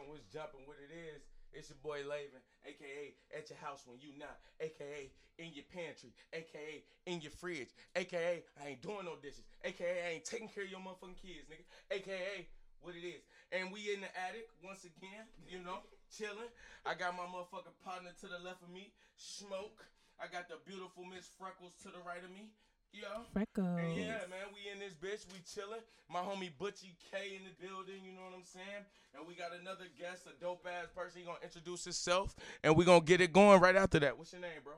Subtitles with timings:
[0.00, 1.22] rocking, what's jumping, what it is.
[1.52, 6.14] It's your boy Layven, aka at your house when you not, aka in your pantry,
[6.32, 10.62] aka in your fridge, aka I ain't doing no dishes, aka I ain't taking care
[10.62, 12.46] of your motherfucking kids, nigga, aka
[12.80, 13.26] what it is.
[13.50, 16.54] And we in the attic once again, you know, chilling.
[16.86, 19.82] I got my motherfucking partner to the left of me, Smoke.
[20.22, 22.54] I got the beautiful Miss Freckles to the right of me.
[22.92, 23.22] Yeah.
[23.32, 23.78] Freckles.
[23.78, 25.80] And yeah, man, we in this bitch, we chilling.
[26.10, 28.82] My homie Butchie K in the building, you know what I'm saying?
[29.14, 31.20] And we got another guest, a dope ass person.
[31.20, 32.34] He gonna introduce himself,
[32.64, 34.18] and we gonna get it going right after that.
[34.18, 34.74] What's your name, bro?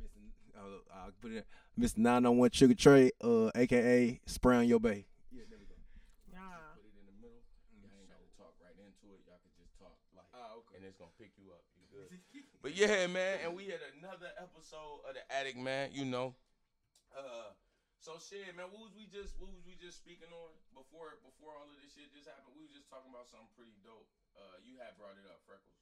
[0.00, 0.10] Miss,
[0.58, 1.46] Uh, I'll put it
[1.78, 1.98] Mr.
[1.98, 5.06] 901 Trigga Trey, uh, aka Spray on Your Bay.
[5.30, 5.78] Yeah, there we go.
[6.34, 6.42] Yeah.
[6.74, 7.40] Put it in the middle.
[7.78, 9.22] Y'all ain't gotta talk right into it.
[9.30, 10.82] Y'all can just talk like, Ah, okay.
[10.82, 11.62] and it's gonna pick you up.
[11.78, 12.10] You good?
[12.60, 15.90] But yeah, man, and we had another episode of the Addic, man.
[15.94, 16.34] You know,
[17.14, 17.52] uh,
[18.00, 18.72] so shit, man.
[18.72, 21.92] What was we just what was we just speaking on before before all of this
[21.92, 22.56] shit just happened?
[22.56, 24.08] We was just talking about something pretty dope.
[24.32, 25.76] Uh, you had brought it up, Freckles.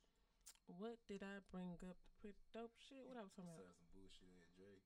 [0.69, 1.81] What did I bring up?
[1.81, 3.07] The Pretty dope shit.
[3.07, 4.83] What I was talking Besides some bullshit at Drake.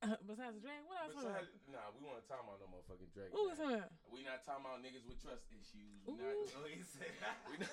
[0.00, 0.24] about?
[0.24, 1.44] Besides Drake, what I was talking about?
[1.44, 3.30] Besides, nah, we want to talk about no motherfucking Drake.
[3.36, 3.92] What was that?
[4.08, 6.00] We not talking about niggas with trust issues.
[6.08, 6.24] We Ooh.
[6.24, 7.12] not, he said.
[7.52, 7.68] we not,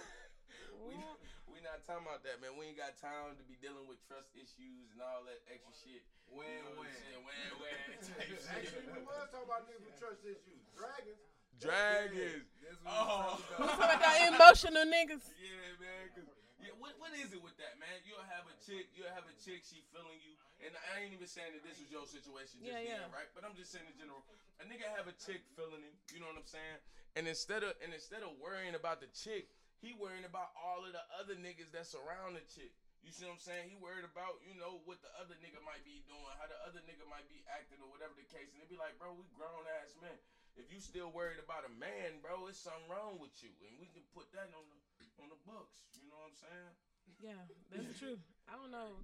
[0.85, 1.17] we, not,
[1.49, 2.53] we not talking about that, man.
[2.59, 6.03] We ain't got time to be dealing with trust issues and all that extra shit.
[6.29, 6.91] When, You know when.
[6.93, 7.23] Saying?
[7.25, 8.43] When, when, type shit.
[8.53, 10.61] Actually, we was talking about niggas with trust issues.
[10.77, 11.21] Dragons.
[11.59, 12.47] Dragons.
[12.63, 13.35] That's what Oh.
[13.35, 15.25] we We talking about that emotional niggas.
[15.41, 16.03] Yeah, man.
[16.15, 18.03] 'cause- yeah, what, what is it with that, man?
[18.03, 21.23] You'll have a chick, you'll have a chick, she feeling you, and I ain't even
[21.23, 23.15] saying that this was your situation just Yeah, then, yeah.
[23.15, 23.31] right?
[23.31, 24.27] But I'm just saying in general,
[24.59, 26.79] a nigga have a chick feeling him, you know what I'm saying?
[27.15, 29.47] And instead of and instead of worrying about the chick,
[29.79, 32.75] he worrying about all of the other niggas that surround the chick.
[32.99, 33.71] You see what I'm saying?
[33.71, 36.83] He worried about, you know, what the other nigga might be doing, how the other
[36.83, 38.51] nigga might be acting or whatever the case.
[38.51, 40.19] And they be like, bro, we grown ass men.
[40.59, 43.55] If you still worried about a man, bro, it's something wrong with you.
[43.63, 44.79] And we can put that on the
[45.23, 45.79] on the books.
[45.99, 46.73] You know what I'm saying?
[47.19, 47.41] Yeah,
[47.71, 48.19] that's true.
[48.47, 49.03] I don't know.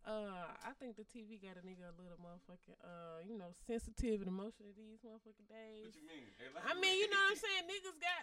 [0.00, 4.24] Uh, I think the TV got a nigga a little motherfucking, uh, you know, sensitive
[4.24, 5.92] and emotional these motherfucking days.
[5.92, 6.24] What you mean?
[6.64, 7.64] I mean, you know what I'm saying?
[7.68, 8.22] Niggas got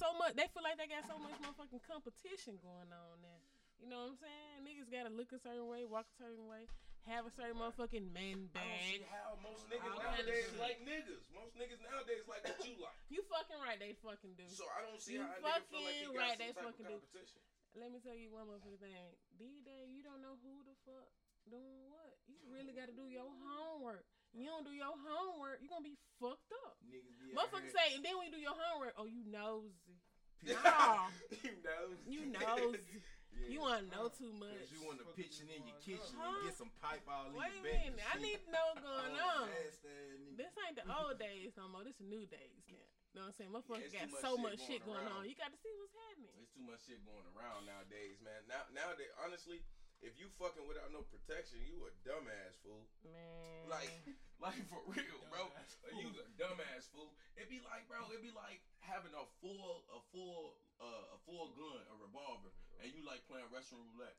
[0.00, 0.32] so much.
[0.32, 3.40] They feel like they got so much motherfucking competition going on now.
[3.76, 4.56] You know what I'm saying?
[4.64, 6.68] Niggas gotta look a certain way, walk a certain way,
[7.08, 9.08] have a certain motherfucking man I don't see bag.
[9.08, 11.24] how most niggas nowadays like niggas.
[11.32, 12.96] Most niggas nowadays like what you like.
[13.08, 14.44] You fucking right, they fucking do.
[14.52, 16.96] So I don't see You how a nigga feel like fucking right, they fucking do.
[17.00, 17.40] competition.
[17.72, 18.96] Let me tell you one motherfucking thing.
[19.40, 21.08] These days, you don't know who the fuck
[21.48, 22.20] doing what.
[22.28, 24.04] You really gotta do your homework.
[24.32, 26.78] You don't do your homework, you're gonna be fucked up.
[26.86, 29.98] Niggas be out Motherfuckers say, and then when you do your homework, oh, you nosy.
[30.46, 31.10] Nah,
[31.42, 31.84] you know.
[32.08, 32.80] you nosy.
[33.30, 33.56] Yeah.
[33.56, 34.52] You wanna know too much.
[34.58, 36.34] Cause you want to pitching in your kitchen Huh?
[36.34, 37.80] and get some pipe all in Wait your a bed.
[37.88, 39.46] and minute, I need to know what's going on.
[39.48, 40.34] nasty ass nigga.
[40.36, 41.80] This ain't the old days no more.
[41.86, 42.84] This is new days now.
[42.84, 43.50] You know what I'm saying?
[43.54, 45.22] Motherfuckers it's got too much so shit much shit going going on.
[45.30, 46.34] You got to see what's happening.
[46.36, 48.40] There's too much shit going around nowadays, man.
[48.50, 49.62] Now nowadays, honestly,
[50.00, 52.84] if you fucking without no protection, you a dumbass fool.
[53.04, 53.68] Man.
[53.68, 53.92] Like,
[54.44, 55.48] like for real, bro.
[55.96, 57.12] You a dumbass fool.
[57.36, 58.00] It be like, bro.
[58.08, 62.48] it'd be like having a full, a full, uh, a full gun, a revolver,
[62.80, 64.16] and you like playing Russian roulette.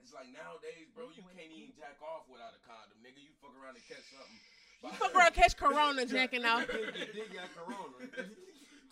[0.00, 1.10] It's like nowadays, bro.
[1.12, 3.20] You can't even jack off without a condom, nigga.
[3.20, 4.40] You fuck around and catch something.
[4.84, 6.68] You fuck around, catch Corona jacking off.
[6.68, 7.96] Dick, your dick got corona.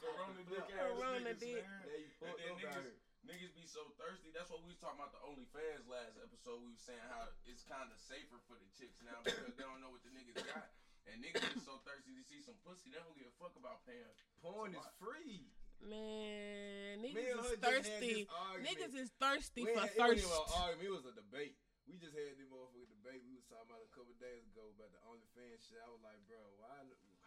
[0.01, 1.61] Corona dick ass Corona niggas, dick.
[1.61, 1.85] man.
[1.85, 3.04] Yeah, you And fucked up out here.
[3.25, 4.31] Niggas be so thirsty.
[4.33, 6.61] That's what we was talking about the OnlyFans last episode.
[6.61, 9.81] We was saying how it's kind of safer for the chicks now because they don't
[9.81, 10.69] know what the niggas got.
[11.09, 13.85] And niggas is so thirsty to see some pussy, they don't give a fuck about
[13.85, 14.09] paying.
[14.41, 15.45] Porn So is I- free.
[15.85, 18.17] Man, niggas and her is thirsty.
[18.65, 20.25] Niggas is thirsty We for ain't- it wasn't thirst.
[20.25, 20.89] even an argument.
[20.89, 21.57] It was a debate.
[21.85, 23.21] We just had this motherfucking debate.
[23.29, 25.77] We was talking about a couple days ago about the OnlyFans shit.
[25.85, 26.73] I was like, bro, why?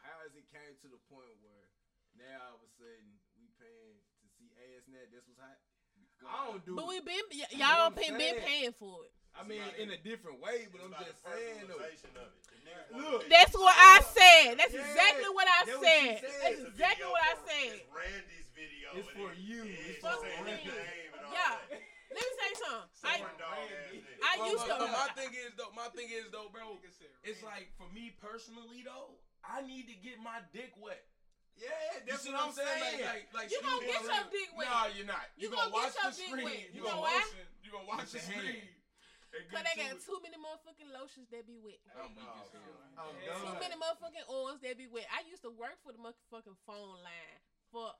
[0.02, 1.70] How has it came to the point where
[2.18, 5.14] now all of a sudden we paying to see ass net?
[5.14, 5.62] This was hot.
[6.26, 6.76] I don't do.
[6.76, 7.06] But we it.
[7.06, 9.12] been y- You y'all know been, I'm been paying for it.
[9.38, 11.78] I mean, in a different way, but I'm just saying though.
[12.98, 14.58] Look, That's what I said.
[14.58, 16.16] That's Yeah, exactly what I that's said.
[16.18, 16.32] she said.
[16.42, 17.74] That's It's exactly what I said.
[17.78, 18.88] It's Randy's video.
[18.96, 19.62] It's and for you.
[19.68, 20.56] yeah, It's she for saying me.
[20.66, 21.54] name and all Yeah.
[21.68, 21.84] that.
[22.08, 22.88] Let me say something.
[23.04, 24.24] I, Corn dog ass nigga.
[24.24, 24.88] I Well, used well, to.
[24.88, 26.80] my uh, thing is though, my thing is though, bro.
[27.28, 31.04] It's like for me personally though, I need to get my dick wet.
[31.58, 31.70] Yeah,
[32.00, 33.02] You that's see what I'm saying.
[33.02, 34.68] Like, like, like You gonna get Dogg, your like, dick wet.
[34.70, 35.26] Nah, you're not.
[35.36, 36.46] You You, gonna gonna, get watch your the dick screen.
[36.48, 36.62] wet.
[36.62, 37.22] You You gonna know why?
[37.66, 38.38] You gonna watch the your hand.
[38.38, 38.64] screen.
[39.28, 41.82] and Cause get they got too many motherfucking lotions that be wet.
[41.98, 42.80] I'm weak as hell.
[42.98, 45.06] I'm Too many motherfucking oils that be wet.
[45.12, 47.38] I used to work for the motherfucking phone line
[47.74, 47.92] for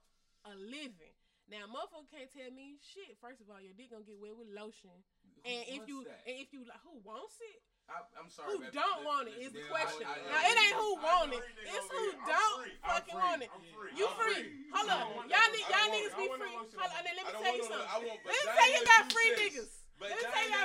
[0.48, 1.14] a living.
[1.48, 3.16] Now, motherfucker can't tell me shit.
[3.24, 4.92] First of all, your dick gonna get wet with lotion,
[5.48, 6.24] and if you that?
[6.28, 7.60] and if you like, who wants it?
[7.88, 8.52] I, am sorry.
[8.52, 10.04] Who man, don't but, want it is the question.
[10.04, 11.44] I, I, now it ain't who want it.
[11.64, 13.52] It's who don't fucking want it.
[13.96, 14.44] You free.
[14.76, 15.08] Hold on.
[15.32, 16.56] Y'all need y'all niggas be free.
[16.76, 17.02] Hold on.
[17.08, 17.88] Let me tell you something.
[18.28, 19.72] Let me tell you got free niggas.
[20.04, 20.57] Let me tell you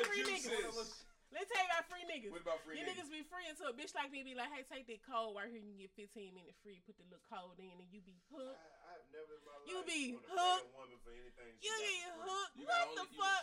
[2.72, 5.36] you niggas be free until a bitch like me be like, hey, take that code
[5.36, 5.60] right here.
[5.60, 6.80] You get 15 minutes free.
[6.88, 8.56] Put the little code in and you be hooked.
[8.88, 10.68] I, have never in my life you be hooked.
[10.72, 11.52] woman for anything.
[11.60, 12.56] You get hooked.
[12.64, 13.42] What the fuck?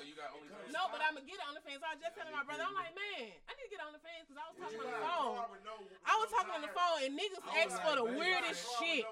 [0.73, 1.85] No, but I'm going to get it on the OnlyFans.
[1.85, 4.01] I was just telling my brother, I'm like, man, I need to get on the
[4.01, 5.35] fans because I was talking on the phone.
[5.61, 6.61] No, I was talking tire.
[6.61, 9.05] on the phone and niggas asked for the weirdest shit.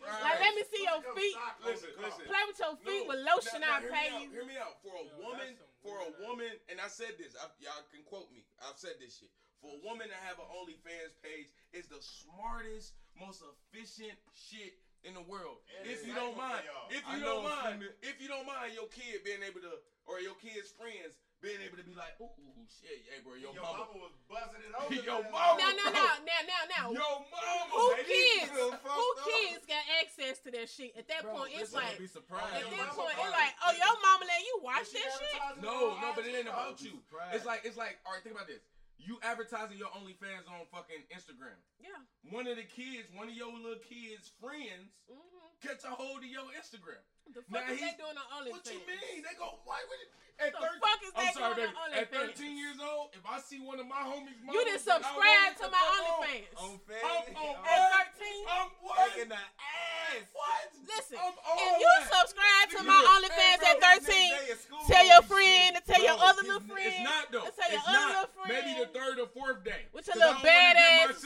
[0.00, 0.32] Right.
[0.32, 1.36] Like, let me see your feet.
[1.60, 2.24] Listen, listen.
[2.24, 3.60] Play with your feet no, with lotion.
[3.60, 4.32] I pay you.
[4.32, 4.80] Hear me out.
[4.80, 8.28] For a yeah, woman for a woman, and I said this, I, y'all can quote
[8.32, 8.44] me.
[8.60, 9.32] I've said this shit.
[9.60, 14.72] For a woman to have an OnlyFans page is the smartest, most efficient shit
[15.04, 15.60] in the world.
[15.84, 19.24] If you don't mind, if you I don't mind, if you don't mind your kid
[19.24, 22.28] being able to or your kid's friends being able to be like, ooh,
[22.68, 23.88] shit, hey, bro, your, your mama.
[23.88, 24.92] mama was buzzing it over.
[24.92, 25.56] your mama.
[25.56, 26.86] Now, now, now, now, now, now.
[26.92, 27.72] Your mama.
[27.72, 28.52] Who baby, kids?
[28.52, 29.24] Who up.
[29.24, 30.92] kids got access to that shit?
[31.00, 31.96] At that bro, point, it's like.
[31.96, 32.60] Be surprised.
[32.60, 35.36] At that point, it's like, oh, your mama let you watch that shit?
[35.64, 37.00] No, no, but it ain't about you.
[37.32, 38.60] It's like, it's like, all right, think about this.
[39.00, 41.56] You advertising your OnlyFans on fucking Instagram.
[41.80, 41.96] Yeah.
[42.28, 45.56] One of the kids, one of your little kids' friends, mm-hmm.
[45.64, 47.00] catch a hold of your Instagram.
[47.30, 48.58] The fuck now is they doing on OnlyFans?
[48.58, 49.22] What you mean?
[49.22, 50.10] They go why would it,
[50.40, 53.12] at the 13, fuck is they I'm sorry, doing baby, on At 13 years old,
[53.12, 56.56] if I see one of my homies, mama, you didn't subscribe to my OnlyFans.
[56.58, 58.50] On, I'm on at 13.
[58.50, 59.14] I'm what?
[59.14, 60.26] The ass.
[60.32, 60.64] What?
[60.90, 62.08] Listen, I'm if you that.
[62.08, 65.86] subscribe to my OnlyFans at 13, tell your friend shit.
[65.86, 66.88] to tell your other little friend.
[66.88, 67.46] It's not though.
[67.46, 68.50] Tell your other little friend.
[68.50, 69.86] Maybe the third or fourth day.
[69.92, 71.20] With your little bad ass.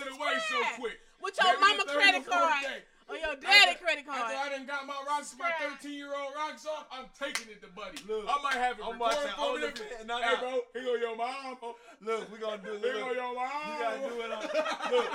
[1.23, 2.83] With your mama credit card.
[3.07, 4.33] Oh, or your daddy after, credit card.
[4.33, 7.61] After I done got my rocks, my 13 year old rocks off, I'm taking it
[7.61, 8.01] to Buddy.
[8.09, 9.91] Look, I might have it I'm recorded for me.
[10.01, 10.41] Hey, nah.
[10.41, 11.57] Bro, here go your mom.
[12.01, 12.81] Look, we gonna do it.
[12.81, 13.53] Here go your mom.
[13.69, 14.43] We gotta do it on.
[14.93, 15.09] look,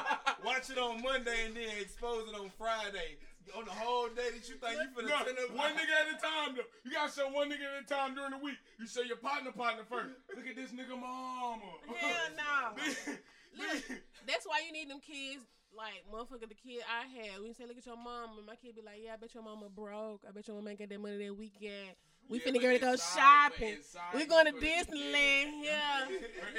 [0.46, 3.18] watch it on Monday and then expose it on Friday
[3.58, 5.58] on the whole day that you think you finna no, turn up.
[5.58, 6.70] One nigga at a time though.
[6.86, 8.62] You gotta show one nigga at a time during the week.
[8.78, 10.14] You show your partner partner first.
[10.36, 11.58] Look at this nigga mama.
[11.98, 12.78] Hell no.
[13.58, 13.82] Look,
[14.28, 15.42] that's why you need them kids
[15.75, 18.75] like motherfucker, the kid I had, we say, look at your mom, and my kid
[18.75, 20.25] be like, yeah, I bet your mama broke.
[20.27, 21.95] I bet your mama ain't get that money that weekend.
[22.30, 23.81] We yeah, finna get to go shopping.
[24.13, 25.66] We going to Disneyland.
[25.66, 26.06] Yeah.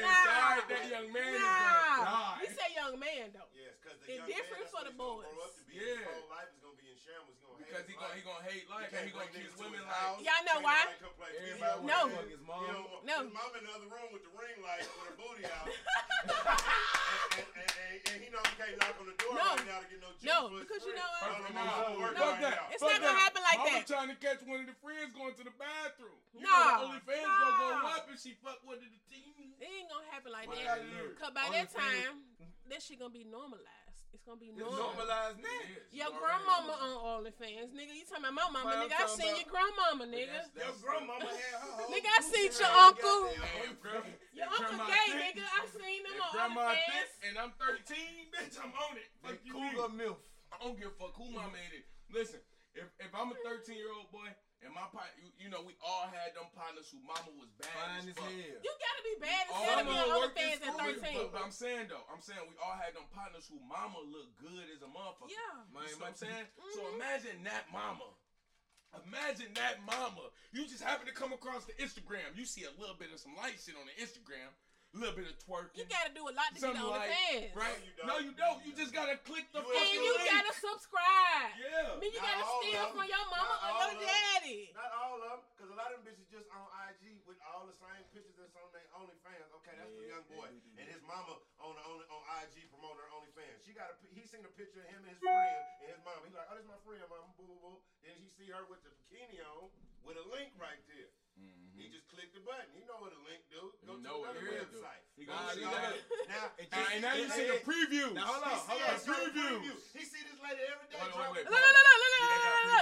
[0.02, 0.62] nah.
[0.66, 1.38] that young man nah.
[1.38, 2.38] is gonna die.
[2.42, 3.50] You say young man though.
[3.54, 5.30] Yes, because the, different for the boys.
[5.70, 6.02] Yes.
[6.06, 7.39] Whole life is gonna be in shambles.
[7.70, 10.26] Cause he gonna he gonna hate life and he gonna treat women like.
[10.26, 10.90] Y'all know why?
[11.87, 12.11] No.
[13.06, 13.17] No.
[13.31, 15.70] Mom in the other room with the ring light with her booty out.
[17.38, 19.55] and, and, and, and, he knows he can't knock on the door no.
[19.55, 20.26] right now to get no juice.
[20.26, 21.46] No, because you know what?
[21.55, 22.62] No, no, no, no.
[22.75, 23.87] It's not gonna happen like that.
[23.87, 26.19] I'm trying to catch one of the friends going to the bathroom.
[26.34, 26.50] You no.
[26.50, 27.38] Know the OnlyFans no.
[27.38, 29.55] gonna go up and she fuck one of the team.
[29.62, 30.82] It ain't gonna happen like that.
[31.22, 32.26] Cause by that time,
[32.67, 33.80] that shit gonna be normalized.
[34.12, 34.90] It's gonna be normal.
[34.90, 35.62] normalized now.
[35.94, 37.94] Your grandmama on all the fans, nigga.
[37.94, 38.98] You talking about my mama, nigga?
[38.98, 40.50] I seen your grandmama, nigga.
[40.58, 41.86] Your grandmama had her.
[41.88, 43.20] Nigga, I seen your uncle.
[44.34, 45.46] Your uncle gay, nigga.
[45.46, 47.12] I seen them on grandma fans.
[47.22, 48.58] and I'm 13, bitch.
[48.58, 49.08] I'm on it.
[49.22, 49.54] Fuck you,
[49.94, 50.18] milf.
[50.50, 51.86] I don't give a fuck who my man is.
[52.10, 52.42] Listen,
[52.74, 54.26] if if I'm a 13 year old boy
[54.60, 57.72] and my partner, you, you, know, we all had them partners who mama was bad
[57.72, 58.60] Fine as, as hell.
[58.60, 61.00] You gotta be bad as hell to be on OnlyFans at 13.
[61.00, 64.36] But, but, I'm saying though, I'm saying we all had them partners who mama looked
[64.36, 65.32] good as a motherfucker.
[65.32, 65.64] Yeah.
[65.72, 66.44] Man, you know what I'm saying?
[66.44, 66.74] Mm-hmm.
[66.76, 68.12] So imagine that mama.
[69.06, 70.28] Imagine that mama.
[70.52, 72.34] You just happen to come across the Instagram.
[72.34, 74.50] You see a little bit of some light shit on the Instagram
[74.99, 75.79] little bit of twerking.
[75.79, 77.55] You gotta do a lot to Something get on like, the fans.
[77.55, 77.79] Right?
[77.79, 78.06] No, you don't.
[78.11, 78.59] No, you, don't.
[78.67, 80.27] you just gotta click the you fucking And you link.
[80.27, 81.51] gotta subscribe.
[81.63, 82.03] Yeah.
[82.03, 84.75] You not gotta steal from your mama not or your daddy.
[84.75, 87.70] Not all of them, because a lot of them bitches just on IG with all
[87.70, 89.49] the same pictures that's on their OnlyFans.
[89.63, 90.49] Okay, that's yeah, the young boy.
[90.51, 93.63] Yeah, and his mama on, on on IG promoting her OnlyFans.
[93.63, 95.55] She got a he seen a picture of him and his friend
[95.87, 96.27] and his mama.
[96.27, 97.31] He's like, oh, that's my friend, mama.
[97.39, 97.79] Boo, boo, boo.
[98.03, 99.70] Then he see her with the bikini on
[100.03, 101.15] with a link right there.
[101.39, 101.69] Mm-hmm.
[101.81, 102.69] He just clicked the button.
[102.77, 103.72] He know what the link do.
[103.89, 105.01] Go to know another it website.
[105.17, 105.65] He nah, he.
[105.65, 108.13] Now, it just, right, now you see the preview.
[108.13, 109.01] Now hold on, hold on.
[109.01, 109.65] preview.
[109.96, 111.01] He see this lady every day.
[111.01, 112.13] Wait, wait, wait, look, look, look, look,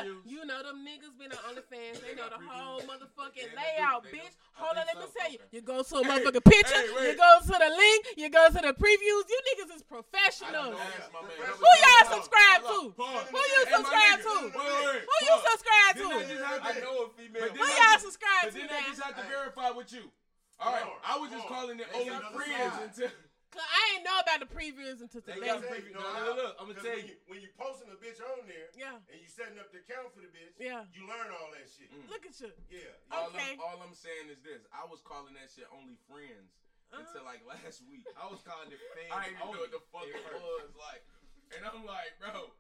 [0.02, 2.02] look, You know them niggas been on OnlyFans.
[2.02, 4.34] They know the whole motherfucking layout, bitch.
[4.58, 5.38] Hold on, let me tell you.
[5.54, 6.82] You go to a motherfucking picture.
[7.06, 8.02] You go to the link.
[8.18, 9.24] You go to the previews.
[9.30, 10.74] You niggas is professional.
[10.74, 12.78] Who y'all subscribe to?
[12.98, 14.34] Who you subscribe to?
[14.58, 16.10] Who you subscribe to?
[16.66, 17.50] I know a female.
[17.54, 18.87] Who y'all subscribe to?
[18.88, 19.28] just have to hey.
[19.28, 20.08] verify with you.
[20.58, 21.54] All right, Lord, I was just Lord.
[21.54, 23.10] calling it only friends until.
[23.48, 25.40] Cause I ain't know about the previews until today.
[25.40, 25.96] They preview.
[25.96, 27.16] No, no, no, look, I'm gonna tell you.
[27.32, 30.20] When you posting a bitch on there, yeah, and you setting up the account for
[30.20, 31.88] the bitch, yeah, you learn all that shit.
[31.88, 32.12] Mm.
[32.12, 32.52] Look at you.
[32.68, 32.92] Yeah.
[33.32, 33.56] Okay.
[33.56, 36.60] All I'm, all I'm saying is this: I was calling that shit only friends
[36.92, 37.00] uh-huh.
[37.00, 38.04] until like last week.
[38.20, 39.16] I was calling it fans.
[39.16, 41.00] I didn't even know what the fuck it was like,
[41.56, 42.52] and I'm like, bro.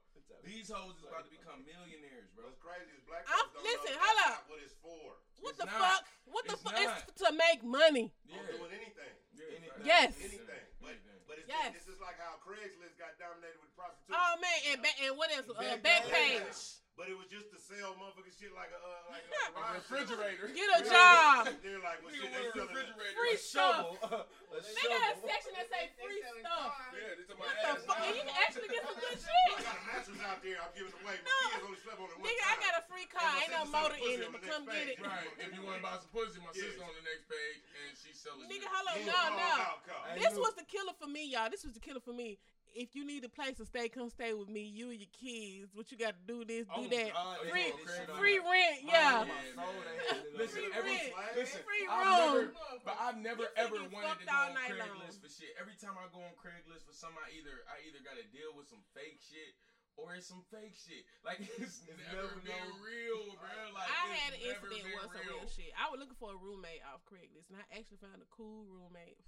[0.46, 2.48] These hoes is about to become millionaires, bro.
[2.48, 2.88] It's crazy.
[2.94, 4.48] It's black folks don't listen, know hold up.
[4.48, 5.18] what it's for.
[5.40, 5.74] What It's the not.
[5.80, 6.02] fuck?
[6.26, 6.72] What the fuck?
[6.74, 7.02] not.
[7.08, 8.12] It's to make money.
[8.26, 8.38] Yeah.
[8.38, 9.14] On doing anything.
[9.38, 9.84] Anything.
[9.84, 10.12] Yes.
[10.20, 10.46] Anything.
[10.82, 10.94] But
[11.26, 11.72] but it's Yes.
[11.74, 14.16] this is like how Craigslist got dominated with prostitution.
[14.18, 15.46] Oh man, and ba- and what else?
[15.48, 16.77] Uh, Back- Backpage.
[16.98, 19.30] But it was just to sell motherfucking shit like a uh, like a
[19.62, 20.50] A refrigerator.
[20.50, 21.46] Get a job.
[21.62, 23.14] They're like, well, shit, they want a selling refrigerator.
[23.14, 24.02] Free A stuff.
[24.02, 24.26] shovel.
[24.50, 26.74] a They got a section that say free stuff.
[26.90, 28.02] Yeah, this is my What the fuck?
[28.02, 29.46] And you can actually get some good shit.
[29.54, 30.58] I got a mattress out there.
[30.58, 31.16] I'm giving away.
[31.22, 32.50] My kids only slept on it one Nigga, time.
[32.50, 33.30] I got a free car.
[33.46, 34.98] Ain't no motor in it, but come get it.
[34.98, 35.30] Right.
[35.38, 36.66] If you want to buy some pussy, my Yes.
[36.74, 38.50] sister on the next page, and she's selling.
[38.50, 38.74] Nigga, it.
[38.74, 39.54] hello, Yeah, no, no.
[39.70, 40.02] out, call.
[40.02, 41.46] Hey, This was the killer for me, y'all.
[41.46, 42.42] This was the killer for me.
[42.74, 44.62] If you need a place to stay, come stay with me.
[44.62, 45.72] You and your kids.
[45.74, 47.10] What you got to do this, do Oh, that.
[47.12, 49.24] God, free, doing this shit on free rent, Oh, yeah.
[49.26, 51.34] my soul, they had it on Listen, Free every, rent.
[51.34, 52.54] listen, Free I've room.
[52.54, 55.22] never, but I've never You ever wanted to go on Craigslist long.
[55.22, 55.52] for shit.
[55.58, 58.54] Every time I go on Craigslist for something, I either I either got to deal
[58.54, 59.52] with some fake shit
[59.98, 61.02] or it's some fake shit.
[61.26, 63.50] Like it's, never, never been no- real, bro.
[63.74, 65.42] Like I had an incident once on real.
[65.42, 65.74] real shit.
[65.74, 69.18] I was looking for a roommate off Craigslist, and I actually found a cool roommate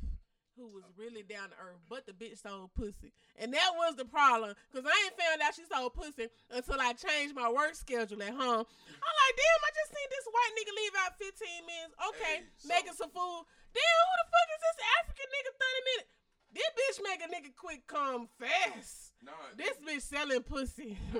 [0.56, 3.12] who was really down to earth, but the bitch sold pussy.
[3.38, 6.92] And that was the problem, because I ain't found out she sold pussy until I
[6.92, 8.64] changed my work schedule at home.
[8.66, 11.94] I'm like, damn, I just seen this white nigga leave out 15 minutes.
[12.12, 13.42] Okay, Hey, so- making some food.
[13.72, 16.10] Damn, who the fuck is this African nigga 30 minutes?
[16.52, 19.12] This bitch make a nigga quick come fast.
[19.22, 20.98] Nah, This bitch selling pussy.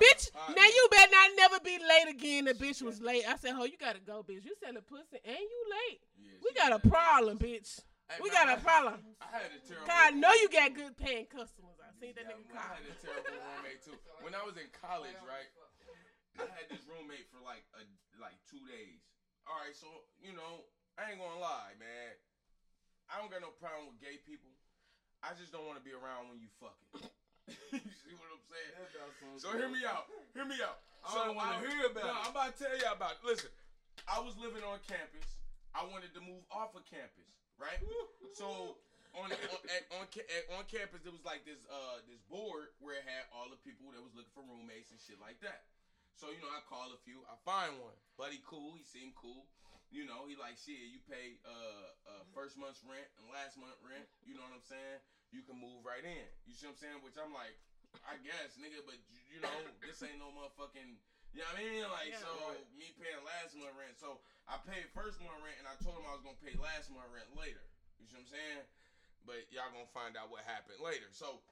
[0.00, 2.44] Bitch, now you better not never be late again.
[2.46, 3.24] The bitch was late.
[3.28, 4.44] I said, "Ho, you gotta go, bitch.
[4.44, 6.00] You selling pussy and you late.
[6.22, 7.80] yeah, We got a problem, bitch.
[8.08, 8.96] Hey, We man, got a problem.
[9.20, 9.84] I had a terrible.
[9.84, 11.76] God, I know you got good paying customers.
[11.76, 13.96] I seen that Yeah, nigga I had a terrible roommate too.
[14.24, 15.48] When I was in college, right?
[16.40, 17.84] I had this roommate for like a
[18.16, 19.04] like two days.
[19.44, 19.88] All right, so
[20.24, 20.64] you know,
[20.96, 22.16] I ain't gonna lie, man.
[23.12, 24.52] I don't got no problem with gay people.
[25.20, 27.08] I just don't want to be around when you fucking.
[27.76, 28.72] you see what I'm saying?
[28.76, 30.08] That about So hear me out.
[30.36, 30.80] Hear me out.
[31.04, 32.24] I so don't want to hear about no, it.
[32.28, 33.22] I'm about to tell you about it.
[33.24, 33.50] Listen,
[34.04, 35.26] I was living on campus.
[35.72, 37.78] I wanted to move off of campus, right?
[38.34, 38.78] So
[39.18, 42.98] on on, at, on at, on campus, there was like this uh this board where
[42.98, 45.66] it had all the people that was looking for roommates and shit like that.
[46.14, 47.22] So you know, I call a few.
[47.30, 47.94] I find one.
[48.18, 48.74] Buddy, cool.
[48.74, 49.46] He seemed cool.
[49.88, 50.92] You know, he like shit.
[50.92, 54.04] You pay uh, uh first month's rent and last month rent.
[54.26, 54.98] You know what I'm saying?
[55.32, 56.26] You can move right in.
[56.44, 56.98] You see what I'm saying?
[57.04, 57.56] Which I'm like,
[58.04, 58.84] I guess, nigga.
[58.84, 61.00] But you, you know, this ain't no motherfucking.
[61.36, 61.84] You know what I mean?
[61.92, 62.24] Like, Yeah.
[62.24, 62.32] so
[62.76, 63.96] me paying last month rent.
[64.00, 66.88] So I paid first month rent, and I told him I was gonna pay last
[66.88, 67.60] month rent later.
[68.00, 68.64] You see what I'm saying?
[69.28, 71.12] But y'all gonna find out what happened later.
[71.12, 71.44] So,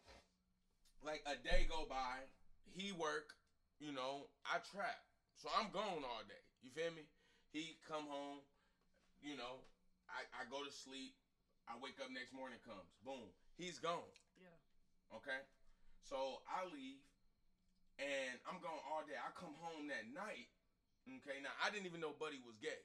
[1.05, 2.25] like a day go by,
[2.73, 3.37] he work.
[3.76, 4.97] You know, I trap.
[5.37, 6.41] So I'm gone all day.
[6.65, 7.05] You feel me?
[7.53, 8.41] He come home.
[9.21, 9.61] You know,
[10.09, 11.12] I, I go to sleep.
[11.69, 12.57] I wake up next morning.
[12.65, 13.29] Comes boom.
[13.61, 14.09] He's gone.
[14.41, 14.57] Yeah.
[15.12, 15.45] Okay.
[16.00, 17.05] So I leave,
[18.00, 19.21] and I'm gone all day.
[19.21, 20.49] I come home that night.
[21.07, 21.39] Okay.
[21.43, 22.83] Now I didn't even know Buddy was gay.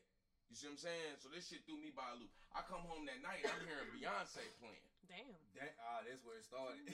[0.51, 1.15] You see what I'm saying?
[1.23, 2.29] So this shit threw me by a loop.
[2.51, 3.41] I come home that night.
[3.47, 4.83] and I'm hearing Beyonce playing.
[5.07, 5.39] Damn.
[5.55, 6.83] That, ah, that's where it started.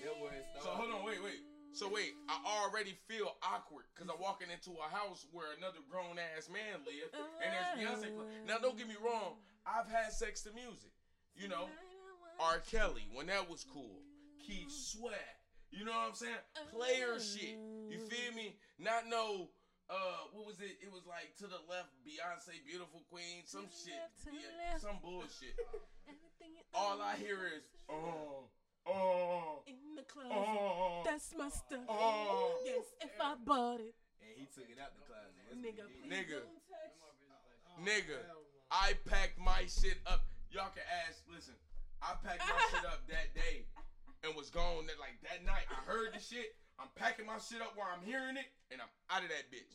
[0.00, 0.64] That's where it started.
[0.64, 1.44] So hold on, wait, wait.
[1.72, 6.16] So wait, I already feel awkward because I'm walking into a house where another grown
[6.16, 8.08] ass man live, and there's Beyonce.
[8.16, 8.26] Play.
[8.46, 9.36] Now don't get me wrong,
[9.66, 10.90] I've had sex to music.
[11.36, 11.68] You know,
[12.40, 12.58] R.
[12.70, 14.00] Kelly when that was cool,
[14.40, 15.36] Keith Sweat.
[15.70, 16.42] You know what I'm saying?
[16.72, 17.58] Player shit.
[17.88, 18.56] You feel me?
[18.78, 19.50] Not no.
[19.90, 20.78] Uh, what was it?
[20.78, 24.70] It was like to the left, Beyonce, beautiful queen, some To shit, left, to yeah,
[24.70, 24.86] left.
[24.86, 25.58] some bullshit.
[26.78, 28.46] All I hear is, oh,
[28.86, 30.30] oh, in the closet.
[30.30, 31.02] oh.
[31.04, 31.82] That's my stuff.
[31.90, 32.54] Oh.
[32.64, 35.34] Yes, if I bought it, And he took it out the closet.
[35.50, 35.82] That's nigga.
[35.90, 36.38] please Nigga.
[36.46, 36.94] don't touch.
[37.02, 38.18] Oh, nigga,
[38.70, 40.22] I packed my shit up.
[40.54, 41.18] Y'all can ask.
[41.26, 41.58] Listen,
[41.98, 43.66] I packed my shit up that day
[44.22, 44.86] and was gone.
[44.86, 46.54] That like that night, I heard the shit.
[46.80, 49.68] I'm packing my shit up while I'm hearing it, and I'm out of that bitch.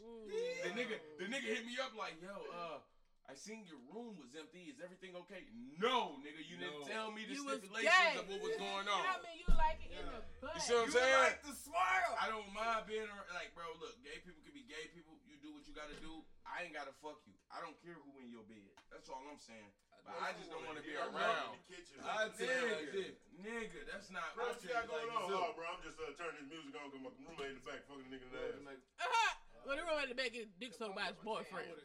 [0.66, 2.82] The nigga, the nigga hit me up like, yo, uh,
[3.30, 4.70] I seen your room was empty.
[4.74, 5.46] Is everything okay?
[5.82, 9.22] No, nigga, you didn't tell me the You stipulations of what was going I on.
[9.26, 10.58] mean, you like it in the butt.
[10.58, 11.26] You see what I'm You saying?
[11.30, 12.12] like the swirl.
[12.22, 13.66] I don't mind being around, like, bro.
[13.82, 15.18] Look, gay people can be gay people.
[15.30, 16.26] You do what you gotta do.
[16.46, 17.34] I ain't gotta fuck you.
[17.54, 18.66] I don't care who in your bed.
[18.94, 19.74] That's all I'm saying.
[20.06, 21.58] But I just don't want to be around.
[21.58, 21.98] the kitchen.
[22.06, 23.18] I tell like Nigga, this.
[23.42, 24.38] nigga, that's not.
[24.38, 25.34] Bro, what you got going like on?
[25.34, 27.82] Oh, bro, I'm just uh, turning this music on because my roommate in the back
[27.90, 28.86] fucking a nigga in the ass.
[29.02, 29.34] Uh-huh.
[29.66, 31.74] Well, the room in the back get dick sucked by his boyfriend.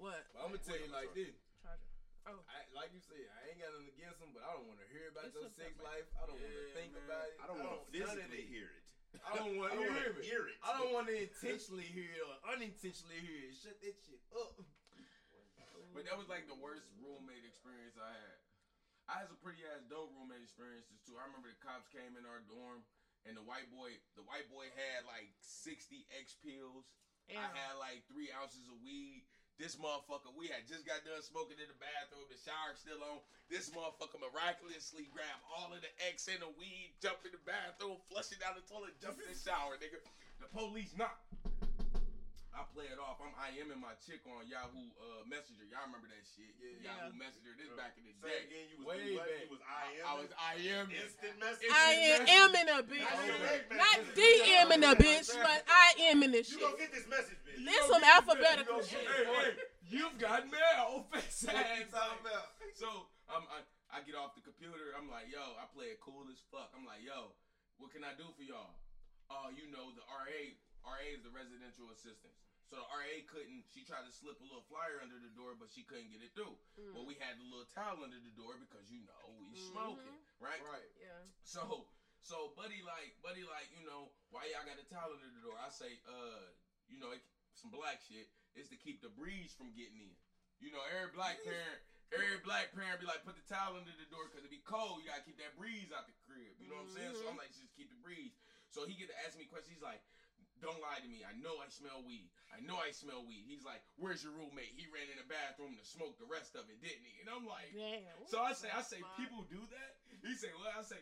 [0.00, 0.24] What?
[0.32, 1.36] but I'm gonna tell you like this.
[1.60, 1.92] Charger.
[2.24, 2.40] Oh.
[2.48, 4.88] I, like you said, I ain't got nothing against them, but I don't want to
[4.88, 6.08] hear about It's your a sex life.
[6.16, 7.04] I don't want to think man.
[7.04, 7.36] about it.
[7.36, 8.52] I don't want to physically it.
[8.52, 8.84] hear it.
[9.20, 10.24] I don't want to hear want to it.
[10.24, 10.56] hear it.
[10.64, 13.52] I don't want to intentionally hear it or unintentionally hear it.
[13.60, 14.56] Shut that shit up.
[15.90, 18.38] But that was like the worst roommate experience I had.
[19.10, 21.18] I had some pretty ass dope roommate experiences too.
[21.18, 22.86] I remember the cops came in our dorm
[23.26, 26.86] and the white boy, the white boy had like sixty X pills.
[27.30, 29.26] I had like three ounces of weed.
[29.54, 32.24] This motherfucker, we had just got done smoking in the bathroom.
[32.32, 33.20] The shower still on.
[33.52, 38.00] This motherfucker miraculously grabbed all of the X and the weed, jumped in the bathroom,
[38.08, 40.00] flushed it down the toilet, jumped in the shower, nigga.
[40.40, 41.20] The police knock.
[42.50, 43.22] I play it off.
[43.22, 45.64] I'm I am in my chick on Yahoo uh, Messenger.
[45.70, 46.50] Y'all remember that shit?
[46.58, 46.90] Yeah.
[46.90, 47.22] Yahoo Yeah.
[47.22, 47.52] Messenger.
[47.54, 48.42] This back in the Say day.
[48.50, 49.42] again, you was Way doing back.
[49.46, 50.02] You was I am.
[50.02, 51.70] I was I am instant message.
[51.70, 51.90] I
[52.42, 53.06] am in a bitch.
[53.70, 56.66] Not direct DM in a bitch, but I am in this You shit.
[56.66, 57.62] gonna get this message, bitch.
[57.62, 58.98] There's some alphabetical shit.
[59.06, 59.50] Hey, hey,
[59.86, 61.06] you've got mail.
[61.14, 61.94] Face What you ass.
[61.94, 62.46] talking about?
[62.74, 62.88] So
[63.30, 63.62] um, I,
[63.94, 64.90] I get off the computer.
[64.98, 66.74] I'm like, yo, I play it cool as fuck.
[66.74, 67.30] I'm like, yo,
[67.78, 68.74] what can I do for y'all?
[69.30, 70.42] Oh, you know, the RA,
[70.90, 72.42] RA is the residential assistance.
[72.70, 75.74] So the RA couldn't, she tried to slip a little flyer under the door, but
[75.74, 76.54] she couldn't get it through.
[76.78, 76.94] Mm.
[76.94, 80.62] Well, we had the little towel under the door because, you know, we smoking, right?
[80.62, 80.90] Right.
[81.02, 81.26] Yeah.
[81.42, 81.90] So,
[82.22, 85.58] so buddy, like, buddy, like, you know, why y'all got a towel under the door?
[85.58, 86.46] I say, uh,
[86.86, 87.26] you know, it,
[87.58, 90.14] some black shit is to keep the breeze from getting in.
[90.62, 91.80] You know, every black parent,
[92.14, 95.02] every black parent be like, put the towel under the door because it be cold.
[95.02, 96.54] You gotta keep that breeze out the crib.
[96.62, 97.18] You know what I'm saying?
[97.18, 98.36] So I'm like, just keep the breeze.
[98.70, 99.74] So he get to ask me questions.
[99.74, 99.98] He's like,
[100.60, 101.24] don't lie to me.
[101.24, 102.28] I know I smell weed.
[102.52, 103.44] I know I smell weed.
[103.48, 104.72] He's like, where's your roommate?
[104.76, 107.16] He ran in the bathroom to smoke the rest of it, didn't he?
[107.24, 108.04] And I'm like, Damn.
[108.28, 109.16] so I say, I say, Fuck.
[109.16, 109.90] people do that.
[110.22, 111.00] He say, well, I say,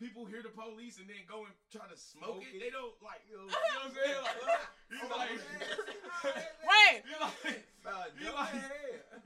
[0.00, 2.56] people hear the police and then go and try to smoke, Smoke it.
[2.56, 2.60] it.
[2.64, 4.22] They don't like, you know what I'm saying?
[4.24, 5.32] Like, he's like,
[6.70, 6.96] Wait.
[7.04, 8.64] he like, Nah, He like-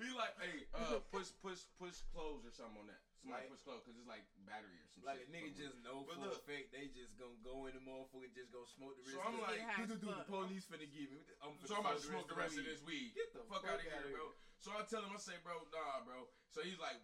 [0.02, 3.02] he like, hey, uh, push, push, push clothes or something on that.
[3.18, 6.06] Somebody Like- push clothes because it's like battery or some Like a nigga just know
[6.06, 6.46] But for a look.
[6.46, 9.26] fact they just gonna go in the motherfucker and just gonna smoke the So rest
[9.26, 9.66] I'm of like, it.
[9.66, 11.20] high Dude, as dude, the police finna give me.
[11.42, 13.14] I'm finna So I'm about to smoke the rest of this weed.
[13.18, 14.14] Get the fuck, fuck out of here, here.
[14.14, 14.32] bro.
[14.62, 16.30] So I tell him, I say, bro, nah, bro.
[16.50, 16.98] So he's like,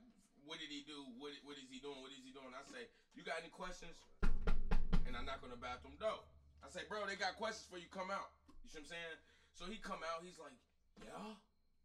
[0.46, 1.02] what did he do?
[1.18, 1.98] What what is he doing?
[2.02, 2.54] What is he doing?
[2.54, 3.98] I say, you got any questions?
[5.06, 6.24] And I knock on the bathroom door.
[6.62, 7.86] I say, bro, they got questions for you.
[7.90, 8.30] Come out.
[8.62, 9.18] You see what I'm saying?
[9.54, 10.22] So he come out.
[10.24, 10.54] He's like,
[11.02, 11.34] yeah.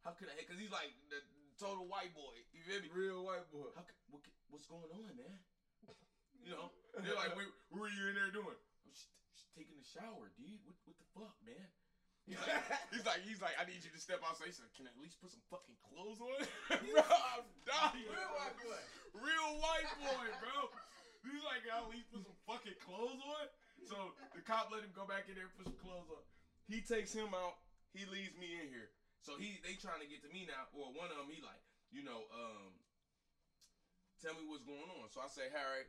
[0.06, 0.38] How could I?
[0.40, 1.20] Because he's like the
[1.60, 2.32] total white boy.
[2.56, 2.88] You feel me?
[2.96, 3.68] Real white boy.
[3.76, 5.36] How, what, what's going on, man?
[6.40, 6.72] You know,
[7.04, 8.56] they're like, what, what were you in there doing?
[8.56, 10.64] I'm just, just taking a shower, dude.
[10.64, 11.68] What, what the fuck, man?
[12.30, 12.64] He's like,
[12.96, 14.50] he's like, he's like, I need you to step outside.
[14.50, 16.40] He said, can I at least put some fucking clothes on?
[16.80, 18.08] bro, I'm dying.
[18.08, 18.82] Real white boy.
[19.20, 20.58] Real white boy, bro.
[21.28, 23.46] He's like, I at least put some fucking clothes on.
[23.90, 26.24] So the cop let him go back in there and put some clothes on.
[26.70, 27.58] He takes him out.
[27.92, 28.94] He leaves me in here.
[29.22, 30.68] So he they trying to get to me now.
[30.72, 31.60] Or one of them, he like,
[31.92, 32.72] you know, um,
[34.24, 35.08] tell me what's going on.
[35.12, 35.88] So I say, Harry,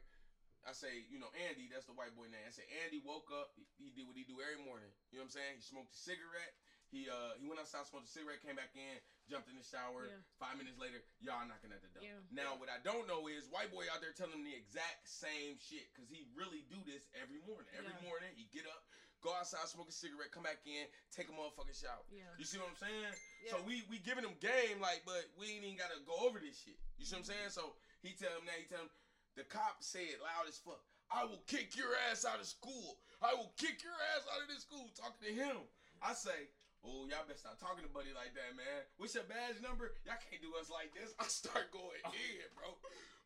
[0.66, 2.44] I say, you know, Andy, that's the white boy name.
[2.44, 3.54] I say, Andy woke up.
[3.56, 4.90] He, he did what he do every morning.
[5.08, 5.52] You know what I'm saying?
[5.56, 6.52] He smoked a cigarette.
[6.90, 8.98] He uh he went outside, smoked a cigarette, came back in,
[9.30, 10.10] jumped in the shower.
[10.10, 10.18] Yeah.
[10.42, 12.02] Five minutes later, y'all knocking at the door.
[12.02, 12.18] Yeah.
[12.34, 15.54] Now what I don't know is white boy out there telling him the exact same
[15.62, 17.70] shit because he really do this every morning.
[17.78, 18.02] Every Yeah.
[18.10, 18.82] morning he get up,
[19.20, 22.02] go outside, smoke a cigarette, come back in, take a motherfucking shower.
[22.09, 22.28] Yeah.
[22.40, 23.12] You see what I'm saying?
[23.44, 23.52] Yeah.
[23.54, 26.56] So we we giving him game like, but we ain't even gotta go over this
[26.61, 26.80] shit.
[26.96, 27.52] You see what I'm mm-hmm.
[27.52, 27.56] saying?
[27.56, 28.92] So he tell him that he tell him
[29.38, 30.83] the cop said loud as fuck.
[31.11, 32.98] I will kick your ass out of school.
[33.18, 34.87] I will kick your ass out of this school.
[34.94, 35.59] Talking to him.
[36.00, 36.48] I say,
[36.87, 38.87] oh, y'all better stop talking to Buddy like that, man.
[38.96, 39.92] What's your badge number?
[40.06, 41.12] Y'all can't do us like this.
[41.22, 42.72] I start going in, bro.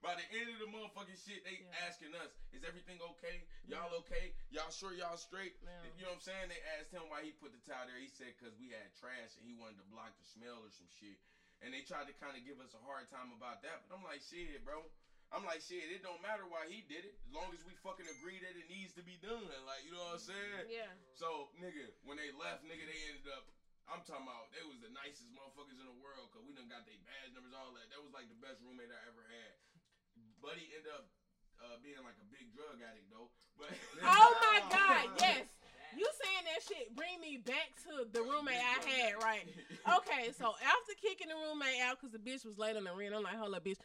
[0.04, 1.88] By the end of the motherfucking shit, they Yeah.
[1.88, 3.48] asking us, is everything okay?
[3.64, 4.36] Y'all okay?
[4.52, 5.56] Y'all sure y'all straight?
[5.64, 5.80] Yeah.
[5.96, 6.48] You know what I'm saying?
[6.52, 7.96] They asked him why he put the towel there.
[7.96, 10.92] He said because we had trash and he wanted to block the smell or some
[11.00, 11.16] shit.
[11.64, 13.88] And they tried to kind of give us a hard time about that.
[13.88, 14.84] But I'm like, shit, bro.
[15.32, 17.16] I'm like, shit, it don't matter why he did it.
[17.24, 19.48] As long as we fucking agree that it needs to be done.
[19.64, 20.36] Like, you know what I'm mm-hmm.
[20.36, 20.84] saying?
[20.84, 20.92] Yeah.
[21.16, 23.48] So, nigga, when they left, nigga, they ended up.
[23.88, 26.84] I'm talking about they was the nicest motherfuckers in the world because we done got
[26.88, 27.88] their badge numbers, all that.
[27.88, 29.52] That was like the best roommate I ever had.
[30.44, 31.09] Buddy ended up
[31.64, 33.33] uh, being like a big drug addict though.
[33.57, 33.72] But
[34.04, 35.48] Oh my God, yes.
[35.96, 39.46] You saying that shit bring me back to the roommate I had, right?
[40.02, 43.14] Okay, so after kicking the roommate out because the bitch was late on the rent,
[43.14, 43.78] I'm like, hold up, bitch.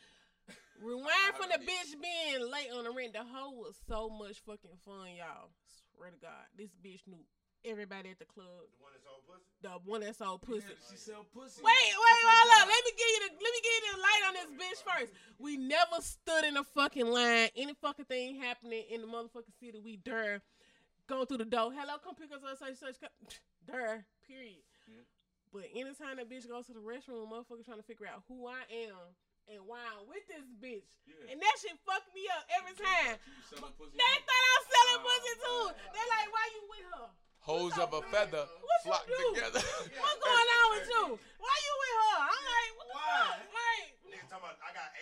[0.81, 3.13] Rewind from the bitch being late on the rent.
[3.13, 5.53] The hoe was so much fucking fun, y'all.
[5.93, 7.21] Swear to God, this bitch knew
[7.65, 8.67] everybody at the club.
[8.69, 9.45] The one that's on pussy.
[9.61, 10.65] The one that sold pussy.
[10.69, 11.61] Yeah, she sell pussy.
[11.61, 12.67] Wait, wait, hold up.
[12.67, 15.11] Let me give you the let me give you the light on this bitch first.
[15.37, 17.49] We never stood in a fucking line.
[17.55, 20.41] Any fucking thing happening in the motherfucking city, we dare
[21.07, 21.71] go through the door.
[21.75, 22.99] Hello, come pick us up, such such.
[23.01, 23.11] co-
[23.67, 24.05] Dare.
[24.25, 24.63] Period.
[24.87, 25.03] Yeah.
[25.51, 28.61] But anytime that bitch goes to the restroom, motherfucker trying to figure out who I
[28.89, 28.97] am
[29.49, 31.33] and why I'm with this bitch, Yeah.
[31.33, 33.17] and that shit fuck me up every time.
[33.25, 33.97] You was selling pussy.
[33.97, 35.63] They thought I was selling pussy too.
[35.73, 35.89] man.
[35.97, 37.07] They like, why you with her?
[37.39, 39.15] Hoes of a feather What you flock do?
[39.33, 39.59] together.
[39.63, 41.05] What's going on with you?
[41.39, 42.17] Why you with her?
[42.29, 43.49] I'm like, what the Why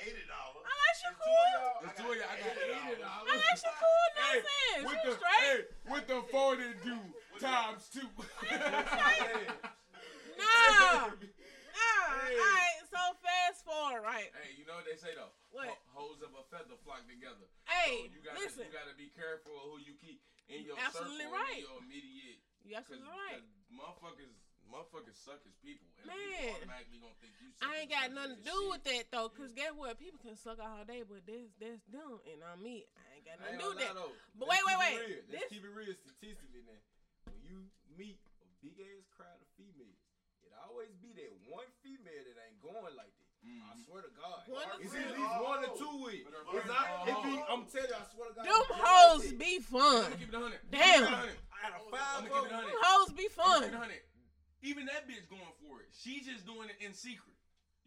[0.08, 0.64] eighty dollars.
[0.64, 1.52] I like Two of Shakur.
[1.52, 2.32] y'all, It's two of y'all.
[2.32, 3.28] I got eighty I dollars.
[3.28, 4.06] like Shakur.
[4.16, 5.44] Not Hey, saying with she the straight.
[5.44, 5.60] hey,
[5.92, 6.96] with the forty do
[7.42, 8.08] times two.
[10.38, 11.10] Nah.
[11.10, 11.10] Nah.
[11.10, 12.38] Hey.
[12.38, 12.78] All right.
[12.94, 14.30] So fast forward, right?
[14.38, 15.34] Hey, you know what they say though?
[15.50, 15.68] What?
[15.94, 17.46] Ho- Hoes of a feather flock together.
[17.66, 18.64] Hey, so you gotta listen.
[18.70, 21.60] you gotta be careful who you keep in your Absolutely circle right.
[21.60, 22.40] in your immediate.
[22.64, 23.44] You absolutely right.
[23.72, 24.32] motherfuckers,
[24.68, 26.20] motherfuckers suck as people, and Man.
[26.20, 27.48] people automatically gonna think you.
[27.56, 28.72] suck I ain't got nothing to do shit.
[28.76, 29.96] with that though, cause guess what?
[30.00, 33.40] People can suck all day, but that's that's them, and on me, I ain't got
[33.40, 33.94] nothing to do with that.
[33.96, 34.12] though.
[34.36, 34.96] But Let's wait, wait, wait.
[35.32, 36.82] Let's This- keep it real statistically now.
[37.32, 37.58] When you
[37.96, 40.00] meet a big ass crowd of females,
[40.44, 43.27] it always be that one female that ain't going like that.
[43.48, 43.86] I Mhm.
[43.86, 44.44] swear to God.
[44.80, 46.24] It's at least one or two with.
[46.26, 47.46] But her It's friends not, all it be, hoes.
[47.50, 48.46] I'm telling you, I swear to God.
[48.46, 50.04] Them hoes be fun.
[50.04, 50.62] gonna keep it a hundred.
[50.72, 50.84] Damn.
[50.84, 51.38] I'm gonna keep it a hundred.
[51.58, 53.62] Out of I'm five gonna keep it a of them, hoes be fun.
[53.64, 54.02] keep it a hundred.
[54.64, 55.88] Even that bitch going for it.
[55.94, 57.34] She's just doing it in secret.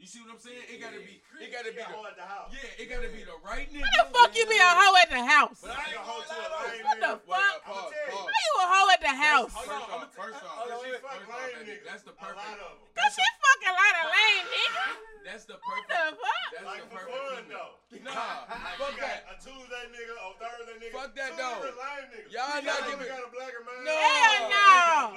[0.01, 0.64] You see what I'm saying?
[0.73, 1.20] It gotta be.
[1.44, 2.09] It gotta be She hoe the.
[2.09, 2.49] at the house.
[2.57, 3.85] Yeah, it gotta be the right nigga.
[3.85, 5.61] What the fuck you be a hoe at the house?
[5.61, 7.29] But I ain't Nigga, hoe gonna to a lie lame What the fuck?
[7.29, 8.16] Well, I'ma pause, tell you.
[8.16, 8.33] pause.
[8.61, 9.53] a hoe at the house?
[9.53, 11.03] First off, first off, hold on, She wait.
[11.05, 11.85] fuck first off, lame baby, niggas.
[11.85, 12.49] that's the A perfect.
[12.49, 12.88] of them.
[12.96, 14.96] Cause she fuck a lot of lame niggas.
[15.26, 15.90] That's the perfect.
[15.90, 16.10] What perfect.
[16.10, 16.48] the fuck?
[16.54, 17.18] That's Like the for perfect.
[17.18, 17.70] fun female.
[17.90, 18.06] though.
[18.06, 19.30] Nah, Like fuck she got that.
[19.30, 20.94] a Tuesday nigga, a Thursday nigga.
[20.96, 21.58] Fuck that two though.
[21.60, 22.30] different lame niggas.
[22.32, 23.80] Y'all You not got giving- got a blacker man.
[23.84, 23.94] No.
[23.94, 24.70] Hell no.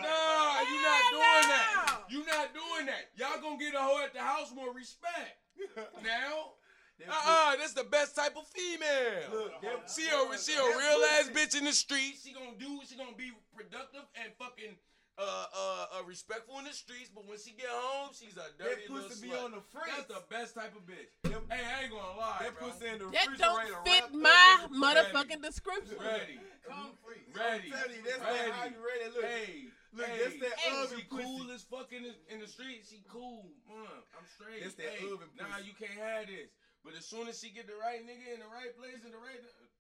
[0.03, 0.19] No,
[0.67, 1.53] you not doing no.
[1.53, 2.03] that.
[2.11, 3.03] You not doing that.
[3.15, 5.39] Y'all gonna get a hoe at the house more respect.
[6.03, 6.57] Now,
[6.99, 9.31] That uh uh that's the best type of female.
[9.31, 12.19] Look, that- She a she a real ass bitch in the street.
[12.21, 12.81] She gonna do.
[12.85, 14.75] She gonna be productive and fucking
[15.17, 17.09] uh uh, uh respectful in the streets.
[17.13, 19.45] But when she get home, she's a That dirty little pussy be slut.
[19.45, 19.93] on the fridge.
[19.93, 21.11] That's the best type of bitch.
[21.29, 22.69] That- Hey, I ain't gonna lie, That bro.
[22.69, 23.77] pussy in the That refrigerator.
[23.77, 25.97] don't fit my up in the- motherfucking description.
[26.01, 27.27] Ready, Concrete.
[27.33, 27.69] Ready.
[27.73, 28.37] I'm telling you, that's Ready.
[28.37, 29.05] that how you ready.
[29.13, 30.81] Look, Hey, look, hey, that's that Hey.
[30.81, 31.23] oven She pussy.
[31.23, 32.85] cool as fuck in the, in the street.
[32.89, 33.85] She cool, mom.
[34.17, 34.63] I'm straight.
[34.63, 36.49] That's that hey, oven Nah, you can't have this.
[36.83, 39.17] But as soon as she get the right nigga in the right place in the
[39.17, 39.72] right, I need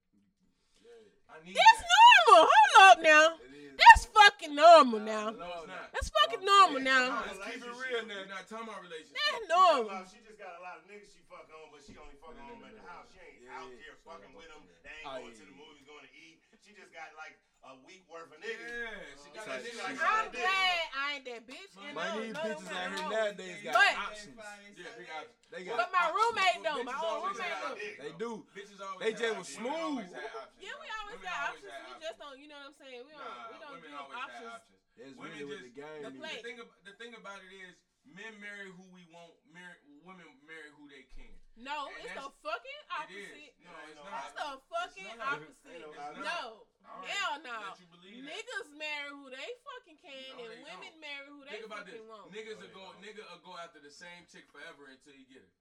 [1.41, 2.49] That's normal.
[2.49, 3.25] Hold up now.
[3.73, 5.33] That's fucking normal now.
[5.33, 5.89] No, it's not.
[5.93, 7.25] That's fucking normal No, now.
[7.25, 8.21] let's keep it real now.
[8.29, 9.17] Not talking about relationships.
[9.17, 9.89] That's Talking normal.
[9.89, 12.37] about She just got a lot of niggas she fuck on, but she only fucking
[12.37, 13.09] on them at the house.
[13.09, 13.81] She ain't Yeah, out yeah.
[13.81, 14.61] there fucking with them.
[14.85, 16.37] They ain't going to the movies, going to eat.
[16.61, 17.33] She just got like
[17.63, 18.59] a week worth of niggas.
[18.59, 20.43] Yeah, she got that nigga like I'm dick.
[20.43, 21.71] glad I ain't that bitch.
[21.79, 24.35] And Man, these bitches out here nowadays got But- options.
[24.35, 25.35] Yeah, big option.
[25.53, 26.17] They got But my options.
[26.19, 28.03] roommate But though, my old roommate have though.
[28.03, 28.31] They do.
[28.51, 29.71] Bitches always They just was smooth.
[29.71, 31.71] Women always have options, Yeah, we always got options.
[31.87, 33.01] We just don't, you know what I'm saying?
[33.07, 34.51] We don't, we don't women give options.
[34.53, 34.79] options.
[34.93, 37.73] That's Women really what the game The The thing, the thing about it is,
[38.05, 39.33] men marry who we want.
[39.49, 41.31] Marry, women marry who they can.
[41.55, 43.39] No, And it's the fucking opposite.
[43.39, 43.53] is.
[43.63, 44.25] No, Ain't it's no not.
[44.25, 45.33] It's the fucking It's not.
[45.37, 45.69] opposite.
[45.69, 46.65] Ain't It's No.
[46.93, 47.09] All right.
[47.09, 47.57] Hell no.
[47.73, 48.29] Let you believe that.
[48.37, 51.01] Niggas marry who they fucking can, No, and women don't.
[51.01, 51.97] marry who they Think about this.
[51.97, 52.29] fucking want.
[52.29, 53.01] Niggas No, will go, don't.
[53.01, 55.53] nigga will go after the same chick forever until you get her.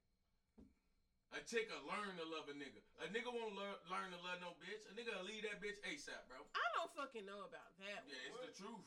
[1.32, 2.84] A chick will learn to love a nigga.
[3.00, 4.84] A nigga won't learn, learn to love no bitch.
[4.84, 6.44] A nigga will leave that bitch ASAP, bro.
[6.52, 8.04] I don't fucking know about that.
[8.04, 8.44] Yeah, one.
[8.44, 8.84] it's the truth.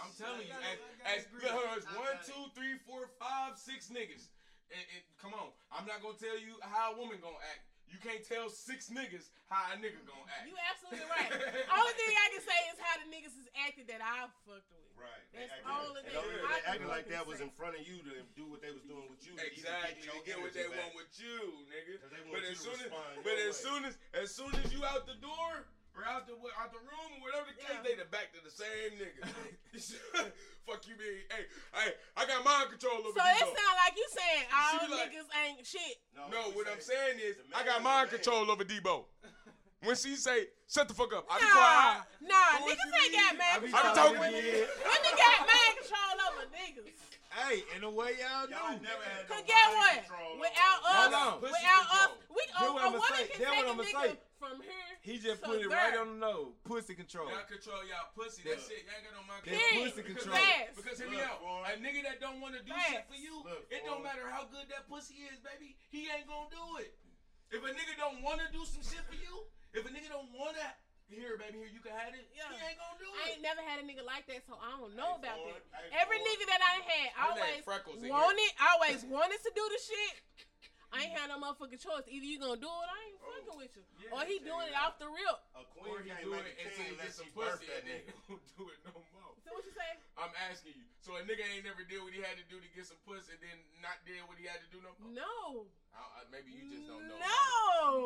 [0.00, 1.44] I'm telling you, gotta- as, I as, agree.
[1.44, 4.32] there's I one, gotta- two, three, four, five, six niggas.
[4.72, 7.68] And, and come on, I'm not gonna tell you how a woman gonna act.
[7.88, 10.44] You can't tell six niggas how a nigga gonna act.
[10.50, 11.30] You absolutely right.
[11.78, 14.82] Only thing I can say is how the niggas is acted that I fucked with.
[14.98, 15.24] Right.
[15.34, 16.18] That's acted- all and it is.
[16.18, 18.44] only I way They can acted like that was in front of you to do
[18.50, 19.34] what they was doing with you.
[19.36, 20.80] to Exactly, to get what they back.
[20.80, 21.38] want with you,
[21.70, 21.98] nigga.
[22.10, 22.88] they But as soon as,
[23.22, 26.70] but as soon as, as soon as you out the door or out the out
[26.74, 27.82] the room or whatever the case, Yeah.
[27.86, 29.22] they the back to the same nigga.
[30.66, 31.22] Fuck you, mean?
[31.28, 31.44] Hey,
[31.76, 33.52] hey, I got mind control over Debo So these it hoes.
[33.84, 35.96] like you saying all She like- niggas ain't shit.
[36.16, 39.04] No, we what I'm saying is, I got mind control over Debo.
[39.84, 42.00] When she say, "Shut the fuck up," I be Nah, quiet.
[42.24, 43.44] nah, But what niggas ain't got mean?
[43.44, 43.84] mind I be control.
[43.84, 44.64] I'm talking talking- again.
[44.80, 46.96] Women got mind control over niggas.
[47.36, 48.80] Hey, in a way, y'all Y'all do.
[48.80, 50.40] never no Cause get what?
[50.40, 51.32] Without us, Hold on.
[51.44, 53.26] Pussy without us, we That a, what a I'ma woman say.
[53.28, 54.10] can take what nigga say.
[54.44, 54.92] From here.
[55.00, 55.76] He just to put it there.
[55.76, 56.52] right on the nose.
[56.68, 57.28] Pussy control.
[57.32, 58.44] Y'all control y'all pussy.
[58.44, 58.84] That- That's it.
[58.84, 59.64] Y'all ain't got no mind that control.
[59.64, 59.84] Period.
[59.88, 60.36] pussy Because, control.
[60.36, 60.72] Fast.
[60.76, 61.38] because hear me out.
[61.40, 62.88] A nigga that don't want to do Facts.
[62.92, 65.76] shit for you, Look, it don't matter how good that pussy is, baby.
[65.88, 66.92] He ain't gonna do it.
[67.52, 70.30] If a nigga don't want to do some shit for you, if a nigga don't
[70.34, 70.66] want to,
[71.06, 72.24] here, baby, here, you can have it.
[72.32, 72.48] Yeah.
[72.48, 73.20] He ain't gonna do it.
[73.20, 75.60] I ain't never had a nigga like that, so I don't know Hey, about Ford.
[75.60, 75.84] that.
[75.92, 76.28] Hey, Every Ford.
[76.32, 77.62] nigga that I had Her always
[78.08, 80.16] wanted, always wanted to do the shit.
[80.94, 82.06] I ain't had no motherfucking choice.
[82.06, 83.26] Either you gonna do it, or I ain't Oh.
[83.34, 85.26] fucking with you, Yeah, or he check doing it it off the rip.
[85.58, 87.26] A Or queen he can't do make it a until king he get unless some
[87.26, 88.14] she birth pussy that and then nigga.
[88.30, 89.32] don't do it no more.
[89.42, 89.90] So what you say?
[90.14, 90.86] I'm asking you.
[91.02, 93.34] So a nigga ain't never did what he had to do to get some pussy
[93.34, 95.10] and then not did what he had to do no more?
[95.10, 95.66] No.
[95.92, 97.18] I, I, maybe you just don't know.
[97.18, 97.42] No.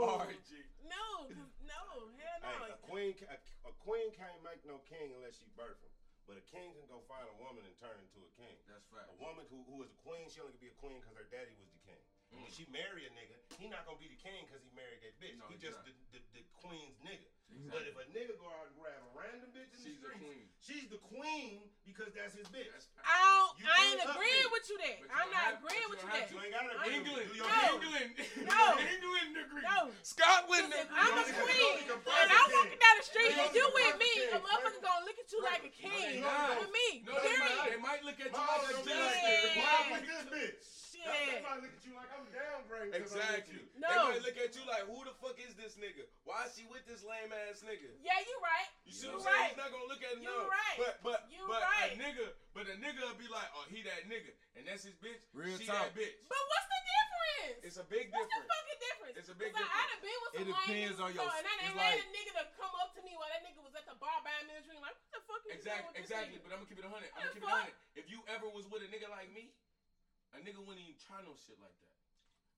[0.09, 0.64] All right, G.
[0.88, 1.29] No.
[1.29, 2.09] 'cause- No.
[2.16, 2.48] Hell no.
[2.64, 3.37] Hey, a queen, a,
[3.68, 5.92] a queen can't make no king unless she birth him.
[6.27, 8.53] But a king can go find a woman and turn into a king.
[8.68, 9.09] That's fact.
[9.09, 11.29] A woman who, who is a queen, she only can be a queen because her
[11.33, 12.03] daddy was the king.
[12.33, 15.01] And when she marry a nigga, he not gonna be the king because he married
[15.03, 15.37] that bitch.
[15.41, 17.25] No, he just the, the, the queen's nigga.
[17.73, 20.21] But if a nigga go out and grab a random bitch in She's the the
[20.21, 20.45] queen.
[20.61, 22.69] she's the queen because that's his bitch.
[22.69, 23.57] That's I don't.
[23.57, 24.97] You I ain't agreeing with you that.
[25.09, 26.29] I'm don't have- agreeing with you you don't that.
[26.29, 26.93] have You ain't gotta agree.
[27.01, 27.64] England, Do your No.
[27.73, 28.11] England,
[28.45, 28.62] No.
[28.77, 29.64] England degree.
[29.64, 29.79] No.
[30.05, 30.93] Scotland Listen.
[30.93, 34.37] I'm a queen, only and I'm walking down the street, and you with me, king.
[34.37, 36.21] a motherfucker gonna look at you like a king.
[36.21, 37.73] With me, No, they might, period.
[37.73, 39.57] they might look at you like a don't be judge.
[39.57, 40.69] why with this bitch?
[41.05, 41.31] That, Shit.
[41.31, 42.93] that might look at you like I'm downgrading.
[42.93, 43.55] 'cause I'm Exactly.
[43.55, 43.65] you.
[43.75, 44.11] They No.
[44.11, 46.05] might look at you like, who the fuck is this nigga?
[46.25, 47.91] Why is she with this lame ass nigga?
[48.03, 48.69] Yeah, you right.
[48.85, 49.49] You see You what I'm saying?
[49.55, 50.49] He's not gonna look at it You no.
[50.49, 50.77] right.
[50.79, 51.93] But but You but right.
[51.93, 54.95] a nigga, but a nigga will be like, oh, he that nigga, and that's his
[54.99, 55.23] bitch.
[55.33, 55.93] Real she talk.
[55.93, 56.19] that bitch.
[56.29, 57.65] But what's the difference?
[57.65, 58.29] It's a big difference.
[58.33, 59.17] What's the fucking difference?
[59.19, 59.89] It's a big 'Cause I, I difference.
[59.89, 61.87] done been with It some lame depends on your- before, and I it's done like-
[61.89, 64.19] had a nigga to come up to me while that nigga was at the bar
[64.27, 64.81] buying me a drink.
[64.83, 66.37] Like, what the fuck you doing Exactly, with this exactly.
[66.37, 66.43] nigga?
[66.45, 67.11] But I'm gonna keep it a hundred.
[67.15, 67.75] I'm gonna keep it a hundred.
[67.95, 69.55] If you ever was with a nigga like me,
[70.35, 71.97] a nigga wouldn't even try no shit like that.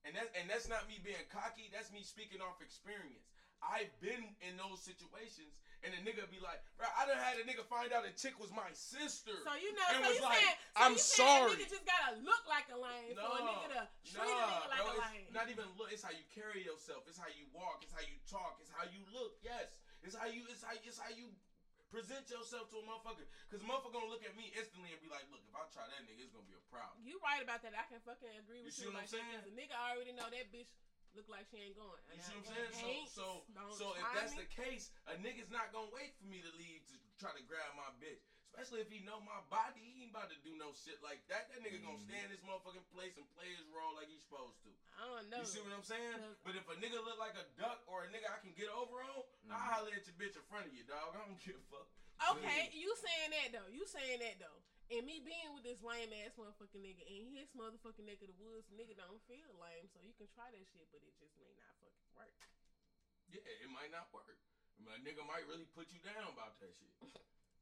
[0.08, 1.68] And that's and that's not me being cocky.
[1.68, 3.28] That's me speaking off experience.
[3.60, 7.44] I've been in those situations, and a nigga be like, bro, I done had a
[7.44, 9.36] nigga find out a chick was my sister.
[9.44, 11.52] So you know, And so was you like, saying, so I'm you saying sorry.
[11.52, 14.40] a nigga just gotta look like a lame No, for a nigga to treat a
[14.40, 15.28] nah, nigga like bro, a lame.
[15.36, 15.92] not even look.
[15.92, 17.04] It's how you carry yourself.
[17.04, 17.84] It's how you walk.
[17.84, 18.56] It's how you talk.
[18.64, 19.36] It's how you look.
[19.44, 20.48] Yes, it's how you.
[20.48, 20.72] It's how.
[20.80, 21.28] It's how you
[21.90, 23.26] present yourself to a motherfucker.
[23.50, 25.84] Cause a motherfucker gonna look at me instantly and be like, look, if I try
[25.90, 27.02] that nigga, it's gonna be a problem.
[27.02, 27.74] You right about that.
[27.74, 30.30] I can fucking agree You with see you, what I'm that, a nigga already know
[30.30, 30.70] that bitch
[31.18, 31.98] look like she ain't going.
[32.14, 33.10] You see what I'm saying?
[33.10, 34.46] So, so, so if that's me.
[34.46, 37.74] the case, a nigga's not gonna wait for me to leave to try to grab
[37.74, 38.22] my bitch.
[38.50, 41.46] Especially if he know my body, he ain't about to do no shit like that.
[41.54, 42.10] That nigga gonna Mm-hmm.
[42.10, 44.70] stay in his motherfucking place and play his role like he's supposed to.
[44.98, 45.40] I don't know.
[45.40, 46.18] You see what I'm saying?
[46.42, 49.00] But if a nigga look like a duck or a nigga I can get over
[49.06, 49.54] on, Mm-hmm.
[49.54, 51.14] I'll holler at your bitch in front of you, dog.
[51.14, 51.88] I don't give a fuck.
[52.36, 53.70] Okay, you saying that though.
[53.72, 54.60] You saying that though.
[54.90, 58.38] And me being with this lame ass motherfucking nigga in his motherfucking neck of the
[58.42, 61.54] woods, nigga don't feel lame, so you can try that shit, but it just may
[61.56, 62.34] not fucking work.
[63.30, 64.34] Yeah, it might not work.
[64.82, 66.90] My nigga might really put you down about that shit.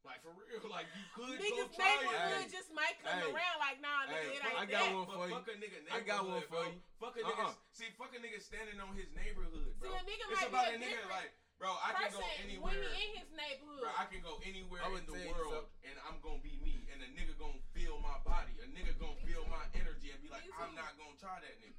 [0.07, 2.07] Like for real, like you could Niggas go try it.
[2.07, 2.55] neighborhood Hey.
[2.55, 3.29] just might come Hey.
[3.35, 4.95] around like, nah, nigga, Hey, it ain't I got that.
[4.95, 5.33] one But for you.
[5.35, 6.61] fuck a nigga I got one for bro.
[6.71, 6.79] you.
[7.03, 7.45] Fuck a nigga.
[7.51, 7.53] Uh-uh.
[7.75, 9.91] See, fuck a nigga standing on his neighborhood, bro.
[9.91, 12.11] See, a nigga it's might about be a a nigga different like, bro, I can
[12.15, 12.71] go anywhere.
[12.79, 13.81] when he in his neighborhood.
[13.83, 15.83] Bro, I can go anywhere in the world something.
[15.91, 16.87] and I'm gonna be me.
[16.95, 18.55] And a nigga gonna feel my body.
[18.63, 21.75] A nigga gonna feel my energy and be like, I'm not gonna try that nigga.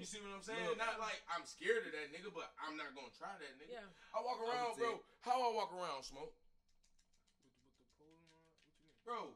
[0.00, 0.64] You see what I'm saying?
[0.64, 0.80] Look.
[0.80, 3.84] Not like I'm scared of that nigga, but I'm not gonna try that nigga.
[3.84, 4.16] Yeah.
[4.16, 5.04] I walk around, bro.
[5.20, 6.32] How I walk around, smoke,
[9.10, 9.34] bro.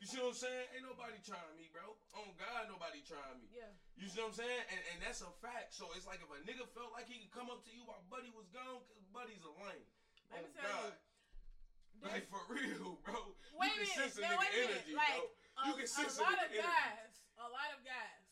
[0.00, 0.66] You see what I'm saying?
[0.74, 1.94] Ain't nobody trying me, bro.
[2.18, 3.46] On God, nobody trying me.
[3.54, 3.68] Yeah.
[3.94, 4.64] You see what I'm saying?
[4.72, 5.76] And, and that's a fact.
[5.76, 8.00] So it's like if a nigga felt like he could come up to you while
[8.10, 9.86] Buddy was gone, cause Buddy's a lame.
[10.32, 10.90] Let oh me tell you.
[10.90, 10.94] God.
[12.02, 13.14] Like for real, bro.
[13.54, 13.94] Wait you can a minute.
[13.94, 15.30] sense a nigga wait energy, Like, bro.
[15.30, 16.66] a, You can sense a lot of energy.
[16.66, 18.26] guys, a lot of guys,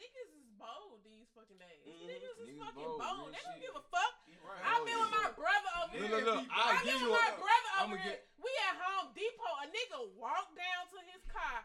[0.00, 1.84] niggas is bold these fucking days.
[1.84, 2.08] Mhm.
[2.08, 3.28] Niggas is Niggas fucking bold, bold.
[3.36, 3.68] They don't shit.
[3.68, 4.16] give a fuck.
[4.40, 4.62] Right.
[4.64, 6.10] I've been with my brother over Look, here.
[6.10, 6.44] look, look.
[6.50, 8.18] I I've been with my brother over here.
[8.40, 9.54] We at Home Depot.
[9.62, 11.60] A nigga walked down to his car,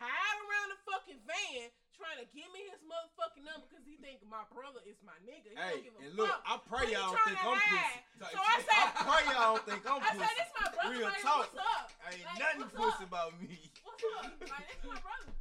[0.00, 4.20] hide around the fucking van, trying to give me his motherfucking number because he think
[4.28, 5.52] my brother is my nigga.
[5.52, 6.44] He Hey, don't give a and look, fuck.
[6.44, 7.96] I pray y'all don't think I'm pussy.
[8.32, 10.36] So I said, I pray y'all don't think I'm I said, pussy.
[10.40, 10.90] this my brother.
[10.96, 11.48] Real like, talk.
[11.52, 11.86] What's up?
[12.12, 13.10] Ain't Like, nothing pussy up?
[13.12, 13.56] about me.
[13.84, 14.24] What's up?
[14.40, 15.35] Like, this my brother.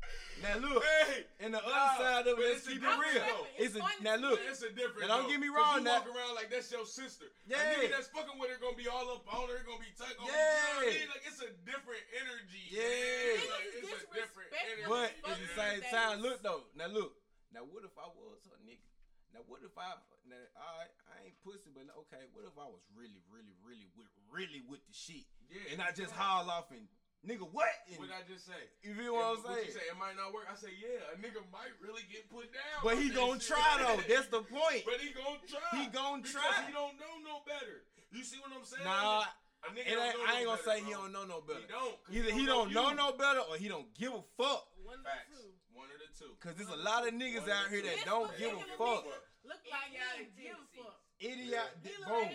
[0.46, 3.18] Now look, Hey, and the Nah, other side of it, it's let's keep it real.
[3.26, 3.48] though.
[3.58, 4.38] It's a now look.
[4.40, 4.46] me.
[4.46, 5.02] it's a difference.
[5.10, 7.26] Now, don't get me 'cause wrong, You that- walk around like that's your sister.
[7.50, 7.58] Yeah.
[7.58, 10.18] A nigga that's fucking with her gonna be all up on her, gonna be tugging
[10.22, 10.32] on her.
[10.32, 11.00] You know what I Yeah.
[11.02, 11.10] mean?
[11.10, 12.64] Like it's a different energy.
[12.70, 12.82] Yeah.
[12.86, 13.50] man.
[13.50, 14.86] Like, is it's a different energy.
[14.88, 15.92] But at the same days.
[15.92, 16.64] time, look though.
[16.76, 17.18] Now look.
[17.52, 18.86] Now what if I was a nigga?
[19.34, 19.96] Now what if I?
[20.30, 22.26] Now I I ain't pussy, but okay.
[22.34, 25.92] What if I was really, really, really with really with the shit, Yeah, and I
[25.92, 26.20] just right.
[26.20, 26.88] haul off and
[27.26, 27.68] nigga what?
[27.90, 28.62] And, What I just say?
[28.86, 29.78] you feel what I'm If- what you saying?
[29.78, 29.86] say?
[29.92, 30.46] It might not work.
[30.50, 32.80] I say, yeah, a nigga might really get put down.
[32.86, 33.58] But he that gonna shit.
[33.58, 34.02] try though.
[34.10, 34.86] That's the point.
[34.86, 35.68] But he gonna try.
[35.82, 36.54] He gonna try.
[36.66, 37.84] He don't know no better.
[38.14, 38.86] You see what I'm saying?
[38.86, 39.26] Nah,
[39.66, 41.26] a nigga it don't ain't, know I ain't no gonna better, say he don't know
[41.26, 41.60] no better.
[41.60, 41.96] He don't.
[42.06, 42.76] 'cause Either he don't you.
[42.76, 44.70] know no better or he don't give a fuck.
[44.86, 45.34] One of the Facts.
[45.34, 45.50] two.
[45.74, 46.32] One of the two.
[46.40, 49.04] Cause there's a lot of niggas One out here the that don't give a fuck.
[49.44, 51.02] Look like he Idiotic ain't give a fuck.
[51.20, 51.48] Idiot.
[51.52, 51.68] Yeah.
[51.84, 52.30] He Boom.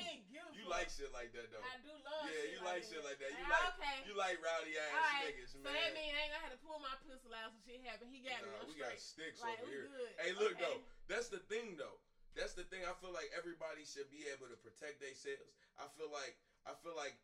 [0.70, 1.66] Like he ain't give a You like shit like that though.
[1.66, 3.30] I do love Yeah, you like shit like that.
[3.34, 3.96] You Ah, like okay.
[4.06, 6.78] you like rowdy ass Alright, niggas, So that mean I ain't gonna have to pull
[6.78, 8.06] my pistol out some shit happen.
[8.08, 8.40] He got.
[8.46, 9.90] Nah, we got sticks Like, over here.
[9.90, 10.12] good.
[10.16, 10.62] Hey, look Okay.
[10.62, 10.80] though,
[11.10, 11.98] that's the thing though.
[12.38, 12.86] That's the thing.
[12.86, 15.50] I feel like everybody should be able to protect themselves.
[15.74, 17.18] I feel like I feel like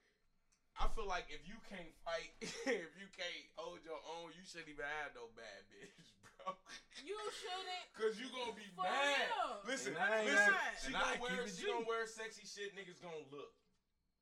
[0.77, 4.69] I feel like if you can't fight, if you can't hold your own, you shouldn't
[4.69, 5.89] even have no bad bitch.
[7.03, 7.87] You shouldn't.
[7.99, 9.27] Cause you gonna be For mad.
[9.27, 9.67] real.
[9.67, 10.53] Listen, And I ain't listen.
[10.53, 11.67] got- She and I gonna keep wear, she G.
[11.67, 12.71] gonna wear sexy shit.
[12.77, 13.53] Niggas gonna look.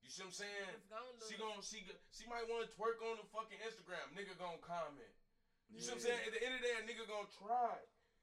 [0.05, 0.73] You see what I'm saying?
[0.89, 1.27] Gonna look.
[1.27, 1.79] She gonna she
[2.15, 4.15] she might want to twerk on the fucking Instagram.
[4.15, 5.11] Nigga gonna comment.
[5.73, 6.23] You see what I'm saying?
[6.29, 7.77] At the end of the day, a nigga gonna try.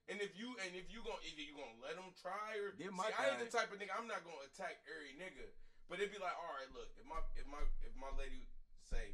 [0.09, 2.95] And if you and if you gonna either you gonna let them try or Them
[2.95, 3.91] see, my I ain't the type of nigga.
[3.97, 5.45] I'm not gonna attack every nigga,
[5.91, 8.47] but it'd be like, all right, look, if my if my if my lady
[8.87, 9.13] say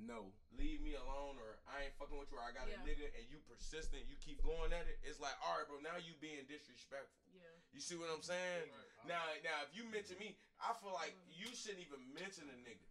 [0.00, 0.32] No.
[0.56, 2.80] leave me alone or I ain't fucking with you or I got Yeah.
[2.80, 5.80] a nigga and you persistent, you keep going at it, it's like, all right, bro,
[5.80, 7.20] now you being disrespectful.
[7.32, 7.44] Yeah.
[7.72, 8.68] You see what I'm saying?
[8.68, 9.08] Right.
[9.08, 11.40] Now, now, if you mention me, I feel like mm-hmm.
[11.40, 12.84] you shouldn't even mention a nigga.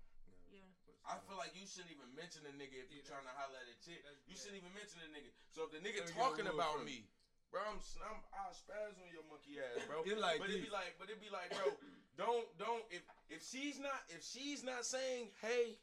[0.50, 0.66] Yeah.
[1.06, 3.58] I feel like you shouldn't even mention a nigga if you Yeah, trying to holler
[3.58, 4.02] at a chick.
[4.26, 5.30] You shouldn't even mention a nigga.
[5.54, 6.90] So if the nigga Let me get a talking rule about first.
[6.90, 7.10] me,
[7.50, 10.02] bro, I'm, I'm I'll spaz on your monkey ass, bro.
[10.10, 11.74] It's like but it'd be like, but it'd be like, bro,
[12.18, 12.86] don't, don't.
[12.94, 15.78] If if she's not, if she's not saying, hey,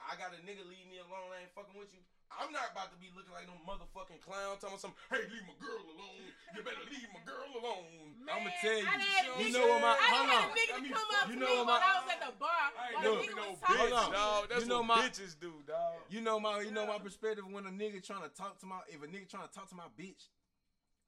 [0.00, 2.00] I got a nigga leave me alone, I ain't fucking with you.
[2.26, 5.56] I'm not about to be looking like no motherfucking clown telling some, hey, leave my
[5.62, 6.26] girl alone.
[6.52, 8.18] You better leave my girl alone.
[8.26, 8.82] I'ma tell you.
[8.82, 10.50] I had You You know what my I hold had on.
[10.50, 12.08] a nigga I mean, come up you to know me what when my- I was
[12.10, 12.50] at the bar.
[12.50, 14.04] I while ain't the Look, nigga no was bitch, talking Hold on.
[14.04, 14.16] to me.
[14.18, 14.40] dog.
[14.50, 15.94] That's You know what my- bitches do, dog.
[16.10, 18.82] You know my you know my perspective when a nigga trying to talk to my
[18.90, 20.26] if a nigga trying to talk to my bitch.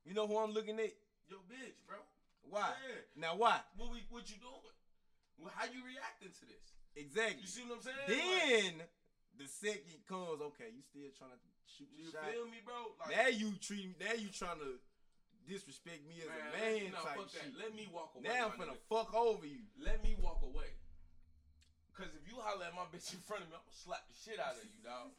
[0.06, 0.94] You know who I'm looking at?
[1.28, 1.98] Your bitch, bro.
[2.48, 2.72] Why?
[2.88, 3.02] Yeah.
[3.18, 3.60] Now why?
[3.76, 4.62] What we, what you doing?
[5.36, 6.77] Well, how you reacting to this?
[6.98, 7.46] Exactly.
[7.46, 8.02] You see what I'm saying?
[8.02, 8.72] Like, Then
[9.38, 12.26] the second comes, okay, you still trying to shoot you shot.
[12.26, 12.74] feel me, bro?
[12.98, 13.94] Like, Now you treat me.
[14.02, 14.82] Now you trying to
[15.46, 17.46] disrespect me as man, a man nah, type fuck that.
[17.46, 17.54] shit.
[17.56, 18.26] Let me walk away.
[18.28, 18.76] Now I'm nigga.
[18.90, 19.64] fuck over you.
[19.78, 20.74] Let me walk away.
[21.96, 24.14] Cause if you holler at my bitch in front of me, I'm gonna slap the
[24.14, 25.10] shit out of you, dog.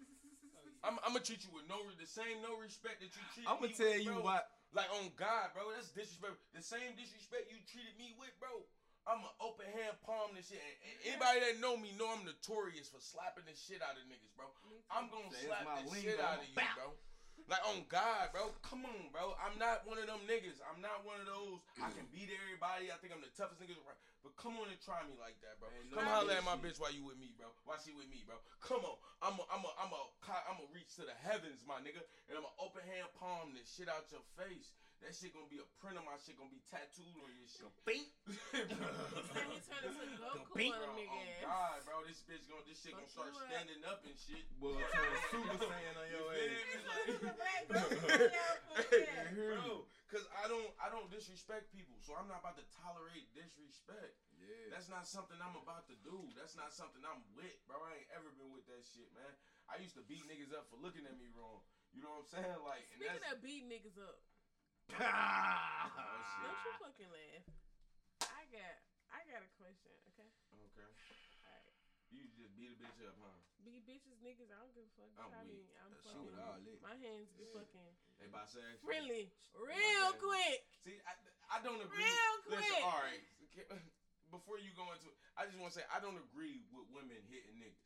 [0.80, 3.60] I'm, I'm gonna treat you with no the same no respect that you treat I'm
[3.60, 4.24] me gonna tell with, you bro.
[4.24, 4.40] why.
[4.72, 6.40] Like on God, bro, that's disrespect.
[6.56, 8.64] The same disrespect you treated me with, bro.
[9.08, 10.60] I'm an open hand palm this shit.
[10.60, 14.04] And, and anybody that know me know I'm notorious for slapping the shit out of
[14.10, 14.48] niggas, bro.
[14.92, 16.04] I'm gonna That's slap the lingo.
[16.04, 16.76] shit out of you, Bow.
[16.76, 16.88] bro.
[17.48, 18.52] Like on God, bro.
[18.62, 19.34] Come on, bro.
[19.40, 20.60] I'm not one of them niggas.
[20.70, 21.64] I'm not one of those.
[21.80, 22.92] I can beat everybody.
[22.92, 23.98] I think I'm the toughest niggas around.
[24.22, 25.72] But come on and try me like that, bro.
[25.72, 27.48] Ain't Come no holler at my bitch while you with me, bro.
[27.64, 28.36] Why she with me, bro?
[28.60, 29.00] Come on.
[29.24, 30.02] I'm a, I'm a, I'm a,
[30.52, 33.72] I'm a reach to the heavens, my nigga, and I'm a open hand palm this
[33.72, 34.76] shit out your face.
[35.00, 37.72] That shit gonna be a print of my shit gonna be tattooed on your shit.
[37.88, 38.12] Beat.
[38.60, 40.76] He said he turned into Goku beat.
[40.76, 41.48] on Bro, nigga oh.
[41.50, 44.44] God, bro, this bitch gonna, this shit gonna start standing up and shit.
[44.60, 46.40] Well, turn Super Saiyan on your You ass.
[46.40, 46.92] feel me?
[47.10, 49.08] This is a Like- black Goku on y'all foot.
[49.34, 49.66] bro,
[50.12, 54.14] cause I don't, I don't disrespect people, so I'm not about to tolerate disrespect.
[54.36, 54.72] Yeah.
[54.76, 56.16] That's not something I'm about to do.
[56.38, 57.80] That's not something I'm with, bro.
[57.82, 59.32] I ain't ever been with that shit, man.
[59.72, 61.62] I used to beat niggas up for looking at me wrong.
[61.94, 62.60] You know what I'm saying?
[62.66, 64.18] Like, and Speaking that's of beating niggas up,
[64.98, 65.92] Ah.
[66.44, 67.46] don't you fucking laugh.
[68.26, 68.74] I got,
[69.14, 69.94] I got a question.
[70.14, 70.26] Okay.
[70.26, 70.90] okay.
[71.46, 71.76] Alright.
[72.10, 73.38] You just beat a bitch up, huh?
[73.62, 74.50] Be bitches, niggas.
[74.50, 75.12] I don't give a fuck.
[75.20, 75.70] I'm Try weak.
[75.70, 75.78] me.
[75.84, 76.34] I'm She fucking.
[76.42, 76.82] all that.
[76.82, 78.82] My hands be fucking They bisexual.
[78.82, 80.60] friendly, real quick.
[80.82, 81.14] See, I,
[81.54, 82.02] I don't agree.
[82.02, 82.84] Real Listen, quick.
[82.88, 83.24] all right.
[84.34, 87.58] Before you go into, I just want to say I don't agree with women hitting
[87.58, 87.82] niggas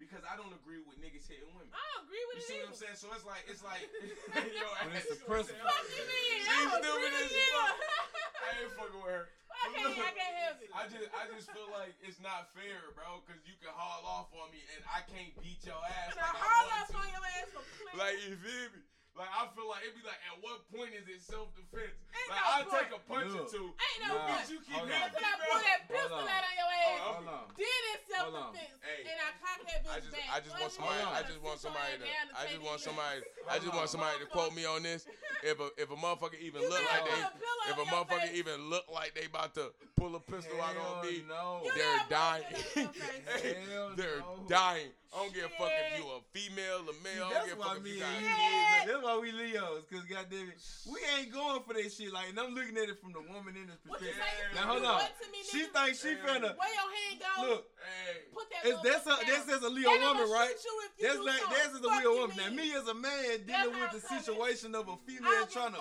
[0.00, 1.72] because I don't agree with niggas hitting women.
[1.72, 2.50] I don't agree with You it.
[2.50, 2.98] see what I'm saying?
[3.00, 3.82] So it's like it's like
[4.56, 5.64] yo, But it's the ass- principle.
[5.66, 6.38] Fuck you mean?
[6.42, 7.52] She's I don't stupid agree as with you.
[7.56, 7.76] fuck.
[8.42, 9.24] I ain't fucking with her.
[9.52, 10.70] I can't, I can't help it.
[10.74, 13.22] I just, I just feel like it's not fair, bro.
[13.30, 16.18] Cause you can haul off on me and I can't beat your ass.
[16.18, 17.94] Now, Like, I haul off on your ass for playing.
[18.00, 18.82] Like you feel me?
[19.12, 21.92] Like I feel like it'd be like, at what point is it self defense?
[22.32, 22.80] Like no I'll point.
[22.80, 23.68] take a punch or two.
[23.76, 24.24] Ain't no Nah.
[24.32, 24.88] Bitch, you keep hitting on.
[24.88, 25.46] me, Until I bro.
[25.52, 26.32] pull that pistol on.
[26.32, 26.96] out on your ass.
[26.96, 27.44] Oh, Hold on.
[27.60, 29.00] Then it's self defense, Hey.
[29.12, 30.28] And I cock that bitch I just, back.
[30.32, 31.04] I just want somebody.
[31.04, 31.12] you.
[31.12, 32.04] I just want somebody to.
[32.32, 33.18] I just want somebody.
[33.52, 35.04] I just want somebody to quote me on this.
[35.42, 37.86] If a if a motherfucker even You look like they, put a pillow if a
[37.90, 38.38] motherfucker face.
[38.38, 41.62] even look like they about to pull a pistol out on me, no.
[41.74, 42.44] They're gotta put a dying.
[42.46, 43.42] pillow on your face.
[43.42, 43.56] Hey,
[43.96, 44.46] they're no.
[44.48, 44.86] dying.
[45.12, 47.28] I don't give a fuck if you a female, a See, male.
[47.28, 48.84] I don't give a why fuck if me you and got you, kids.
[48.88, 50.56] that's why we Leos, cause goddamn it,
[50.88, 52.08] we ain't going for that shit.
[52.16, 54.16] Like, and I'm looking at it from the woman in this perspective.
[54.16, 54.32] say?
[54.48, 57.32] You Now hold do on, to me, she thinks she finna Where your hand go?
[57.44, 57.62] look.
[57.76, 60.56] Hey, Put that It's, that's a, that's as a Leo And woman, right?
[60.56, 62.36] shoot you if you That's like that's as a Fuck Leo woman.
[62.40, 64.16] Now me as a man dealing how with the coming.
[64.24, 65.80] situation of a female don't trying to.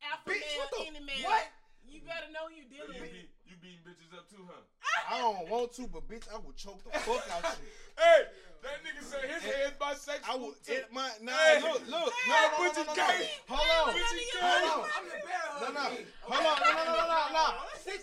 [0.00, 1.20] Alpha Bitch, male, what the- any man.
[1.28, 1.44] what?
[1.84, 3.12] You better know who you dealing with.
[3.60, 4.62] Be you beating bitches up too, huh?
[5.10, 7.66] I don't want to, but bitch, I would choke the fuck out you.
[7.98, 8.20] Hey,
[8.62, 10.24] that nigga said his Hey, head's bisexual.
[10.28, 10.56] I would.
[10.64, 10.72] too.
[10.72, 11.32] It my nah.
[11.32, 11.60] Hey.
[11.60, 12.12] Look, look.
[12.12, 13.08] Hey, No, no, no, put no, your no, no.
[13.10, 13.28] gang.
[13.48, 13.92] Hold on.
[13.92, 14.40] Put your gang.
[14.40, 14.90] Hold on.
[14.90, 15.84] I'm the bear No, hug no.
[15.96, 16.06] king.
[16.20, 16.56] Hold on.
[16.60, 17.46] No, no, no, no, no, no.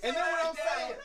[0.03, 0.95] And then what I'm saying.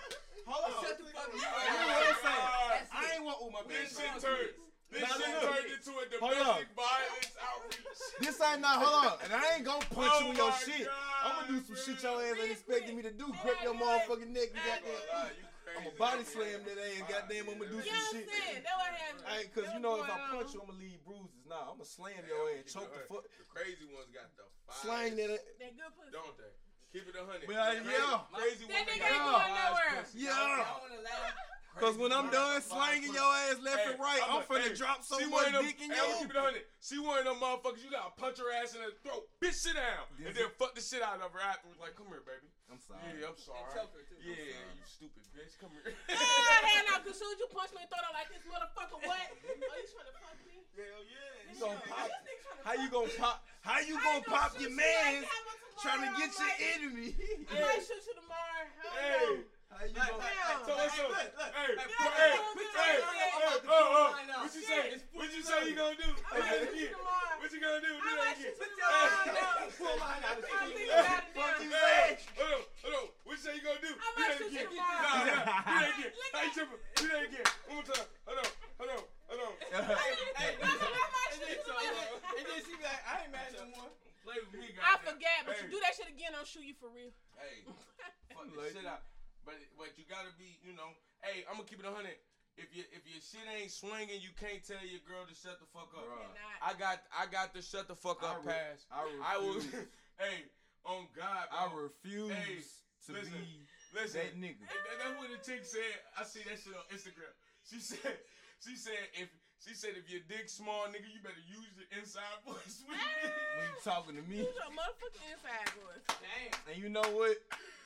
[0.42, 0.82] Hold on.
[0.82, 1.86] Shut the fuck And then up.
[1.86, 2.48] what I'm saying.
[2.72, 3.10] That's I it.
[3.16, 4.02] ain't want with my This bitch.
[4.02, 4.52] shit turned.
[4.92, 5.48] This Nah, shit look.
[5.56, 6.76] turned into a domestic on.
[6.76, 7.80] violence outreach.
[8.20, 8.76] This ain't not.
[8.84, 9.16] Hold on.
[9.24, 10.84] And I ain't gonna punch you Oh in your my shit.
[10.84, 10.92] God,
[11.24, 13.26] I'm gonna do some shit your ass ain't expecting me to do.
[13.40, 13.82] Grip your man.
[13.82, 14.52] motherfucking neck.
[14.52, 14.92] You I ain't goddamn.
[14.92, 15.88] gonna lie, you I'm crazy.
[15.88, 17.02] a body slam that ass.
[17.08, 18.28] Goddamn, I'm gonna do You some shit.
[18.28, 18.56] understand?
[18.68, 19.24] That what happened.
[19.24, 21.42] I ain't, cause you know if I punch you, I'm gonna leave bruises.
[21.48, 24.76] Nah, I'm gonna slam your ass, choke the foot, The crazy ones got the fire.
[24.84, 25.40] slang that.
[25.56, 26.12] That good pussy.
[26.12, 26.52] Don't they?
[26.92, 27.48] Keep it a hundred.
[27.48, 28.28] Well, Crazy- yeah.
[28.36, 30.04] Crazy That ones nigga got ain't the going fire nowhere.
[30.04, 30.18] pussy.
[30.20, 30.68] Yeah.
[31.72, 31.88] I wanna laugh.
[31.88, 34.76] Cause when I'm done slanging your ass left Hey, and right, I'm, I'ma- finna hey,
[34.76, 36.68] drop so she much one of them, dick in hey, I'ma keep it.
[36.84, 37.80] She one of them motherfuckers.
[37.80, 39.24] You gotta punch her ass in the throat.
[39.40, 41.80] Bitch, sit down, and then fuck the shit out of her afterwards.
[41.80, 42.44] Like, come here, baby.
[42.68, 43.00] I'm sorry.
[43.16, 43.64] Yeah, I'm sorry.
[43.72, 44.16] choke her, too.
[44.20, 44.76] I'm Yeah, sorry.
[44.76, 45.54] you stupid bitch.
[45.60, 45.92] Come here.
[46.12, 48.44] Ah, hell no, cause soon as you punch me and throw it out like this
[48.48, 49.20] motherfucker, what?
[49.32, 50.56] Oh, you trying to fuck me?
[50.76, 51.52] Hell yeah.
[51.52, 52.08] You gonna pop?
[52.08, 53.36] This nigga tryna How you fuck gonna pop?
[53.64, 54.88] How you I gonna pop shoot your man?
[54.88, 57.08] like man's that one trying to get your like- enemy?
[57.48, 58.64] I might shoot you tomorrow.
[58.96, 59.36] Hell
[59.78, 59.88] Hey.
[59.88, 60.64] you like, Damn.
[60.66, 61.12] So what's Hey, up?
[61.12, 63.62] Hey, Hey, hey, hey, your- put your hey, hey, up.
[63.66, 64.44] oh, oh, Line up.
[64.44, 64.68] what you Shit.
[64.68, 65.00] say?
[65.16, 66.06] What you say you gonna do?
[66.06, 66.98] Do I might that shoot you again.
[66.98, 67.34] tomorrow.
[67.42, 67.92] What you gonna do?
[67.92, 68.52] Do I that might again.
[68.52, 69.72] shoot you Hey, tomorrow.
[69.72, 71.62] Pull mine out of I'm the thinking about it Fuck now.
[71.62, 72.38] you Hey, say?
[72.38, 73.06] hold on, hold on.
[73.24, 73.92] What you say you gonna do?
[73.92, 74.70] I Do might that shoot you again.
[74.70, 75.02] tomorrow.
[75.02, 76.12] Nah, nah, do that again.
[76.32, 76.80] How you tripping?
[77.00, 77.46] Do that again.
[77.66, 78.06] One more time.
[78.28, 79.54] Hold on, hold on, hold on.
[79.62, 82.36] Hey, I might and shoot then, you so, tomorrow.
[82.38, 83.90] and then she be like, I ain't mad no more.
[84.22, 85.18] Play with me, I goddamn.
[85.18, 85.66] forgot, but Hey.
[85.66, 87.10] you do that shit again, I'll shoot you for real.
[87.34, 87.66] Hey,
[88.30, 89.02] fuck this Like- shit out.
[89.44, 90.90] But but you gotta be, you know.
[91.22, 92.18] Hey, I'm gonna keep it a hundred.
[92.60, 95.68] If you if your shit ain't swinging, you can't tell your girl to shut the
[95.72, 96.04] fuck up.
[96.04, 96.30] Bruh.
[96.60, 98.84] I got I got to shut the fuck I up re- pass.
[98.92, 99.56] I I will.
[99.58, 99.88] refuse.
[100.22, 100.46] hey,
[100.84, 102.60] on God, I refuse Hey,
[103.08, 103.64] to listen, be
[103.96, 104.62] Listen, that nigga.
[104.68, 105.96] And that- that's what the chick said.
[106.18, 107.32] I see that shit on Instagram.
[107.64, 108.18] She said,
[108.60, 109.28] she said if
[109.64, 112.98] she said if your dick small, nigga, you better use your inside voice with.
[113.00, 116.04] When you talking to me, Use your motherfucking inside voice.
[116.20, 116.52] Damn.
[116.68, 117.38] and you know what?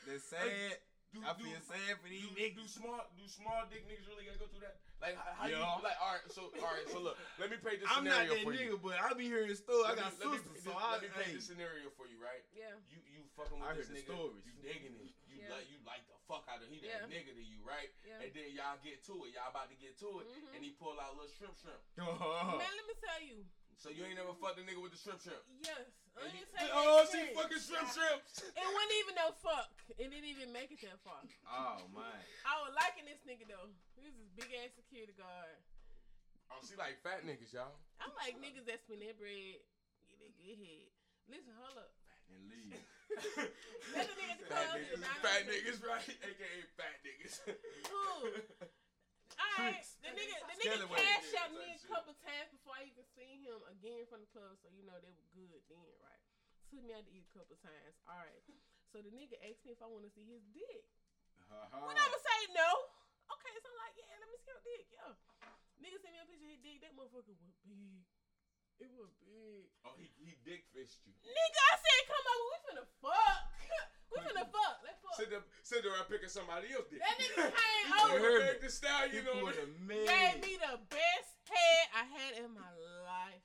[0.09, 0.81] That's sad.
[1.15, 2.57] Do, I do- feel sad for these do, niggas.
[2.59, 4.77] do small do small dick niggas really gotta go through that?
[5.01, 5.61] Like how, how Yeah.
[5.61, 7.93] you like all right, so all right, so look, let me paint this scenario.
[7.93, 7.97] for you.
[7.97, 9.87] I'm not scenario that nigga, but I be hearing stories.
[9.87, 11.35] I Let got me- let me sisters, paint so this- I let me paint hey,
[11.37, 12.43] this scenario for you, right?
[12.53, 12.75] Yeah.
[12.91, 14.43] You you fucking with I this heard the nigga, stories.
[14.45, 15.53] you digging it, you Yeah.
[15.57, 17.01] like you like the fuck out of he Yeah.
[17.05, 17.93] that nigga to you, right?
[18.05, 18.21] Yeah.
[18.25, 20.53] And then y'all get to it, y'all about to get to it, Mhm.
[20.57, 21.81] and he pull out little shrimp shrimp.
[22.01, 22.57] Oh.
[22.61, 23.45] Man, let me tell you.
[23.77, 25.45] So you ain't never fucked a nigga with the shrimp shrimp.
[25.63, 25.85] Yes.
[26.17, 27.37] I And didn't you- say oh, she shit.
[27.37, 28.33] fucking shrimp shrimps.
[28.41, 29.69] It wasn't even no fuck.
[30.01, 31.21] It didn't even make it that far.
[31.45, 32.19] oh man.
[32.49, 33.69] I was liking this nigga though.
[34.01, 35.61] He was this big ass security guard.
[36.49, 37.77] Oh, she like fat niggas, y'all.
[38.01, 39.61] I like niggas that spin their bread,
[40.09, 40.89] get their good head.
[41.29, 41.93] Listen, hold up.
[42.33, 42.75] And leave.
[43.95, 46.07] Let the nigga fat niggas, fat niggas, right?
[46.27, 47.35] AKA fat niggas.
[47.45, 48.31] Who?
[49.37, 50.01] Alright, Tricks.
[50.01, 51.01] the nigga, the nigga Scallywag.
[51.01, 54.31] cashed Yeah, out me a couple times before I even seen him again from the
[54.33, 56.23] club, so you know they were good then, right?
[56.73, 57.95] Took me out to eat a couple times.
[58.09, 58.43] Alright,
[58.93, 60.89] so the nigga asked me if I want to see his dick.
[61.37, 61.69] Uh-huh.
[61.69, 61.85] Ha-ha.
[61.85, 62.71] When I'ma say no?
[63.29, 65.07] Okay, so I'm like, yeah, let me see your dick, yo.
[65.85, 66.79] Nigga sent me a picture of his dick.
[66.81, 68.03] That motherfucker was big.
[68.81, 69.69] It was big.
[69.89, 71.13] oh, he, he dick fished you.
[71.25, 73.41] Nigga, I said, come over, we finna fuck.
[74.13, 74.77] we finna fuck.
[74.87, 75.17] Let's fuck.
[75.19, 77.01] Sit there, sit there and picking somebody else dick.
[77.03, 78.19] That nigga came over.
[78.21, 79.65] put Meg the He stallion on put it.
[79.65, 79.67] a
[80.07, 82.71] Gave me the best head I had in my
[83.07, 83.45] life.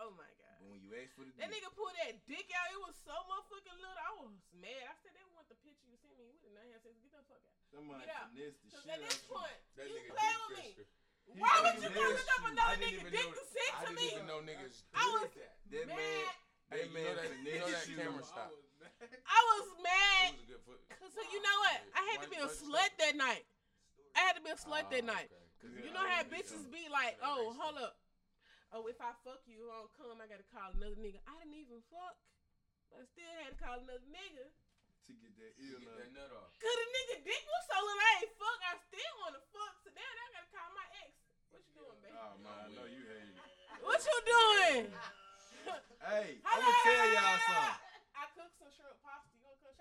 [0.00, 0.56] Oh my god.
[0.58, 2.68] But when you ask for the That dick, nigga pulled that dick out.
[2.74, 4.00] It was so motherfucking little.
[4.02, 4.82] I was mad.
[4.90, 6.26] I said, they want the picture you sent me.
[6.26, 6.94] We did not have sex.
[6.98, 7.54] Get the fuck out.
[7.70, 8.28] somebody Get out.
[8.34, 10.66] the Cause shit at this point, That you nigga play with me.
[10.74, 11.38] fished her.
[11.38, 13.80] Why would you even come look up another nigga even dick know- to sex I
[13.86, 14.06] didn't me?
[14.10, 15.54] even know niggas I was did that.
[15.70, 16.34] That man, mad.
[16.72, 18.50] Hey, you know that- you know that camera stop.
[18.82, 20.26] I was It mad.
[20.34, 20.80] was a good foot.
[21.00, 21.78] Cause so you know what?
[21.94, 23.44] I had to be a slut that night.
[24.14, 25.28] I had to be a slut that Ah, night.
[25.32, 25.46] okay.
[25.60, 27.94] 'Cause You know how bitches be like, oh, raced hold up.
[28.72, 31.20] Oh, if I fuck you, I don't come, I gotta call another nigga.
[31.28, 32.16] I didn't even fuck.
[32.90, 34.48] But I still had to call another nigga.
[34.48, 35.60] to get that it.
[35.60, 35.98] ear Get nut.
[35.98, 36.50] that nut off.
[36.60, 38.58] Cause the nigga dick was so little, I ain't fuck.
[38.64, 39.74] I still wanna fuck.
[39.84, 41.10] So now I gotta call my ex.
[41.52, 42.16] What you doing, baby?
[42.16, 43.28] Oh man, I know you hate.
[43.32, 43.84] it.
[43.84, 44.82] What you doing?
[46.00, 47.76] Hey, I'm gonna tell y'all something.
[48.16, 49.28] I cooked some shrimp pasta.
[49.36, 49.76] You gonna come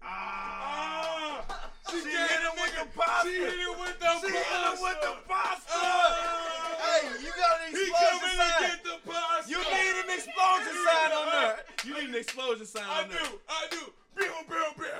[0.00, 1.56] try some of this?
[1.58, 3.28] Ah, She, she hit him with the pasta.
[3.28, 5.68] She hit him with the She hit him with the pasta.
[5.68, 5.72] pasta.
[5.74, 6.78] Ah.
[6.78, 8.60] Hey, you got an He explosion coming to sign.
[8.62, 9.50] get the pasta.
[9.50, 11.56] You need an explosion sign on there.
[11.84, 13.18] You need an explosion sign I on there.
[13.18, 13.40] do.
[13.48, 13.82] I do.
[14.18, 14.98] Bill, Bill, Bill.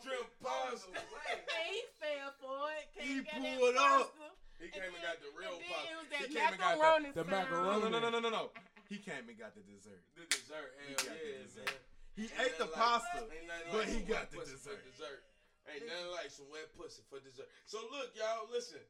[0.00, 0.88] Shrimp pasta.
[0.96, 2.88] And he fell for it.
[2.96, 4.16] Came He and got that pulled up.
[4.60, 5.88] He came and got the real pasta.
[6.20, 7.80] He came and got the, the macaroni.
[7.80, 8.50] no, no, no, no, no, no.
[8.90, 10.02] He came and got the dessert.
[10.18, 10.74] The dessert.
[10.82, 11.70] Hell got the yeah, dessert.
[11.70, 11.99] man.
[12.20, 14.36] He Ain't ate the like- pasta, ain't nothing but like he some got wet the
[14.36, 14.84] pussy for dessert.
[14.92, 15.20] dessert.
[15.72, 17.48] Ain't nothing like some wet pussy for dessert.
[17.64, 18.82] So look, y'all, listen.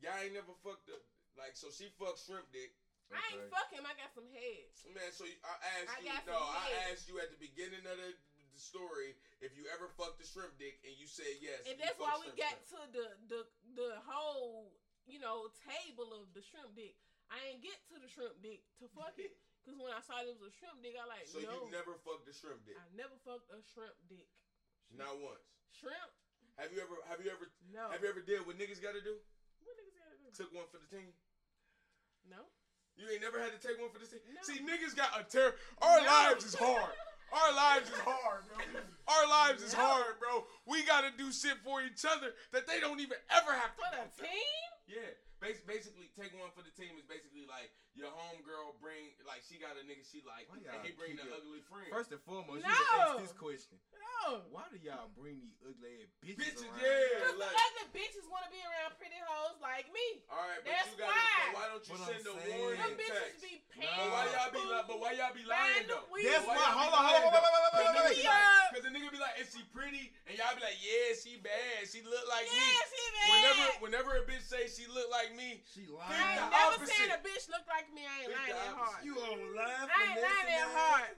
[0.00, 1.02] Y'all ain't never fucked up.
[1.36, 2.70] Like, so she fucked shrimp dick.
[3.10, 3.84] I ain't fuck him.
[3.88, 4.68] I got some head.
[4.92, 8.10] Man, so I asked I you, no, I asked you at the beginning of the,
[8.12, 11.64] the story if you ever fucked a shrimp dick, and you said yes.
[11.64, 12.68] And that's why we got dick.
[12.76, 13.40] to the the
[13.80, 14.76] the whole
[15.08, 16.94] you know table of the shrimp dick.
[17.32, 19.32] I ain't get to the shrimp dick to fuck it
[19.68, 21.68] because when I saw it was a shrimp dick, I like So no.
[21.68, 24.26] you never fucked a shrimp dick, I never fucked a shrimp dick.
[24.90, 25.44] not once.
[25.68, 26.10] Shrimp?
[26.56, 26.96] Have you ever?
[27.06, 27.46] Have you ever?
[27.70, 27.86] No.
[27.92, 29.14] Have you ever did what niggas got to do?
[29.62, 30.26] What niggas gotta do?
[30.32, 31.12] Took one for the team.
[32.26, 32.40] No.
[32.98, 34.18] You ain't never had to take one for the team.
[34.32, 34.42] No.
[34.42, 35.54] See, niggas got a ter.
[35.78, 36.08] Our No.
[36.08, 36.90] lives is hard.
[37.28, 38.56] Our lives is hard, bro.
[39.04, 40.48] Our lives is hard, bro.
[40.64, 43.92] We gotta do shit for each other that they don't even ever have to For
[43.92, 44.68] the team?
[44.88, 45.12] Yeah.
[45.38, 49.58] Bas- basically, take one for the team is basically like your homegirl bring like she
[49.58, 51.90] got a nigga she like, and he bring keep the it- ugly friend.
[51.90, 52.78] First and foremost, you No.
[52.78, 54.46] can ask this question: No.
[54.54, 56.80] Why do y'all bring these ugly ass bitches, Bitches, around?
[56.80, 57.18] yeah.
[57.18, 60.22] Because like- the ugly bitches want to be around pretty hoes like me.
[60.30, 61.12] All right, but That's you gotta.
[61.12, 61.38] why.
[61.38, 63.42] But why don't you But send I'm a saying- warning Them bitches text?
[63.42, 63.74] be Nah.
[63.74, 63.98] paying.
[63.98, 66.06] But why y'all be li- But why y'all be lying though?
[66.08, 66.62] That's Why why.
[66.62, 67.42] y'all be Hold on, hold on, lying, wait, wait, wait, though?
[67.42, 68.18] wait, wait, wait, Pick wait.
[68.18, 68.68] me up.
[68.74, 70.04] Cause the nigga be like, is she pretty?
[70.28, 71.88] And y'all be like, yeah, she bad.
[71.88, 72.58] She look like me.
[72.58, 73.28] Yeah, she bad.
[73.32, 76.08] Whenever, whenever a bitch say she look like me, She I lying.
[76.08, 76.96] Think ain't the never opposite.
[76.96, 78.02] seen a bitch look like me.
[78.04, 78.84] I ain't lying the that opposite.
[78.84, 79.00] hard.
[79.06, 79.86] You online?
[79.88, 81.14] I ain't lying that hard.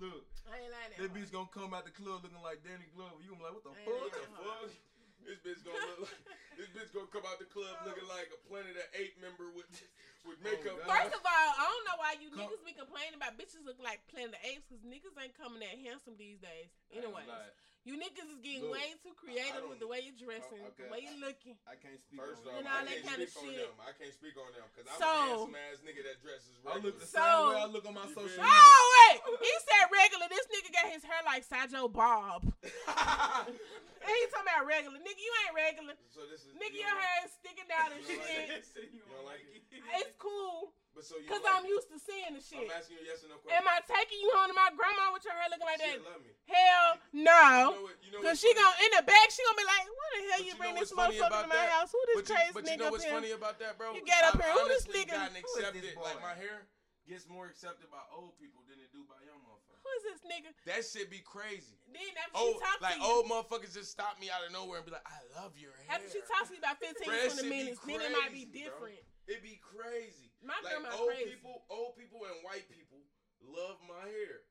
[0.00, 1.16] Look, I ain't lying that that hard.
[1.16, 3.20] bitch gonna come out the club looking like Danny Glover.
[3.20, 3.86] You gonna be like, what the fuck?
[3.86, 4.70] what the lying that hard.
[4.70, 4.88] fuck?
[5.20, 6.16] This bitch gonna look like
[6.58, 7.84] this bitch gonna come out the club oh.
[7.84, 9.68] looking like a Planet of Eight member with
[10.26, 10.80] with oh, makeup.
[10.80, 10.88] God.
[10.88, 13.76] First of all, I don't know why you Come- niggas be complaining about bitches look
[13.84, 16.72] like Planet of the Apes because niggas ain't coming that handsome these days.
[16.88, 17.52] Anyways, Like,
[17.88, 20.84] you niggas is getting Look, way too creative with the way you're dressing, okay.
[20.84, 21.56] the way you're looking.
[21.64, 22.20] I can't speak.
[22.20, 23.64] First on off, And all I that can't kinda speak on shit.
[23.64, 23.76] them.
[23.80, 26.76] I can't speak on them because I'm So- a handsome ass nigga that dresses I
[26.76, 27.16] look the regular.
[27.16, 28.60] same way I look on my You social media.
[28.60, 30.26] Oh wait, he said regular.
[30.28, 32.44] This nigga got his hair like Sideshow Bob.
[32.44, 33.54] And
[34.12, 35.00] he talking about regular.
[35.00, 35.94] Nigga, you ain't regular.
[36.12, 38.92] so this is Nigga, you your don't hair is sticking out and You don't shit.
[38.92, 39.64] You don't like it?
[39.72, 40.72] It's cool.
[40.90, 42.66] But so you Cause like I'm used to seeing the shit.
[42.66, 43.62] I'm asking you yes or no question.
[43.62, 46.10] Am I taking you home to my grandma with your hair looking like Shit, that?
[46.18, 46.34] love me.
[46.50, 47.78] Hell You no.
[47.78, 47.96] know what?
[48.02, 48.58] You know Cause she funny?
[48.58, 50.74] gonna in the back, she gonna be like, "What the hell But you you bring
[50.74, 51.70] this motherfucker to my that?
[51.78, 51.90] house?
[51.94, 53.78] Who this But you, crazy but you nigga know up what's here?" funny about that,
[53.78, 53.94] bro?
[53.94, 55.14] You get up here, who this nigga?
[55.14, 55.82] gotten Who is accepted.
[55.86, 56.66] this Like my hair
[57.06, 59.78] gets more accepted by old people than it do by young motherfuckers.
[59.86, 60.50] Who is this nigga?
[60.66, 61.78] That shit be crazy.
[61.86, 64.82] Then after she talks like to you, old motherfuckers just stop me out of nowhere
[64.82, 67.14] and be like, "I love your hair." after she talks to me about 15, Bro,
[67.14, 68.58] 20 shit be minutes, then it might be bro.
[68.58, 68.98] different.
[69.30, 70.29] It be crazy.
[70.40, 71.36] My like grandma old crazy.
[71.36, 73.04] people, old people and white people
[73.44, 74.44] love my hair.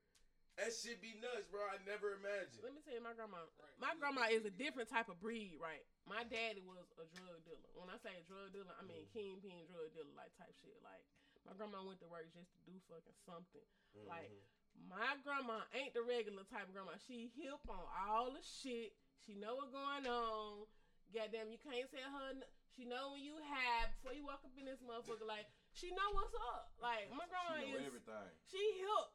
[0.60, 1.64] That shit be nuts, bro.
[1.64, 2.60] I never imagined.
[2.60, 3.48] Let me tell you, my grandma.
[3.80, 5.88] My grandma is a different type of breed, right?
[6.04, 7.72] My daddy was a drug dealer.
[7.80, 9.14] When I say drug dealer, I mean mm.
[9.16, 10.76] kingpin drug dealer, like type shit.
[10.84, 11.00] Like
[11.48, 13.64] my grandma went to work just to do fucking something.
[14.04, 14.92] Like mm-hmm.
[14.92, 17.00] my grandma ain't the regular type of grandma.
[17.08, 18.92] She hip on all the shit.
[19.24, 20.68] She know what's going on.
[21.16, 22.36] Goddamn, you can't tell her.
[22.36, 25.24] n- She know when you have before you walk up in this motherfucker.
[25.24, 26.74] Like she know what's up.
[26.82, 27.90] Like my grandma She know is.
[27.90, 28.30] everything.
[28.50, 29.08] She hip.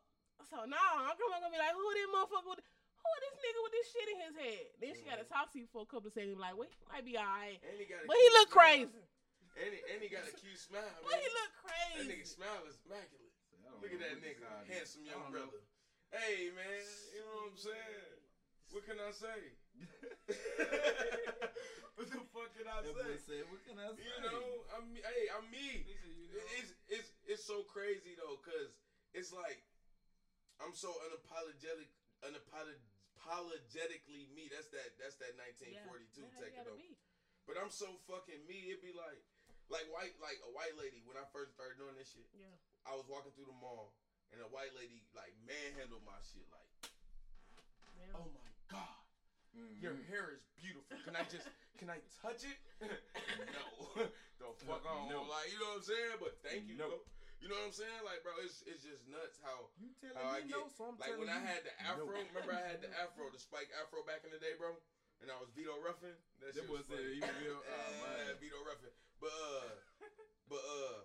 [0.50, 2.62] So nah, my grandma gonna be like, who this motherfucker with?
[2.64, 4.64] Who this nigga with this shit in his head?
[4.80, 5.34] Then she gotta mm.
[5.34, 6.40] talk to you for a couple of seconds.
[6.40, 9.04] Like, well, might be alright, And he got a but he look crazy.
[9.54, 10.82] And he, and he got a cute smile.
[11.04, 11.20] But man.
[11.20, 12.00] he look crazy.
[12.00, 13.32] That nigga smile is immaculate.
[13.54, 15.52] I don't Look at that nigga, handsome young don't know.
[15.52, 15.62] brother.
[16.10, 16.80] Hey man,
[17.12, 18.18] you know what I'm saying?
[18.72, 19.40] What can I say?
[21.98, 23.40] what the fuck can I That boy say?
[23.40, 24.02] said, what can I say?
[24.06, 25.84] You know, I'm hey, I'm me.
[26.58, 28.70] It's it's it's so crazy though, cause
[29.14, 29.62] it's like
[30.62, 31.88] I'm so unapologetic,
[32.24, 34.48] unapologetically me.
[34.50, 36.76] That's that that's that 1942 That's how you taking over.
[36.78, 36.96] be.
[37.44, 38.72] But I'm so fucking me.
[38.72, 39.20] It'd be like,
[39.68, 42.24] like white, like a white lady when I first started doing this shit.
[42.32, 42.48] Yeah.
[42.88, 43.92] I was walking through the mall
[44.32, 46.48] and a white lady like manhandled my shit.
[46.48, 46.64] Like,
[48.00, 48.16] Yeah.
[48.16, 49.03] oh my god,
[49.54, 49.80] Mhm.
[49.82, 50.96] your hair is beautiful.
[51.04, 51.46] Can I just,
[51.78, 52.58] can I touch it?
[53.54, 55.08] no, the fuck on.
[55.08, 55.22] No.
[55.22, 56.16] Like, you know what I'm saying?
[56.18, 56.88] But thank you, No.
[56.88, 56.98] bro.
[57.42, 58.02] You know what I'm saying?
[58.06, 60.88] Like, bro, it's it's just nuts how You telling how I me get no, so
[60.88, 61.92] I'm like when I had the no.
[61.92, 62.14] afro.
[62.24, 64.78] Remember I had the afro, the spike afro back in the day, bro.
[65.20, 66.14] And I was Vito Ruffin.
[66.42, 67.20] That That was said funny.
[67.20, 67.46] he.
[67.50, 68.34] Oh, man.
[68.40, 68.90] Vito Ruffin.
[69.20, 69.70] But uh,
[70.48, 70.98] but uh,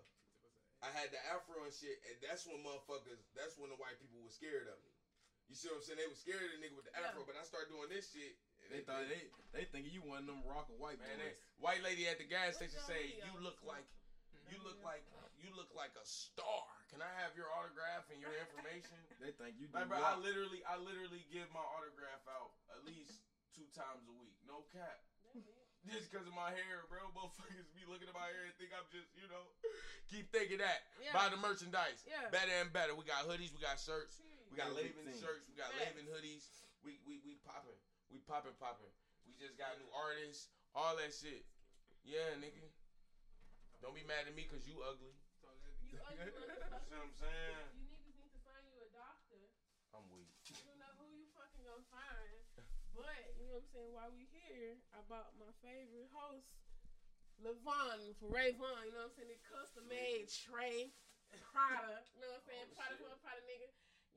[0.81, 3.19] I had the afro and shit, and that's when motherfuckers.
[3.35, 4.89] That's when the white people were scared of me.
[5.49, 5.97] You see what I'm saying?
[5.97, 7.09] They were scared of the nigga with the Yeah.
[7.09, 8.37] afro, but I started doing this shit.
[8.61, 11.41] and They thought they they thinking you one of them rock white Man, they, boys.
[11.57, 13.87] white lady at the gas station your say, "You look like,
[14.53, 15.01] you look like,
[15.41, 16.69] you look like a star.
[16.93, 20.15] Can I have your autograph and your information?" They think you do Like, bro, I
[20.21, 23.17] literally, I literally give my autograph out at least
[23.57, 24.37] two times a week.
[24.45, 25.01] No cap.
[25.89, 27.09] Just because of my hair, bro.
[27.17, 29.49] Motherfuckers be looking at my hair and think I'm just, you know,
[30.11, 30.83] keep thinking that.
[31.01, 31.11] Yeah.
[31.15, 32.03] Buy the merchandise.
[32.05, 32.29] Yeah.
[32.29, 32.93] Better and better.
[32.93, 34.19] We got hoodies, we got shirts,
[34.49, 35.05] we got Everything.
[35.05, 35.93] Layven shirts, we got Facts.
[35.95, 36.43] Layven hoodies.
[36.81, 37.77] We we we popping.
[38.09, 38.89] We popping popping.
[39.25, 41.45] We just got new artists, all that shit.
[42.03, 42.65] Yeah, nigga.
[43.81, 45.13] Don't be mad at me because you ugly.
[45.85, 46.81] You ugly You motherfucker.
[46.89, 47.67] see what I'm saying?
[47.77, 49.39] You niggas need to find you a doctor.
[49.93, 50.29] I'm weak.
[50.49, 52.41] You don't know who you fucking gonna find.
[52.93, 56.49] But, you know what I'm saying, while we here, I bought my favorite host,
[57.39, 59.29] Levon for Rayvon, you know what I'm saying?
[59.31, 60.91] The custom made tray,
[61.53, 62.65] Prada, you know what I'm saying?
[62.67, 63.05] Oh, Prada shit.
[63.05, 63.69] for a Prada nigga.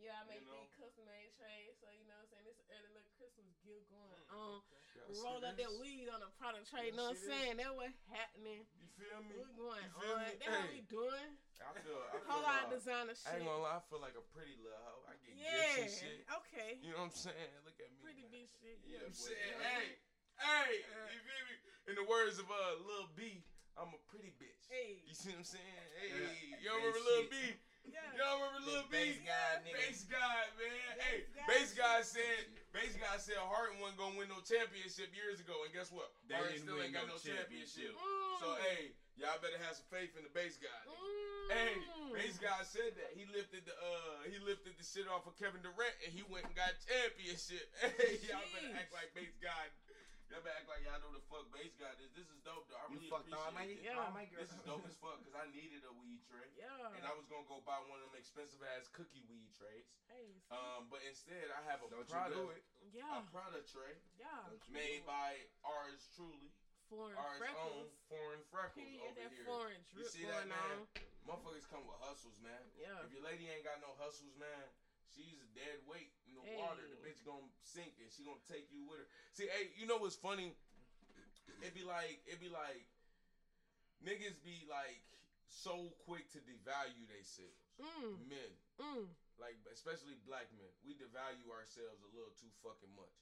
[0.03, 0.59] Yeah, I make You know?
[0.59, 2.47] these custom made trays, so you know what I'm saying?
[2.51, 4.59] This early little Christmas gift going on.
[4.99, 7.31] Y'all rolled up that weed on a product tray, you know what I'm Y'all see
[7.31, 7.39] this?
[7.39, 7.57] saying?
[7.63, 8.67] That what happening.
[8.83, 9.35] You feel me?
[9.39, 10.27] We going You feel on.
[10.27, 10.35] me?
[10.43, 10.75] That's what Hey.
[10.75, 11.31] we doing.
[11.63, 12.03] I feel.
[12.03, 13.39] I feel Whole lot of uh, design kind of I shit.
[13.39, 15.07] ain't gonna lie, I feel like a pretty little hoe.
[15.07, 15.47] I get yeah.
[15.47, 16.19] gifts and shit.
[16.43, 16.71] Okay.
[16.83, 17.51] You know what I'm saying?
[17.63, 17.99] Look at me.
[18.03, 18.35] Pretty man.
[18.35, 18.77] bitch shit.
[18.83, 19.55] You know what I'm saying?
[19.55, 19.63] yeah.
[19.63, 19.87] Hey,
[20.43, 20.71] hey,
[21.15, 21.55] you feel me?
[21.87, 23.47] In the words of uh, Lil B,
[23.79, 24.67] I'm a pretty bitch.
[24.67, 24.99] Hey.
[25.07, 25.87] You see what I'm saying?
[26.03, 26.59] Hey, Yeah.
[26.59, 27.31] you don't Bass remember Lil shit.
[27.31, 27.37] B?
[27.89, 27.99] Yeah.
[28.15, 29.19] Y'all remember Lil B?
[29.19, 29.75] Based God, nigga.
[29.75, 30.93] Based God, man.
[31.03, 35.43] hey, guy Based God said, Based God said Harden wasn't gonna win no championship years
[35.43, 36.15] ago, and guess what?
[36.31, 37.93] They Harden still win ain't got no no championship.
[37.93, 38.35] Mm.
[38.39, 40.83] So hey, y'all better have some faith in the Based God.
[40.87, 41.49] Mm.
[41.51, 41.75] Hey,
[42.15, 45.61] Based God said that he lifted the uh he lifted the shit off of Kevin
[45.61, 47.67] Durant and he went and got championship.
[47.99, 49.67] Hey, y'all better act like Based God.
[50.33, 52.09] Y'all better act like y'all know the fuck Based God is.
[52.17, 52.81] This is dope though.
[52.81, 53.93] I You really fucked all my, appreciate it.
[53.93, 54.01] Yeah.
[54.01, 54.49] all my girls.
[54.49, 56.49] This is dope as fuck because I needed a weed tray.
[56.57, 56.73] Yeah.
[56.97, 59.85] And I was gonna go buy one of them expensive ass cookie weed trays.
[60.09, 60.33] hey.
[60.41, 60.57] see?
[60.57, 62.65] Um, but instead I have a Don't you Prada, do it.
[62.81, 63.21] a yeah.
[63.29, 64.49] Prada tray Yeah.
[64.73, 65.37] Made by
[65.69, 66.49] ours truly,
[66.89, 67.93] Foreign ours own freckles.
[68.09, 69.05] foreign freckles Period.
[69.05, 69.45] over That here.
[69.45, 70.89] foreign You drip see that, man?
[70.89, 70.89] on.
[71.29, 72.65] Motherfuckers come with hustles, man.
[72.81, 73.05] Yeah.
[73.05, 74.65] If your lady ain't got no hustles, man,
[75.15, 76.83] she's a dead weight in the water.
[76.89, 79.09] The bitch gonna sink and she gonna take you with her.
[79.33, 80.53] See, hey, you know what's funny?
[81.63, 82.83] It be like, it be like,
[84.03, 84.99] niggas be like
[85.47, 87.61] so quick to devalue themselves.
[87.79, 88.27] Mm.
[88.29, 88.51] Men,
[88.81, 89.07] Mm.
[89.39, 93.15] like especially black men, we devalue ourselves a little too fucking much.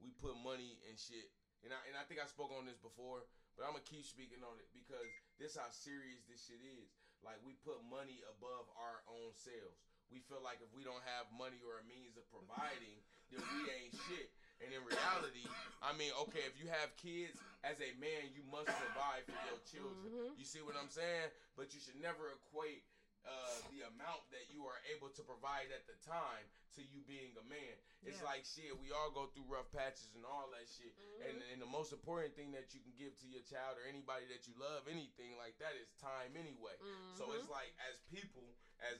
[0.00, 1.30] We put money and shit,
[1.62, 3.22] and I and I think I spoke on this before,
[3.56, 5.06] but I'm gonna keep speaking on it because
[5.38, 6.88] this how serious this shit is.
[7.22, 9.78] Like we put money above our own selves.
[10.12, 13.00] We feel like if we don't have money or a means of providing,
[13.32, 14.28] then we ain't shit.
[14.60, 15.42] And in reality,
[15.80, 17.34] I mean, okay, if you have kids,
[17.64, 20.12] as a man, you must provide for your children.
[20.12, 20.38] Mhm.
[20.38, 21.32] You see what I'm saying?
[21.56, 22.84] But you should never equate
[23.22, 26.42] uh, the amount that you are able to provide at the time
[26.74, 27.78] to you being a man.
[28.02, 28.24] It's Yeah.
[28.34, 28.74] like shit.
[28.82, 30.90] We all go through rough patches and all that shit.
[31.22, 34.26] And and the most important thing that you can give to your child or anybody
[34.26, 36.74] that you love, anything like that, is time anyway.
[37.14, 38.42] So it's like as people,
[38.80, 38.98] as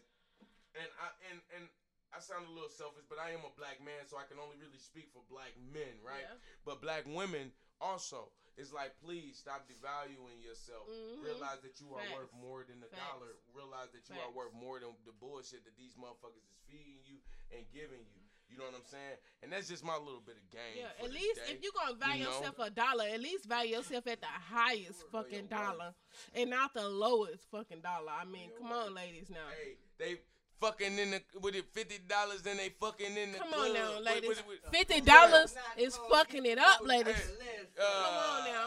[0.78, 1.64] and I and and
[2.12, 4.60] I sound a little selfish, but I am a black man, so I can only
[4.60, 6.28] really speak for black men, right?
[6.28, 6.36] Yeah.
[6.68, 8.28] But black women also.
[8.60, 10.84] It's like, please stop devaluing yourself.
[10.84, 11.24] Mhm.
[11.24, 13.00] Realize that you are worth more than the Facts.
[13.00, 13.32] dollar.
[13.56, 17.16] Realize that you are worth more than the bullshit that these motherfuckers is feeding you
[17.50, 18.20] and giving you.
[18.52, 19.16] You know what I'm saying?
[19.42, 20.76] And that's just my little bit of game.
[20.76, 21.52] Yeah, at least day.
[21.56, 22.36] if you're gonna value You know?
[22.36, 25.94] yourself a dollar, at least value yourself at the highest fucking dollar
[26.34, 28.12] and not the lowest fucking dollar.
[28.12, 29.48] I mean, come on, ladies, now.
[29.48, 30.20] Hey, they
[30.62, 33.66] fucking in the with it fifty dollars and they fucking in the Come club.
[33.68, 34.28] on now, ladies.
[34.28, 37.16] with- with- Fifty dollars Not is fucking it up, ladies.
[37.16, 37.34] Hey.
[37.42, 37.66] less.
[37.78, 38.66] uh, on now.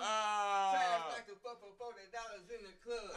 [0.75, 3.11] Trash like the fuck for forty dollars in the club.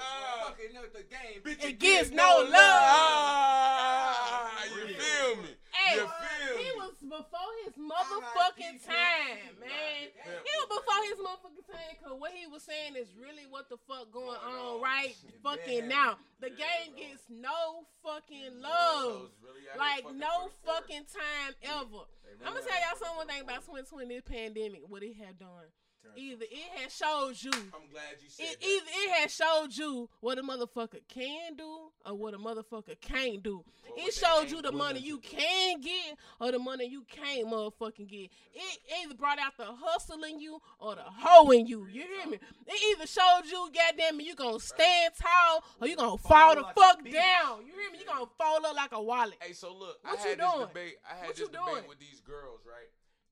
[0.47, 1.43] Fucking up the game.
[1.43, 2.55] Bitch, It you gives no love.
[2.55, 5.49] Ah, you feel me?
[5.89, 10.13] Hey, he was before his motherfucking time, man.
[10.25, 13.77] He was before his motherfucking time, cause what he was saying is really what the
[13.89, 16.19] fuck going Going on right fucking now.
[16.41, 19.31] The game gets no fucking love.
[19.43, 20.83] really out here Like no for the quarter.
[20.83, 22.05] fucking time ever.
[22.45, 24.83] I'm gonna tell y'all something thing about for the 2020 this pandemic.
[24.89, 25.73] What it had done?
[26.17, 27.51] Either it has showed you.
[27.53, 28.67] I'm glad you said It that.
[28.67, 33.43] either it has showed you what a motherfucker can do or what a motherfucker can't
[33.43, 33.65] do.
[33.97, 38.31] It showed you the money you can get or the money you can't motherfucking get.
[38.55, 41.87] It either brought out the hustle in you or the hoe in you.
[41.87, 42.39] You hear me?
[42.67, 46.63] It either showed you, goddamn it, you gonna stand tall or you gonna fall the
[46.63, 47.65] like fuck down.
[47.67, 47.99] You hear me?
[48.01, 49.37] You gonna fall up like a wallet.
[49.41, 50.67] Hey, so look, What I you had this doing?
[50.69, 50.97] debate.
[51.09, 51.89] I had What this you debate doing?
[51.89, 52.89] with these girls, right?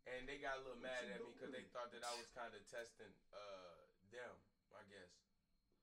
[0.07, 2.55] And they got a little mad at me because they thought that I was kind
[2.55, 3.83] of testing uh,
[4.15, 4.35] them,
[4.71, 5.11] I guess.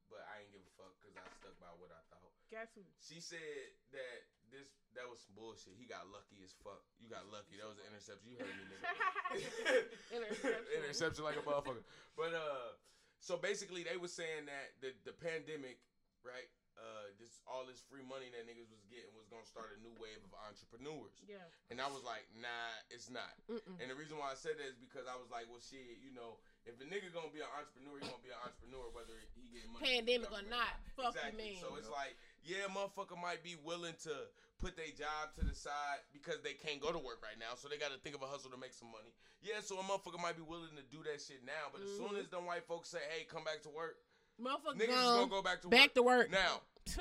[0.08, 2.32] But I ain't give a fuck because I stuck by what I thought.
[2.48, 2.86] Guess who?
[3.02, 5.74] She said that this that was some bullshit.
[5.76, 6.86] He got lucky as fuck.
[7.02, 7.58] You got lucky.
[7.58, 8.30] That was an interception.
[8.30, 8.86] You heard me, nigga.
[10.18, 10.70] Interception.
[10.78, 11.82] interception like a motherfucker.
[12.14, 12.78] But uh,
[13.18, 15.82] so basically they were saying that the the pandemic,
[16.22, 16.46] right?
[16.74, 19.94] Uh, this all this free money that niggas was getting was gonna start a new
[20.02, 21.14] wave of entrepreneurs.
[21.26, 21.46] Yeah.
[21.70, 23.30] And I was like, nah, it's not.
[23.46, 23.78] Mm-mm.
[23.78, 26.10] And the reason why I said that is because I was like, well, shit, you
[26.10, 29.48] know, if a nigga gonna be an entrepreneur, he gonna be an entrepreneur whether he
[29.54, 30.02] get money.
[30.02, 30.74] Pandemic or government not.
[30.98, 31.54] Fuck you, exactly.
[31.56, 31.62] man.
[31.62, 34.14] So it's like, yeah, motherfucker might be willing to
[34.60, 37.68] put their job to the side because they can't go to work right now, so
[37.68, 39.12] they got to think of a hustle to make some money.
[39.44, 42.16] Yeah, so a motherfucker might be willing to do that shit now, but as soon
[42.16, 44.00] as the white folks say, "Hey, come back to work,"
[44.42, 45.18] Motherfucker niggas is gone.
[45.30, 45.72] gonna go back to work.
[45.78, 46.32] back to work.
[46.32, 46.62] Now,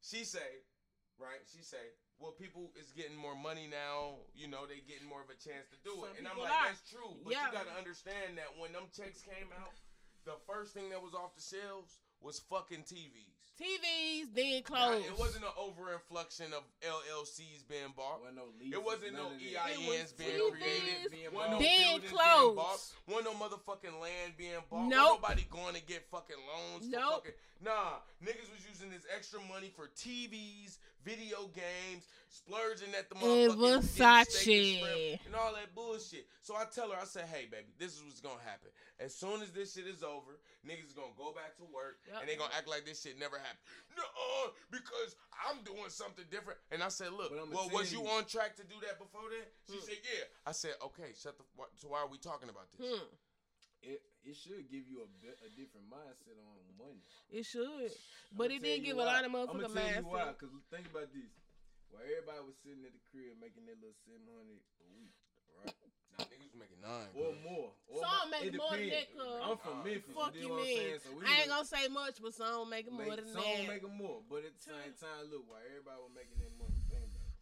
[0.00, 0.62] she say,
[1.18, 1.42] right?
[1.50, 1.82] She say,
[2.18, 4.18] well, people is getting more money now.
[4.34, 6.18] You know, they getting more of a chance to do Some it.
[6.18, 6.66] And I'm like, are.
[6.74, 7.14] that's true.
[7.22, 7.46] But Yeah.
[7.46, 9.70] you got to understand that when them checks came out,
[10.26, 13.37] the first thing that was off the shelves was fucking TVs.
[13.58, 15.06] TVs, then Now, closed.
[15.06, 18.20] it wasn't an overinflection of LLCs being bought.
[18.20, 19.40] Wasn't no It wasn't no none of.
[19.40, 21.10] EINs being created.
[21.10, 21.58] being Wasn't no.
[21.58, 22.56] Then buildings being closed.
[22.56, 22.80] bought.
[23.08, 24.86] Wasn't no motherfucking land being bought.
[24.88, 25.20] Nope.
[25.22, 26.84] Nobody going to get fucking loans.
[26.86, 27.14] For Nope.
[27.24, 27.32] fucking,
[27.64, 30.78] nah, niggas was using this extra money for TVs,
[31.08, 35.18] video games, splurging at the And motherfucking Versace.
[35.26, 36.26] and all that bullshit.
[36.42, 38.68] So I tell her, I said, hey baby, this is what's gonna happen.
[39.00, 40.36] As soon as this shit is over,
[40.66, 42.20] niggas gonna go back to work Yep.
[42.20, 43.64] and they gonna act like this shit never happened.
[43.96, 44.04] No,
[44.70, 45.16] because
[45.48, 46.58] I'm doing something different.
[46.70, 49.46] And I said, look, well, was you you- on track to do that before then?
[49.66, 49.84] She Hmm.
[49.86, 50.24] said, yeah.
[50.46, 51.44] I said, okay, shut the.
[51.76, 52.86] So why are we talking about this?
[52.86, 53.04] Hmm.
[53.82, 57.00] It it should give you a, bit, a different mindset on money.
[57.30, 57.94] It should,
[58.36, 60.38] but it did you give a lot of I'ma motherfucking tell you why, mindset.
[60.42, 61.30] cause think about this.
[61.88, 65.14] While everybody was sitting at the crib making their little seven hundred a week,
[65.62, 65.72] right,
[66.18, 67.08] Nah, niggas was making nine.
[67.14, 67.46] or bro.
[67.46, 67.70] more.
[67.88, 69.38] Or Some mo- make more than that, cuz.
[69.46, 70.12] I'm from Nah, Memphis.
[70.18, 70.98] Fuck you you I'm mean?
[70.98, 73.70] So I ain't was- gonna say much, but some making more Make, than some that.
[73.70, 76.76] make 'em more, but at the same time, look, while everybody was making their money,
[76.90, 77.38] think about it.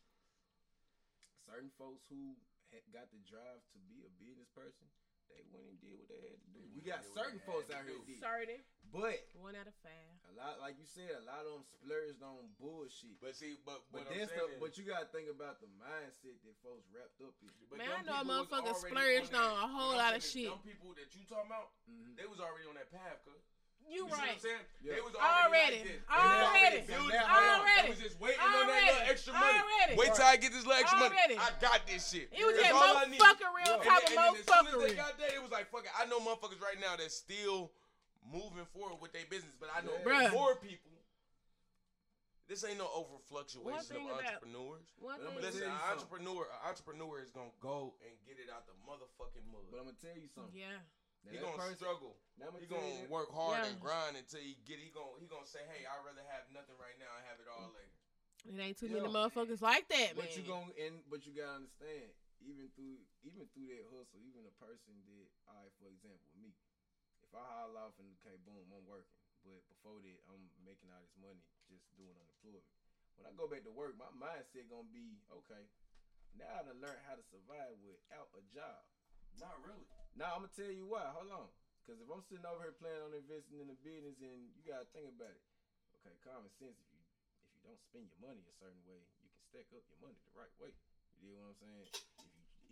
[1.48, 2.36] Certain folks who
[2.70, 4.86] had got the drive to be a business person,
[5.32, 6.60] they went and did what they had to do.
[6.74, 8.60] We got and did what certain folks out here Certain.
[8.92, 10.14] but One out of five.
[10.30, 13.16] a lot, like you said, a lot of them splurged on bullshit.
[13.20, 15.68] But see, but But what I'm that's saying the, but you gotta think about the
[15.80, 17.50] mindset that folks wrapped up in.
[17.68, 20.22] But Man, I know people was motherfuckers already splurged that- on a whole lot of
[20.22, 20.48] shit.
[20.52, 22.14] Them people that you talking about, Mhm.
[22.16, 23.42] they was already on that path, cuz.
[23.86, 24.34] You You what right.
[24.34, 24.66] I'm saying?
[24.82, 24.98] Yeah.
[24.98, 25.46] They was Already.
[25.46, 26.02] already, like this.
[26.02, 26.80] They Already.
[26.90, 27.30] building Now, it.
[27.30, 27.54] hold on.
[27.62, 27.82] Already.
[27.86, 29.58] They was just waiting on that little extra money.
[29.62, 29.92] Already.
[29.94, 31.34] Wait till I get this little extra Already.
[31.36, 31.36] money.
[31.38, 32.26] I got this shit.
[32.34, 33.20] It was That's just all I need.
[33.22, 33.86] motherfuckery on Yeah.
[33.86, 35.94] Top of and then as soon as they got there, it was like, fuck it.
[35.94, 37.70] I know motherfuckers right now that's still
[38.26, 40.34] moving forward with their business, but I know Yeah.
[40.34, 40.90] More people.
[42.50, 44.86] This ain't no over fluctuation of entrepreneurs.
[45.02, 45.50] One But I'ma thing.
[45.50, 49.46] tell Listen, an entrepreneur, an entrepreneur is gonna go and get it out the motherfucking
[49.50, 49.66] mud.
[49.70, 50.54] But I'm gonna tell you something.
[50.54, 50.78] Yeah.
[51.26, 52.14] Now he gonna person- struggle.
[52.38, 53.70] now I'ma He tell gonna work hard Yeah.
[53.74, 54.78] and grind until he get.
[54.78, 57.48] He gonna he gonna say, "Hey, I'd rather have nothing right now and have it
[57.50, 57.90] all later."
[58.46, 59.02] It ain't too Yeah.
[59.02, 60.22] many motherfuckers like that, man.
[60.22, 64.46] But you gon' and but you gotta understand, even through even through that hustle, even
[64.46, 66.54] a person that, all right, for example, me,
[67.26, 71.02] if I haul off and okay, boom, I'm working, but before that, I'm making all
[71.02, 72.62] this money just doing unemployment.
[73.16, 75.66] When I go back to work, my mindset gonna be okay.
[76.38, 78.84] Now I done learned how to survive without a job.
[79.40, 79.88] Not really.
[80.16, 81.04] Now I'm gonna tell you why.
[81.12, 81.48] Hold on,
[81.84, 84.88] because if I'm sitting over here planning on investing in the business, and you gotta
[84.96, 85.44] think about it.
[86.00, 86.76] Okay, common sense.
[86.80, 89.84] If you if you don't spend your money a certain way, you can stack up
[89.92, 90.72] your money the right way.
[91.20, 91.88] You know what I'm saying?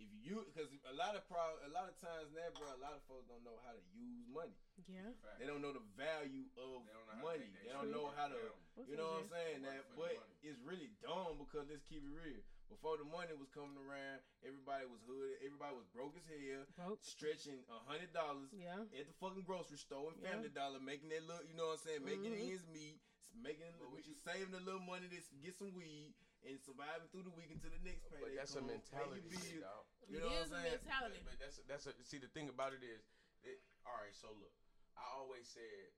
[0.01, 2.65] If you if you because a lot of pro a lot of times now, bro,
[2.73, 4.57] a lot of folks don't know how to use money.
[4.89, 5.13] yeah.
[5.37, 7.47] They don't know the value of They don't know how to money.
[7.53, 8.35] make They don't know how to.
[8.35, 8.59] for them.
[8.73, 9.61] What's You know what I'm saying?
[9.69, 12.41] That, but it's really dumb because let's keep it real.
[12.69, 15.37] Before the money was coming around, everybody was hood.
[15.45, 17.01] Everybody was broke as hell, Broke.
[17.05, 18.81] stretching a hundred dollars Yeah.
[18.89, 20.33] at the fucking grocery store and Yeah.
[20.33, 22.49] Family Dollar, making that look, you know what I'm saying, making Mhm.
[22.49, 22.99] ends meet,
[23.33, 27.07] making But with what you saving a little money to get some weed and surviving
[27.09, 28.21] through the week until the next payday.
[28.21, 29.61] But that's a come, pay your mentality, bills.
[29.61, 29.85] dog.
[30.09, 30.71] You It know what is I'm a saying?
[30.81, 31.21] mentality.
[31.23, 33.05] But that's that's a, see the thing about it is,
[33.43, 34.15] it, all right.
[34.15, 34.53] So look,
[34.97, 35.93] I always said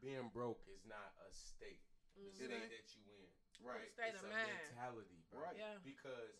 [0.00, 1.84] being broke is not a state.
[2.16, 2.34] The Mhm.
[2.36, 2.70] state ain't.
[2.70, 3.88] that you in, Right.
[3.92, 4.48] State it's of a mind.
[4.72, 5.42] mentality, bro.
[5.42, 5.56] Right.
[5.58, 5.76] Yeah.
[5.82, 6.32] Because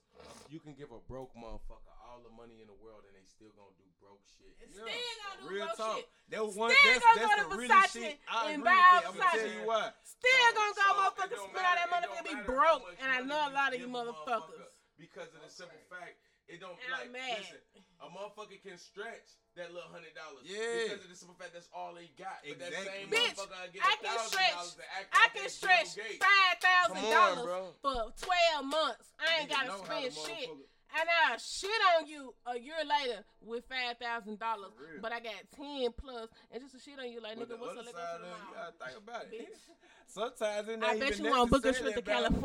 [0.53, 3.51] you can give a broke motherfucker all the money in the world and they still
[3.59, 4.55] gonna do broke shit.
[4.61, 4.69] Yeah.
[4.71, 5.97] Still gonna do Real broke talk.
[6.01, 6.09] shit.
[6.31, 6.71] That was one.
[6.71, 8.17] Still That's, gonna that's go the to really Versace shit.
[8.27, 9.03] I and agree buy with that.
[9.07, 9.55] I'm gonna tell Versace.
[9.57, 9.85] you why.
[10.07, 12.85] Still So- gonna go so it spend all that money and be broke.
[13.03, 14.75] And I know a lot of you a motherfuckers.
[14.97, 16.17] Because of the simple fact,
[16.49, 17.38] it don't And like I'm mad.
[17.42, 17.59] listen.
[18.03, 20.44] A motherfucker can stretch that little hundred dollars.
[20.44, 20.92] Yeah.
[20.92, 22.44] Because of the simple fact that's all they got.
[22.47, 22.92] But that Exactly.
[22.92, 25.88] same Bitch, motherfucker get I a can stretch- to act I like can stretch
[26.20, 29.07] five thousand dollars for twelve months.
[29.18, 30.51] I ain't Nigga gotta spend shit.
[30.99, 34.70] And I shit on you a year later with five thousand dollars,
[35.03, 37.76] but I got ten plus, and just to shit on you like But nigga, what's
[37.78, 37.84] up?
[37.84, 39.32] Let side of you gotta think about it.
[39.32, 39.74] Bitch.
[40.07, 42.40] Sometimes it I ain't bet you won't book a trip to about-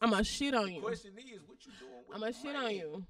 [0.00, 0.16] California.
[0.16, 0.80] I'ma shit on you.
[0.80, 1.92] Question is, what you doing?
[2.08, 3.04] with I'ma the shit on you.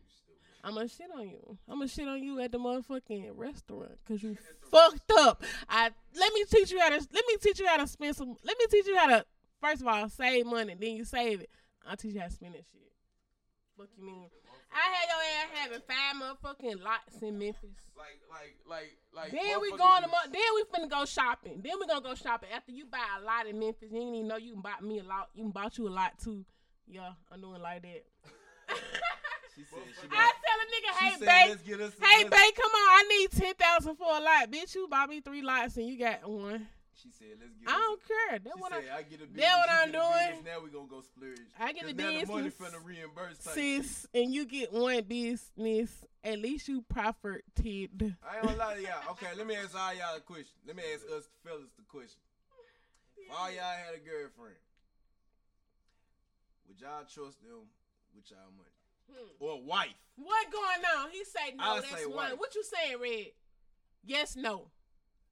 [0.64, 1.58] I'ma shit on you.
[1.68, 4.36] I'ma shit on you at the motherfucking restaurant because you
[4.70, 5.42] fucked up.
[5.68, 8.36] I let me teach you how to let me teach you how to spend some.
[8.42, 9.24] Let me teach you how to
[9.60, 10.74] first of all save money.
[10.78, 11.50] Then you save it.
[11.86, 12.92] I'll teach you how to spend that shit.
[13.76, 14.28] Fuck you mean?
[14.70, 17.70] I had your ass having five motherfucking lots in Memphis.
[17.96, 19.30] Like, like, like, like.
[19.32, 21.60] Then we going to then we finna go shopping.
[21.62, 23.90] Then we gonna go shopping after you buy a lot in Memphis.
[23.90, 25.30] You ain't even know you can buy me a lot.
[25.34, 26.44] You can bought you a lot too.
[26.90, 28.04] Yeah, I'm doing like that.
[29.56, 32.22] She said she I got- tell a nigga, hey said, babe, let's get us hey
[32.22, 34.72] let's- babe, come on, I need ten thousand for a lot, bitch.
[34.76, 36.68] You bought me three lots and you got one.
[36.94, 38.38] She said, let's get I us don't care.
[38.38, 40.44] That's what said, I I get a business, That what I'm get a business, doing.
[40.46, 41.38] Now we gonna go splurge.
[41.58, 43.38] I get 'Cause a now the money from the reimburse.
[43.38, 45.90] Type sis, and you get one business.
[46.22, 47.42] At least you profited.
[47.58, 49.10] I ain't gonna lie to y'all.
[49.10, 50.54] Okay, let me ask all y'all a question.
[50.66, 52.20] Let me ask us fellas the question.
[53.16, 54.54] If all y'all had a girlfriend,
[56.68, 57.66] would y'all trust them
[58.14, 58.70] with y'all money?
[59.10, 59.28] Hmm.
[59.40, 59.94] Or wife?
[60.16, 61.10] What going on?
[61.10, 61.64] He say no.
[61.64, 62.16] I'll that's say one.
[62.16, 62.38] white.
[62.38, 63.32] What you saying, Red?
[64.04, 64.70] Yes, no.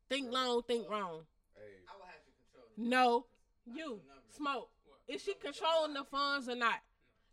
[0.08, 1.22] Think long, think wrong.
[1.54, 2.66] Hey, I would have to control.
[2.76, 3.26] No.
[3.66, 4.00] You
[4.36, 4.70] smoke.
[5.08, 6.80] Is she controlling the funds or not?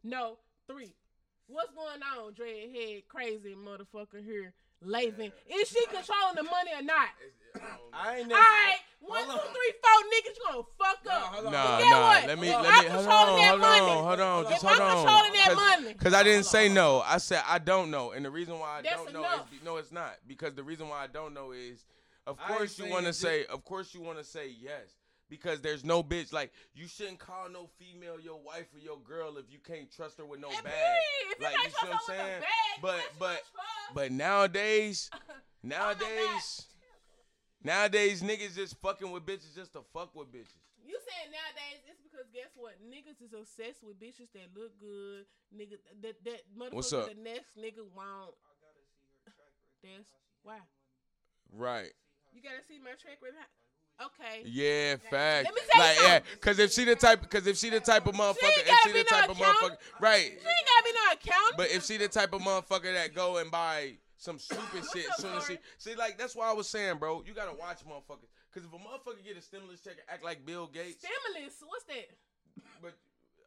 [0.03, 0.37] No.
[0.67, 0.95] Three.
[1.47, 4.53] What's going on, dreadhead, crazy motherfucker here,
[4.86, 5.31] Lathan?
[5.51, 7.09] Is she controlling the money or not?
[7.93, 8.39] I ain't All never.
[8.39, 11.21] right, one, two, three, four niggas, you gonna fuck Nah, up.
[11.34, 11.51] hold on.
[11.51, 12.01] Nah, Get nah.
[12.07, 12.27] what?
[12.27, 14.43] Let me If let I'm me hold controlling on, that hold money, on, hold on,
[14.45, 14.95] if just I'm hold on.
[15.05, 17.01] controlling that money, Cause I didn't say no.
[17.05, 19.51] I said I don't know, and the reason why I That's don't know enough.
[19.53, 20.15] is be, no, it's not.
[20.27, 21.86] Because the reason why I don't know is,
[22.25, 24.23] of I ain't course you saying want to just- say, of course you want to
[24.23, 24.89] say yes.
[25.34, 29.38] Because there's no bitch like you shouldn't call no female your wife or your girl
[29.39, 30.73] if you can't trust her with no And bag.
[30.73, 31.34] period.
[31.38, 32.41] If Like can't you see what I'm trust her with a saying?
[32.41, 33.41] bag, But but
[33.95, 36.67] but nowadays, Oh nowadays,
[37.63, 40.53] nowadays niggas just fucking with bitches just to fuck with bitches.
[40.86, 42.75] You saying nowadays it's because guess what?
[42.86, 45.25] Niggas is obsessed with bitches that look good.
[45.49, 47.09] Nigga that that motherfucker What's up?
[47.09, 48.36] the next nigga want.
[49.81, 50.05] That's
[50.43, 50.59] why.
[51.51, 51.91] Right.
[52.34, 53.36] You gotta see my track record.
[54.05, 54.43] Okay.
[54.45, 55.45] Yeah, fact.
[55.45, 57.79] Let me tell you like, yeah, cause if she the type, cause if she the
[57.79, 60.25] type of motherfucker, if she the no type of motherfucker, right?
[60.25, 61.57] She ain't gotta be no accountant.
[61.57, 65.19] But if she the type of motherfucker that go and buy some stupid shit, up,
[65.19, 68.29] soon as she see, like that's why I was saying, bro, you gotta watch motherfuckers,
[68.53, 71.85] cause if a motherfucker get a stimulus check and act like Bill Gates, stimulus, what's
[71.85, 72.09] that?
[72.81, 72.93] but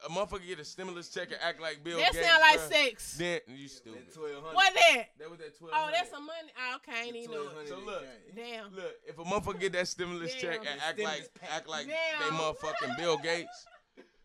[0.05, 2.61] a motherfucker get a stimulus check and act like Bill that Gates, That sound like
[2.61, 3.17] bruh, sex.
[3.17, 4.07] Then you stupid.
[4.13, 4.55] That 1200.
[4.55, 5.05] What that?
[5.19, 5.75] That was that twelve.
[5.75, 6.49] Oh, that's some money.
[6.59, 7.49] Oh, okay, I ain't even know.
[7.67, 8.75] So look, Damn.
[8.75, 10.73] Look, if a motherfucker get that stimulus check Damn.
[10.73, 13.67] and act like act like they motherfucking Bill Gates,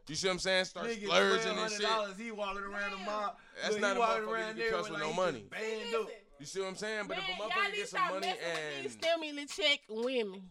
[0.08, 0.66] you see what I'm saying?
[0.66, 1.82] Start Nigga, splurging and shit.
[1.82, 3.38] $1,200, He walking around the mall.
[3.62, 5.14] That's Look, not he a walking motherfucker around that can there trust with, with no
[5.14, 5.40] money.
[5.40, 6.08] just Band Listen.
[6.40, 7.04] You see what I'm saying?
[7.08, 8.86] But man, if a y'all motherfucker need get to some stop money messing with and
[8.86, 10.42] these stimulus check women.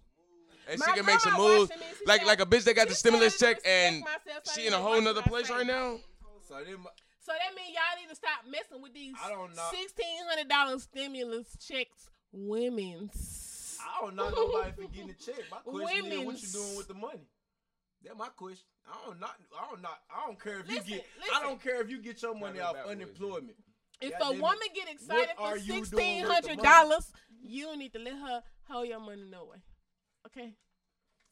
[0.71, 2.95] And she can make some moves, me, like said- like a bitch that got the
[2.95, 4.05] stimulus check and
[4.55, 5.99] she in a whole watch nother place right now.
[6.49, 6.87] So them,
[7.21, 9.69] So that means y'all need to stop messing with these I don't know.
[9.73, 13.79] sixteen hundred dollars stimulus checks, women's.
[13.81, 15.45] I don't knock nobody for getting a check.
[15.51, 17.27] My question is, what you doing with the money?
[18.05, 18.65] That's my question.
[18.89, 19.37] I don't not.
[19.59, 19.99] I don't not.
[20.11, 21.07] I don't care if Listen, you get.
[21.19, 21.35] listen.
[21.37, 23.55] I don't care if you get your money off unemployment.
[24.01, 24.43] If God a damn it.
[24.43, 26.35] woman get excited are for you doing with the sixteen money?
[26.35, 27.13] hundred dollars,
[27.43, 29.59] you need to let her hold your money no way.
[30.37, 30.55] Okay.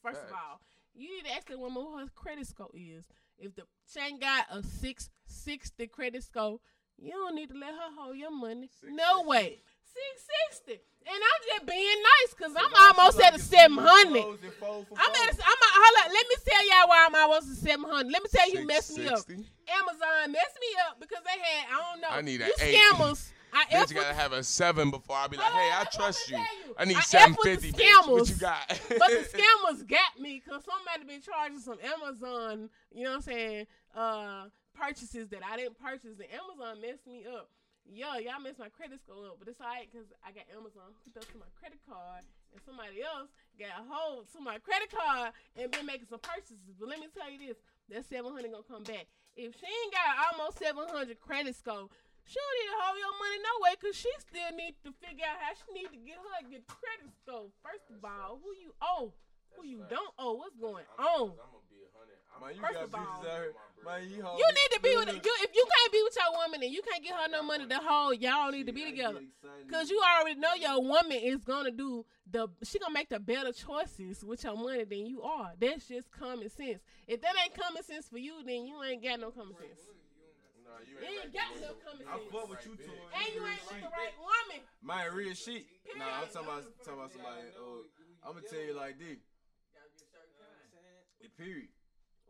[0.02, 0.60] First of all,
[0.94, 3.04] you need to ask that woman what her credit score is.
[3.38, 6.58] If the chain got a six sixty credit score,
[6.96, 8.68] you don't need to let her hold your money.
[8.82, 9.58] no way.
[9.84, 10.80] Six sixty.
[11.06, 14.22] And I'm just being nice because I'm almost at a seven hundred.
[14.22, 14.44] I'm at.
[14.44, 15.58] A, I'm.
[15.58, 16.12] A, hold on.
[16.12, 18.12] Let me tell y'all why I'm almost at seven hundred.
[18.12, 19.20] Let me tell you, messed me up.
[19.28, 21.66] Amazon messed me up because they had.
[21.72, 22.08] I don't know.
[22.10, 22.76] I need you eight.
[22.76, 23.30] scammers.
[23.52, 26.36] I Bitch F gotta have a seven before I be like, hey, I trust you.
[26.36, 26.74] you.
[26.78, 27.72] I need I seven fifty.
[27.72, 28.68] What you got?
[28.68, 32.70] but the scammers got me because somebody been charging some Amazon.
[32.92, 33.66] You know what I'm saying?
[33.96, 34.44] Uh,
[34.74, 37.50] purchases that I didn't purchase, and Amazon messed me up.
[37.88, 41.16] Yo, y'all messed my credit score up, but it's alright because I got Amazon hooked
[41.16, 42.20] up to my credit card,
[42.52, 46.76] and somebody else got a hold to my credit card and been making some purchases.
[46.78, 47.56] But let me tell you this:
[47.88, 49.08] that 700 gonna come back.
[49.36, 51.88] If she ain't got almost 700 credit score,
[52.28, 55.24] she don't need to hold your money no way, cause she still need to figure
[55.24, 57.48] out how she need to get her get credit score.
[57.64, 59.16] First of all, who you owe,
[59.56, 61.32] who you don't owe, what's going on?
[62.40, 63.52] Man, you First got of all, out here.
[63.84, 66.62] Man, you, You need to be with you if you can't be with your woman
[66.62, 68.20] and you can't get her no money to hold.
[68.20, 69.20] Y'all need to be together.
[69.70, 73.52] Cause you already know your woman is gonna do the she gonna make the better
[73.52, 75.52] choices with your money than you are.
[75.58, 76.80] That's just common sense.
[77.06, 79.80] If that ain't common sense for you, then you ain't got no common sense.
[80.86, 82.30] You ain't got no common I sense.
[82.30, 83.10] fuck with you, Tori.
[83.18, 84.60] And you real ain't with the right woman.
[84.84, 85.66] Man, real shit.
[85.98, 87.42] Nah, I'm talking about, talking about somebody.
[87.50, 87.82] Uh, oh,
[88.22, 89.18] I'm gonna tell you like this.
[91.22, 91.68] The period.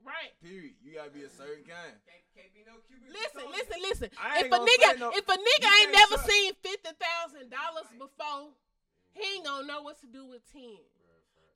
[0.06, 0.32] Right.
[0.40, 0.74] Period.
[0.80, 1.92] You gotta be a certain kind.
[2.32, 3.12] Can't be no Cuban.
[3.12, 4.08] Listen, listen, listen.
[4.16, 7.50] I If a nigga no- if a nigga you ain't never trust- seen fifty thousand
[7.50, 8.54] dollars before,
[9.12, 10.78] he ain't gonna know what to do with ten.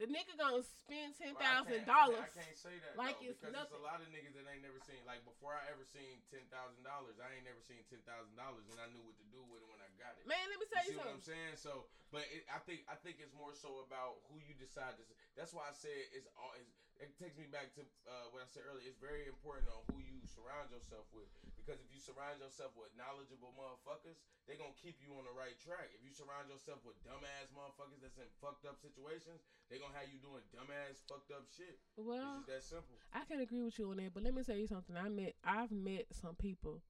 [0.03, 2.27] The nigga gonna spend ten thousand dollars.
[2.27, 3.71] I can't say that like though, it's because nothing.
[3.71, 4.99] there's a lot of niggas that ain't never seen.
[5.07, 8.67] Like before I ever seen ten thousand dollars, I ain't never seen ten thousand dollars,
[8.67, 10.27] and I knew what to do with it when I got it.
[10.27, 11.55] Man, let me tell You you, see what I'm saying?
[11.55, 15.07] So, but it, I think I think it's more so about who you decide to.
[15.39, 16.51] That's why I said it's all.
[16.59, 18.87] It's, it takes me back to uh, what I said earlier.
[18.87, 21.27] It's very important on who you surround yourself with
[21.59, 25.55] because if you surround yourself with knowledgeable motherfuckers, they gonna keep you on the right
[25.59, 25.91] track.
[25.95, 30.11] If you surround yourself with dumbass motherfuckers that's in fucked up situations, they gonna have
[30.11, 31.83] you doing dumbass fucked up shit.
[31.99, 32.97] Well, It's just that simple.
[33.11, 34.95] I can agree with you on that, but let me tell you something.
[34.95, 36.83] I met I've met some people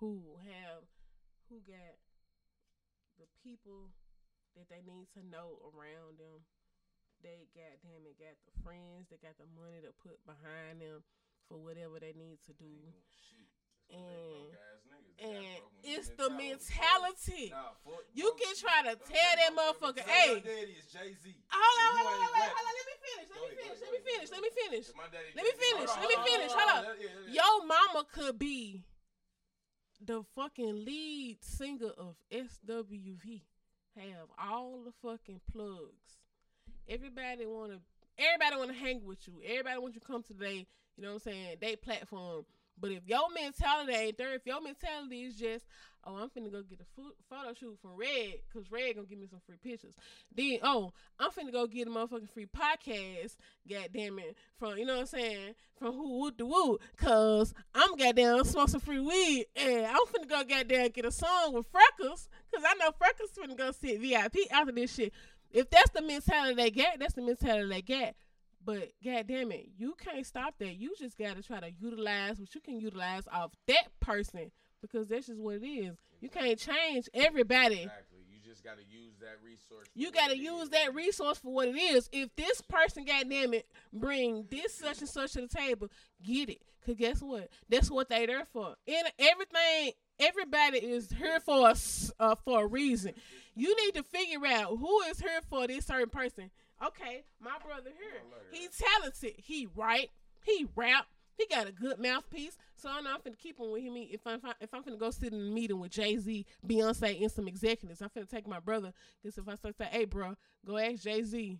[0.00, 0.88] who have
[1.52, 1.96] who got
[3.20, 3.92] the people
[4.56, 6.44] that they need to know around them.
[7.22, 11.02] They got damn it, got the friends, they got the money to put behind them
[11.48, 12.70] for whatever they need to do.
[13.90, 15.16] And- broke ass niggas.
[15.18, 17.50] They got And it's the mentality.
[17.50, 18.04] Nah, fuck.
[18.14, 20.06] You can try to tear that motherfucker.
[20.06, 21.34] Hey, daddy is Jay Z.
[21.50, 22.54] hold on, hold on, wait, rapping.
[22.54, 22.74] hold on.
[22.78, 23.28] Let me finish.
[23.34, 23.78] Let me finish.
[23.80, 24.30] Let me finish.
[24.30, 24.86] Let me finish.
[25.34, 25.90] Let me finish.
[25.90, 26.52] Hold Let me finish.
[26.54, 27.32] hold on.
[27.34, 28.84] Your mama could be
[30.00, 33.42] the fucking lead singer of SWV.
[33.96, 36.17] Have all the fucking plugs.
[36.88, 37.78] Everybody wanna
[38.18, 39.34] everybody wanna hang with you.
[39.44, 40.66] Everybody wants you to come to they,
[40.96, 42.44] you know what I'm saying, they platform.
[42.80, 45.66] But if your mentality ain't there, if your mentality is just,
[46.04, 49.26] oh, I'm finna go get a photo shoot from Red, cause Red gonna give me
[49.26, 49.94] some free pictures.
[50.34, 53.36] Then, oh, I'm finna go get a motherfucking free podcast,
[53.68, 57.96] goddamn it, from, you know what I'm saying, from who woot the woot, cause I'm
[57.96, 62.28] goddamn smoke some free weed, and I'm finna go goddamn get a song with Freckles,
[62.54, 65.12] cause I know Freckles finna go sit VIP after this shit.
[65.50, 68.16] If that's the mentality they get, that's the mentality they get.
[68.64, 70.74] But goddamn it, you can't stop that.
[70.76, 74.50] You just gotta try to utilize what you can utilize off that person
[74.82, 75.96] because that's just what it is.
[76.20, 77.82] You can't change everybody.
[77.82, 78.18] Exactly.
[78.30, 79.88] You just gotta use that resource.
[79.94, 80.70] You gotta use is.
[80.70, 82.08] that resource for what it is.
[82.12, 85.88] If this person, goddamn it, bring this such and such to the table,
[86.22, 86.62] get it.
[86.84, 87.48] Cause guess what?
[87.68, 88.74] That's what they there for.
[88.86, 93.12] And everything, everybody is here for us uh, for a reason.
[93.54, 96.50] You need to figure out who is here for this certain person.
[96.84, 99.32] Okay, my brother here, he's talented.
[99.36, 100.10] He write,
[100.44, 101.06] he rap,
[101.38, 102.56] he got a good mouthpiece.
[102.76, 103.94] So I know I'm finna keep him with him.
[103.96, 107.30] If I'm if I'm finna go sit in a meeting with Jay Z, Beyonce, and
[107.30, 108.92] some executives, I'm finna take my brother.
[109.22, 110.34] Cause if I start say, "Hey, bro,
[110.66, 111.58] go ask Jay Z,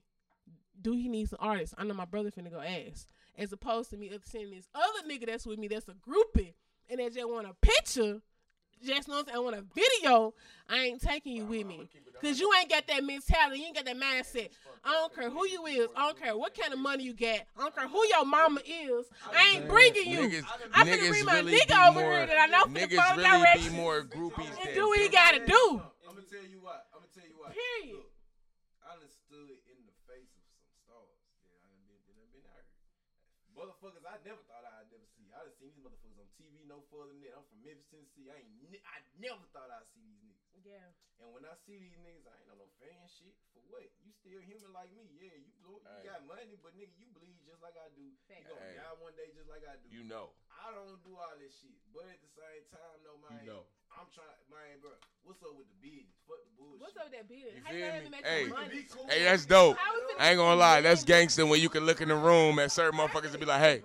[0.81, 3.09] do he need some artists?" I know my brother finna go ask.
[3.37, 6.55] As opposed to me sending this other nigga that's with me, that's a groupie,
[6.89, 8.21] and they just want a picture.
[8.85, 10.35] Just know I want a video.
[10.69, 11.89] I ain't taking you with me.
[12.21, 13.61] Cause you ain't got that mentality.
[13.61, 14.51] You ain't got that mindset.
[14.85, 15.89] I don't care who you is.
[15.95, 17.47] I don't care what kind of money you got.
[17.55, 19.07] I don't care who your mama is.
[19.31, 20.21] I ain't bringing you.
[20.27, 22.91] Niggas, I'm finna niggas bring my really nigga over more, here that I know finna
[22.91, 23.71] niggas follow really directions.
[23.71, 25.83] be more groupies And do what he gotta do.
[26.09, 26.87] I'm gonna tell you what.
[26.91, 27.55] I'm gonna tell you what.
[27.55, 28.03] Period.
[28.03, 28.11] Look,
[28.83, 31.15] I done stood in the face of some stars.
[31.47, 32.83] Yeah, I done been, done been out here.
[33.55, 35.31] Motherfuckers, I never thought I'd never see.
[35.31, 37.35] I done seen these motherfuckers on TV no further than that.
[37.35, 38.29] I'm from Memphis, Tennessee.
[38.29, 40.69] I ain't, ne- I never thought I'd see these niggas.
[40.69, 41.25] Yeah.
[41.25, 43.35] And when I see these niggas, I ain't on no fan shit.
[43.57, 43.89] For what?
[44.05, 45.09] You still human like me.
[45.17, 46.13] Yeah, you blow, you Hey.
[46.13, 48.05] got money, but nigga, you bleed just like I do.
[48.05, 48.77] You gonna Hey.
[48.79, 49.89] die one day just like I do.
[49.91, 50.31] You know.
[50.53, 51.75] I don't do all this shit.
[51.91, 53.41] But at the same time, no, man.
[53.43, 53.65] You know.
[53.99, 54.93] I'm trying, man, bro.
[55.25, 56.15] What's up with the business?
[56.29, 56.81] Fuck the bullshit.
[56.81, 57.57] What's up with that business?
[57.57, 58.11] You How feel you me?
[58.11, 58.45] make Hey.
[58.47, 58.83] money?
[58.91, 59.09] Cool.
[59.09, 59.77] Hey, that's dope.
[59.77, 62.15] How we finna I ain't gonna lie, that's gangster when you can look in the
[62.15, 63.83] room at certain motherfuckers and be like, hey,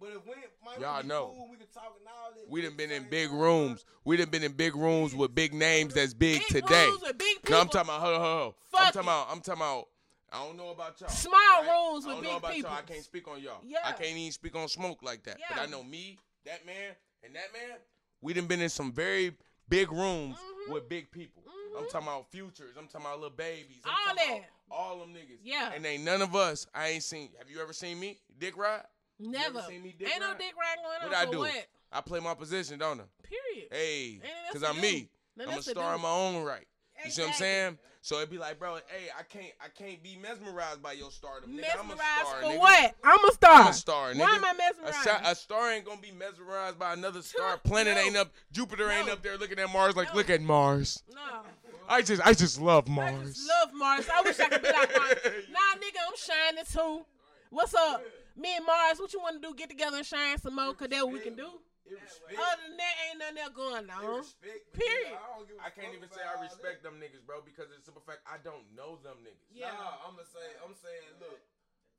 [0.00, 0.34] But if we,
[0.72, 1.32] man, Y'all know.
[1.36, 3.84] Cool, we can talk and all that, we done been in big rooms.
[4.04, 6.90] We done been in big rooms with big names that's big Big today.
[7.18, 8.80] big No, I'm talking about, hold on, hold on.
[8.86, 9.88] I'm talking about, I'm talking about,
[10.32, 11.08] I don't know about y'all.
[11.10, 11.88] Small right?
[11.92, 12.70] rooms I with don't big know about people.
[12.70, 12.78] y'all.
[12.78, 13.60] I can't speak on y'all.
[13.64, 13.78] Yeah.
[13.84, 15.38] I can't even speak on smoke like that.
[15.48, 16.94] But I know me, that man,
[17.24, 17.78] and that man,
[18.20, 19.34] we done been in some very
[19.68, 20.36] big rooms
[20.68, 20.72] Mhm.
[20.72, 21.42] with big people.
[21.76, 21.90] I'm Mhm.
[21.90, 22.76] talking about futures.
[22.76, 23.82] I'm talking about little babies.
[23.84, 24.50] I'm All that.
[24.70, 25.38] all them niggas.
[25.42, 25.72] Yeah.
[25.72, 26.66] And ain't none of us.
[26.74, 27.30] I ain't seen.
[27.38, 28.84] Have you ever seen me, Dick Ride?
[29.18, 29.62] Never.
[29.68, 31.38] seen me dick Ain't no dick ride going on What I do?
[31.38, 31.66] what?
[31.92, 33.04] I play my position, don't I?
[33.22, 33.68] Period.
[33.70, 34.20] Hey,
[34.52, 34.80] cause I'm do.
[34.82, 35.08] me.
[35.40, 36.66] I'm a star in my own right.
[37.04, 37.78] You see what I'm saying?
[38.02, 41.50] So it'd be like, bro, hey, I can't, I can't be mesmerized by your stardom.
[41.50, 42.58] Nigga, I'm a Mesmerized star, for nigga.
[42.58, 42.94] what?
[43.02, 43.60] I'm a star.
[43.62, 44.18] I'm a star, nigga.
[44.20, 44.96] Why am I A, mesmerized?
[45.02, 47.50] sa- a star ain't gonna be mesmerized by another star.
[47.52, 47.56] No.
[47.68, 48.30] Planet ain't up.
[48.52, 50.14] Jupiter ain't up there looking at Mars like, No.
[50.16, 51.02] look at Mars.
[51.12, 51.40] no.
[51.88, 53.34] I just, I just love I Mars.
[53.34, 54.06] just love Mars.
[54.12, 55.14] I wish I could be like Mars.
[55.50, 57.04] Nah, nigga, I'm shining too.
[57.50, 58.02] What's up?
[58.36, 59.54] Me and Mars, what you want to do?
[59.56, 60.74] Get together and shine some more?
[60.76, 61.48] Cause that what we can do.
[61.86, 64.18] It respect, Other than that, ain't nothing else going on.
[64.18, 65.14] respect, Period.
[65.14, 67.70] nigga, I, don't give a I can't even say I respect them niggas, bro, because
[67.70, 69.46] it's a simple fact I don't know them niggas.
[69.54, 69.70] Yeah.
[69.70, 71.38] Nah, I'm gonna say, I'm saying, look,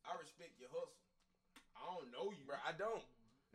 [0.03, 0.91] I respect your hustle.
[1.79, 2.99] I don't know you, Bro, I don't.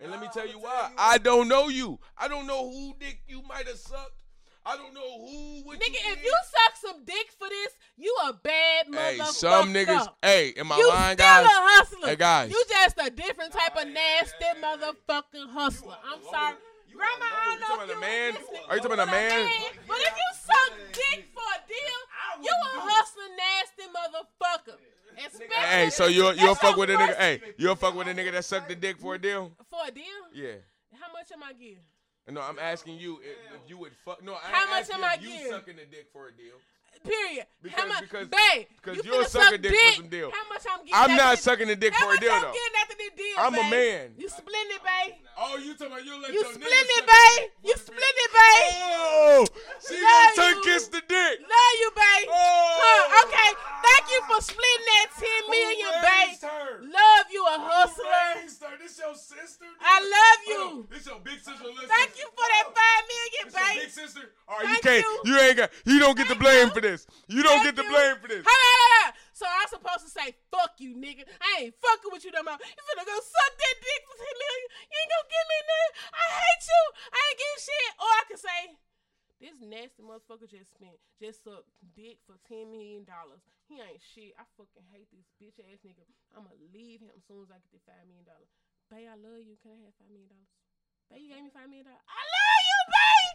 [0.01, 0.89] And let me tell you tell why.
[0.89, 2.01] you I don't know you.
[2.16, 4.21] I don't know who dick you might have sucked.
[4.64, 5.62] I don't know who.
[5.64, 9.18] What Nigga, you if you suck some dick for this, you a bad motherfucker.
[9.18, 10.08] Hey, some niggas.
[10.22, 11.46] Hey, am I you lying, still guys?
[11.46, 12.08] a hustler.
[12.08, 12.50] Hey, guys.
[12.50, 15.96] You just a different type of nasty motherfucking hustler.
[16.04, 16.54] I'm sorry.
[16.94, 18.32] Grandma, I don't You know talking about you a man?
[18.68, 19.50] Are you talking about a man?
[19.88, 24.78] But if you suck dick for a deal, you a hustling nasty motherfucker.
[25.18, 27.16] Especially Hey, so you'll you'll fuck with a nigga.
[27.16, 29.52] Hey, you'll fuck with a nigga that sucked the dick for a deal?
[29.68, 30.04] For a deal?
[30.34, 30.54] Yeah.
[31.00, 31.78] How much am I getting?
[32.30, 34.22] No, I'm asking you if, if you would fuck.
[34.22, 35.50] No, I How much asking am I you getting?
[35.50, 36.54] sucking the dick for a deal.
[37.05, 37.46] Period.
[37.62, 38.00] Because- how much?
[38.03, 39.94] because- babe, because you you'll finna suck a dick for dick.
[39.96, 40.30] some deal.
[40.30, 40.94] How much I'm getting?
[40.94, 42.53] I'm not this- sucking the dick for a much deal I'm though.
[42.53, 44.14] getting after this deal, I'm a man.
[44.18, 45.14] You splendid, babe.
[45.38, 47.50] Oh, you talking about you let You your nigga splendid, suck babe.
[47.62, 48.42] You dick for the splendid, deal?
[48.42, 48.74] babe.
[49.03, 49.46] Oh,
[49.88, 50.62] she Love gonna you.
[50.62, 51.34] kiss the dick.
[51.40, 52.28] Love you, babe.
[52.30, 52.78] Oh.
[52.82, 53.50] Huh, okay.
[53.82, 56.42] Thank you for splitting that ten million, Who babe.
[56.42, 56.68] her?
[56.82, 58.42] Love you, a hustler.
[58.42, 58.76] raised her?
[58.78, 59.66] This your sister?
[59.80, 60.59] I love you.
[60.59, 60.88] Hold on.
[60.90, 61.64] This your big sister.
[61.64, 61.88] Listen.
[61.88, 63.80] Thank you for that five million, This your babe.
[63.82, 64.24] big sister.
[64.48, 65.07] All right, Thank you can't.
[65.26, 65.32] you.
[65.32, 65.40] You.
[65.40, 65.70] ain't got.
[65.86, 66.74] You don't get the blame you.
[66.74, 66.91] for this.
[67.28, 68.45] You don't Thank get the blame for this.
[68.45, 69.11] Hold on, hold on.
[69.32, 71.24] So I'm supposed to say, fuck you, nigga.
[71.40, 72.59] I ain't fucking with you no more.
[72.61, 74.68] You finna go suck that dick for 10 million.
[74.88, 75.93] You ain't gonna give me nothing.
[76.12, 76.82] I hate you.
[77.09, 77.90] I ain't getting shit.
[77.97, 78.61] Or I can say,
[79.43, 81.66] this nasty motherfucker just spent, just sucked
[81.99, 83.03] dick for $10 million.
[83.66, 84.38] He ain't shit.
[84.38, 86.07] I fucking hate this bitch ass nigga.
[86.36, 88.28] I'ma leave him as soon as I get the $5 million.
[88.86, 89.59] Babe, I love you.
[89.59, 90.36] Can I have $5 million?
[91.11, 91.88] Babe, you gave me $5 million.
[91.88, 93.32] I love you, babe.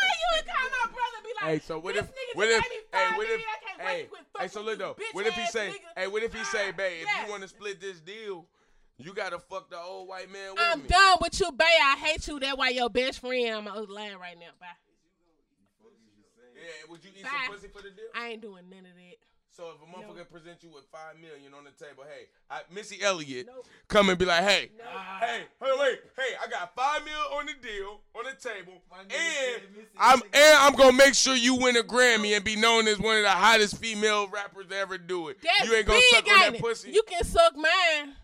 [0.00, 0.38] You.
[0.40, 2.10] And my brother be like, Hey, so what if?
[2.34, 2.64] What if?
[2.92, 3.30] Hey, what if?
[3.30, 3.40] million.
[3.40, 4.08] I can't wait Hey,
[4.40, 4.48] hey.
[4.48, 4.96] So look though.
[5.12, 5.74] What if he say?
[5.96, 7.06] Hey, what if he say, babe?
[7.06, 8.46] If you want to split this deal,
[8.98, 10.88] you gotta fuck the old white man with I'm me.
[10.88, 11.66] done with you, babe.
[11.82, 12.38] I hate you.
[12.40, 13.48] That why your best friend.
[13.56, 14.52] I'm the right now.
[14.60, 14.66] Bye.
[16.54, 16.90] Yeah.
[16.90, 17.30] Would you eat Bye.
[17.46, 18.04] some pussy for the deal?
[18.14, 19.29] I ain't doing none of that.
[19.52, 23.02] So if a motherfucker presents you with five million on the table, hey, I, Missy
[23.02, 23.66] Elliott, Nope.
[23.88, 24.84] come and be like, hey, No.
[25.20, 29.62] hey, hey, wait, hey, I got five mil on the deal on the table, and
[29.98, 33.16] I'm and I'm gonna make sure you win a Grammy and be known as one
[33.16, 35.38] of the hottest female rappers to ever do it.
[35.42, 36.60] That's you ain't gonna suck on that it?
[36.62, 36.92] pussy.
[36.92, 38.14] You can suck mine.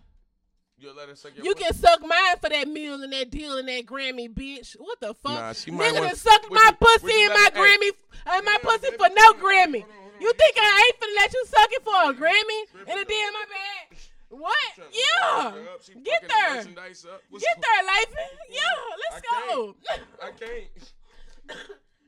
[0.79, 1.65] You'll let her suck your You pussy.
[1.65, 4.75] can suck mine for that meal and that deal and that Grammy, bitch.
[4.79, 5.33] What the fuck?
[5.33, 7.91] Nah, she might Nigga wanna- done sucked my you- pussy and my her- Grammy,
[8.27, 9.85] and my pussy for no hold on, Grammy.
[10.17, 13.05] Hold You think I ain't finna let you suck it for a Grammy and a
[13.05, 13.99] deal in my bag?
[14.29, 14.57] What?
[14.75, 15.43] Trying to Yeah.
[15.45, 15.83] round her up.
[15.85, 16.55] She Get fucking the there.
[16.57, 18.31] merchandise Get going- there, Lathan.
[18.51, 19.77] Yeah, let's I go.
[20.21, 20.69] I can't.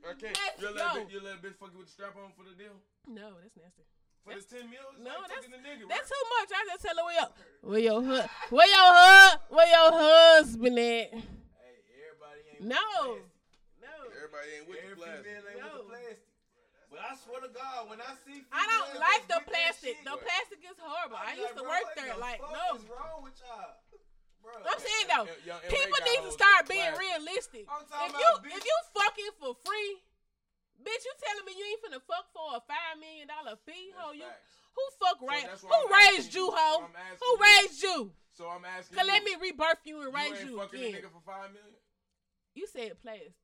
[0.03, 0.37] I can't.
[0.37, 0.99] Let's You let, a go.
[0.99, 2.75] bitch, you let a bitch fuck you with the strap on for the deal?
[3.07, 3.83] no, that's nasty.
[4.25, 4.79] For this 10 mil?
[4.99, 6.19] No, like that's fucking the nigga, that's right?
[6.19, 6.49] too much.
[6.51, 7.29] I just tell her where your
[7.61, 11.07] where your hu- where your hu- where your husband at.
[11.15, 11.23] Hey,
[12.03, 12.83] everybody ain't No,
[13.15, 13.23] with
[13.79, 13.95] the no.
[14.11, 15.23] Everybody ain't with Every the plastic.
[15.25, 15.71] female ain't No.
[15.71, 16.19] with the plastic.
[16.89, 20.01] But I swear to God, when I see I don't like the plastic.
[20.01, 20.25] The What?
[20.25, 21.21] plastic is horrible.
[21.21, 22.13] I I used like, to bro, work what there.
[22.17, 22.65] the Like fuck no.
[22.81, 23.77] is wrong with y'all?
[24.41, 24.55] Bro.
[24.65, 27.05] I'm saying though, Young- young LA people need to start being plastic.
[27.05, 27.65] realistic.
[27.69, 28.57] If you bitch.
[28.57, 29.91] if you fucking for free,
[30.81, 33.91] bitch, you telling me you ain't finna fuck for a five million dollar fee?
[33.99, 35.45] Ho, you who fuck right?
[35.45, 36.55] that's why who I'm raised asking you, you.
[36.55, 36.69] ho?
[36.73, 37.43] So I'm asking Who you.
[37.43, 37.97] raised you?
[38.33, 39.13] So I'm asking Cause you.
[39.13, 40.93] let me rebirth you and you raise you again.
[40.97, 41.77] nigga for five million?
[42.55, 43.35] You said plastic.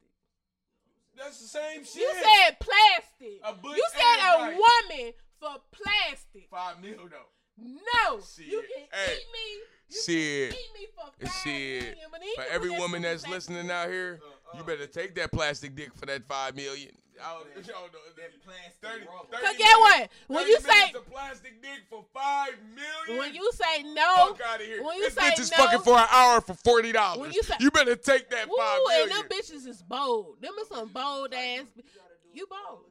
[1.18, 1.96] That's the same shit.
[2.02, 3.40] You said plastic.
[3.44, 4.58] A bush you said a right.
[4.92, 6.48] woman for plastic.
[6.52, 7.30] Five mil though.
[7.58, 8.48] No, Shit.
[8.48, 9.14] you can Hey.
[9.16, 9.62] eat me.
[9.90, 10.50] You Shit.
[10.52, 11.82] can eat me for five Shit.
[11.84, 14.66] million, but For every woman that's plastic listening out here, Uh, you uh.
[14.66, 16.92] better take that plastic dick for that five million.
[17.16, 19.28] Y'all, y'all know That plastic 30, rubber.
[19.32, 20.10] 30 Cause get what?
[20.28, 23.20] When you say minutes of plastic dick for five million.
[23.20, 24.84] when you say no, fuck out of here.
[24.84, 27.20] when you this say bitch is no- fucking for an hour for forty dollars.
[27.22, 30.42] When you say- you better take that woo, five and them bitches is bold.
[30.42, 31.64] Them is some bold ass.
[32.34, 32.84] You bold.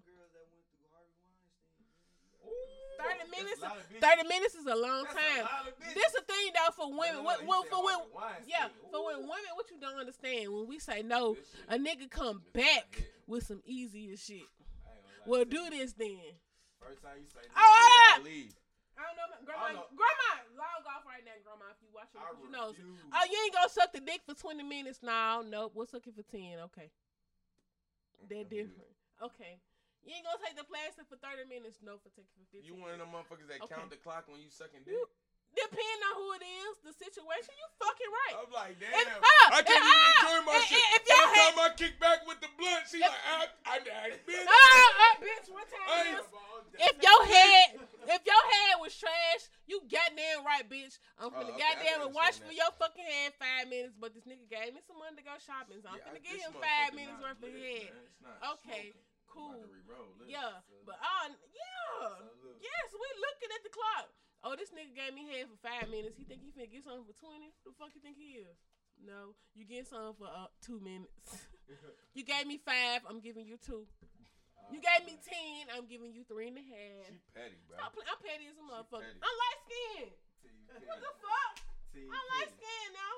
[2.97, 3.63] Thirty minutes.
[3.63, 3.73] of.
[4.01, 5.43] Thirty minutes is a long That's a time.
[5.45, 5.95] lot of bitches.
[5.95, 7.17] This the thing though for women.
[7.17, 8.47] No, no, What, what, for when, Harvey Weinstein.
[8.49, 11.37] yeah, for when women, what you don't understand when we say no,
[11.69, 14.49] a nigga come back with some easier shit.
[14.87, 16.37] I ain't Well, do this then.
[16.81, 18.53] First time you say Oh, oh, I leave.
[18.95, 19.67] I don't know, grandma.
[19.67, 19.89] Don't know.
[19.99, 21.67] Grandma, log off right now, grandma.
[21.75, 22.71] If you watching, I you know.
[23.11, 25.03] Oh, you ain't gonna suck the dick for twenty minutes?
[25.03, 25.73] No, nope.
[25.75, 26.63] We'll suck it for ten.
[26.71, 28.87] Okay, mm, they're different.
[29.19, 29.59] Okay,
[30.07, 31.83] you ain't gonna take the plastic for thirty minutes?
[31.83, 32.71] No, for taking for fifteen.
[32.71, 33.75] You one of them motherfuckers that Okay.
[33.75, 34.95] count the clock when you sucking dick?
[35.55, 38.35] Depending on who it is, the situation, you fucking right.
[38.43, 38.91] I'm like, damn.
[38.91, 40.83] If- on, I can't even ah, enjoy my if- shit.
[40.99, 43.39] if y'all Every had- time I kick back with the blunt, she If- like, I,
[43.71, 44.47] I, I, bitch.
[44.51, 46.27] Ah, bitch, what time is?
[46.75, 47.67] If your head,
[48.11, 50.99] if your head was trash, you goddamn right, bitch.
[51.23, 53.95] I'm Oh, finna okay, goddamn and watch for your fucking head five minutes.
[53.95, 56.23] But this nigga gave me some money to go shopping, so I'm Yeah, I- finna
[56.27, 57.95] give him five minutes worth of head.
[57.95, 58.11] man.
[58.11, 59.07] It's not Okay, smoking.
[59.31, 59.55] Cool.
[59.55, 60.27] about to re-roll this.
[60.35, 62.11] Yeah, but uh, yeah,
[62.59, 64.11] yes, We're looking at the clock.
[64.45, 66.21] Oh, this nigga gave me head for five minutes.
[66.21, 67.57] He think he finna get something for twenty.
[67.65, 68.61] Who the fuck you think he is?
[69.01, 71.49] No, you get something for uh, two minutes.
[72.17, 73.09] you gave me five.
[73.09, 73.89] I'm giving you two.
[74.69, 75.73] You gave me ten.
[75.73, 77.09] I'm giving you three and a half.
[77.09, 77.81] She petty, bro.
[77.81, 78.09] Stop playing.
[78.13, 79.09] I'm petty as a motherfucker.
[79.09, 79.25] petty.
[79.25, 80.13] I'm light skinned.
[80.77, 81.55] What the fuck?
[81.97, 83.15] Team I'm light skinned now.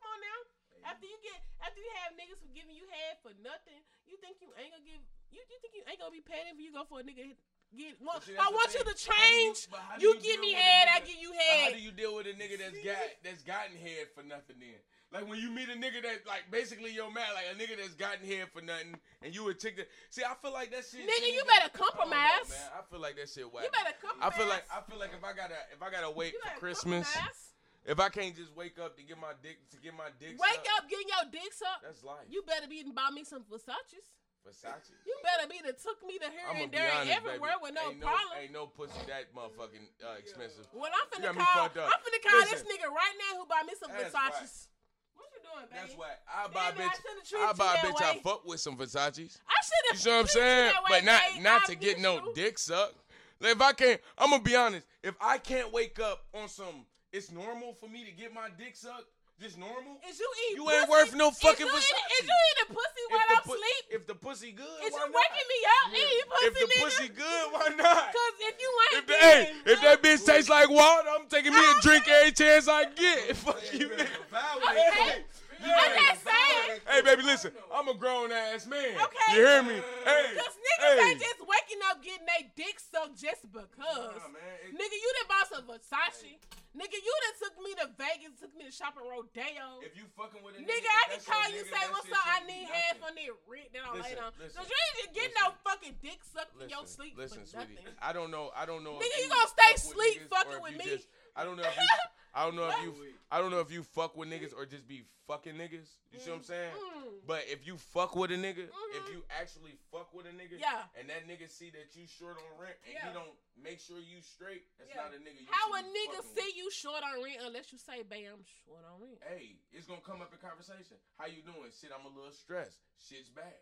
[0.00, 0.40] Come on now.
[0.88, 4.40] After you get, after you have niggas for giving you head for nothing, you think
[4.40, 4.96] you ain't gonna give,
[5.28, 7.36] you, you think you ain't gonna be petty if you go for a nigga
[7.76, 7.94] get.
[8.00, 9.68] Well, see, I want you to How do you- change.
[9.72, 12.14] how do You, you give me head, I give you But how do you deal
[12.16, 14.78] with a nigga that's got that's gotten head for nothing then?
[15.12, 17.94] Like when you meet a nigga that like basically your man, like a nigga that's
[17.98, 20.22] gotten head for nothing, and you a chick that see.
[20.22, 21.02] I feel like that shit.
[21.02, 22.70] Nigga, shit you better I don't know, man.
[22.78, 23.64] I feel like that shit whack.
[23.64, 24.30] You better compromise.
[24.32, 26.60] I feel like I feel like if I gotta if I gotta wait You for
[26.60, 27.42] Christmas, compromise.
[27.86, 30.62] if I can't just wake up to get my dick to get my dick Wake
[30.62, 31.82] sucked, up, getting your dicks up.
[31.82, 32.30] That's life.
[32.30, 34.06] You better be and buy me some Versace's.
[34.46, 34.90] Versace.
[35.06, 37.16] You better be the took me to here I'm and gonna be there and honest,
[37.16, 37.62] everywhere baby.
[37.68, 38.34] with no ain't problem.
[38.40, 40.66] Ain't no pussy that motherfucking uh, expensive.
[40.72, 41.68] Well, I'm You finna me call.
[41.68, 41.90] fucked up.
[41.92, 44.68] I'm finna call this nigga right now who buy me some That's Versace's.
[45.14, 45.76] What you doing, baby?
[45.84, 47.30] That's why I buy a Damn it, I bitch.
[47.36, 48.02] I buy a that bitch.
[48.02, 49.38] I fuck with some Versace's.
[49.44, 49.94] I should have.
[49.94, 50.72] You see what I'm saying?
[50.88, 52.96] But not not to get no dick sucked.
[53.40, 54.86] Like, if I can't, I'm gonna be honest.
[55.02, 58.76] If I can't wake up on some, it's normal for me to get my dick
[58.76, 59.04] sucked.
[59.40, 59.96] Just normal.
[60.06, 60.90] Is you eat You ain't pussy?
[60.90, 62.20] worth no Is fucking you eat- Versace.
[62.20, 63.84] Is you eating pussy while the I'm pu- asleep?
[63.88, 65.16] If the pussy good, Is why you not?
[65.16, 66.84] waking me up eating pussy, If the nigga?
[66.84, 68.04] pussy good, why not?
[68.12, 71.24] Cause if you ain't If the, hey, getting if that bitch tastes like water, I'm
[71.26, 73.34] taking me a drink every chance I get.
[73.40, 74.28] Fuck you, better nigga.
[74.28, 75.24] validate Hey,
[75.64, 75.72] that.
[75.72, 76.80] I'm just saying.
[76.88, 77.52] Hey, baby, listen.
[77.72, 78.92] I'm a grown ass man.
[78.92, 79.28] Okay.
[79.32, 79.80] You hear me?
[80.04, 81.10] Hey, Cause niggas hey.
[81.16, 84.20] ain't just waking up getting their dick sucked just because.
[84.20, 86.36] Nah, man, it- Nigga, you done bought some Versace.
[86.70, 89.82] Nigga, you done took me to Vegas, took me to shopping Rodeo.
[89.82, 92.22] If you fucking with a Nigga, nigga, I can call you nigga, say, what's up?
[92.22, 94.30] I need half on that rent that I Listen, laid on.
[94.38, 95.50] listen, Cause you ain't just getting listen.
[95.50, 97.74] no fucking dick sucked in your sleep listen, for sweetie.
[97.74, 97.98] nothing.
[97.98, 98.54] I don't know.
[98.54, 99.02] I don't know.
[99.02, 100.86] Nigga, you gonna stay sleep fucking with me.
[100.86, 101.82] Just, I don't know if you.
[102.34, 102.94] I don't know if you.
[103.30, 105.86] I don't know if you fuck with niggas or just be fucking niggas.
[106.12, 106.70] You see what I'm saying?
[106.74, 107.26] Mm.
[107.26, 109.12] But if you fuck with a nigga, if Mhm.
[109.12, 110.86] you actually fuck with a nigga, Yeah.
[110.98, 113.06] and that nigga see that you short on rent and Yeah.
[113.08, 115.02] he don't make sure you straight, that's Yeah.
[115.02, 115.40] not a nigga.
[115.40, 118.84] You How a nigga see you short on rent unless you say, babe, I'm short
[118.84, 119.22] on rent?
[119.22, 120.98] Hey, it's gonna come up in conversation.
[121.18, 121.70] How you doing?
[121.70, 122.78] Shit, I'm a little stressed.
[122.98, 123.54] Shit's bad.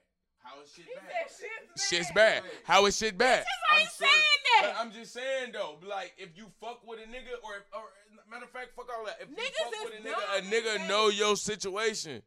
[0.43, 1.31] How is shit He bad?
[1.31, 2.43] said shit's Shit's bad.
[2.43, 2.53] bad.
[2.65, 3.45] How is shit bad?
[3.45, 4.63] Bitches ain't I'm sure- saying that.
[4.63, 7.85] But I'm just saying though, like if you fuck with a nigga, or if, or
[8.31, 9.19] matter of fact, fuck all that.
[9.21, 10.43] If you Niggas fuck is with a dumb nigga, a
[10.75, 10.89] nigga days.
[10.89, 12.23] know your situation,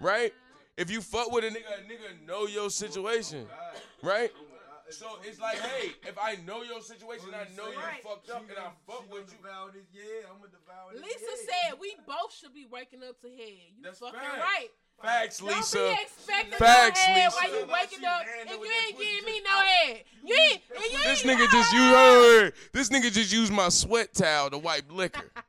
[0.00, 0.32] right?
[0.76, 4.30] If you fuck with a nigga, a nigga know your situation, oh right?
[4.34, 4.46] Oh
[4.90, 8.02] so it's like, hey, if I know your situation, I know you Right.
[8.02, 9.38] fucked up, and I fuck with you.
[9.40, 11.00] Devour this, yeah, I'm gonna devour this.
[11.00, 11.70] Lisa yeah.
[11.70, 13.72] said we both should be waking up to head.
[13.76, 14.36] You That's fucking facts.
[14.40, 14.68] right.
[15.02, 15.78] Facts, Don't Lisa.
[15.78, 17.36] be expecting Facts, no head Lisa.
[17.36, 20.04] while you waking up land if with you that ain't pussy giving me no head.
[20.24, 21.78] You ain't, and you This nigga just know.
[21.78, 22.52] you heard.
[22.72, 25.30] This nigga just used my sweat towel to wipe liquor.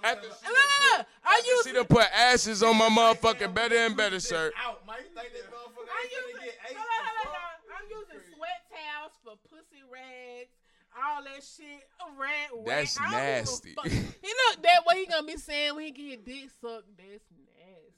[0.00, 1.06] Look, After I'm she Look, look, look.
[1.24, 4.54] I After use she done put ashes on my motherfucking better and better Just shirt.
[4.56, 4.96] Out, man.
[5.04, 6.76] You think that motherfucker I'm ain't gonna using, get eight?
[6.76, 7.36] hold on, hold on, the fuck?
[7.36, 7.76] hold on.
[7.76, 10.56] I'm using sweat towels for pussy rags,
[10.96, 11.84] all that shit.
[12.16, 13.06] Rag, That's rag.
[13.06, 13.72] I don't give a nasty.
[13.76, 13.86] fuck.
[14.24, 16.88] He look that what he gonna be saying when he get his dick sucked.
[16.96, 17.49] That's nasty.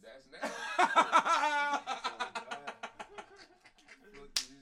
[0.02, 0.52] That's nasty.
[4.12, 4.58] Look, you.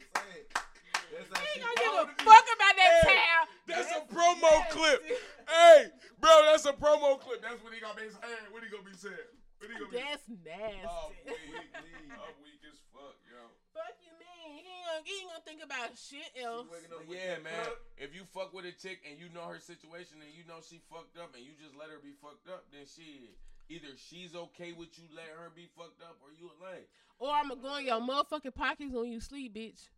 [1.10, 3.44] That's how He she ain't gonna give a fuck about that Hey, towel.
[3.66, 5.00] That's a promo clip.
[5.48, 5.80] Hey,
[6.20, 7.42] bro, that's a promo clip.
[7.42, 8.46] That's what he gonna be saying.
[8.52, 9.30] What he gonna be saying?
[9.58, 9.96] What he gonna be?
[9.98, 10.86] That's nasty.
[10.88, 11.68] Oh, weak,
[12.14, 13.42] I'm weak as fuck, yo.
[13.74, 14.56] Fuck you mean?
[14.56, 16.66] He ain't, gonna, he ain't gonna think about shit else.
[16.72, 17.52] waking up But with yeah, man.
[17.52, 17.76] blood.
[18.00, 20.80] If you fuck with a chick and you know her situation and you know she
[20.88, 23.36] fucked up and you just let her be fucked up, then shit.
[23.70, 26.84] Either she's okay with you letting her be fucked up or you a lame.
[27.18, 29.88] Or I'm gonna go in your motherfucking pockets when you sleep, bitch.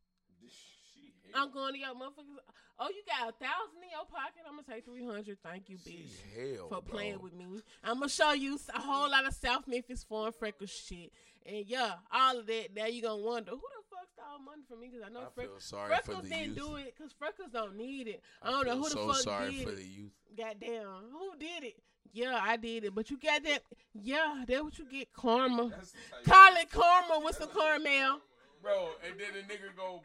[1.34, 2.36] I'm going to your motherfuckers.
[2.78, 4.42] Oh, you got a thousand in your pocket?
[4.46, 5.38] I'm gonna take three hundred.
[5.42, 6.92] Thank you, bitch, hell, for bro.
[6.94, 7.46] playing with me.
[7.84, 11.12] I'm gonna show you a whole lot of South Memphis foreign freckles shit,
[11.46, 12.74] and yeah, all of that.
[12.74, 14.88] Now you gonna wonder who the fuck stole money from me?
[14.90, 16.56] Because I know I Freck- feel sorry freckles for the didn't youth.
[16.56, 18.22] do it because freckles don't need it.
[18.42, 19.76] I, I don't know who the so fuck sorry did for it.
[19.76, 20.12] the youth.
[20.36, 21.76] Goddamn, who did it?
[22.12, 22.94] Yeah, I did it.
[22.94, 23.62] But you got that?
[23.94, 25.12] Yeah, that's what you get.
[25.12, 25.68] Karma.
[25.70, 28.20] That's the type- Call it karma with some caramel.
[28.62, 30.02] Bro, and then the nigga go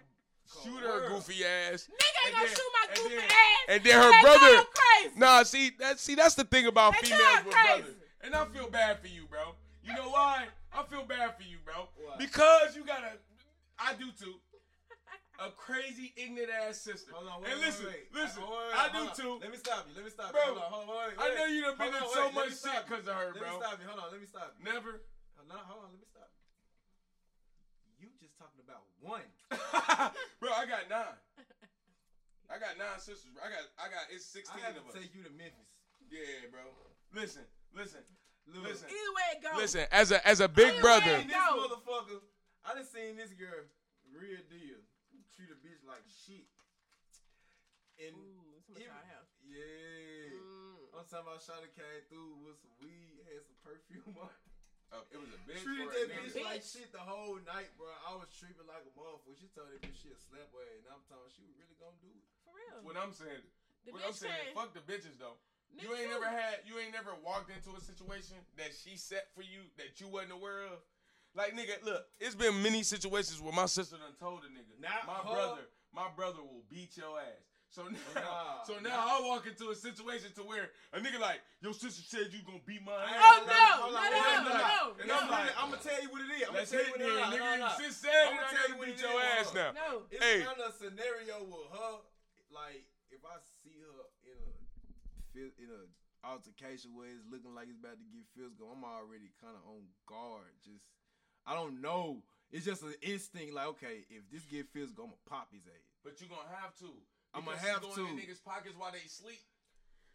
[0.63, 1.87] shoot her goofy ass.
[1.91, 3.65] Nigga ain't gonna then- shoot my and goofy then- ass.
[3.69, 4.55] And then her brother.
[4.63, 5.09] go.
[5.15, 7.81] Nah, see that see that's the thing about They females with crazy.
[7.81, 7.95] brothers.
[8.21, 9.55] And I feel bad for you, bro.
[9.83, 10.47] You know why?
[10.73, 11.87] I feel bad for you, bro.
[11.95, 12.15] Why?
[12.17, 13.11] Because you gotta
[13.79, 14.35] I do too.
[15.37, 17.13] A crazy ignorant ass sister.
[17.13, 18.09] Hold on, wait, and wait, listen, wait.
[18.09, 19.13] listen, Hold I do on.
[19.13, 19.33] too.
[19.37, 19.93] Let me stop you.
[19.93, 20.57] Let me stop Bro, you.
[20.57, 22.33] Hold on, hold on, wait, I know you done been Hold in on, so wait,
[22.41, 23.45] much shit because of her, Let bro.
[23.45, 23.85] Let me stop you.
[23.85, 24.63] Hold on, let me stop you.
[24.65, 24.91] Never.
[25.37, 26.41] Uh, hold on, hold on, let me stop you.
[28.01, 29.25] You just talking about one.
[30.41, 31.17] bro, I got nine.
[32.49, 33.29] I got nine sisters.
[33.33, 33.45] bro.
[33.45, 35.03] I got I got it's sixteen I sixteen have of to us.
[35.05, 35.69] take you to Memphis.
[36.09, 36.65] Yeah, bro.
[37.13, 37.45] Listen,
[37.77, 38.01] listen,
[38.49, 38.89] listen.
[38.89, 39.57] Either way it goes.
[39.61, 42.25] Listen, as a as a big Either brother, way- this motherfucker,
[42.65, 43.67] I done seen this girl,
[44.09, 44.79] real deal,
[45.37, 46.49] treat a bitch like shit.
[48.01, 49.29] And Ooh, it's my even- side house.
[49.45, 50.97] yeah, Mm.
[50.97, 54.33] I'm talking about Shawty came through with some weed, had some perfume on.
[54.97, 55.61] oh, it was a bitch.
[55.61, 56.33] Treated that nigga?
[56.33, 57.89] bitch like shit the whole night, bro.
[58.05, 59.37] I was treating like a motherfucker.
[59.37, 61.97] She told that bitch she a slap her, and I'm telling she was really gonna
[62.01, 62.25] do it.
[62.45, 62.81] For real.
[62.85, 63.45] What I'm saying,
[63.85, 64.55] The what I'm saying, came.
[64.57, 65.37] fuck the bitches though.
[65.73, 66.17] Me You ain't too.
[66.17, 69.99] never had, you ain't never walked into a situation that she set for you that
[69.99, 70.81] you wasn't aware of.
[71.37, 75.05] Like nigga, look, it's been many situations where my sister done told a nigga, Not
[75.05, 75.35] my her.
[75.37, 75.61] brother,
[75.93, 77.45] my brother will beat your ass.
[77.69, 79.21] So now, oh, nah, so now nah.
[79.21, 82.65] I walk into a situation to where a nigga like your sister said you gonna
[82.65, 83.21] beat my ass.
[83.21, 86.49] Oh no, no, no, no, And I'm like, I'm gonna tell you what it is.
[86.49, 87.21] I'm gonna tell you what it is.
[87.21, 89.05] I'm gonna tell you what it is.
[89.05, 89.77] your ass now.
[89.77, 90.41] No, it's hey.
[90.41, 92.01] kind of scenario with her.
[92.49, 92.81] Like
[93.13, 95.85] if I see her in a in a
[96.25, 99.85] altercation where it's looking like it's about to get physical, I'm already kind of on
[100.09, 100.49] guard.
[100.65, 100.81] Just
[101.47, 102.19] I don't know.
[102.51, 103.55] It's just an instinct.
[103.55, 105.87] Like, okay, if this get good, I'm gonna pop his ass.
[106.03, 106.91] But you gonna have to.
[107.33, 108.05] I'm gonna have going to.
[108.11, 109.39] In niggas' pockets while they sleep.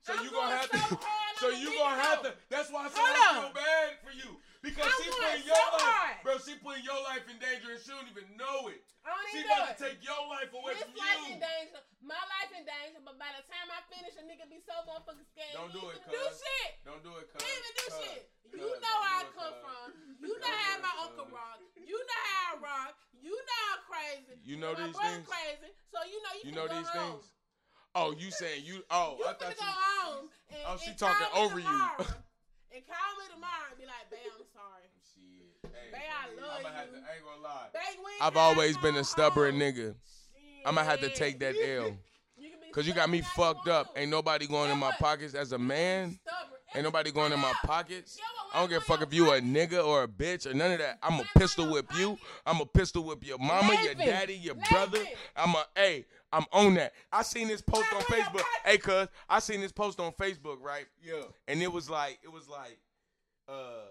[0.03, 0.99] So I'm you gonna, gonna have to.
[1.39, 2.35] So you gonna have to.
[2.51, 5.79] That's why I said I feel bad for you because I'm she put your so
[5.79, 6.35] life, bro.
[6.43, 8.83] She put your life in danger and she don't even know it.
[9.07, 9.83] I don't she even about know to it.
[9.95, 11.35] take your life away His from life you.
[11.35, 11.81] in danger.
[12.03, 12.99] My life in danger.
[13.03, 15.55] But by the time I finish, a nigga be so motherfucking scared.
[15.55, 16.11] Don't do it, cuz.
[16.11, 16.71] Do shit.
[16.83, 17.43] Don't do it, cuz.
[17.47, 17.99] Even do cause.
[18.03, 18.23] shit.
[18.53, 19.87] You know where I come from.
[20.21, 21.59] You know how my uncle rock.
[21.75, 22.95] You know how I rock.
[23.23, 24.37] You know I'm crazy.
[24.45, 25.27] You know these things.
[25.27, 25.71] Crazy.
[25.91, 27.25] So you know you, you know these things.
[27.95, 28.83] Oh, you saying you?
[28.91, 30.29] Oh, you I thought go home.
[30.49, 31.93] And, oh, she talking over tomorrow.
[31.99, 32.05] you.
[32.75, 35.73] and call me tomorrow and be like, "Bae, I'm sorry." Shit.
[35.73, 37.01] Hey, babe, I love I'm you.
[37.01, 37.69] To, I ain't gonna lie.
[37.73, 39.61] Babe, I've always been a stubborn home.
[39.61, 39.95] nigga.
[39.95, 40.65] Shit.
[40.65, 41.97] I'm gonna have to take that L.
[42.73, 43.93] Cause you got me fucked up.
[43.97, 46.19] Ain't nobody going in my pockets as a man.
[46.25, 46.62] Stubborn.
[46.75, 48.19] Ain't nobody going in my pockets.
[48.53, 50.79] I don't give a fuck if you a nigga or a bitch or none of
[50.79, 50.99] that.
[51.03, 52.19] I'm a pistol whip you.
[52.47, 55.01] I'm a pistol whip your mama, your daddy, your brother.
[55.37, 56.07] I'm a hey.
[56.35, 56.95] I'm on that.
[57.13, 58.43] I seen this post on Facebook.
[58.65, 60.87] Hey, cuz I seen this post on Facebook, right?
[61.03, 61.25] Yeah.
[61.47, 62.79] And it was like, it was like,
[63.49, 63.85] uh,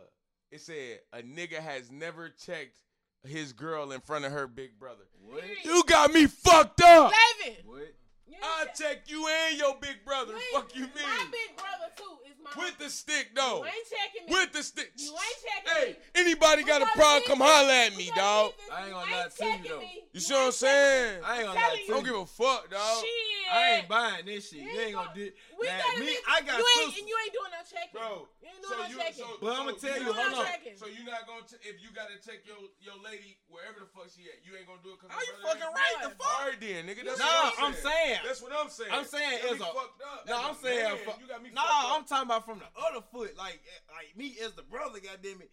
[0.51, 2.81] it said a nigga has never checked
[3.23, 5.03] his girl in front of her big brother.
[5.23, 5.43] What?
[5.63, 7.13] You got me fucked up.
[7.43, 7.63] David.
[7.65, 7.93] What?
[8.41, 10.33] I'll check you and your big brother.
[10.53, 10.91] Fuck you mean?
[10.95, 12.51] My big brother too is my.
[12.63, 13.59] With the stick though.
[13.59, 14.33] You ain't checking me.
[14.33, 14.91] With the stick.
[14.95, 15.97] You ain't checking hey, me.
[16.13, 17.23] Hey, anybody got a problem?
[17.27, 18.53] Come holler at me, dog.
[18.71, 19.81] I ain't gonna lie to you though.
[20.13, 21.23] You see what I'm saying?
[21.25, 21.87] I ain't gonna lie to you.
[21.87, 23.03] Don't give a fuck, dog.
[23.51, 24.63] I ain't buying this shit.
[24.63, 25.27] You ain't gonna do.
[25.59, 26.15] We gotta me.
[26.23, 28.31] I got you ain't, and you ain't doing no checking, bro.
[28.39, 29.27] You ain't doing so no you, checking.
[29.27, 30.47] So, but I'm gonna tell you, hold on.
[30.79, 34.31] So you're not gonna if you gotta check your your lady wherever the fuck she
[34.31, 34.39] at.
[34.47, 35.11] You ain't gonna do it because.
[35.11, 35.97] Are you fucking right?
[35.99, 36.55] The fuck?
[36.63, 37.03] Then, nigga.
[37.19, 37.27] No,
[37.59, 38.20] I'm saying.
[38.25, 38.91] That's what I'm saying.
[38.91, 40.27] I'm saying it's a fucked up.
[40.27, 41.49] No, I'm saying man, fu- you got me.
[41.53, 43.37] Nah, I'm talking about from the other foot.
[43.37, 44.99] Like eh, like me as the brother.
[44.99, 45.51] Goddamn it.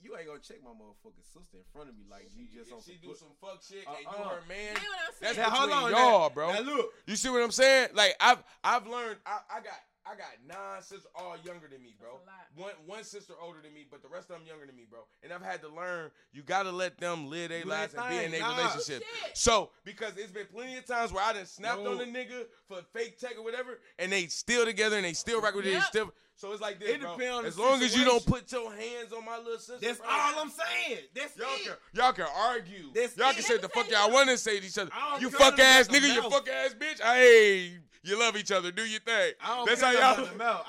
[0.00, 2.72] You ain't gonna check my motherfucking sister in front of me like she, you just
[2.72, 2.80] on.
[2.80, 4.78] She do some fuck shit uh, and you her man.
[4.78, 5.36] You know what I'm saying?
[5.36, 6.52] That's now, hold on, y'all, bro.
[6.52, 7.88] Now look, you see what I'm saying?
[7.94, 9.18] Like I've I've learned.
[9.26, 9.74] I, I got
[10.10, 12.20] I got nine sisters, all younger than me, bro.
[12.56, 15.00] One one sister older than me, but the rest of them younger than me, bro.
[15.22, 18.30] And I've had to learn you gotta let them live their lives and be in
[18.30, 18.56] their nah.
[18.56, 19.02] relationship.
[19.34, 21.92] So because it's been plenty of times where I done snapped no.
[21.92, 25.40] on the nigga for fake tech or whatever, and they still together and they still
[25.42, 25.82] rock with yep.
[25.82, 25.84] it.
[25.84, 27.16] Still, so it's like this, it bro.
[27.44, 30.08] as long as you don't put your hands on my little sister, that's bro.
[30.08, 31.00] all I'm saying.
[31.12, 31.64] That's y'all it.
[31.64, 32.92] can y'all can argue.
[32.94, 33.34] That's y'all it.
[33.34, 34.90] can say the fuck y'all want to say to each other.
[35.20, 37.02] You fuck ass nigga, you fuck ass bitch.
[37.02, 37.78] Hey,
[38.08, 38.72] you love each other.
[38.72, 39.32] Do your thing.
[39.66, 40.16] that's how y'all.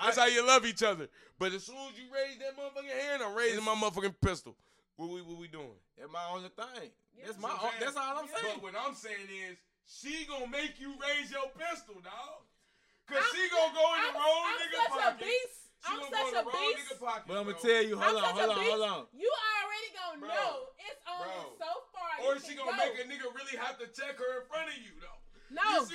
[0.04, 1.08] That's I, how you love each other.
[1.40, 4.56] But as soon as you raise that motherfucking hand, I'm raising my motherfucking pistol.
[5.00, 5.80] What we what we doing?
[5.96, 6.92] That's my only thing.
[7.24, 7.48] That's my.
[7.48, 8.60] Own, that's all I'm saying.
[8.60, 9.56] But what I'm saying is,
[9.88, 12.44] she gonna make you raise your pistol, dog.
[13.08, 15.08] Cause I'm, she gonna go in the I'm, wrong I'm such pocket.
[15.08, 15.60] A beast.
[15.80, 17.00] She I'm such a beast.
[17.00, 19.02] Pocket, but I'm gonna tell you, hold I'm on, hold on, hold on.
[19.16, 20.54] You already gonna bro, know
[20.84, 21.56] it's only bro.
[21.56, 22.12] so far.
[22.20, 22.84] Or is she gonna go.
[22.84, 25.20] make a nigga really have to check her in front of you though?
[25.52, 25.86] No.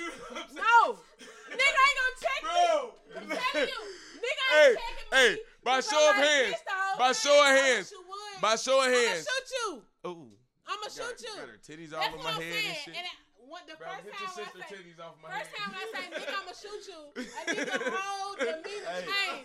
[0.55, 0.99] No.
[1.51, 2.55] nigga ain't gonna check Bro.
[2.55, 3.15] me.
[3.15, 3.83] I'm telling you.
[4.19, 5.37] Nigga hey, ain't checking hey, me.
[5.37, 6.55] Hey, by show of hands.
[6.99, 7.93] By show of hands.
[8.41, 9.27] By show of hands.
[9.27, 9.71] I'm gonna shoot you.
[10.11, 10.29] Ooh.
[10.67, 11.35] I'm gonna shoot you.
[11.39, 12.67] Got her titties all That's my head saying.
[12.67, 12.97] and shit.
[12.99, 13.15] And I,
[13.45, 14.91] one, the Bro, first time I say, first head.
[15.55, 17.01] time I say, nigga, I'ma shoot you.
[17.15, 19.07] A nigga hold the meter hey.
[19.07, 19.45] chain.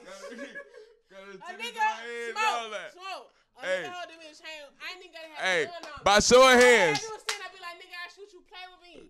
[1.14, 1.88] A nigga
[2.34, 3.28] smoke, smoke.
[3.60, 3.84] A hey.
[3.84, 4.60] nigga hold the meter chain.
[4.80, 5.64] I ain't even gonna have hey.
[5.64, 6.02] a gun on.
[6.02, 7.04] By show of hands.
[7.04, 7.20] I, I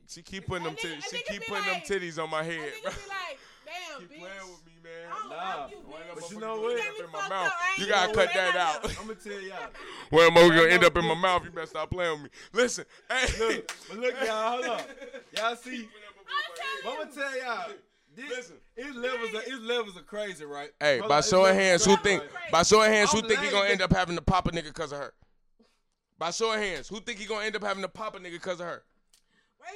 [0.10, 1.04] she keep putting them titties.
[1.10, 2.72] She keep putting like, them titties on my head.
[2.82, 2.96] Be like,
[3.66, 4.20] damn, keep bitch.
[4.20, 5.30] playing with me, man.
[5.30, 5.78] Nah, you,
[6.16, 6.78] but you know what?
[7.78, 8.86] You, you gotta cut that out.
[9.00, 9.58] I'm gonna tell y'all.
[10.10, 11.46] Where am I gonna end up in my mouth?
[11.46, 12.30] You better stop playing with me.
[12.54, 14.90] Listen, hey, look, but look, y'all, hold up,
[15.38, 15.88] y'all see.
[16.88, 17.70] I'm gonna tell y'all.
[18.16, 20.72] This, Listen, it's levels, of, levels are crazy, right?
[20.80, 22.24] Hey, by showing hands, who think?
[22.52, 24.92] By showing hands, who think he gonna end up having to pop a nigga because
[24.92, 25.14] of her?
[26.18, 28.60] By showing hands, who think he gonna end up having to pop a nigga because
[28.60, 28.84] of her?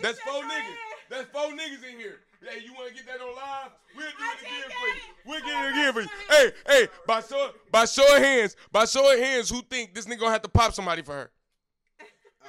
[0.01, 0.77] That's four niggas.
[1.09, 2.19] That's four niggas in here.
[2.41, 3.71] Hey, you want to get that on live?
[3.95, 4.93] We'll do it again for you.
[5.25, 6.09] We'll get it again for you.
[6.29, 10.05] Hey, hey, by show, by show of hands, by show of hands, who think this
[10.05, 11.31] nigga gonna have to pop somebody for her?
[12.43, 12.47] Oh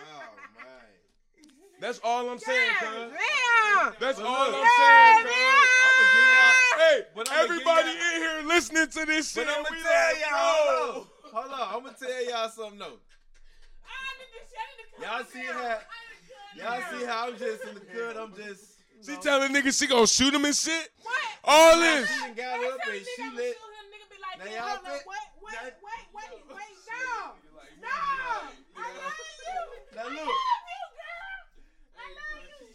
[1.80, 3.12] that's all I'm saying, cuz.
[4.00, 5.34] That's all I'm saying, cuz.
[6.76, 11.06] Hey, but everybody in here listening to this shit, but I'm gonna tell y'all.
[11.32, 12.98] Hold on, I'm gonna tell y'all something though.
[15.00, 15.86] Y'all see that?
[16.56, 18.16] Y'all see how I'm just in the cut?
[18.16, 18.78] I'm just.
[19.04, 20.88] She telling niggas she gonna shoot him and shit.
[21.02, 21.14] What?
[21.44, 22.08] All this.
[22.08, 23.56] She done got up and she lit.
[24.38, 24.78] Now y'all.
[24.84, 25.74] Wait, wait, wait,
[26.14, 26.74] wait, wait,
[27.82, 27.88] no, no.
[28.74, 29.54] I love you.
[29.94, 30.14] Now look.
[30.14, 31.38] I love you, girl.
[31.94, 32.74] I love you.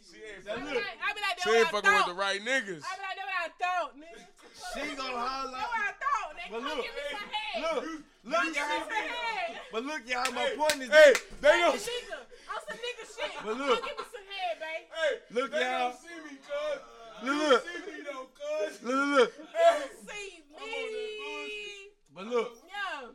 [1.44, 2.84] She ain't fucking with the right niggas.
[2.84, 4.39] I be like, that's what I thought, nigga.
[4.74, 5.52] She gonna holler.
[5.56, 6.36] That's what I thought.
[6.36, 7.62] They But look, give me some head.
[7.62, 7.84] Look,
[8.24, 8.80] look, Give me y'all.
[8.80, 9.60] some head.
[9.72, 10.32] But look, y'all.
[10.34, 11.76] My point is, Hey, they don't.
[11.76, 12.20] nigga,
[12.50, 13.32] on some nigga shit.
[13.46, 13.80] But look.
[13.80, 14.86] Come give me some head, babe.
[14.94, 15.90] Hey, Look, they y'all.
[15.90, 16.80] don't see me, cuz.
[17.24, 17.64] Look, look.
[17.64, 18.84] See me though, cuz.
[18.84, 19.32] look, look, look.
[20.10, 21.92] See I'm on that me.
[22.16, 23.08] But look, Yeah.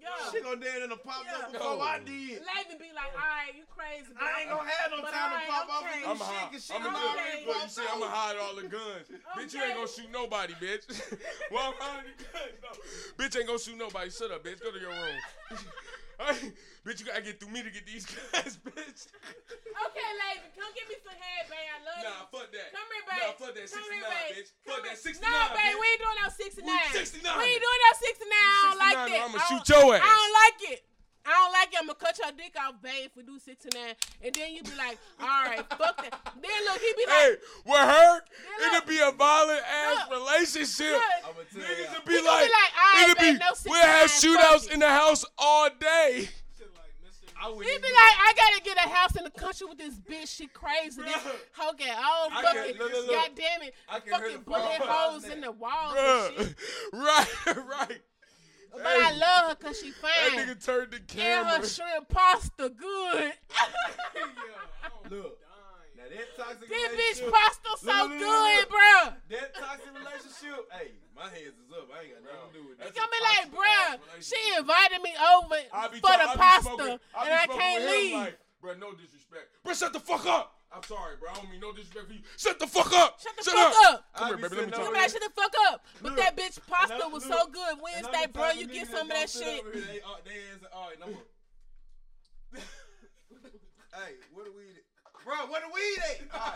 [0.00, 0.08] Yeah.
[0.32, 1.36] she gonna dance in the pop Yeah.
[1.44, 1.84] up before No.
[1.84, 2.40] I did.
[2.40, 4.08] Layven be like, all right, you crazy.
[4.16, 6.00] bro." I ain't gonna have no But time to pop off okay.
[6.02, 6.52] and I'm shit, hide.
[6.52, 7.20] 'cause she I'm done gonna Okay.
[7.20, 9.04] already Look, you popped see, I'm gonna hide all the guns.
[9.36, 10.84] Bitch, you ain't gonna shoot nobody, bitch.
[11.52, 13.22] well, I'm hiding the guns, though.
[13.24, 14.10] Bitch ain't gonna shoot nobody.
[14.10, 14.60] Shut up, bitch.
[14.62, 15.20] Go to your room.
[16.84, 19.08] Bitch, you gotta get through me to get these guns, bitch.
[19.08, 21.68] Okay, Layven, come give me some head, babe.
[21.70, 22.28] I love Nah, you.
[22.32, 22.68] fuck that.
[22.76, 23.20] Come here, babe.
[23.24, 23.66] Nah, fuck that.
[23.72, 24.32] Come 69, here, babe.
[24.36, 24.50] bitch.
[24.64, 24.92] Come Fuck here.
[24.92, 25.80] that 69, No, babe, bitch.
[25.80, 26.60] we ain't doing no 69.
[26.60, 27.38] We 69.
[27.40, 28.32] We ain't doing no 69.
[28.36, 29.20] I don't like 69, that.
[29.24, 30.80] I'ma shoot your I don't like it.
[31.26, 31.78] I don't like it.
[31.78, 33.82] I'm gonna cut your dick off, babe, if we do 69.
[33.82, 36.18] And and then you be like, all right, fuck that.
[36.40, 38.72] Then look, he be like, Hey, like, with her, look.
[38.74, 40.18] it'll be a violent ass Look.
[40.20, 40.92] relationship.
[40.92, 41.02] Look.
[41.24, 41.94] I'ma tell Niggas y'all.
[41.94, 44.64] will be like, be like, all right, it'll be, babe, no we'll have 69, shootouts
[44.64, 46.28] fuck in the house all day.
[47.42, 49.94] I he wouldn't be like, I gotta get a house in the country with this
[49.94, 50.28] bitch.
[50.36, 51.00] She crazy.
[51.00, 51.70] This Bruh.
[51.70, 53.16] okay, oh I fucking, can- look, look, look.
[53.16, 56.38] god damn it, I fucking bullet holes in the walls Bruh.
[56.38, 56.56] and shit.
[56.92, 57.26] right,
[57.56, 58.00] right.
[58.72, 60.10] But I love her cause she fine.
[60.14, 60.46] That fine.
[60.48, 61.58] nigga turned the And camera.
[61.58, 63.32] her shrimp pasta good.
[65.10, 65.38] Look,
[65.96, 68.68] now that toxic this bitch pasta so Look, look, look, good, look.
[68.70, 69.14] bruh.
[69.30, 71.88] that toxic relationship, hey, my hands is up.
[71.90, 72.94] I ain't got nothing to do with That's that.
[72.94, 75.58] He gonna be like, toxic bruh, ass she invited me over
[75.98, 78.14] for try- the I pasta, smoking- and I can't leave.
[78.14, 79.50] Like, bro, no disrespect.
[79.64, 80.59] Bro, shut the fuck up.
[80.72, 81.30] I'm sorry, bro.
[81.30, 82.20] I don't mean no disrespect for you.
[82.38, 83.18] Shut the fuck up.
[83.20, 84.04] Shut the fuck up.
[84.14, 84.54] Come I here, be baby.
[84.54, 84.94] Let me sitting talk.
[84.94, 85.84] You over shut the fuck up.
[86.00, 87.68] But Look, that bitch pasta and was look, so good.
[87.74, 89.60] And I'm Wednesday, bro, you get some of that that don't sit shit.
[89.66, 91.18] over here, They, uh, they ass, all right, number.
[93.98, 95.24] hey, what the we, at?
[95.24, 96.18] Bro, what the we at?
[96.34, 96.54] All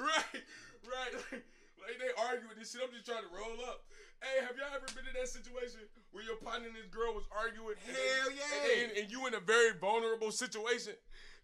[0.00, 0.32] right.
[0.32, 0.42] right,
[0.88, 1.42] right.
[1.82, 2.78] Like they arguing this shit.
[2.80, 3.82] I'm just trying to roll up.
[4.22, 5.82] Hey, have y'all ever been in that situation
[6.14, 7.74] where your partner and this girl was arguing?
[7.74, 8.54] and they- Hell and yeah.
[8.62, 10.94] they- And, and you in a very vulnerable situation.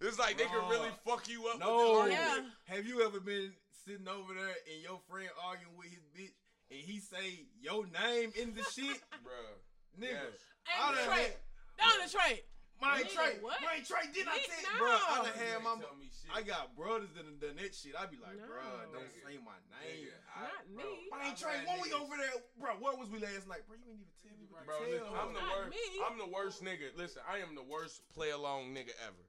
[0.00, 1.58] It's like they can really fuck you up.
[1.58, 2.02] No.
[2.04, 2.38] With Yeah.
[2.66, 3.52] Have you ever been
[3.84, 6.34] sitting over there and your friend arguing with his bitch
[6.70, 9.00] and he say your name in the shit?
[9.26, 9.58] Bruh.
[9.98, 10.30] Nigga.
[10.30, 10.38] Yes.
[10.70, 11.18] I done Detroit.
[11.18, 11.36] had-
[11.78, 12.42] Down Detroit.
[12.78, 13.34] Mine Nigga, Trey.
[13.42, 13.58] what?
[13.58, 14.78] Mine Trey, didn't I Nigga, tell you?
[14.78, 14.86] no.
[14.86, 15.74] Bro, I done had my.
[15.82, 16.30] tell me shit.
[16.30, 17.98] I got brothers that done done that shit.
[17.98, 18.46] I be like, No.
[18.46, 18.62] bro,
[18.94, 19.18] don't Nigga.
[19.26, 20.06] say my name.
[20.06, 21.10] Nigga, I- Not bro, me.
[21.10, 23.66] Mine I've Trey, when we over there, bro, where was we last night?
[23.66, 24.46] Bro, you ain't even tell me.
[24.46, 25.70] what to Bro, tell listen, I'm the Not worst.
[25.74, 25.82] me.
[26.06, 26.86] I'm the worst nigga.
[26.94, 29.26] Listen, I am the worst play along nigga ever.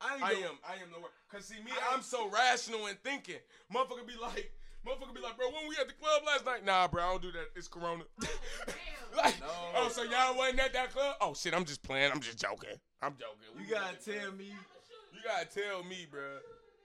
[0.00, 0.56] I I am.
[0.66, 1.14] I am the worst.
[1.30, 3.36] Cause see me, I- I'm so rational and thinking.
[3.72, 4.50] Motherfucker be like,
[4.86, 6.64] motherfucker be like, bro, when we at the club last night?
[6.64, 7.48] Nah, bro, I don't do that.
[7.54, 8.04] It's Corona.
[8.22, 8.26] Oh,
[9.16, 9.46] like, No.
[9.76, 11.16] oh, so y'all wasn't at that club?
[11.20, 12.10] Oh shit, I'm just playing.
[12.12, 12.78] I'm just joking.
[13.02, 13.46] I'm joking.
[13.60, 14.38] You gotta tell club.
[14.38, 14.46] me.
[15.12, 16.20] You gotta tell me, bro.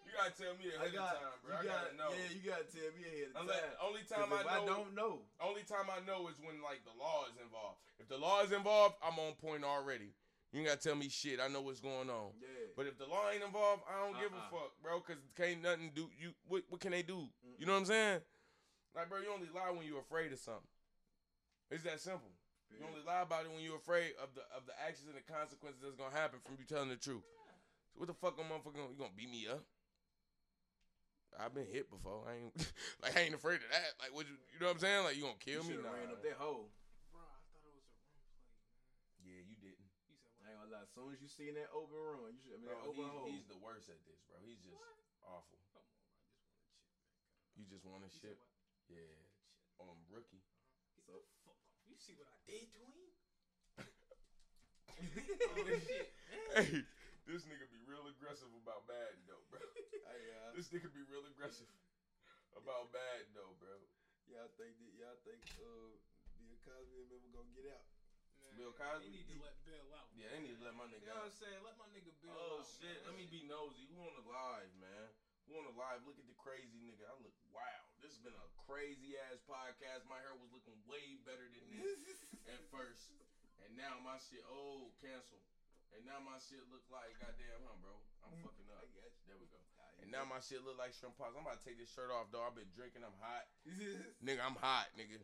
[0.05, 1.15] You gotta tell me ahead got.
[1.15, 1.51] of time, bro.
[1.55, 2.09] you I gotta, gotta know.
[2.15, 3.79] Yeah, you gotta tell me ahead of Unless, time.
[3.83, 5.13] only 'Cause time if I I don't know.
[5.43, 7.79] Only time I know is when like the law is involved.
[7.99, 10.11] If the law is involved, I'm on point already.
[10.55, 11.43] You ain't gotta tell me shit.
[11.43, 12.31] I know what's going on.
[12.39, 12.47] Yeah.
[12.79, 14.55] But if the law ain't involved, I don't give a Uh-uh.
[14.55, 15.01] fuck, bro.
[15.03, 16.31] Cause can't nothing do you.
[16.47, 17.27] What, what can they do?
[17.59, 18.21] You know what I'm saying?
[18.95, 20.63] Like, bro, you only lie when you're afraid of something.
[21.69, 22.31] It's that simple.
[22.71, 25.27] You only lie about it when you're afraid of the of the actions and the
[25.27, 27.27] consequences that's gonna happen from you telling the truth.
[27.91, 28.79] So what the fuck, a motherfucker?
[28.79, 29.59] gonna- You gonna beat me up?
[31.35, 32.23] I've been hit before.
[32.31, 32.55] I ain't
[33.03, 33.91] like I ain't afraid of that.
[33.99, 35.03] Like, what you, you know what I'm saying?
[35.03, 35.83] Like, you gonna kill you me?
[35.83, 35.91] Nah.
[35.91, 36.71] ran up that hole.
[39.19, 39.83] Yeah, you didn't.
[40.45, 40.84] I ain't gonna lie.
[40.84, 42.55] As soon as you see that open run, you should.
[42.55, 44.39] I mean, Bro, that open he- he's the worst at this, bro.
[44.39, 44.79] He's just
[45.21, 45.59] awful.
[45.75, 46.55] Come on, I just want to chip.
[47.55, 48.37] You just want to ship?
[48.87, 49.83] Yeah.
[49.83, 50.43] On rookie.
[51.05, 51.59] So, fuck.
[51.85, 52.95] You see what I did to him?
[56.55, 56.87] Hey,
[57.27, 59.59] this nigga be real aggressive about bad though, bro.
[60.07, 61.67] hey, uh, This nigga be real aggressive
[62.55, 63.75] about bad though, bro.
[64.31, 65.99] y'all think that y'all think uh
[66.39, 67.83] Bill Cosby and them gonna get out?
[68.55, 69.05] Bill Cosby?
[69.07, 70.07] They need to let Bill out.
[70.15, 71.03] Yeah, they need to let my nigga.
[71.03, 71.35] You know what out.
[71.35, 71.59] I'm saying?
[71.61, 72.67] Let my nigga Bill Oh out.
[72.79, 73.05] shit, man.
[73.11, 73.85] let me be nosy.
[73.91, 75.05] Who on the live, man?
[75.45, 76.01] Who on the live?
[76.07, 77.05] Look at the crazy nigga.
[77.05, 77.83] I look wow.
[78.01, 80.07] This has been a crazy ass podcast.
[80.09, 82.23] My hair was looking way better than this
[82.53, 83.11] at first.
[83.65, 85.41] And now my shit, oh, cancel.
[85.95, 87.95] And now my shit look like goddamn, huh, bro?
[88.25, 88.83] I'm mm, fucking up.
[89.25, 89.57] There we go.
[90.03, 91.33] And now my shit look like shrimp pops.
[91.33, 92.43] I'm about to take this shirt off, though.
[92.45, 93.01] I've been drinking.
[93.01, 93.47] I'm hot.
[94.25, 95.17] Nigga, I'm hot, nigga.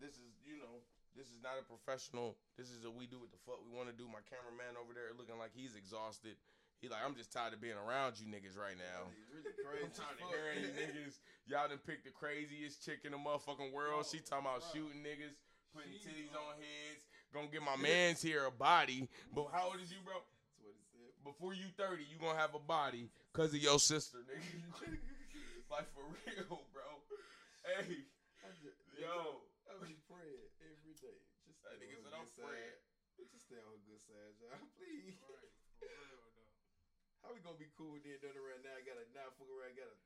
[0.00, 0.80] This is, you know,
[1.18, 2.38] this is not a professional.
[2.54, 4.06] This is a we do what the fuck we want to do.
[4.06, 6.38] My cameraman over there looking like he's exhausted.
[6.78, 9.10] He like, I'm just tired of being around you niggas right now.
[9.34, 9.82] Really crazy.
[9.82, 11.18] I'm tired of hearing you niggas.
[11.50, 14.06] Y'all done picked the craziest chick in the motherfucking world.
[14.06, 15.34] She talking about shooting niggas,
[15.74, 17.02] putting titties on heads.
[17.34, 19.10] Gonna get my man's here a body.
[19.34, 20.22] But how old is you, bro?
[20.22, 21.10] That's what he said.
[21.26, 25.02] Before you 30, you gonna have a body because of your sister, nigga.
[25.68, 26.88] Like for real, bro.
[27.60, 28.08] Hey,
[28.96, 29.44] yo.
[29.68, 31.20] I be praying every day.
[31.44, 31.60] Just
[32.18, 32.78] That stay nigga on said her I'm good side.
[33.30, 34.66] Just stay on her good side, y'all.
[34.74, 35.14] Please.
[35.22, 36.50] Right, for real though.
[37.22, 38.74] How we gonna be cool with then done around now?
[38.74, 39.96] I got a now fuck around, I got a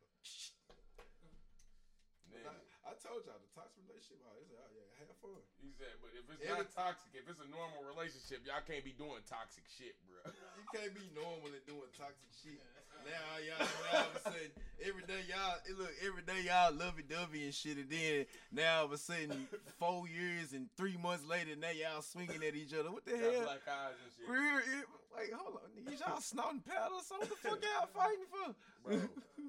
[2.32, 2.50] Nigga.
[2.84, 4.18] I, I told y'all the toxic relationship.
[4.26, 5.38] Oh, it's oh yeah, have fun.
[5.60, 8.82] He said, but if it's Every- not toxic, if it's a normal relationship, y'all can't
[8.82, 10.18] be doing toxic shit, bro.
[10.58, 12.60] You can't be normal and doing toxic shit.
[13.02, 17.02] Now y'all, now all of a sudden, every day y'all, look, every day y'all lovey
[17.02, 19.48] dovey and shit, and then now all of a sudden,
[19.80, 22.92] four years and three months later, now y'all swinging at each other.
[22.92, 23.42] What the Got hell?
[23.42, 24.28] black eyes and shit.
[24.30, 24.86] We're,
[25.18, 27.26] like, hold on, y'all snorting powder or something?
[27.26, 28.54] What the fuck y'all fighting for?
[28.86, 28.94] Bro,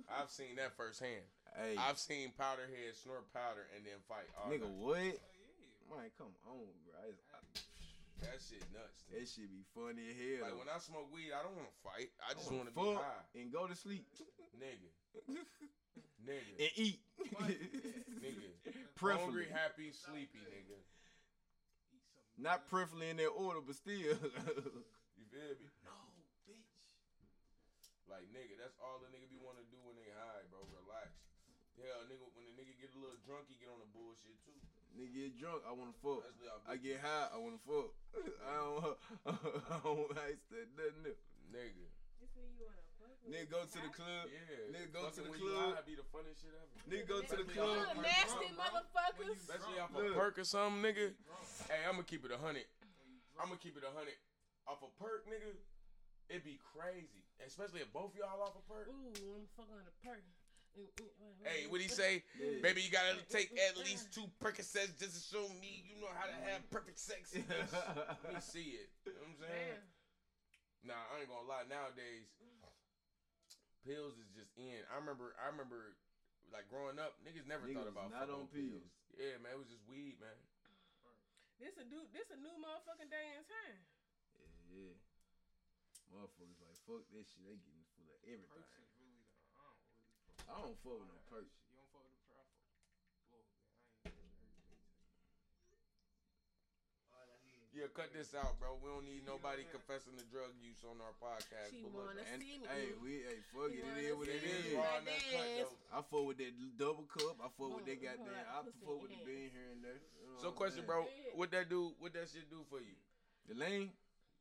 [0.10, 1.22] I've seen that firsthand.
[1.58, 4.28] Hey, I've seen powder heads snort powder and then fight.
[4.38, 4.82] all nigga, night.
[4.82, 4.98] what?
[4.98, 5.92] Oh, yeah.
[5.94, 6.94] Man, come on, bro.
[6.98, 7.40] I, I,
[8.26, 9.04] That shit nuts.
[9.06, 9.20] to me.
[9.20, 10.42] that shit be funny as hell.
[10.50, 12.10] Like when I smoke weed, I don't want to fight.
[12.24, 14.08] I just wanna be high, and go to sleep
[14.58, 14.90] nigga.
[16.24, 17.04] Nigga, and eat.
[18.24, 18.48] nigga.
[18.96, 19.44] Preferably.
[19.44, 20.80] Hungry, happy, sleepy, nigga.
[22.40, 23.94] Not preferably in that order, but still.
[23.94, 25.68] You feel me?
[25.84, 25.92] No,
[26.48, 26.64] bitch.
[28.08, 30.64] Like nigga, that's all the nigga be want to do when they high, bro.
[30.72, 31.12] Relax.
[31.82, 34.56] Hell, nigga, when the nigga get a little drunk, he get on the bullshit too.
[34.94, 36.22] Nigga get drunk, I wanna fuck.
[36.70, 37.92] I get high, I wanna fuck.
[38.50, 38.98] I don't,
[39.74, 41.24] I don't I said nothing else.
[41.50, 41.86] nigga.
[42.22, 44.24] You say you wanna fuck with Nigga go to the club.
[44.30, 44.70] Yeah.
[44.70, 45.42] Nigga go to the club.
[45.42, 45.74] you club.
[45.76, 46.72] high be the funniest shit ever.
[46.88, 47.74] Nigga go to the Especially club.
[47.74, 48.62] off a You perk, nasty bro.
[48.64, 49.38] motherfuckers.
[49.44, 50.14] Especially off a Look.
[50.16, 51.06] perk or something, nigga.
[51.68, 52.70] Hey, I'm gonna keep it a hundred.
[53.42, 54.16] I'ma keep it a hundred.
[54.70, 55.58] Off a perk, nigga,
[56.30, 57.26] it'd be crazy.
[57.44, 58.88] Especially if both y'all off a perk.
[58.88, 60.22] Ooh, I'm fucking on a perk.
[60.74, 61.14] Wait, wait,
[61.44, 61.72] Hey, wait.
[61.72, 62.24] what he say?
[62.40, 62.64] Yeah.
[62.64, 66.26] Baby, you gotta take at least two Percocets just to show me you know how
[66.26, 67.36] to have perfect sex.
[67.36, 67.46] Let
[68.34, 68.90] me see it.
[69.06, 69.80] You know what I'm saying?
[70.84, 70.94] Damn.
[70.96, 71.64] Nah, I ain't gonna lie.
[71.70, 72.28] Nowadays,
[73.86, 74.82] pills is just in.
[74.92, 75.96] I remember, I remember,
[76.52, 78.88] like growing up, niggas never Niggas thought about not fucking on with pills.
[79.16, 80.36] Yeah, man, it was just weed, man.
[81.62, 82.10] This a dude.
[82.12, 83.80] This a new motherfucking day and time.
[84.36, 84.96] yeah, yeah.
[86.12, 87.46] Motherfuckers like fuck this shit.
[87.48, 88.52] They getting full of everything.
[88.52, 89.40] Perks is really the.
[89.56, 90.20] I don't really.
[90.50, 91.54] I don't fuck with no perks.
[91.70, 92.48] You don't fuck with the perk.
[93.30, 94.82] Whoa, man, I ain't everything.
[97.74, 98.78] Yeah, cut this out, bro.
[98.78, 101.74] We don't need nobody confessing to drug use on our podcast.
[101.74, 102.70] She But look, wanna see me.
[102.70, 103.82] hey, we hey fuck it.
[103.82, 104.78] You It is what it it is is.
[104.78, 105.70] raw Like and uncut, this.
[105.74, 105.98] though.
[105.98, 107.36] I fuck with that double cup.
[107.42, 108.46] I fuck with that Hold on, goddamn.
[108.46, 109.98] I fuck with the in bean here and there.
[109.98, 110.88] You So, question, saying?
[110.88, 111.94] bro, what that do?
[111.98, 112.94] What that shit do for you?
[113.50, 113.90] The lane.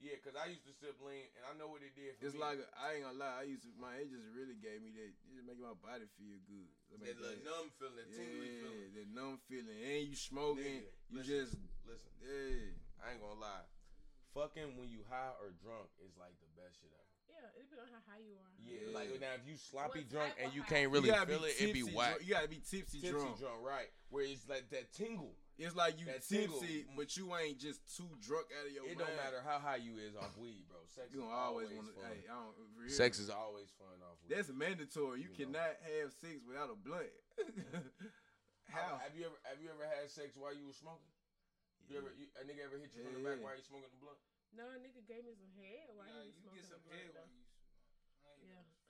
[0.03, 2.35] Yeah, cause I used to sip lean, and I know what it did for It's
[2.35, 2.43] me.
[2.43, 3.39] like I ain't gonna lie.
[3.39, 5.15] I used to my it just really gave me that.
[5.15, 6.67] It just making my body feel good.
[6.91, 8.91] It that make little that- numb feeling, that tingly yeah, feeling.
[8.99, 9.79] that numb feeling.
[9.79, 10.83] And you smoking.
[10.83, 11.31] Nigga, you listen.
[11.31, 11.53] just
[11.87, 12.75] Listen, yeah.
[12.99, 13.67] I ain't gonna lie.
[14.35, 17.07] Fucking when you high or drunk is like the best shit ever.
[17.31, 18.51] Yeah, it depends on how high you are.
[18.59, 18.99] Yeah, Yeah.
[18.99, 20.83] like now if you sloppy What drunk and you high?
[20.83, 22.11] can't really you gotta feel be it, it be tipsy whack.
[22.19, 22.27] drunk.
[22.27, 23.39] You gotta be tipsy, Tipsy drunk.
[23.39, 23.91] drunk, right?
[24.11, 25.35] Where it's like that tingle.
[25.61, 26.97] It's like you That tipsy, tingle.
[26.97, 29.05] but you ain't just too drunk out of your It mind.
[29.05, 30.81] don't matter how high you is off weed, bro.
[30.89, 31.95] Sex You is gonna always always want to.
[32.01, 32.09] fun.
[32.09, 32.55] Hey, I don't.
[32.57, 32.89] for.
[32.89, 34.33] Sex is always fun off weed.
[34.33, 35.21] That's mandatory.
[35.23, 35.61] You, You know.
[35.61, 37.13] cannot have sex without a blunt.
[38.73, 38.97] How?
[38.97, 39.05] How?
[39.05, 41.13] Have you ever have you ever had sex while you were smoking?
[41.93, 44.01] You ever you, a nigga ever hit you from the back while you smoking the
[44.01, 44.17] blunt?
[44.57, 46.81] No, a nigga gave me some head while Nah, he was you smoking get some
[46.81, 47.52] the blunt, head while you.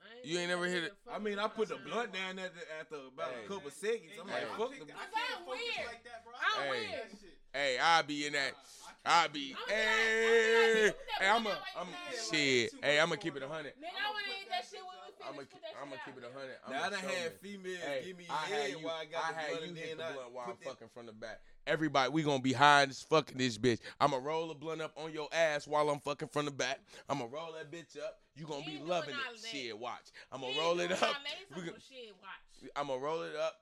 [0.03, 0.27] I ain't Yeah.
[0.27, 0.93] never- I ain't You ain't never hit it?
[1.11, 2.21] I mean, I put the my blunt shit.
[2.21, 3.45] down after, after about Hey.
[3.45, 4.11] a couple seconds.
[4.19, 4.33] I'm Hey.
[4.33, 4.85] like, I fuck picked the.
[4.93, 5.87] that- I I'm can't focus weird.
[5.87, 6.33] like that, bro.
[6.33, 6.91] I I'm don't weird.
[6.91, 7.37] like that shit.
[7.53, 8.51] Hey, I'll be in that.
[8.51, 8.53] Nah, I can't I'll do be.
[8.53, 8.63] that.
[8.63, 9.39] I'm Hey, like, hey, I'm a,
[11.21, 12.73] I'm like, I'm yeah, like, shit.
[12.81, 13.73] Hey, I'm gonna keep it a hundred.
[13.75, 15.27] Nigga, I wanna eat that shit when we finish.
[15.27, 15.47] I'm gonna,
[15.81, 16.55] I'm gonna keep it a hundred.
[16.69, 18.85] Now I done had females Hey, give me I had head you.
[18.85, 20.69] while I got I the had you hit the blunt while I'm that.
[20.69, 21.41] fucking from the back.
[21.67, 23.79] Everybody, we gonna be high as fucking this bitch.
[23.99, 26.79] I'ma roll a blunt up on your ass while I'm fucking from the back.
[27.09, 28.19] I'ma roll that bitch up.
[28.35, 29.45] You gonna You be loving it.
[29.45, 30.11] Shit, watch.
[30.31, 31.03] I'ma He roll it up.
[31.03, 31.55] all that.
[31.55, 32.71] We talking shit, watch.
[32.75, 33.55] I'ma roll it up.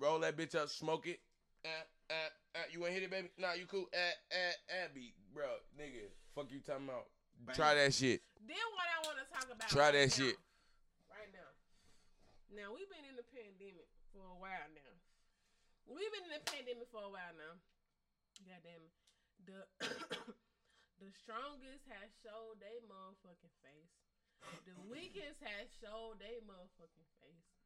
[0.00, 0.68] Roll that bitch up.
[0.68, 1.20] Smoke it.
[1.64, 1.68] Uh,
[2.10, 2.14] uh,
[2.58, 3.30] uh, you wanna hit it, baby?
[3.38, 3.86] Nah, you cool.
[3.94, 5.46] At uh, beat, bro,
[5.78, 6.10] nigga.
[6.34, 7.06] Fuck you talking about?
[7.54, 8.18] Try that shit.
[8.42, 9.70] Then what I want to talk about.
[9.70, 10.36] Try right that now, shit.
[11.06, 11.50] Right now.
[12.50, 14.92] Now we've been in the pandemic for a while now.
[15.86, 17.54] We've been in the pandemic for a while now.
[18.42, 18.94] God damn it.
[19.46, 19.60] The
[21.02, 23.94] the strongest has showed they motherfucking face.
[24.66, 27.57] The weakest has showed they motherfucking face.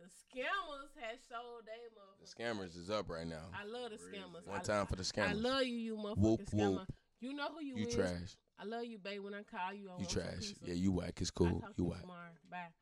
[0.00, 2.24] The scammers has showed they motherfuckers.
[2.24, 3.52] The scammers is up right now.
[3.52, 4.16] I love the Crazy.
[4.16, 4.46] scammers.
[4.48, 5.28] One I, time for the scammers.
[5.28, 6.78] I love you, you motherfucking Whoop, scammer.
[6.88, 6.94] whoop.
[7.20, 7.94] You know who you, You is.
[7.94, 8.32] trash.
[8.56, 9.20] I love you, babe.
[9.20, 10.40] When I call you, I You want trash.
[10.40, 10.64] pizza.
[10.64, 11.20] Yeah, you whack.
[11.20, 11.60] It's I'll cool.
[11.60, 12.00] talk You you whack.
[12.00, 12.32] tomorrow.
[12.48, 12.72] Bye.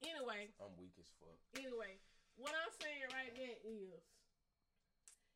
[0.00, 1.36] Anyway, I'm weak as fuck.
[1.60, 2.00] anyway,
[2.36, 4.00] what I'm saying right now is,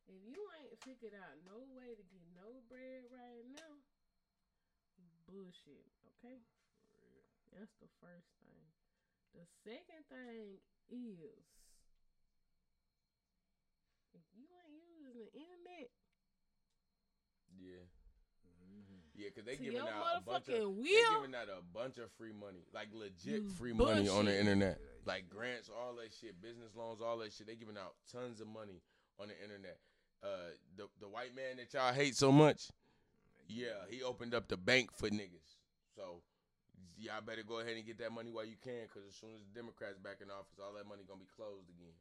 [0.08, 3.72] if you ain't figured out no way to get no bread right now,
[5.28, 5.84] bullshit.
[6.16, 6.40] Okay,
[7.56, 8.64] that's the first thing.
[9.34, 10.58] The second thing
[10.90, 11.44] is
[14.14, 15.88] if you ain't using the internet
[17.58, 17.86] Yeah.
[18.66, 19.00] Mm-hmm.
[19.14, 21.98] Yeah, cause they to giving out a bunch of motherfucking they giving out a bunch
[21.98, 26.12] of free money, like legit You free money on the internet, like grants, all that
[26.20, 27.46] shit, business loans, all that shit.
[27.46, 28.82] They giving out tons of money
[29.20, 29.78] on the internet.
[30.22, 32.68] Uh, the the white man that y'all hate so much,
[33.48, 35.56] yeah, he opened up the bank for niggas.
[35.96, 36.22] So
[37.00, 39.42] y'all better go ahead and get that money while you can, cause as soon as
[39.48, 41.96] the Democrats back in office, all that money gonna be closed again.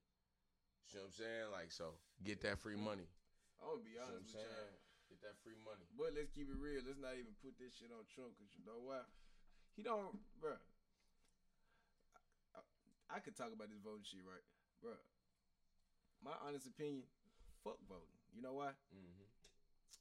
[0.92, 1.48] You know what I'm saying?
[1.56, 3.08] Like so, get that free money.
[3.64, 4.76] I'm gonna be You know what I'm honest with y'all.
[5.10, 5.86] Get that free money.
[5.98, 6.86] But let's keep it real.
[6.86, 9.02] Let's not even put this shit on Trump because you know why?
[9.74, 10.60] He don't, bruh.
[12.14, 12.62] I, I,
[13.16, 14.44] I could talk about this voting shit, right,
[14.84, 15.00] bruh.
[16.22, 17.08] My honest opinion,
[17.64, 18.20] fuck voting.
[18.36, 18.76] You know why?
[18.92, 19.26] Mm-hmm.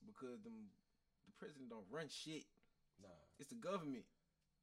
[0.05, 0.69] Because them,
[1.25, 2.45] the president don't run shit.
[3.01, 3.23] Nah.
[3.39, 4.05] It's the government.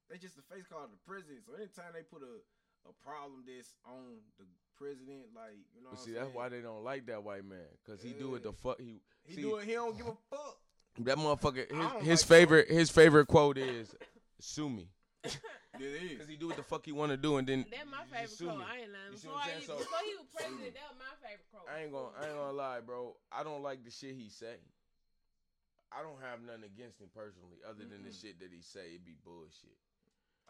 [0.09, 1.39] They just the face card of the president.
[1.45, 2.41] So anytime they put a
[2.87, 4.45] a problem that's on the
[4.77, 6.35] president, like you know, But what see, I'm that's saying?
[6.37, 9.01] why they don't like that white man, cause he do what the fuck he.
[9.25, 9.65] he see, do it.
[9.65, 10.57] He don't give a fuck.
[10.99, 11.65] That motherfucker.
[11.67, 13.95] His, his like favorite his favorite quote is
[14.39, 14.87] "sue me,"
[15.25, 15.33] It
[15.81, 16.19] is.
[16.19, 18.37] cause he do what the fuck he want to do, and then That's my favorite
[18.37, 18.59] quote.
[18.59, 18.65] me.
[18.69, 19.11] I ain't lying.
[19.11, 19.63] Before, I'm I, saying?
[19.65, 21.67] So- before he was president, that was my favorite quote.
[21.67, 23.17] I ain't gonna I ain't gonna lie, bro.
[23.33, 24.61] I don't like the shit he say.
[25.91, 28.99] I don't have nothing against him personally, other than the shit that he say.
[28.99, 29.73] It be bullshit.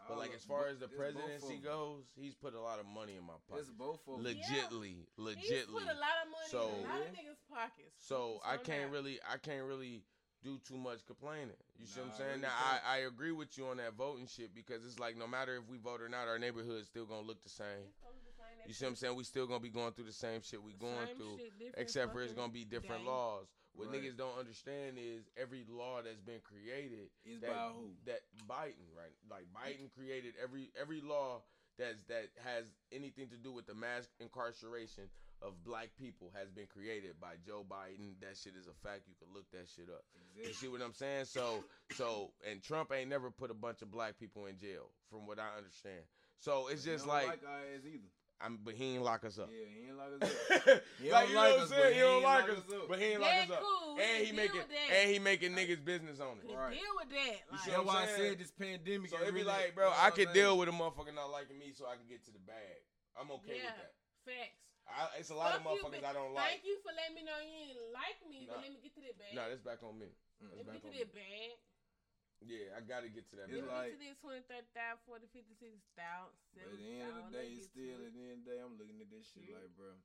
[0.08, 3.26] But like as far as the presidency goes, he's put a lot of money in
[3.26, 3.78] my it's pocket.
[3.78, 4.26] both of them.
[4.34, 5.74] Legitly, He's legitly.
[5.74, 7.96] put a lot of money So- in a lot of niggas' pockets.
[7.98, 8.92] So That's I can't doubt.
[8.92, 10.04] really, I can't really
[10.44, 11.58] do too much complaining.
[11.80, 12.42] You see what I'm saying?
[12.42, 12.54] Now.
[12.54, 15.68] I, I agree with you on that voting shit because it's like no matter if
[15.68, 17.66] we vote or not, our neighborhood's still gonna look the same.
[17.90, 19.16] It's supposed to be saying that You see what I'm saying?
[19.16, 22.22] We still gonna be going through the same shit we going through, shit, except for
[22.22, 23.10] it's gonna be different day.
[23.10, 23.48] laws.
[23.76, 24.02] What Right.
[24.02, 27.92] niggas don't understand is every law that's been created Is that, by who?
[28.06, 29.14] that Biden, right?
[29.30, 31.42] Like Biden created every every law
[31.78, 35.10] that's that has anything to do with the mass incarceration
[35.42, 38.18] of black people has been created by Joe Biden.
[38.22, 39.04] That shit is a fact.
[39.08, 40.06] You can look that shit up.
[40.36, 41.26] You see what I'm saying?
[41.26, 45.28] So so and Trump ain't never put a bunch of black people in jail, from
[45.28, 46.02] what I understand.
[46.38, 48.10] So it's just like, like our ass either.
[48.42, 49.50] I'm, but he ain't lock us up.
[49.50, 50.28] Yeah, he ain't like us
[50.68, 50.68] up.
[50.68, 51.80] Like don't you know like what I'm saying?
[51.80, 52.86] but He he don't ain't like lock us, us up.
[52.90, 53.62] but he ain't That lock us up.
[53.64, 53.96] cool.
[53.96, 54.88] We And can he deal making with that.
[54.92, 56.46] and he making niggas business on it.
[56.52, 56.74] Right.
[56.76, 57.38] deal with that.
[57.40, 58.30] You Like, see That's what why I'm I saying?
[58.30, 59.08] said this pandemic.
[59.10, 61.56] So ain't it be like, bro, I I'm could deal with a motherfucker not liking
[61.58, 62.84] me, so I can get to the bag.
[63.16, 63.94] I'm okay yeah, with that.
[64.28, 64.60] facts.
[64.86, 66.12] I, it's a lot Fuck of motherfuckers bitch.
[66.12, 66.60] I don't like.
[66.60, 68.60] Thank you for letting me know you didn't like me, Nah.
[68.60, 69.34] but let me get to the bag.
[69.34, 70.12] Nah, that's back on me.
[70.44, 70.52] Mm.
[70.54, 71.00] Let me back get on to me.
[71.08, 71.52] that bag.
[72.44, 73.48] Yeah, I gotta get to that.
[73.50, 73.72] It's Let bag.
[73.72, 74.42] me like- get to this 20,
[74.76, 76.36] 30, 40, 50, 60,000.
[76.54, 78.58] But at the end of the day, it's still at the end of the day,
[78.60, 79.58] I'm looking at this shit Yeah.
[79.64, 79.96] like, bro.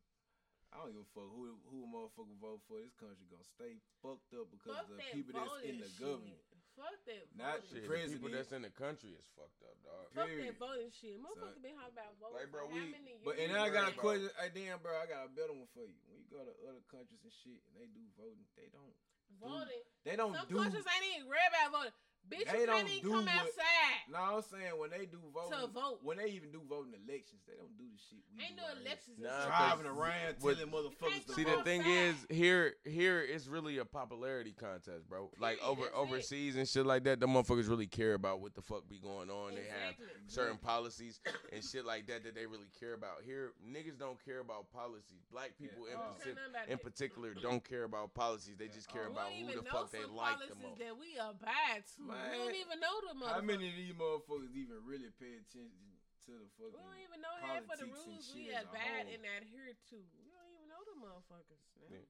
[0.70, 2.78] I don't give a fuck who who a motherfucker vote for.
[2.78, 5.88] This country gonna stay fucked up because Fuck of the that people that's in the
[5.90, 5.98] shit.
[5.98, 6.40] government.
[6.78, 8.12] Fuck that Not voting Shit, the the president.
[8.22, 10.06] people that's in the country is fucked up, dog.
[10.14, 10.54] Fuck Period.
[10.54, 11.18] that voting shit.
[11.18, 13.24] Motherfuckers been talking about voting Like, bro, for how we- many years?
[13.26, 14.30] But and You I got a question.
[14.38, 15.98] Hey, damn, bro, I got a better one for you.
[16.06, 18.94] When you go to other countries and shit, and they do voting, they don't.
[19.42, 19.82] voting.
[20.04, 20.54] They don't Some do.
[20.56, 21.92] countries ain't even worried about voting.
[22.28, 24.06] Bitch, They you don't can't even do come what- outside.
[24.08, 25.98] No, I'm saying when they do voting, To vote.
[26.02, 28.22] when they even do voting elections, they don't do the shit.
[28.36, 29.18] We Ain't do no out elections.
[29.18, 31.58] Nah, Driving around What- telling motherfuckers to See, vote.
[31.58, 35.30] the thing is, here, here, it's really a popularity contest, bro.
[35.38, 35.98] Like Period, over that's it.
[35.98, 39.28] overseas and shit like that, the motherfuckers really care about what the fuck be going
[39.30, 39.54] on.
[39.56, 39.94] They have
[40.28, 41.20] certain policies
[41.52, 43.22] and shit like that that they really care about.
[43.24, 45.24] Here, niggas don't care about policies.
[45.32, 45.94] Black people Yeah.
[45.94, 48.56] in, Oh, partic- care nothing about in particular don't care about policies.
[48.56, 49.12] They just care Oh.
[49.12, 50.78] About who the fuck they like the policies most.
[50.78, 52.02] that we abide to.
[52.10, 53.34] We Man, don't even know the motherfuckers.
[53.38, 55.86] How many of these motherfuckers even really pay attention
[56.26, 56.74] to the fucking?
[56.74, 59.14] We don't even know half of the politics rules we as bad abide whole.
[59.14, 59.98] and adhere to.
[60.26, 61.62] We don't even know the motherfuckers.
[61.78, 61.88] man.
[62.02, 62.06] Yeah.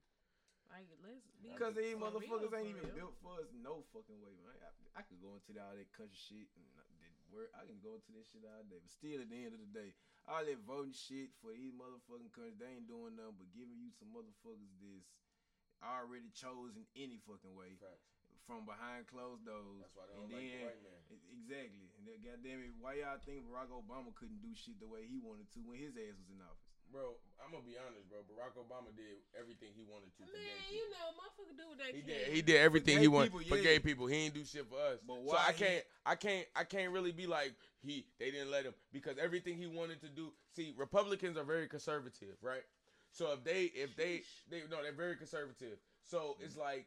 [0.70, 3.10] Like, let's be Because these motherfuckers ain't even real.
[3.10, 4.55] built for us no fucking way, man.
[4.62, 6.86] I, I could go into all that country shit and not-
[7.35, 7.51] work.
[7.55, 9.70] I can go into this shit all day, but still, at the end of the
[9.70, 9.94] day,
[10.27, 13.90] all that voting shit for these motherfucking countries, they ain't doing nothing but giving you
[13.94, 15.10] some motherfuckers that's
[15.82, 18.09] already chosen any fucking way Facts.
[18.46, 19.80] From behind closed doors.
[19.82, 21.00] That's why they and don't like the then, white man.
[21.40, 21.86] Exactly.
[21.98, 25.18] And then, goddamn it, why y'all think Barack Obama couldn't do shit the way he
[25.20, 26.66] wanted to when his ass was in office?
[26.90, 28.18] Bro, I'm gonna be honest, bro.
[28.26, 30.98] Barack Obama did everything he wanted to for Man, gay you people.
[30.98, 32.10] know, motherfucker do what they He can.
[32.10, 32.26] did.
[32.34, 34.06] He did everything he wanted people, for gay people.
[34.10, 34.98] He ain't do shit for us.
[35.06, 35.84] But so I can't.
[36.04, 36.46] I can't.
[36.56, 38.06] I can't really be like he.
[38.18, 40.32] They didn't let him because everything he wanted to do.
[40.56, 42.66] See, Republicans are very conservative, right?
[43.12, 45.78] So if they, if they, they no, they're very conservative.
[46.02, 46.86] So it's like,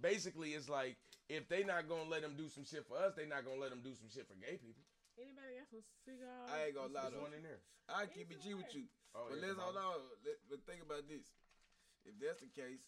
[0.00, 0.96] basically, it's like
[1.28, 3.70] if they not gonna let them do some shit for us, they not gonna let
[3.70, 4.82] them do some shit for gay people.
[5.18, 6.50] Anybody got some cigars?
[6.50, 7.22] I ain't gonna lie There's though.
[7.22, 7.60] one in there.
[7.88, 8.84] I keep it G with you.
[9.14, 10.00] Oh, but yeah, let's come hold on.
[10.26, 11.22] Let, but think about this.
[12.04, 12.82] If that's the case,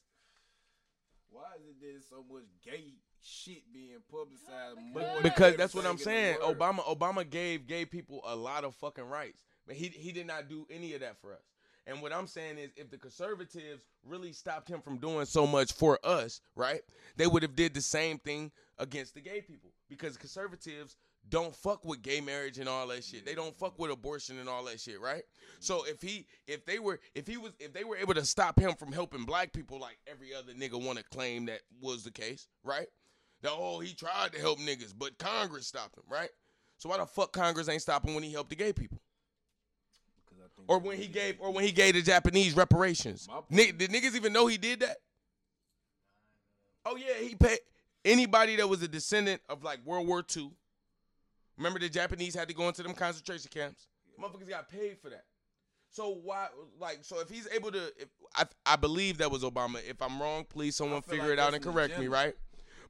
[1.31, 5.15] why is it there's so much gay shit being publicized Because- more.
[5.15, 6.39] than because that's what I'm saying.
[6.43, 10.49] Obama Obama gave gave people a lot of fucking rights, but he he did not
[10.49, 11.43] do any of that for us.
[11.87, 15.73] And what I'm saying is, if the conservatives really stopped him from doing so much
[15.73, 16.81] for us, right,
[17.17, 20.97] they would have did the same thing against the gay people because conservatives
[21.29, 23.25] don't fuck with gay marriage and all that shit.
[23.25, 25.23] They don't fuck with abortion and all that shit, right?
[25.61, 28.59] So if he if they were if he was if they were able to stop
[28.59, 32.11] him from helping black people like every other nigga want to claim that was the
[32.11, 32.87] case, right?
[33.43, 36.31] That oh he tried to help niggas, but Congress stopped him, right?
[36.79, 39.01] So why the fuck Congress ain't stopping when he helped the gay people?
[40.57, 43.29] Because I think Or when he gave or when he gave the Japanese reparations.
[43.51, 44.97] Ni- did niggas even know he did that?
[46.85, 47.59] Oh yeah, he paid
[48.05, 50.51] anybody that was a descendant of like World War II.
[51.57, 53.89] Remember the Japanese had to go into them concentration camps.
[54.21, 55.25] Motherfuckers got paid for that.
[55.91, 59.77] So why like so if he's able to if I I believe that was Obama.
[59.89, 62.35] If I'm wrong, please someone figure like it out and correct me, right?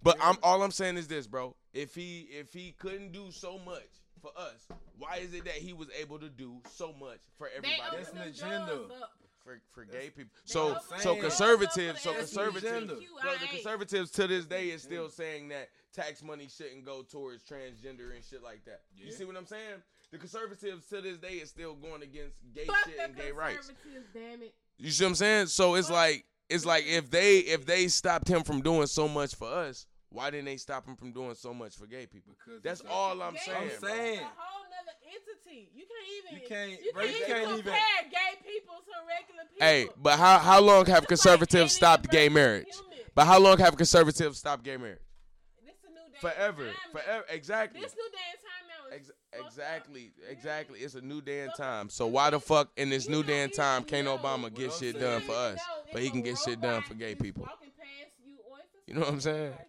[0.02, 1.56] But I'm all I'm saying is this, bro.
[1.72, 3.88] If he if he couldn't do so much
[4.20, 4.66] for us,
[4.98, 8.12] why is it that he was able to do so much for everybody open That's
[8.12, 8.18] an
[8.48, 8.88] agenda.
[9.44, 10.30] for for gay people?
[10.46, 12.90] They So open so saying- conservatives, so That's conservatives,
[13.22, 17.44] so the conservatives to this day is still saying that tax money shouldn't go towards
[17.44, 18.82] transgender and shit like that.
[18.96, 19.82] You see what I'm saying?
[20.12, 23.70] The conservatives to this day is still going against gay Fuck shit and gay rights.
[24.14, 24.54] damn it.
[24.78, 25.46] You see what I'm saying?
[25.48, 25.96] So it's Fuck.
[25.96, 29.86] like it's like if they if they stopped him from doing so much for us,
[30.10, 32.34] why didn't they stop him from doing so much for gay people?
[32.44, 33.62] Because That's all I'm Gay saying.
[33.68, 33.88] people bro.
[33.90, 34.14] saying.
[34.14, 35.70] is A whole nother entity.
[35.74, 36.34] You can't even.
[36.42, 39.66] You can't- You can't, you even can't even- compare gay people to regular people.
[39.66, 42.66] Hey, but how how long have Just like conservatives stopped gay marriage?
[42.72, 42.98] human.
[43.14, 45.00] But how long have conservatives stopped gay marriage?
[45.64, 47.00] This a new day Forever, time now.
[47.00, 47.80] forever, exactly.
[47.80, 49.46] This new day and time now Ex- fucked up.
[49.46, 50.78] exactly, exactly.
[50.80, 51.88] It's a new day and time.
[51.90, 55.22] So why the fuck in this new day and time can't Obama get shit done
[55.22, 55.58] for us,
[55.92, 57.42] but he can get shit done for gay people?
[57.44, 59.52] walking past you or if it's You know what I'm saying?
[59.52, 59.66] person.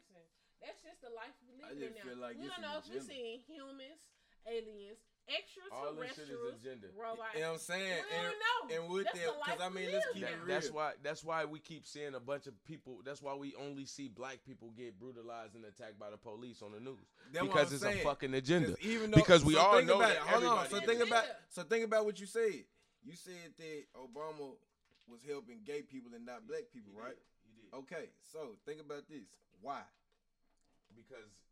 [0.62, 2.04] That's just the life we I live just now.
[2.10, 4.02] feel like we it's don't an know if we're seeing humans,
[4.48, 5.00] aliens,
[5.72, 6.64] All this extraterrestrials,
[6.96, 7.36] robots.
[7.36, 8.00] You know what I'm saying?
[8.10, 8.76] We and, don't know.
[8.76, 10.28] and with That's that, the because life I we mean, let's keep now.
[10.30, 10.48] it real.
[10.48, 10.92] That's why.
[11.04, 13.00] That's why we keep seeing a bunch of people.
[13.04, 16.72] That's why we only see black people get brutalized and attacked by the police on
[16.72, 17.00] the news
[17.34, 18.00] That's because it's saying.
[18.00, 18.76] a fucking agenda.
[18.82, 20.18] even though, Because we so all think know about that.
[20.32, 20.70] Hold on.
[20.70, 22.64] So think about so think about what you said.
[23.04, 24.56] You said that Obama
[25.08, 27.16] was helping gay people and not black people, right?
[27.74, 28.10] Okay.
[28.32, 29.28] So think about this.
[29.62, 29.82] Why?
[30.96, 31.47] Because I,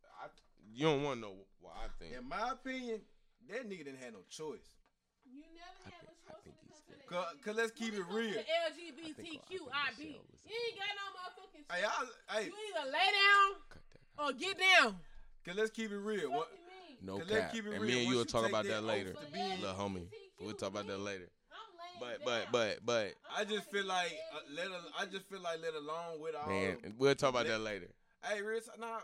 [0.72, 2.14] you don't want to know what I think.
[2.16, 3.00] In my opinion,
[3.48, 4.76] that nigga didn't have no choice.
[5.24, 7.06] You never I had think- no I choice think when it he's comes to the
[7.06, 8.32] Cause, cause let's keep it real.
[8.34, 9.16] the I LGBTQIB.
[9.16, 11.84] think Michelle was- You ain't got no motherfucking Hey.
[11.84, 13.82] I, hey, You either lay down Cut
[14.18, 15.00] or get down.
[15.44, 16.30] cause let's keep it real.
[16.30, 16.38] What?
[16.38, 16.98] What you mean?
[17.02, 17.52] No Cause cap.
[17.52, 17.90] keep it And real.
[17.94, 20.08] me and you will talk about that that later, off the being- little homie.
[20.40, 21.30] We'll talk about that later.
[21.52, 24.66] I'm But but but but I just feel like uh, let.
[24.70, 26.48] al- I just feel like let alone with all.
[26.48, 27.88] man, we'll talk about that later.
[28.22, 28.98] Hey, Rich, nah,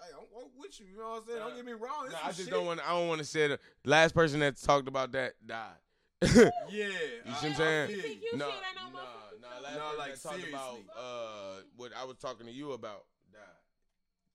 [0.00, 0.86] I, I, I, I'm I'm with you.
[0.86, 1.38] You know what I'm saying?
[1.38, 2.04] Don't get me wrong.
[2.04, 2.50] it's No, some I just shit.
[2.50, 2.80] don't want.
[2.80, 5.76] I don't want to say the last person that talked about that died.
[6.22, 6.92] Yeah, You see
[7.24, 7.88] what I'm I- I saying?
[7.88, 8.04] feel you.
[8.34, 9.62] LGBTQ no, no no, no.
[9.62, 10.92] Last No, person like, that talked about seriously.
[10.96, 13.40] uh what I was talking to you about died.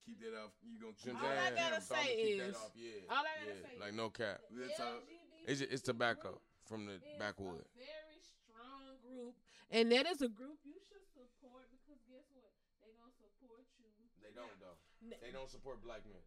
[0.06, 0.50] Keep that off.
[0.66, 3.10] You gonna keep All what I I'm gotta So say keep that is- off, yeah,
[3.10, 4.38] all I gotta yeah, say like no cap.
[5.46, 7.62] It's it's tobacco from the is backwood.
[7.62, 9.34] A very strong group,
[9.70, 12.50] and that is a group you should support because guess what?
[12.82, 13.86] They gonna support you.
[14.22, 14.74] They don't though.
[14.74, 16.18] N- They don't support black men.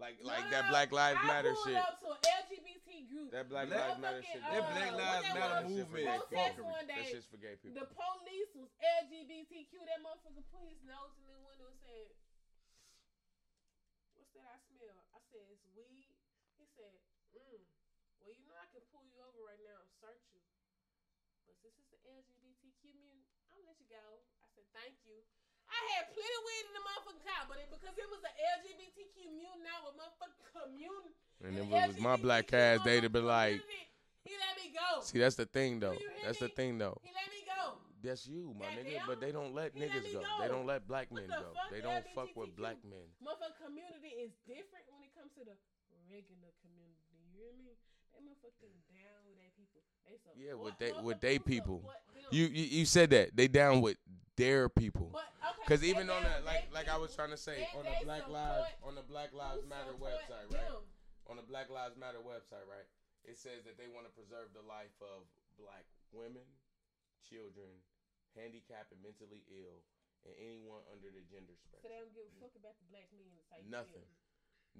[0.00, 0.68] Like like no, that.
[0.72, 1.76] Black Lives I Matter shit.
[1.76, 3.28] up to an LGBT group.
[3.30, 4.40] That Black Black- Lives Matter shit.
[4.40, 4.92] That Black.
[4.96, 6.22] Lives That Matter shit for movement gay is.
[6.32, 7.10] Protest one That day.
[7.12, 7.76] shit's for gay people.
[7.76, 8.70] The police was
[9.04, 9.72] LGBTQ.
[9.84, 12.08] That motherfucker put his nose in the window and said,
[14.16, 16.16] "What's that I smell?" I said, "It's weed."
[16.56, 16.96] He said,
[17.36, 17.62] "Mm.
[18.24, 20.40] Well, you know I can pull you over right now and search you,
[21.46, 25.20] but since it's the LGBTQ community, I'll let you go." I said, "Thank you."
[25.72, 28.34] I had plenty of weed in the motherfucking car, but it, because it was an
[28.60, 31.12] LGBTQ mutant, now a motherfucking community.
[31.42, 33.58] And if it was my black ass, they'd have been like,
[34.24, 35.00] He let me go.
[35.02, 35.98] see, that's the thing though.
[36.24, 37.00] That's the thing though.
[37.02, 37.80] He let me go.
[38.02, 38.84] That's you, my Goddamn.
[38.86, 39.06] nigga.
[39.06, 40.22] But they don't let He niggas me go.
[40.22, 40.30] go.
[40.42, 41.50] They don't let black What men the go.
[41.54, 41.70] fuck?
[41.72, 43.06] They don't fuck with black men.
[43.24, 45.54] Motherfucking community is different when it comes to the
[46.10, 47.02] regular community.
[47.10, 47.74] You hear me?
[48.14, 49.82] They motherfucking down with their people.
[50.06, 51.78] They support Yeah, with they with they people.
[51.82, 51.98] support.
[52.30, 53.96] You, you you said that they down with
[54.36, 55.10] their people.
[55.12, 55.28] But
[55.64, 58.68] okay, even on that, like like I was trying to say on the Black Lives
[58.82, 60.68] on the Black Lives Matter website, right?
[60.68, 60.84] them.
[61.30, 62.88] On the Black Lives Matter website, right?
[63.22, 65.22] It says that they want to preserve the life of
[65.54, 66.42] black women,
[67.22, 67.70] children,
[68.34, 69.78] handicapped and mentally ill,
[70.26, 71.86] and anyone under the gender spectrum.
[71.86, 73.30] So they don't give a fuck about the black men.
[73.70, 74.06] Nothing.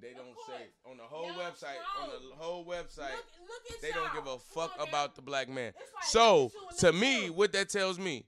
[0.00, 1.78] They don't say on the whole Y'all website.
[2.00, 3.12] On the whole website,
[3.46, 5.72] Look, look they don't give a fuck on about the black man.
[5.76, 8.24] Like So look at you to me, what that tells me,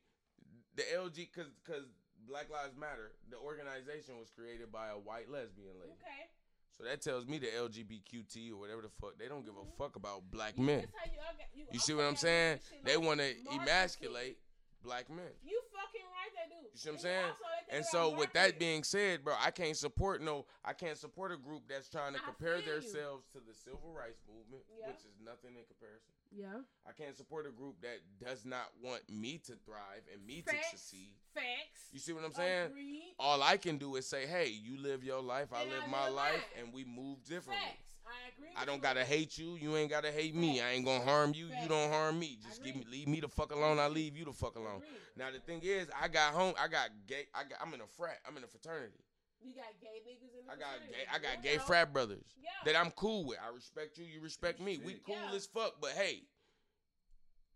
[0.76, 1.86] the LG, cause cause
[2.28, 5.92] Black Lives Matter, the organization was created by a white lesbian lady.
[6.01, 6.30] Okay.
[6.76, 9.78] So that tells me the LGBTQT or whatever the fuck, they don't give a mm-hmm.
[9.78, 10.80] fuck about black Yeah, men.
[11.06, 12.59] you, all you You see also what I'm saying?
[12.68, 14.38] shit They want to emasculate
[14.82, 15.30] black men.
[15.44, 16.66] You fucking right, they do.
[16.66, 17.24] You see what I'm saying?
[17.30, 20.72] also they think And so with that being said, bro, I can't support no, I
[20.72, 22.80] can't support a group that's trying to I compare feel you.
[22.80, 24.88] themselves to the civil rights movement, Yeah.
[24.88, 26.10] which is nothing in comparison.
[26.36, 30.43] Yeah, I can't support a group that does not want me to thrive and me
[30.47, 31.12] facts, to succeed.
[31.35, 31.89] facts.
[31.93, 32.66] You see what I'm saying?
[32.66, 33.15] Agreed.
[33.19, 35.89] All I can do is say, hey, you live your life, I And I live
[35.90, 37.65] my live life, and we move differently.
[37.65, 37.94] Facts.
[38.06, 38.48] I agree.
[38.56, 39.56] I don't gotta hate you.
[39.56, 40.61] You ain't gotta hate me.
[40.61, 41.47] I ain't gonna harm you.
[41.47, 42.39] You don't harm me.
[42.47, 43.78] Just give me, leave me the fuck alone.
[43.78, 44.77] I leave you the fuck alone.
[44.77, 45.01] Agreed.
[45.16, 46.55] Now the thing is, I got home.
[46.61, 47.24] I got gay.
[47.35, 47.59] I got.
[47.62, 48.19] I'm in a frat.
[48.28, 49.01] I'm in a fraternity.
[49.44, 50.92] You got gay niggas in the I got fraternity.
[50.92, 51.06] gay.
[51.12, 51.62] I got You gay know?
[51.64, 52.50] frat brothers Yeah.
[52.64, 53.38] that I'm cool with.
[53.46, 54.04] I respect you.
[54.06, 54.78] You respect me.
[54.84, 55.34] We cool Yeah.
[55.34, 55.74] as fuck.
[55.80, 56.22] But hey,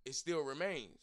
[0.05, 0.99] it still remains.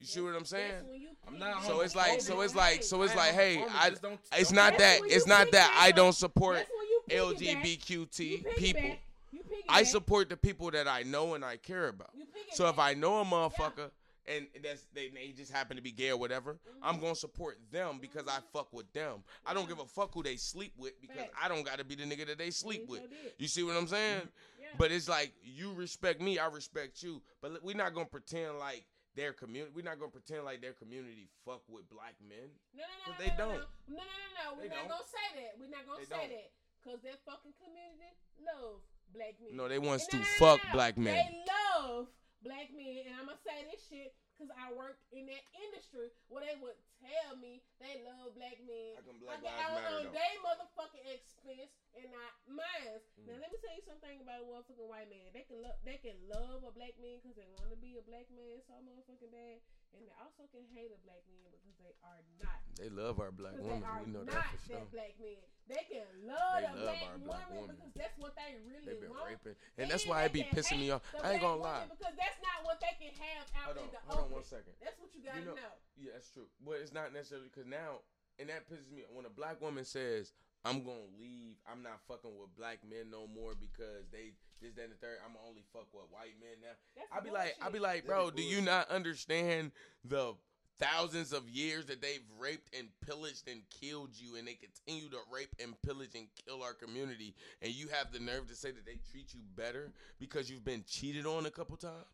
[0.00, 0.72] You see what I'm saying?
[0.72, 1.64] That's when you I'm not.
[1.64, 2.20] So it's like.
[2.20, 2.82] So it's like.
[2.82, 3.32] So it's I like.
[3.34, 3.90] Hey, I.
[3.90, 5.00] don't- It's don't- not that.
[5.04, 7.90] It's not that I don't support That's when you piggyback.
[7.90, 8.96] You LGBTQT people.
[9.30, 12.10] You I support the people that I know and I care about.
[12.52, 12.78] So if.
[12.78, 13.90] I know a motherfucker
[14.26, 16.78] and that's they, they just happen to be gay or whatever, mm-hmm.
[16.82, 18.58] I'm gonna support them because I mm-hmm.
[18.58, 19.22] fuck with them.
[19.46, 21.36] I don't give a fuck who they sleep with because Facts.
[21.42, 23.02] I don't gotta be the nigga that they sleep with.
[23.38, 24.18] You see what I'm saying?
[24.18, 24.62] Mm-hmm.
[24.62, 24.68] Yeah.
[24.78, 27.22] But it's like you respect me, I respect you.
[27.42, 28.84] But we're not gonna pretend like
[29.14, 29.72] their community.
[29.74, 32.50] We're not gonna pretend like their community fuck with black men.
[32.74, 33.62] No, no, no, they no, don't.
[33.88, 34.62] No, no, no, no, no.
[34.62, 35.52] We're not gonna say that.
[35.58, 36.30] We're not gonna They say don't.
[36.30, 36.50] that.
[36.84, 38.12] Cause that fucking community
[38.44, 38.80] love
[39.14, 39.56] black men.
[39.56, 41.14] No, they wants No, to no, fuck black men.
[41.14, 42.08] They love
[42.44, 46.44] black men, and I'm gonna say this shit because I worked in that industry where
[46.44, 48.98] they would tell me they love black men.
[48.98, 53.00] How come Black I Lives Matter, on their motherfucking expense and not mine.
[53.16, 53.30] Mm.
[53.30, 55.30] Now let me tell you something about a motherfucking white man.
[55.32, 58.04] They can love, they can love a black man because they want to be a
[58.04, 59.62] black man so motherfucking bad,
[59.94, 62.58] and they also can hate a black man because they are not.
[62.76, 63.80] They love our black women.
[63.80, 64.86] they are We know not that for sure.
[64.90, 65.38] black men.
[65.70, 67.76] They can love They a love black, our black woman, women.
[67.80, 69.32] because that's what they really They've been want.
[69.32, 71.00] raping, and that's why it be pissing me off.
[71.24, 71.88] I ain't gonna lie.
[71.88, 74.34] Because that's not what they can have out Hold in on, the hold on open.
[74.42, 74.74] one second.
[74.82, 75.72] That's what you gotta You know- know.
[75.96, 76.50] Yeah, that's true.
[76.60, 78.04] But it's not necessarily because now,
[78.38, 79.04] and that pisses me.
[79.08, 80.34] off When a black woman says,
[80.64, 81.56] "I'm gonna leave.
[81.70, 85.18] I'm not fucking with black men no more because they this, that, and the third.
[85.24, 88.30] I'm only fuck with white men now." That's I be like, I'll be like, bro,
[88.30, 89.72] do you not understand
[90.04, 90.34] the
[90.78, 95.18] thousands of years that they've raped and pillaged and killed you, and they continue to
[95.32, 98.84] rape and pillage and kill our community, and you have the nerve to say that
[98.84, 102.04] they treat you better because you've been cheated on a couple times?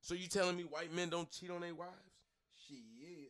[0.00, 1.90] So you telling me white men don't cheat on their wives?
[2.68, 3.25] Shit.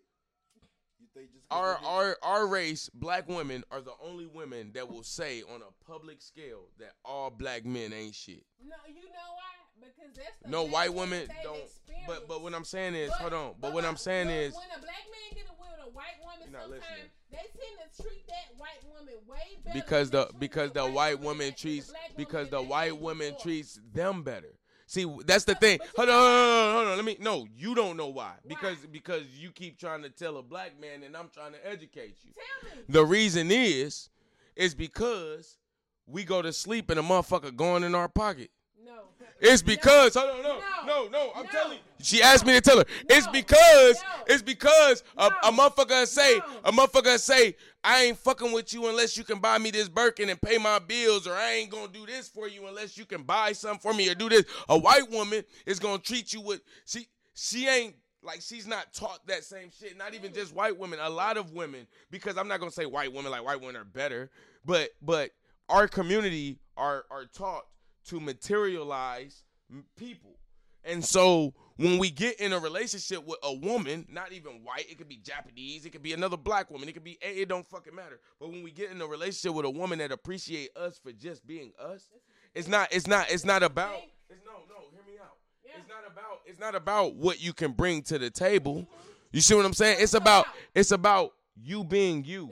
[1.16, 4.88] You think just 'cause Our our our race, black women, are the only women that
[4.88, 8.44] will say on a public scale that all black men ain't shit.
[8.62, 9.42] No, you know why?
[9.80, 11.62] Because that's the No white thing women don't.
[11.62, 12.06] experienced.
[12.06, 13.52] But but what I'm saying is, But- hold on.
[13.52, 15.86] But but what I'm look, saying when- is, when a black man get a with
[15.86, 19.80] a white woman, You're not sometimes they tend to treat that white woman way better
[19.80, 22.16] because than the they treat because the white white woman woman treats the black woman
[22.16, 24.55] because the white woman treats them better.
[24.86, 25.80] See, that's the thing.
[25.96, 26.96] Hold on, hold on, hold on.
[26.96, 27.16] Let me.
[27.20, 28.24] No, you don't know why.
[28.24, 28.34] Why?
[28.46, 32.16] Because because you keep trying to tell a black man, and I'm trying to educate
[32.22, 32.30] you.
[32.32, 32.84] Tell me.
[32.88, 34.10] The reason is,
[34.54, 35.58] is because
[36.06, 38.50] we go to sleep and a motherfucker going in our pocket.
[39.40, 39.48] No.
[39.50, 40.60] It's because on, no, No.
[40.86, 41.32] no, no.
[41.34, 41.50] I'm No.
[41.50, 41.84] telling you.
[42.02, 42.84] She asked me to tell her.
[43.08, 44.24] It's because No.
[44.34, 46.60] it's because a, a motherfucker say No.
[46.64, 50.28] a motherfucker say I ain't fucking with you unless you can buy me this Birkin
[50.30, 53.22] and pay my bills, or I ain't gonna do this for you unless you can
[53.22, 54.44] buy something for me or do this.
[54.68, 59.24] A white woman is gonna treat you with she she ain't like she's not taught
[59.26, 59.96] that same shit.
[59.96, 60.98] Not even just white women.
[61.00, 63.84] A lot of women, because I'm not gonna say white women like white women are
[63.84, 64.30] better,
[64.64, 65.30] but but
[65.68, 67.66] our community are are taught
[68.06, 69.44] to materialize
[69.96, 70.38] people.
[70.84, 74.98] And so when we get in a relationship with a woman, not even white, it
[74.98, 77.68] could be Japanese, it could be another black woman, it could be eh, a—it don't
[77.68, 78.20] fucking matter.
[78.38, 81.44] But when we get in a relationship with a woman that appreciate us for just
[81.44, 82.08] being us,
[82.54, 84.00] it's not it's not it's not about
[84.30, 85.36] it's no no, hear me out.
[85.64, 88.86] It's not about it's not about what you can bring to the table.
[89.32, 89.98] You see what I'm saying?
[90.00, 92.50] It's about it's about you being you.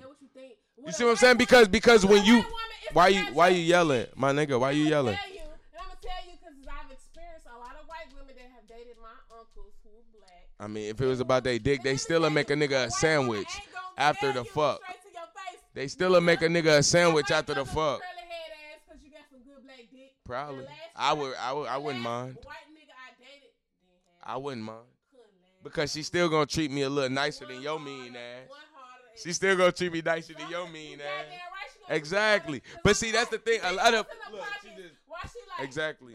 [0.84, 1.36] You see what I'm saying?
[1.38, 2.44] Because because when you
[2.92, 4.04] why you why you yelling?
[4.04, 4.60] yelling, my nigga?
[4.60, 5.16] Why you yelling?
[5.16, 8.36] Tell you, and I'm gonna tell you because I've experienced a lot of white women
[8.36, 10.43] that have dated my uncles who were black.
[10.58, 13.48] I mean, if it was about they dick, they still make a nigga a sandwich
[13.98, 14.80] after the fuck.
[15.74, 18.00] They still a make a nigga a sandwich after the fuck.
[20.24, 20.66] Probably.
[20.96, 22.38] I would I would I wouldn't mind.
[22.40, 22.52] I
[23.22, 24.78] dated didn't I have wouldn't mind.
[25.62, 28.48] Because she's still gonna treat me a little nicer than One your mean ass.
[28.48, 31.06] one harder, and She's still gonna treat me nicer than your mean ass.
[31.06, 31.26] right
[31.72, 32.54] she gonna treat Exactly.
[32.54, 33.60] you better, 'cause But see, that's the thing.
[33.64, 36.14] A lot of what's in the look, she just Why she like Exactly.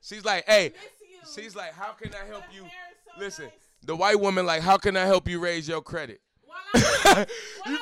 [0.00, 0.72] She's like, hey,
[1.34, 2.62] she's like, how can I help you?
[2.64, 3.63] hair is so Listen, nice.
[3.84, 6.20] The white woman like, how can I help you raise your credit?
[6.42, 7.24] While What you I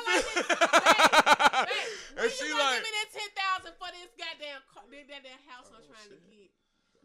[0.03, 0.43] feel?
[0.43, 0.53] getting-
[1.63, 4.61] Babe, babe, when and she gonna like, give me that ten thousand for this goddamn
[4.69, 6.49] car, that, that, that house I'm Oh, trying to get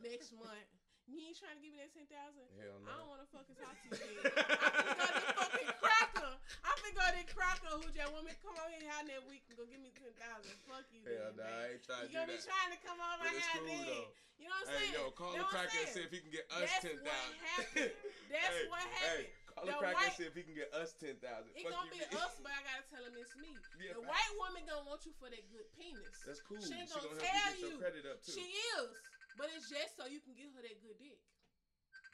[0.02, 0.66] next month?
[1.08, 2.44] You ain't trying to give me that ten thousand?
[2.58, 3.96] hell I don't want to fucking talk to you.
[3.96, 4.28] Then.
[4.28, 6.32] I'm finna go to fucking cracker.
[6.68, 9.22] I'm finna go to cracker who just want me to come over here out that
[9.30, 10.52] week and go give me ten thousand.
[10.68, 11.00] Fuck you.
[11.08, 11.48] Hell no, babe.
[11.48, 12.48] I ain't trying You to do gonna be that.
[12.50, 13.88] trying to come over But it's here cool, then.
[13.88, 14.12] though.
[14.39, 14.94] You know what I'm Hey, saying?
[14.94, 17.10] yo, call Know the cracker and see if he can get us That's ten what
[17.43, 17.90] happened.
[18.31, 19.28] That's hey, what Hey, happened.
[19.51, 21.51] call The the cracker white- and see if he can get us ten thousand.
[21.59, 23.59] It gonna be us, but I gotta tell him it's me.
[23.82, 24.15] Yeah, the facts.
[24.15, 26.23] white woman gonna want you for that good penis.
[26.23, 26.62] That's cool.
[26.62, 27.78] She She ain't gonna gonna tell you you.
[27.82, 28.32] credit up too.
[28.39, 28.47] She
[28.78, 28.94] is,
[29.35, 31.19] but it's just so you can give her that good dick.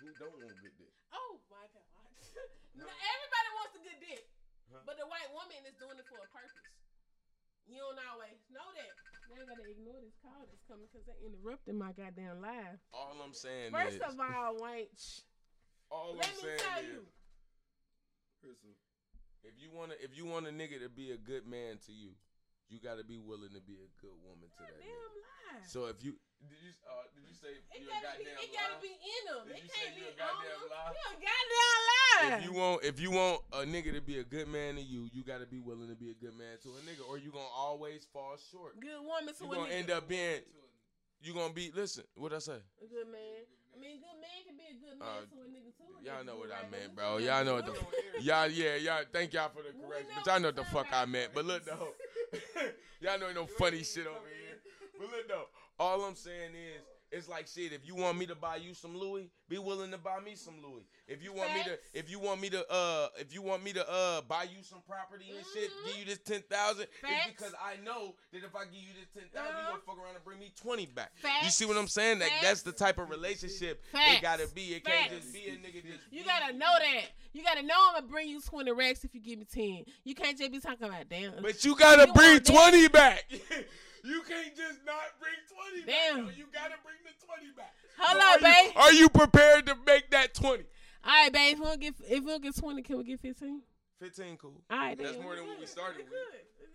[0.00, 0.92] Who don't want good dick?
[1.12, 1.84] Oh my god!
[2.74, 4.26] No, everybody wants a good dick,
[4.72, 4.80] Huh?
[4.82, 6.66] but the white woman is doing it for a purpose.
[7.66, 8.94] You don't always know that.
[9.30, 12.78] Now I gotta ignore this call that's coming because they interrupted my goddamn live.
[12.92, 15.22] All I'm saying First is, of all, wench,
[15.90, 17.02] all let I'm me saying tell is, you,
[18.42, 18.74] Crystal,
[19.44, 22.12] if you wanna, if you want a nigga to be a good man to you,
[22.68, 25.60] you gotta be willing to be a good woman to that damn nigga.
[25.60, 25.66] lie.
[25.66, 26.16] So if you
[26.50, 28.92] did you uh, did you say it you a gotta be, goddamn it gotta be
[28.94, 29.42] in them.
[29.48, 30.72] Did it you say can't you be a goddamn on 'em.
[30.72, 30.92] lie?
[30.94, 32.02] You a goddamn lie.
[32.24, 35.08] If you want, if you want a nigga to be a good man to you,
[35.12, 37.44] you gotta be willing to be a good man to a nigga, or you gonna
[37.56, 38.78] always fall short.
[38.80, 39.78] good woman to You a gonna nigga.
[39.78, 40.40] end up being,
[41.22, 41.70] you gonna be.
[41.74, 42.60] Listen, what I say?
[42.82, 43.44] A good man.
[43.74, 45.90] I mean, good man can be a good man Uh, to a nigga too.
[46.06, 47.16] Y'all know what good I right meant, bro.
[47.18, 47.84] Y'all know what the nigga.
[48.22, 49.02] y'all yeah y'all.
[49.12, 51.30] Thank y'all for the correction, but y'all know what the fuck I'm I meant.
[51.34, 51.88] But look though,
[53.00, 54.62] y'all know ain't no funny shit over here.
[54.96, 55.48] But look though,
[55.78, 56.82] all I'm saying is.
[57.12, 57.72] It's like shit.
[57.72, 60.54] If you want me to buy you some Louis, be willing to buy me some
[60.60, 60.82] Louis.
[61.06, 63.72] If you want me to, if you want me to, uh, if you want me
[63.74, 65.86] to, uh, buy you some property and shit, Mhm.
[65.86, 69.06] give you this ten thousand, it's because I know that if I give you this
[69.14, 69.70] ten thousand, you Uh-huh.
[69.70, 71.12] gonna fuck around and bring me twenty back.
[71.44, 72.18] You see what I'm saying?
[72.18, 74.18] That that's the type of relationship Facts.
[74.18, 74.74] it gotta be.
[74.74, 76.00] It can't just be a nigga just.
[76.10, 77.04] You gotta know that.
[77.32, 79.84] You gotta know I'm gonna bring you 20 racks if you give me 10.
[80.02, 81.40] You can't just be talking about damn.
[81.42, 83.24] But you gotta You bring twenty back.
[84.04, 86.26] you can't just not bring twenty Damn.
[86.26, 86.36] back.
[86.36, 87.72] You gotta bring the twenty back.
[87.98, 88.72] Hold So up, are you- babe.
[88.76, 90.64] Are you prepared to make that twenty?
[91.04, 91.54] All right, babe.
[91.54, 93.60] If we don't get if we don't get 20, can we get 15?
[94.00, 94.60] Fifteen, cool.
[94.70, 95.22] All right, That's then.
[95.22, 96.10] more than what we started with.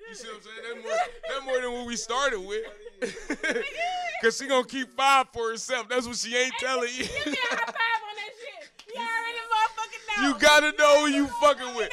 [0.09, 0.55] You see what I'm saying?
[0.63, 0.97] That's more,
[1.27, 2.65] that's more than what we started with.
[4.21, 5.87] Cause she gonna keep five for herself.
[5.89, 7.03] That's what she ain't telling you.
[7.05, 8.69] Give me a high five on that shit.
[8.87, 10.27] You already motherfucking know.
[10.27, 11.91] You gotta know who you fucking with.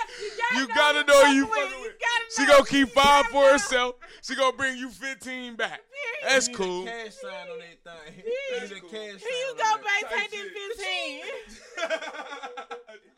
[0.56, 1.92] You gotta know who you fucking with.
[2.36, 3.94] She gonna keep five for herself.
[4.26, 5.82] She gonna bring you fifteen back.
[6.24, 6.82] That's a cool.
[6.84, 8.24] Cash sign on that thing.
[8.58, 8.90] That's You need a cool.
[8.90, 10.10] cash Here you go, babe.
[10.10, 11.22] Take this 15.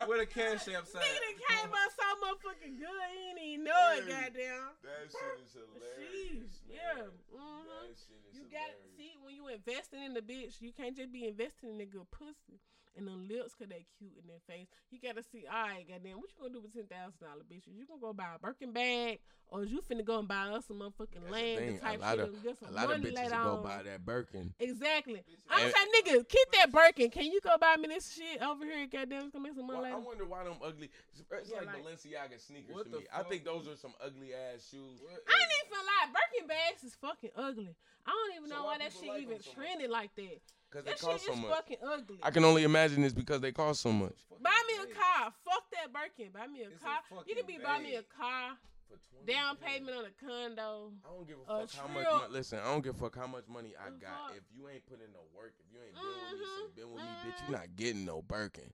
[0.05, 1.01] Where the cash app sign?
[1.01, 2.93] Nigga that came up so motherfucking good.
[3.09, 4.77] He didn't even know it, goddamn.
[4.85, 5.97] That shit is hilarious.
[5.97, 6.61] Sheesh.
[6.69, 6.93] Yeah.
[6.93, 7.09] man.
[7.33, 7.65] Mhm.
[7.65, 11.11] That shit is You got see when you investing in the bitch, you can't just
[11.11, 12.59] be investing in the good pussy
[12.97, 14.67] and the lips cause they cute in their face.
[14.91, 17.77] You gotta see, all right, goddamn, what you gonna do with ten thousand dollar bitches?
[17.77, 20.65] You gonna go buy a Birkin bag, or is you finna go and buy us
[20.67, 22.75] some motherfucking That's the land thing, type a lot shit of and get a some
[22.75, 23.63] lot of money bitches later go on?
[23.63, 24.53] buy that Birkin.
[24.59, 25.23] Exactly.
[25.49, 25.87] I'm And- saying,
[26.21, 27.09] nigga, keep that Birkin.
[27.09, 28.87] Can you go buy me this shit over here?
[28.87, 30.89] Goddamn, it's gonna make some money Well, I wonder why them ugly.
[31.31, 33.05] It's Yeah, like, like- Balenciaga sneakers to the me.
[33.13, 34.99] I think those are some ugly ass shoes.
[35.01, 36.09] What I is- ain't even lie.
[36.13, 37.75] Birkin bags is fucking ugly.
[38.05, 39.55] I don't even So know why why that shit like even so much?
[39.55, 40.39] trended like that.
[40.71, 41.51] Because they cost shit so is much.
[41.51, 42.19] fucking ugly.
[42.21, 44.13] I can only imagine it's because they cost so much.
[44.41, 45.33] Buy me a car.
[45.43, 46.31] Fuck that Birkin.
[46.31, 46.99] Buy me a It's a car.
[47.09, 48.05] You fucking can be buy me a bag.
[48.15, 48.51] car,
[48.87, 49.85] For 20 down grand.
[49.85, 50.91] payment on a condo.
[51.03, 52.03] I don't give a a fuck how much.
[52.05, 52.13] trip.
[52.21, 54.09] Mo- listen, I don't give a fuck how much money I The got.
[54.29, 54.37] fuck?
[54.37, 56.59] If you ain't putting no work, if you ain't been with me, Mhm.
[56.61, 58.71] since been with me, bitch, you not getting no Birkin.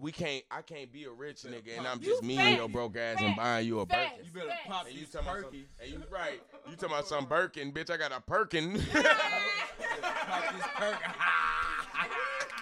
[0.00, 0.44] We can't.
[0.50, 2.56] I can't be a rich Better nigga and pop I'm You just me and fat.
[2.58, 3.24] your broke ass Fat.
[3.26, 4.10] and buying you a Fat.
[4.10, 4.26] Birkin.
[4.26, 4.66] You better Facts.
[4.68, 5.68] pop And you these talking about some, perky.
[5.80, 6.42] and you right.
[6.68, 7.90] You talking about some Birkin, bitch?
[7.90, 8.74] I got a Birkin.
[10.28, 11.10] Pop this perky.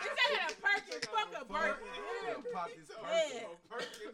[0.02, 1.00] This ain't a Birkin.
[1.12, 1.92] Fuck a Birkin.
[2.26, 3.48] Better Pop this Yeah.
[3.68, 4.06] perky.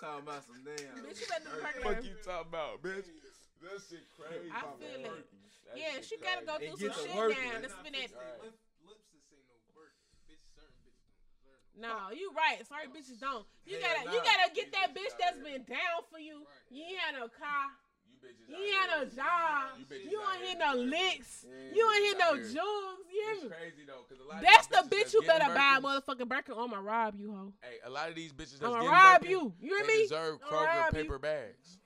[0.00, 1.02] Talking about some damn.
[1.04, 1.82] Bitch, you better do Birkin.
[1.82, 3.08] fuck you talking about, bitch?
[3.62, 4.48] That shit crazy.
[4.54, 5.26] I feel it.
[5.76, 7.36] Yeah, she gotta go through some shit working.
[7.42, 7.58] now.
[7.60, 8.08] It's That's not been that.
[8.14, 8.54] Right.
[8.86, 9.98] lips that say no Birkin.
[10.30, 12.08] Bitch, certain bitches don't deserve no.
[12.08, 12.62] No, you right.
[12.64, 13.44] Sorry, bitches don't.
[13.66, 16.46] You Hell gotta, you gotta get that bitch that's been down for you.
[16.46, 16.70] Right.
[16.72, 17.74] You ain't had no car.
[18.18, 19.78] You bitches You ain't had no job.
[19.78, 21.46] You bitches You ain't here hit no licks.
[21.46, 22.44] Yeah, You ain't hit bitches no out here.
[22.44, 22.54] jugs.
[23.08, 25.84] You It's crazy though, cause a lot That's the bitch you better buy a Birkins-
[25.86, 27.52] motherfucking Birkin or I'ma rob you, hoe.
[27.62, 29.42] Hey, a lot of these bitches that's I'ma getting rob Birkins, you.
[29.60, 30.02] You hear they me?
[30.08, 30.98] deserve Kroger rob you.
[31.02, 31.78] paper bags,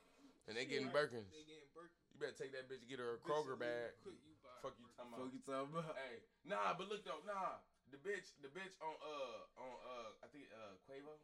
[0.47, 0.95] and they getting Shit.
[0.97, 1.29] Birkins.
[1.31, 2.01] They getting Birkin.
[2.13, 3.93] You better take that bitch and get her a Kroger bag.
[4.03, 5.19] Quick, you buy Fuck you talking about?
[5.25, 5.95] Fuck you talking about?
[5.97, 7.59] Hey, nah, but look though, nah,
[7.91, 11.17] the bitch, the bitch on uh on uh I think uh Quavo.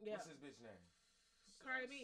[0.00, 0.16] Yeah.
[0.16, 0.84] What's his bitch name?
[1.64, 1.94] Cardi B.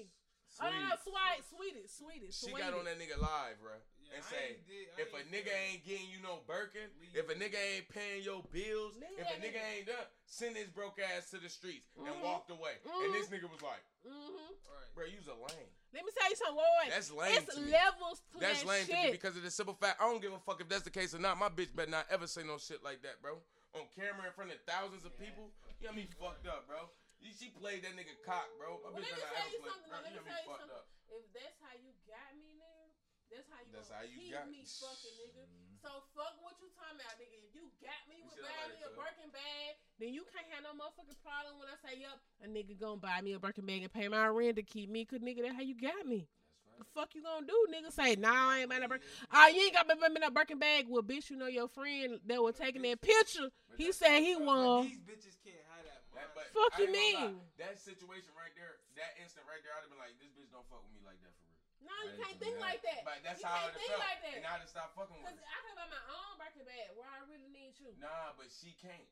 [0.60, 2.70] Oh, no, no, sweet, sweetest, sweetest, She sweetest.
[2.70, 4.56] got on that nigga live, bro, Yeah, and I say.
[4.66, 7.88] did- If a nigga feel- ain't getting you no Birkin, Leave if a nigga ain't
[7.88, 9.64] paying your bills, Leave if a nigga nigga.
[9.76, 12.20] ain't done, send his broke ass to the streets and Mhm.
[12.22, 12.78] walked away.
[12.84, 13.04] Mhm.
[13.04, 14.36] And this nigga was like, Mm-hmm.
[14.72, 14.94] Right.
[14.94, 15.74] bro, you's a lame.
[15.92, 16.56] Let me tell you something.
[16.56, 16.90] Wait, wait.
[16.90, 17.70] That's lame It's to me.
[17.72, 20.00] levels to That's that lame to me because of the simple fact.
[20.00, 21.36] I don't give a fuck if that's the case or not.
[21.38, 23.42] My bitch better not ever say no shit like that, bro.
[23.74, 25.50] On camera in front of thousands of people.
[25.80, 26.88] You got me fucked up, bro.
[27.20, 28.78] You, she played that nigga cock, bro.
[28.84, 29.72] My Well, bitch let me better tell ever you play.
[29.88, 29.98] Bro.
[29.98, 30.72] Let me tell you something.
[30.76, 30.86] up.
[31.10, 32.86] If that's how you got me, nigga,
[33.32, 33.72] that's how you.
[33.74, 35.43] That's how you keep got me, fucking nigga.
[35.47, 35.80] Mm-hmm.
[35.82, 37.36] So fuck what you talking about, nigga.
[37.47, 40.74] If you got me with buying me a Birkin bag, then you can't have no
[40.76, 43.93] motherfucking problem when I say, yup, a nigga gonna buy me a Birkin bag and
[43.93, 45.05] pay my rent to keep me.
[45.06, 46.28] Cause nigga, that's how you got me.
[46.76, 47.88] The fuck you gonna do, nigga?
[47.88, 49.09] Say, nah, I ain't buying a Birkin.
[49.32, 50.84] Oh, you ain't got me buying a Birkin bag.
[50.88, 53.48] Well, bitch, you know your friend that was taking that picture.
[53.78, 54.84] He said he won.
[54.84, 56.36] these bitches can't have that That, mind.
[56.36, 57.36] but Fuck you mean?
[57.36, 57.60] lie.
[57.60, 60.64] That situation right there, that instant right there, I'd have been like, this bitch don't
[60.72, 61.60] fuck with me like that for real.
[61.84, 63.04] No, you I can't think like that.
[63.04, 64.02] But that's you how can't it think felt.
[64.08, 64.34] like that.
[64.40, 65.44] And I just stopped fucking with Cause her.
[65.52, 67.92] I can buy my own Birkin bag where I really need you.
[68.00, 69.06] Nah, but she can't.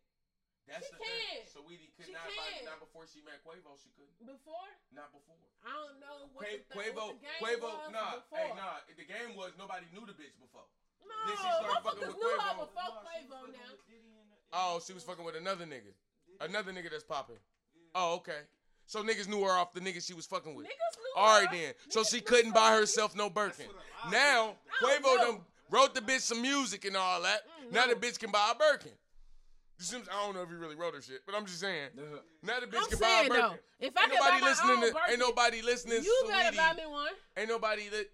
[0.65, 1.13] That's She the can.
[1.13, 1.45] thing.
[1.53, 2.41] Saweetie could She not can.
[2.41, 4.17] buy, not before she met Quavo, she couldn't.
[4.25, 4.65] Before,
[4.97, 5.37] Not before.
[5.61, 8.41] I don't know what, Qua- the, th- Quavo, what the game Quavo, was nah, before.
[8.41, 8.81] hey, nah.
[8.97, 10.65] The game was nobody knew the bitch before.
[11.05, 12.65] No, Then she started fucking motherfuckers with knew her Quavo.
[12.65, 13.69] before No, she was Quavo now.
[13.77, 15.93] with Diddy and- Oh, she was fucking with another nigga.
[16.41, 17.37] Another nigga that's popping.
[17.95, 18.41] Oh, okay.
[18.87, 20.67] So niggas knew her off the nigga she was fucking with.
[20.67, 21.57] Niggas knew All right her.
[21.57, 21.73] then.
[21.89, 23.67] So she couldn't buy herself no Birkin.
[23.67, 25.17] what a lot of Now I Quavo know.
[25.33, 25.41] done
[25.71, 27.43] wrote the bitch some music and all that.
[27.67, 28.01] Mm, Now the no.
[28.01, 28.93] bitch can buy a Birkin.
[29.81, 31.91] You I'm- don't know if he really wrote her shit, but I'm just saying.
[32.43, 33.41] Now the bitch I'm can buy a Birkin.
[33.43, 36.05] though, if I Ain't can buy nobody my listening own to Birkin, ain't nobody listening
[36.05, 37.13] you to gotta buy me one.
[37.37, 38.07] Ain't nobody that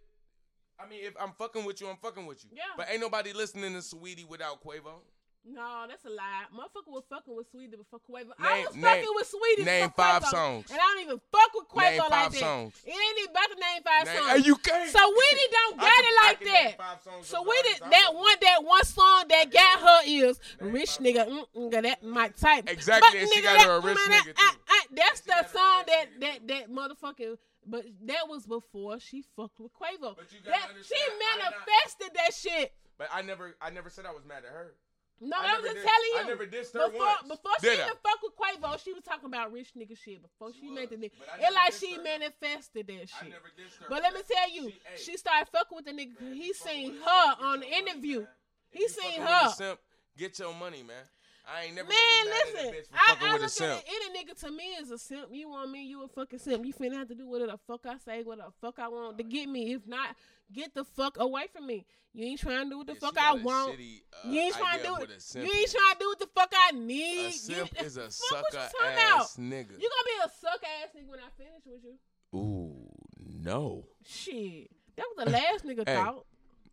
[0.78, 2.50] I mean if I'm fucking with you, I'm fucking with you.
[2.54, 2.62] Yeah.
[2.76, 5.00] But ain't nobody listening to Saweetie without Quavo.
[5.42, 6.44] No, that's a lie.
[6.54, 8.30] Motherfucker was fucking with Saweetie before Quavo.
[8.38, 10.70] I was name- fucking with Saweetie name five Quavo, songs.
[10.70, 12.38] And I don't even fuck with Quavo Name like that.
[12.38, 12.74] songs.
[12.84, 14.46] It ain't even about to name five Name- songs.
[14.46, 14.92] You can't.
[14.94, 17.04] Saweetie don't got can- it like name that.
[17.24, 21.26] Saweetie, that one, that one song that got her is rich nigga.
[21.26, 22.68] Mm, mm, that Mike type.
[22.70, 24.32] Exactly, and she got her a rich mm, nigga, that- too.
[24.36, 27.38] I- I- that's the got her a song that that that motherfucking.
[27.66, 30.16] But that was before she fucked with Quavo.
[30.16, 32.74] But you gotta That, understand, she I not- manifested that shit.
[32.98, 34.74] But I never I never said I was mad at her.
[35.22, 36.20] No, I I, was just did- telling you.
[36.20, 37.28] I never dissed her before, once.
[37.28, 40.22] Before she even fuck with Quavo, she was talking about rich nigga shit.
[40.22, 42.02] Before she, She made the nigga, it like she her.
[42.02, 43.30] manifested that I shit.
[43.30, 43.86] never dissed her.
[43.90, 46.20] But let me tell you, She- she started fucking with the nigga.
[46.20, 48.26] man, he seen her on the interview.
[48.70, 49.48] He seen her.
[49.50, 49.78] simp,
[50.16, 51.04] get your money, man.
[51.52, 53.40] I ain't never Man, gonna be mad listen, at a bitch for I, I with
[53.40, 53.70] a look simp.
[53.72, 55.26] at it, any nigga to me is a simp.
[55.32, 56.64] You want me, you a fucking simp.
[56.64, 59.18] You finna have to do whatever the fuck I say, what the fuck I want
[59.18, 59.72] to get me.
[59.74, 60.14] If not,
[60.52, 61.86] get the fuck away from me.
[62.12, 63.78] You ain't trying to do what the Yeah, fuck I want.
[63.78, 65.00] shitty, uh, you ain't trying to do it.
[65.00, 67.26] what a simp You ain't trying to do what the fuck I need.
[67.28, 69.44] A simp You- is a fuck what you sucker ass about?
[69.44, 69.80] nigga.
[69.80, 72.38] You gonna be a suck ass nigga when I finish with you?
[72.38, 73.86] Ooh, no.
[74.06, 76.26] Shit, that was the last nigga Hey, thought.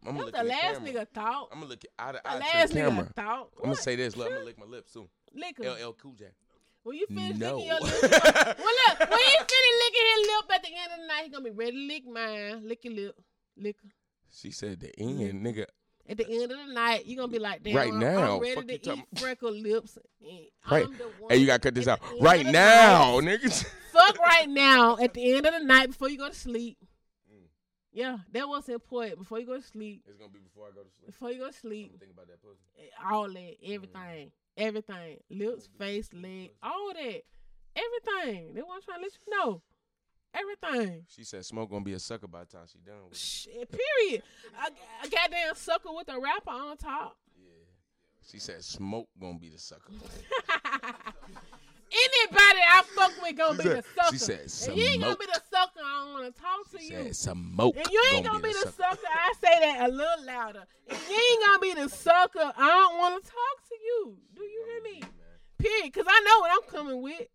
[0.05, 0.91] I'm gonna look the the last camera.
[0.93, 1.49] nigga thought.
[1.51, 3.03] I'm gonna look out of The last to the camera.
[3.05, 3.49] nigga thought.
[3.57, 4.15] I'm gonna say this.
[4.15, 5.07] Look, I'm gonna lick my lips soon.
[5.33, 5.65] Lick 'em.
[5.65, 6.25] LL Cool J.
[6.83, 7.55] When you finish No.
[7.57, 10.69] licking your lips, you gonna- well look, when he finish licking his lip at the
[10.69, 12.67] end of the night, he gonna be ready to lick mine.
[12.67, 13.15] Lick your lip,
[13.57, 13.75] lick.
[14.31, 15.65] She said the end, nigga.
[16.09, 18.39] At the end of the night, you're gonna be like, damn, Right I'm, now, I'm
[18.41, 19.97] ready to talking- eat freckle lips.
[20.71, 20.85] Right.
[20.85, 23.41] I'm the one Hey, you gotta cut this at out right now, night.
[23.41, 23.65] nigga.
[23.91, 26.77] Fuck right now at the end of the night before you go to sleep.
[27.93, 29.19] Yeah, that was important.
[29.19, 31.05] Before you go to sleep, It's gonna be before I go to sleep.
[31.07, 32.59] before you go to sleep, think about that pussy.
[32.77, 34.27] Eh, all that, everything, mm-hmm.
[34.57, 37.21] everything, lips, face, leg, all that,
[37.75, 38.53] everything.
[38.53, 39.61] They want to try to let you know,
[40.33, 41.05] everything.
[41.07, 43.17] She said Smoke gonna be a sucker by the time she done with.
[43.17, 44.23] Shit, period.
[44.61, 47.17] A, a goddamn sucker with a rapper on top.
[47.35, 47.49] Yeah.
[48.29, 49.91] She said Smoke gonna be the sucker.
[51.91, 54.11] Anybody I fuck with gonna She be said- the sucker.
[54.11, 54.17] she
[54.49, 55.79] said and you ain't gonna be the sucker.
[55.85, 57.03] I don't want to talk to She you.
[57.13, 58.71] said Smoke And you ain't gonna, be the sucker.
[58.77, 59.07] sucker.
[59.07, 60.63] I say that a little louder.
[60.87, 64.17] If you ain't gonna be the sucker, I don't want to talk to you.
[64.35, 65.03] Do you hear me?
[65.57, 65.93] Period.
[65.93, 67.27] Cause I know what I'm coming with.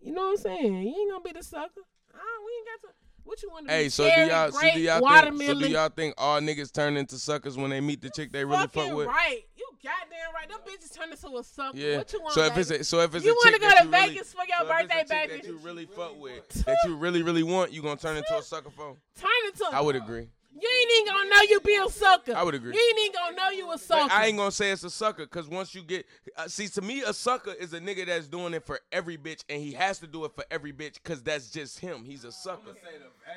[0.00, 0.74] You know what I'm saying?
[0.82, 1.82] You ain't gonna be the sucker.
[2.14, 2.94] I don't, we ain't got to.
[3.22, 3.88] What you want to Hey, be?
[3.90, 6.96] so do Cherry, y'all, so do y'all think, so do y'all think all niggas turn
[6.96, 9.06] into suckers when they meet the chick they really fuck with?
[9.06, 9.42] right.
[9.82, 10.48] Goddamn right.
[10.48, 11.76] Them bitches turn into a sucker.
[11.76, 11.98] Yeah.
[11.98, 12.34] What you want?
[12.34, 14.42] So if it's a, so if it's You wanna go to you really, Vegas for
[14.46, 15.40] your so if it's a birthday, baby?
[15.40, 18.42] that you really fuck with, that you really really want, you gonna turn into a
[18.42, 18.96] sucker for?
[19.18, 19.64] turn into.
[19.72, 20.28] I would agree.
[20.52, 22.34] You ain't even gonna know you be a sucker.
[22.34, 22.74] I would agree.
[22.74, 24.08] You ain't even gonna know you a sucker.
[24.08, 26.06] But I ain't gonna say it's a sucker because once you get,
[26.36, 29.44] uh, see, to me, a sucker is a nigga that's doing it for every bitch,
[29.48, 32.04] and he has to do it for every bitch because that's just him.
[32.04, 32.74] He's a sucker.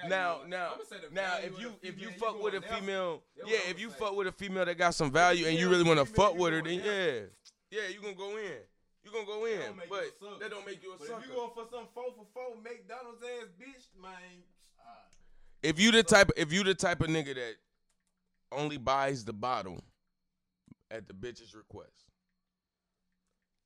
[0.08, 0.74] Now, now,
[1.12, 4.32] now, if you if you fuck with a female, yeah, if you fuck with a
[4.32, 7.20] female that got some value and you really want to fuck with her, then yeah,
[7.70, 8.58] yeah, you gonna go in,
[9.04, 11.08] you gonna go in, don't make you but a that don't make you a But
[11.08, 11.22] sucker.
[11.22, 14.42] if you going for some four for four McDonald's ass bitch, man,
[15.64, 17.54] If you the type, if you the type of nigga that
[18.52, 19.82] only buys the bottle
[20.92, 22.06] at the bitch's request,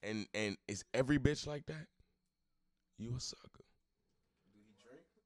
[0.04, 1.88] and and is every bitch like that,
[3.00, 3.64] you a sucker.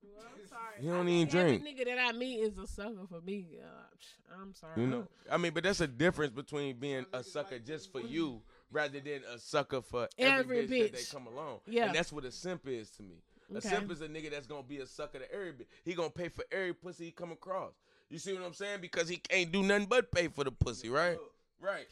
[0.03, 0.61] Well, I'm sorry.
[0.81, 1.79] You don't I even mean, every drink.
[1.79, 3.47] nigga that I meet is a sucker for me.
[3.61, 4.81] Uh, I'm sorry.
[4.81, 8.41] You know, I mean, but that's a difference between being a sucker just for you
[8.71, 11.59] rather than a sucker for every, Every bitch, that they come along.
[11.67, 11.87] Yeah.
[11.87, 13.15] and that's what a simp is to me.
[13.55, 15.65] A simp is a nigga that's gonna be a sucker to every bitch.
[15.83, 17.73] He gonna pay for every pussy he come across.
[18.09, 18.79] You see what I'm saying?
[18.81, 21.17] Because he can't do nothing but pay for the pussy, right?
[21.59, 21.87] Right.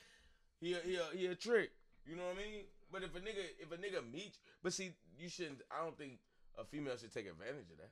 [0.62, 1.72] He a, he a, he a trick.
[2.06, 2.64] You know what I mean?
[2.92, 5.62] But if a nigga if a nigga meet, but see, you shouldn't.
[5.72, 6.20] I don't think
[6.58, 7.90] a female should take advantage of that.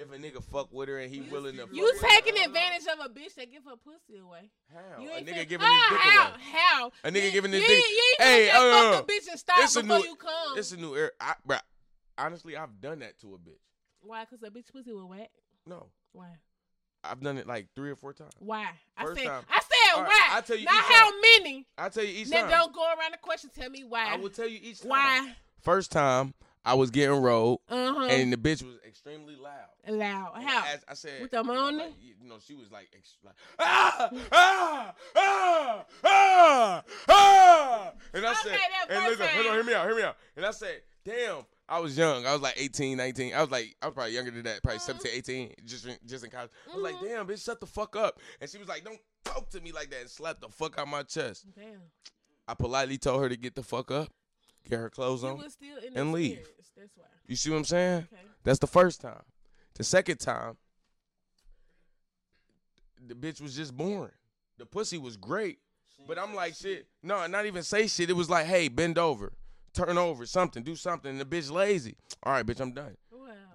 [0.00, 2.46] If a nigga fuck with her and he willing to, You fuck with taking her,
[2.48, 4.48] advantage of a bitch that give her pussy away.
[4.72, 5.02] How?
[5.02, 6.38] You a nigga fin- giving how, his dick how, away.
[6.52, 6.92] How?
[7.02, 9.12] A nigga You- giving his you dick- ain't- You Hey, hey, just uh, fuck a
[9.12, 10.58] bitch and stop it's a before new- you come.
[10.58, 11.10] It's a new era.
[11.20, 11.60] I, bruh,
[12.18, 13.60] honestly, I've done that to a bitch.
[14.00, 14.24] Why?
[14.26, 15.30] Cause a bitch pussy was wet.
[15.66, 16.28] No, Why?
[17.04, 18.32] I've done it like three or four times.
[18.40, 18.66] Why?
[18.96, 19.26] I First said.
[19.28, 19.42] time.
[19.48, 20.28] I said right, why.
[20.32, 21.20] I'll tell you Not how time.
[21.20, 21.66] many.
[21.78, 22.50] I'll tell you each Then time.
[22.50, 23.50] don't go around the question.
[23.56, 24.12] Tell me why.
[24.12, 24.88] I will tell you each time.
[24.90, 25.32] why?
[25.62, 26.34] First time,
[26.64, 28.06] I was getting rolled, Uh huh.
[28.10, 29.68] and the bitch was extremely loud.
[29.88, 30.42] Loud.
[30.42, 30.64] How?
[30.66, 33.34] As I said, With the you know, like, you know, she was like, ex- like
[33.60, 37.92] ah, ah, ah, ah, ah.
[38.12, 38.58] And I Okay, said,
[38.90, 40.16] and listen, hold on, hear me out, hear me out.
[40.36, 42.24] And I said, damn, I was young.
[42.26, 43.34] I was like 18, 19.
[43.34, 44.98] I was like, I was probably younger than that, probably Mm-hmm.
[44.98, 46.50] 17, 18, just, in- just in college.
[46.72, 48.18] I was like, damn, bitch, shut the fuck up.
[48.40, 50.88] And she was like, don't talk to me like that and slapped the fuck out
[50.88, 51.44] my chest.
[51.54, 51.80] Damn.
[52.46, 54.08] I politely told her to get the fuck up,
[54.68, 55.38] get her clothes You on.
[55.38, 56.48] was still in and leave.
[56.76, 57.04] That's why.
[57.26, 58.08] You see what I'm saying?
[58.12, 58.22] Okay.
[58.44, 59.22] That's the first time.
[59.74, 60.56] The second time,
[63.06, 64.12] the bitch was just boring.
[64.58, 65.58] The pussy was great,
[66.06, 66.86] but I'm like, shit.
[67.02, 68.10] No, not even say shit.
[68.10, 69.32] It was like, hey, bend over,
[69.72, 71.10] turn over, something, do something.
[71.10, 71.96] And the bitch lazy.
[72.22, 72.96] All right, bitch, I'm done.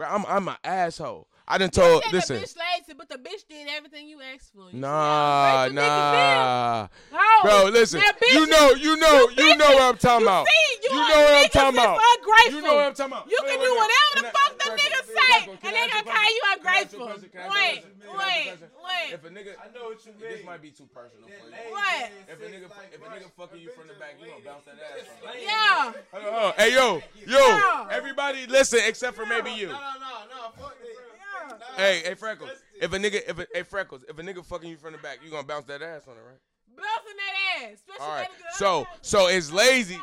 [0.04, 0.18] Wow.
[0.18, 1.28] Bro, I'm I'm an asshole.
[1.46, 2.04] I done told.
[2.06, 4.72] said Listen, the bitch lazy, but the bitch did everything you asked for.
[4.72, 6.24] You nah, how ungrateful niggas is?
[6.24, 6.88] nah.
[7.12, 7.44] How?
[7.44, 8.00] Bro, listen.
[8.00, 10.48] Now, bitches- You know, you know, you, bitches- know what I'm talking you about.
[10.48, 12.00] See, you, You know what I'm talking about.
[12.00, 12.54] Ungrateful.
[12.56, 13.28] You know what I'm talking about.
[13.30, 13.78] You Wait, can wait, do wait.
[13.84, 16.44] whatever the Can I- fuck the Freckles, niggas say, and they ask gonna call you
[16.48, 16.64] question?
[16.64, 17.06] Can I ask you a ungrateful.
[17.12, 17.30] question?
[17.30, 17.92] Can I ask you a Wait, question?
[17.92, 19.14] Can I ask you a wait, wait.
[19.14, 20.32] If a nigga, I know what you mean.
[20.32, 21.76] this might be too personal for you.
[21.76, 22.08] What?
[22.32, 24.80] If a nigga, if a nigga fucking you from the back, you gonna bounce that
[24.80, 25.12] ass.
[25.44, 25.92] Yeah.
[26.16, 26.54] Hold on, hold on.
[26.56, 29.76] Hey yo, yo, everybody listen except for maybe you.
[29.94, 31.60] No, no, no, no, fuck that.
[31.60, 32.52] Nah, Hey, hey Freckles,
[32.82, 35.20] if a nigga, if a, hey Freckles, if a nigga fucking you from the back,
[35.24, 36.40] you gonna bounce that ass on it, right?
[36.76, 37.74] Bouncing that ass.
[37.80, 38.28] Especially All right.
[38.30, 40.00] that nigga- So, so it's lazy.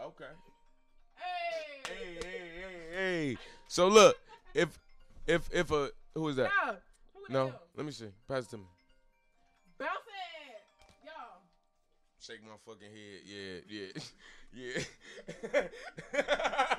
[0.00, 0.24] Okay.
[1.14, 1.82] Hey.
[1.88, 2.96] Hey, hey, hey,
[3.30, 3.36] hey.
[3.68, 4.16] So look,
[4.54, 4.78] if,
[5.26, 6.50] if, if a who is that?
[6.66, 6.76] No.
[7.14, 8.06] Who No, let me see.
[8.28, 8.64] Pass it to me.
[9.78, 11.06] Bounce it.
[11.06, 11.42] Y'all.
[12.20, 13.22] Shake my fucking head.
[13.26, 13.60] Yeah,
[14.52, 15.62] yeah,
[16.22, 16.68] yeah.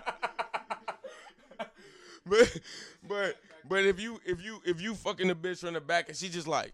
[2.29, 2.59] but
[3.07, 3.35] but
[3.67, 6.29] but if you if you if you fucking the bitch from the back and she
[6.29, 6.73] just like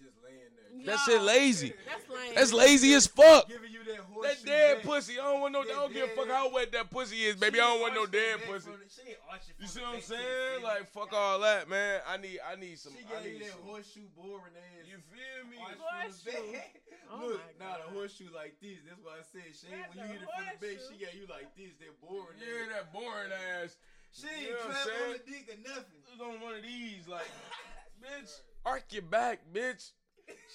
[0.00, 0.96] Just laying there.
[0.96, 1.16] that Y'all.
[1.16, 1.72] shit lazy.
[1.86, 2.34] That's lame.
[2.34, 3.48] That's lazy as fuck.
[3.48, 4.84] Giving you that That dead back.
[4.86, 5.18] pussy.
[5.18, 5.60] I don't want no.
[5.62, 7.60] I don't give a fuck how wet that pussy is, baby.
[7.60, 8.70] I don't want no arching dead pussy.
[8.70, 10.60] the- She ain't arching You see what I'm back to the saying?
[10.60, 10.64] front.
[10.64, 12.00] Like fuck all that, man.
[12.08, 12.92] I need I need some.
[12.92, 13.68] She I gave need you that some.
[13.68, 14.88] horseshoe boring ass.
[14.88, 15.56] You feel me?
[15.60, 16.52] arch from the Horseshoe.
[16.56, 16.72] back.
[17.12, 18.78] Oh Look, my nah, the horseshoe like this.
[18.86, 20.78] That's why I said she ain't That's when you a hit it from the back.
[20.88, 21.72] She got you like this.
[21.82, 22.38] That boring.
[22.38, 22.70] Yeah, ass.
[22.72, 23.72] that boring ass.
[24.12, 26.00] She You ain't know clap on the dick or nothing.
[26.08, 27.30] Just on one of these, like,
[28.02, 29.92] bitch, arc your back, bitch.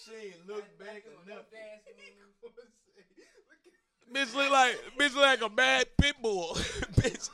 [0.06, 1.60] She ain't look back or nothing.
[4.14, 6.54] Bitch look like bitch look like a bad pit bull,
[6.94, 7.30] bitch.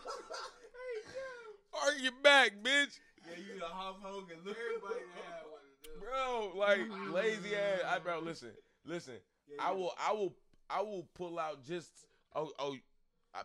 [1.83, 2.99] Arc your back, bitch.
[3.27, 4.37] Yeah, you the Hulk Hogan.
[4.45, 5.99] Look, everybody have one of them.
[5.99, 7.13] Bro, like mm-hmm.
[7.13, 7.81] lazy ass.
[7.87, 8.51] I bro, listen,
[8.85, 9.15] listen.
[9.59, 10.33] I will, I will,
[10.69, 11.91] I will pull out just.
[12.33, 12.77] Oh, oh,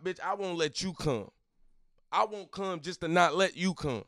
[0.05, 0.21] bitch.
[0.21, 1.29] I won't let you come.
[2.17, 4.05] I won't come just to not let you come.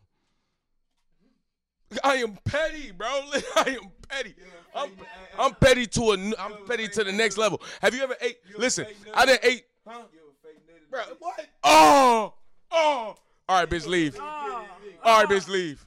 [2.03, 3.07] I am petty, bro.
[3.57, 4.35] I am petty.
[4.75, 4.91] I'm,
[5.39, 6.15] I'm petty to a.
[6.39, 7.61] I'm petty to the next level.
[7.83, 8.39] Have you ever ate?
[8.57, 9.65] Listen, I didn't ate.
[9.87, 10.01] Huh?
[10.13, 10.91] You a fake nigga.
[10.91, 11.47] Bro, what?
[11.63, 12.33] Oh,
[12.71, 13.15] oh.
[13.47, 14.19] All right, bitch, leave.
[14.19, 14.67] All
[15.05, 15.87] right, bitch, leave.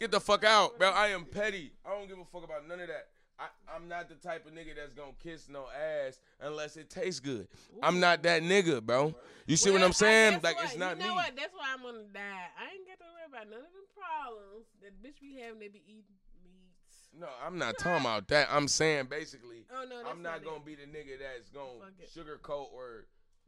[0.00, 0.90] Get the fuck out, bro.
[0.90, 1.72] I am petty.
[1.86, 3.06] I don't give a fuck about none of that.
[3.38, 7.20] I, I'm not the type of nigga that's gonna kiss no ass unless it tastes
[7.20, 7.48] good.
[7.82, 9.14] I'm not that nigga, bro.
[9.46, 10.40] You see what I'm saying?
[10.42, 10.64] Like what?
[10.66, 11.14] it's not you know me.
[11.14, 11.36] What?
[11.36, 12.20] That's why I'm gonna die.
[12.20, 15.58] I ain't got to worry about none of them problems that bitch be having.
[15.58, 16.04] They be eating
[16.44, 17.08] meats.
[17.18, 18.48] No, I'm not talking about that.
[18.50, 20.44] I'm saying basically, Oh no, I'm not it.
[20.44, 23.06] gonna be the nigga that's gonna sugarcoat or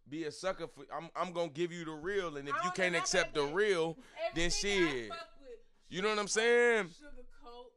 [0.08, 0.84] be a sucker for.
[0.94, 3.96] I'm I'm gonna give you the real, and if you can't accept the real,
[4.34, 5.10] then shit.
[5.88, 6.88] You know what I'm saying?
[6.98, 7.70] Sugar coat,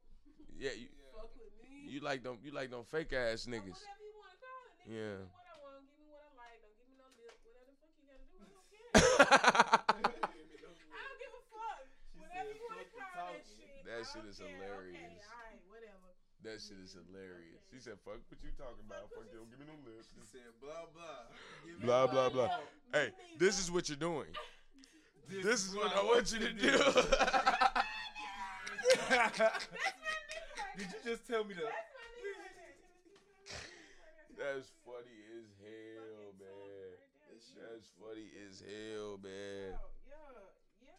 [0.58, 0.97] Yeah, you, fuck with me.
[1.88, 2.38] You like them.
[2.44, 3.80] You like them fake ass niggas.
[3.80, 4.92] Whatever you want call it, nigga.
[4.92, 5.16] Yeah.
[5.18, 5.88] Give me what I want.
[5.88, 6.60] Give me what I like.
[6.62, 7.40] Don't give me no lip.
[7.48, 8.92] Whatever the fuck you gotta do, I don't care.
[9.88, 9.90] I
[11.08, 11.80] don't give a fuck.
[12.20, 13.86] Whatever you want to call that shit.
[13.88, 14.48] That I shit don't is care.
[14.52, 14.98] hilarious.
[14.98, 16.08] Okay, all right, whatever.
[16.46, 17.62] That shit is hilarious.
[17.74, 19.10] She said, "Fuck what you talking about?
[19.12, 21.26] Fuck you don't give me no lips." She said blah blah.
[21.66, 22.50] Give me Blah blah blah.
[22.94, 24.28] Hey, this is what you're doing.
[25.30, 26.72] This is what I want you to do.
[30.78, 31.74] Did you just tell me that?
[34.38, 36.94] That's funny as hell, man.
[37.58, 39.74] That's funny as hell, man.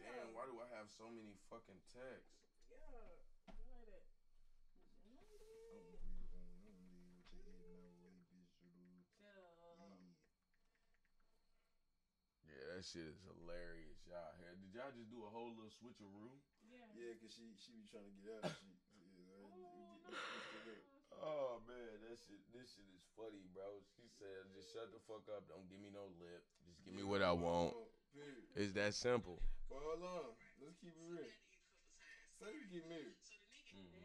[0.02, 2.34] Damn, why do I have so many fucking texts?
[12.46, 14.32] Yeah, that shit is hilarious, y'all.
[14.38, 16.32] Did y'all just do a whole little switcheroo?
[16.96, 18.50] Yeah, cause she she be trying to get out.
[18.58, 18.66] She,
[19.18, 19.97] yeah, we get- we switched it up.
[21.18, 23.66] Oh man, that shit, this shit is funny, bro.
[23.98, 25.50] She said, "Just shut the fuck up.
[25.50, 26.46] Don't give me no lip.
[26.62, 27.74] Just give me what I want."
[28.54, 29.42] It's that simple.
[29.68, 30.30] But hold on,
[30.62, 31.26] let's keep it real.
[32.38, 33.18] Say you get married.
[33.74, 33.98] Mm-hmm.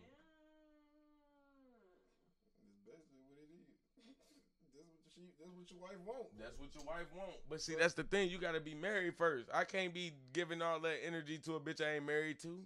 [2.58, 3.78] That's basically what it is.
[4.74, 5.30] that's what she.
[5.38, 6.34] That's what your wife want.
[6.38, 7.38] That's what your wife want.
[7.46, 8.30] But see, that's the thing.
[8.30, 9.50] You gotta be married first.
[9.54, 12.66] I can't be giving all that energy to a bitch I ain't married to.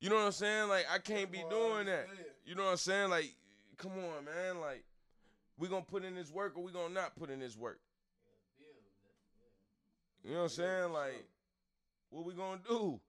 [0.00, 0.68] You know what I'm saying?
[0.68, 2.06] Like I can't be doing that.
[2.44, 3.10] You know what I'm saying?
[3.10, 3.34] Like,
[3.78, 4.60] come on, man.
[4.60, 4.84] Like,
[5.58, 7.80] we gonna put in this work or we gonna not put in this work.
[10.22, 10.92] You know what I'm saying?
[10.92, 11.24] Like,
[12.10, 13.00] what we gonna do?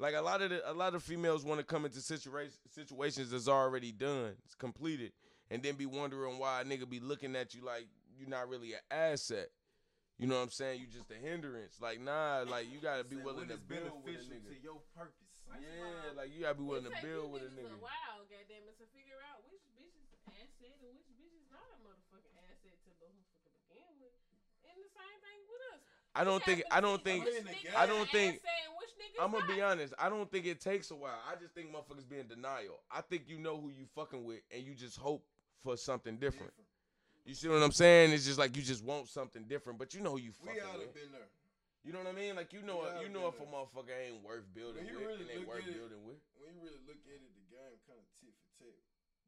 [0.00, 3.30] Like a lot of the, a lot of females want to come into situation situations
[3.30, 5.12] that's already done, it's completed,
[5.50, 7.86] and then be wondering why a nigga be looking at you like
[8.16, 9.48] you're not really an asset.
[10.18, 10.80] You know what I'm saying?
[10.80, 11.80] You just a hindrance.
[11.80, 14.56] Like nah, like you gotta be willing to it's build with a beneficial nigga.
[14.56, 15.27] to your purpose.
[15.56, 17.72] Yeah, like you gotta be willing to build with a nigga.
[17.80, 21.64] Wow, goddamn it, to figure out which bitch is asset and which bitch is not
[21.72, 24.14] a motherfucking asset to the motherfucker begin with.
[24.68, 25.82] And the same thing with us.
[26.14, 27.24] I don't think I don't think
[27.76, 29.94] I don't think Asset and which nigga's I'm gonna be honest.
[29.98, 31.18] I don't think it takes a while.
[31.30, 32.80] I just think motherfuckers be in denial.
[32.90, 35.24] I think you know who you fucking with, and you just hope
[35.62, 36.52] for something different.
[37.24, 38.12] You see what I'm saying?
[38.12, 40.62] It's just like you just want something different, but you know who you We fucking
[40.64, 40.86] all with.
[40.86, 41.28] have been there.
[41.88, 42.36] You know what I mean?
[42.36, 45.08] Like you know, We you know if a motherfucker ain't worth building When you with,
[45.08, 46.20] really and ain't look worth at it- building with.
[46.36, 48.76] When you really look at it, the game kind of tit for tat.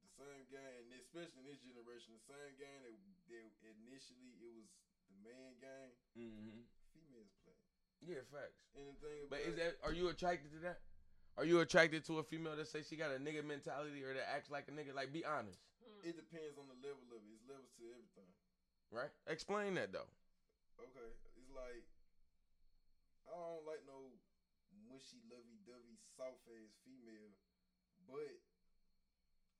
[0.04, 2.92] The same game, especially in this generation, the same game that,
[3.32, 3.48] that
[3.88, 4.68] initially it was
[5.08, 5.92] the man game.
[6.20, 6.60] Mm-hmm.
[6.92, 7.56] Females play.
[8.04, 8.60] Yeah, facts.
[8.76, 9.72] Anything But about is that?
[9.80, 10.84] Are you attracted to that?
[11.40, 14.28] Are you attracted to a female that say she got a nigga mentality or that
[14.28, 14.92] acts like a nigga?
[14.92, 15.64] Like, be honest,
[16.04, 17.32] It depends on the level of it.
[17.32, 18.28] It's levels to everything.
[18.92, 19.08] right?
[19.32, 20.08] Explain that though.
[20.76, 21.08] Okay,
[21.40, 21.84] it's like
[23.30, 24.10] I don't like no
[24.90, 27.30] mushy, lovey-dovey, soft ass female,
[28.10, 28.34] but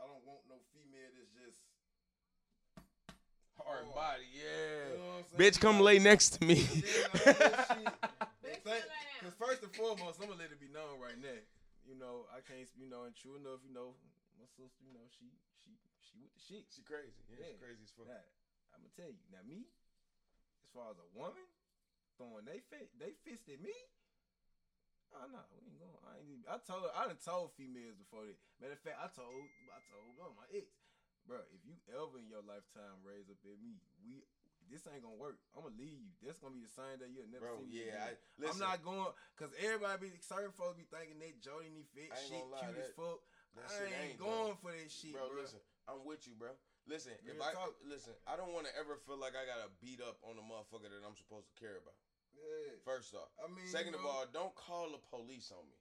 [0.03, 1.61] I don't want no female that's just
[3.61, 3.95] Hard Hard.
[3.95, 4.97] body, you yeah.
[4.97, 5.39] know what I'm?
[5.39, 6.65] Bitch, come lay next to me.
[6.65, 7.87] Yeah, like that shit.
[8.43, 9.21] Bitch, Thank- come lay down.
[9.21, 11.37] Cause first and foremost, I'm gonna let it be known right now.
[11.85, 13.93] You know, I can't, you know, and true enough, you know,
[14.41, 15.29] my sister, you know, she,
[15.61, 16.65] she, she with the shit.
[16.73, 17.13] she crazy.
[17.29, 17.53] Yeah, Yeah.
[17.53, 18.09] she crazy as fuck.
[18.09, 18.25] Now,
[18.73, 19.21] I'm gonna tell you.
[19.29, 19.69] Now, me,
[20.65, 21.45] as far as a woman
[22.21, 23.73] throwing they fit, they fist at me.
[25.17, 25.97] Oh no, we ain't going.
[26.05, 26.29] I ain't.
[26.29, 26.85] Even, I told.
[26.85, 28.37] Her I done told females before that.
[28.61, 29.33] Matter of fact, I told.
[29.73, 30.69] I told one of my ex,
[31.25, 31.41] bro.
[31.51, 34.21] If you ever in your lifetime raise up at me, we.
[34.71, 35.35] This ain't gonna work.
[35.51, 36.15] I'm gonna leave you.
[36.23, 38.15] That's gonna be the sign that you'll never Bro, see me yeah, I,
[38.47, 42.39] I'm not going because everybody be certain folks be thinking that Jody need fit shit
[42.47, 43.19] lie, cute as that- fuck.
[43.59, 45.43] that I ain't, ain't, going for that shit, bro, bro.
[45.43, 45.59] listen,
[45.91, 46.55] I'm with you, bro.
[46.87, 47.75] Listen, if Real I talk.
[47.83, 50.87] listen, I don't want to ever feel like I gotta beat up on the motherfucker
[50.87, 51.99] that I'm supposed to care about.
[52.41, 52.77] Yeah.
[52.85, 55.77] First off, I mean, second of all, don't call the police on me.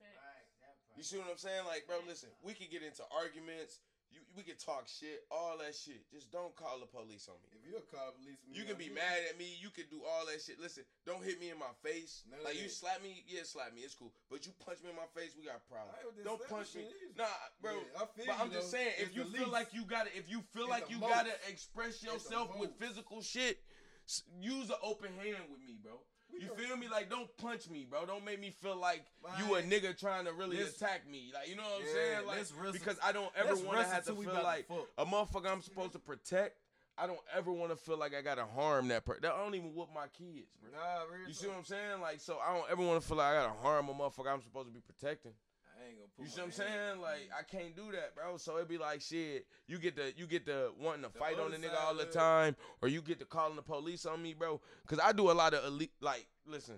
[0.00, 0.96] Right.
[0.96, 1.64] You see what I'm saying?
[1.66, 3.80] Like, bro, listen, we could get into arguments.
[4.12, 6.04] You, we could talk shit, all that shit.
[6.12, 7.48] Just don't call the police on me.
[7.56, 9.56] if you're a call police, You can be mad at me.
[9.56, 10.60] You can do all that shit.
[10.60, 12.20] Listen, don't hit me in my face.
[12.28, 12.76] None like you that.
[12.76, 13.80] slap me, yeah, slap me.
[13.80, 14.12] It's cool.
[14.28, 15.96] But you punch me in my face, we got a problem.
[15.96, 16.84] I ain't with this Don't punch me.
[16.92, 17.16] shit.
[17.16, 17.24] Nah,
[17.64, 17.72] bro.
[17.72, 18.76] Yeah, I feel but you, I'm just though.
[18.76, 19.56] saying, if It's you feel least.
[19.56, 23.61] like you gotta, if you feel It's like you gotta express yourself with physical shit,
[23.61, 23.61] s-
[24.40, 25.92] use an open hand with me, bro.
[26.32, 26.88] You feel me?
[26.88, 28.06] Like, don't punch me, bro.
[28.06, 29.04] Don't make me feel like
[29.38, 31.30] you a nigga trying to really let's- attack me.
[31.34, 32.26] Like, you know what I'm Yeah, saying?
[32.26, 34.66] Like, because I don't ever want to have to feel like
[34.98, 36.56] a motherfucker I'm supposed to protect.
[36.98, 39.24] I don't ever want to feel like I gotta harm that person.
[39.24, 40.70] I don't even whoop my kids, bro.
[40.78, 42.00] Nah, real You see what I'm saying?
[42.02, 44.42] Like, so I don't ever want to feel like I gotta harm a motherfucker I'm
[44.42, 45.32] supposed to be protecting.
[45.82, 47.00] I ain't gonna put You see what I'm saying?
[47.00, 47.28] Like.
[47.28, 47.38] Mm-hmm.
[47.38, 48.36] I can't do that, bro.
[48.36, 51.38] So it'd be like, shit, you get the you get the wanting to The fight
[51.38, 54.22] on the nigga all the it- time, or you get to calling the police on
[54.22, 54.60] me, bro.
[54.86, 55.92] Cause I do a lot of elite.
[56.00, 56.76] Like, listen,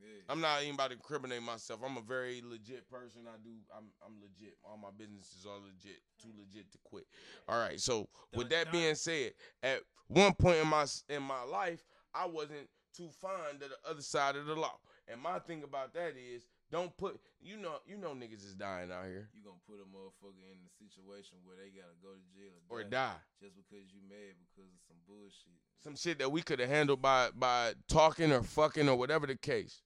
[0.00, 0.22] Yeah.
[0.28, 1.80] I'm not even about to incriminate myself.
[1.84, 3.22] I'm a very legit person.
[3.26, 3.50] I do.
[3.76, 4.56] I'm I'm legit.
[4.64, 6.00] All my businesses are legit.
[6.20, 6.40] Too mm-hmm.
[6.40, 7.06] legit to quit.
[7.48, 7.80] All right.
[7.80, 9.32] So with that being said,
[9.62, 11.84] at one point in my in my life,
[12.14, 14.78] I wasn't too fond of the other side of the law.
[15.08, 18.90] And my thing about that is, Don't put you know you know niggas is dying
[18.90, 22.24] out here You gonna put a motherfucker in a situation where they gotta go to
[22.34, 23.14] jail or die die.
[23.40, 25.54] just because you mad because of some bullshit.
[25.84, 29.36] Some shit that we could have handled by by talking or fucking or whatever the
[29.36, 29.82] case.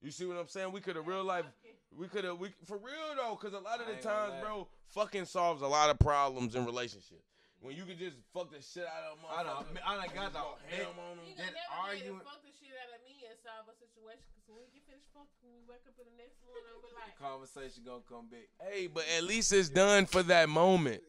[0.00, 0.70] You see what I'm saying?
[0.70, 1.46] We could have real life.
[1.98, 5.24] We could have we for real though, because a lot of the times, bro, fucking
[5.24, 7.26] solves a lot of problems in relationships.
[7.60, 9.68] When you can just fuck the shit out of a I don't.
[9.68, 9.84] motherfucker.
[9.84, 11.28] I done got the ham on them.
[11.28, 13.68] You That gonna never be able to fuck the shit out of me and solve
[13.68, 14.24] a situation.
[14.32, 16.88] Cause when we get finished fucking, we wake up in the next morning and be
[16.96, 18.48] like, conversation gonna come back.
[18.64, 21.04] Hey, but at least it's done for that moment.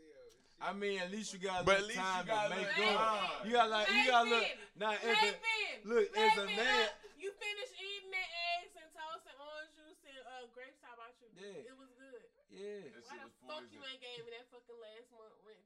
[0.62, 2.68] I mean, at least you got a But at least time you got to make
[2.70, 3.42] a little up.
[3.48, 4.46] You got like you got look.
[4.46, 6.86] Nathan, Now, as a, Nathan, look, as a man,
[7.18, 8.26] you finished eating the
[8.62, 10.78] eggs and toast and orange juice and uh, grapes.
[10.86, 11.32] How about you?
[11.34, 11.66] Yeah.
[11.66, 12.22] It was good.
[12.54, 12.94] yeah.
[12.94, 15.58] That Why shit the was fuck you ain't gave me that fucking last month rent?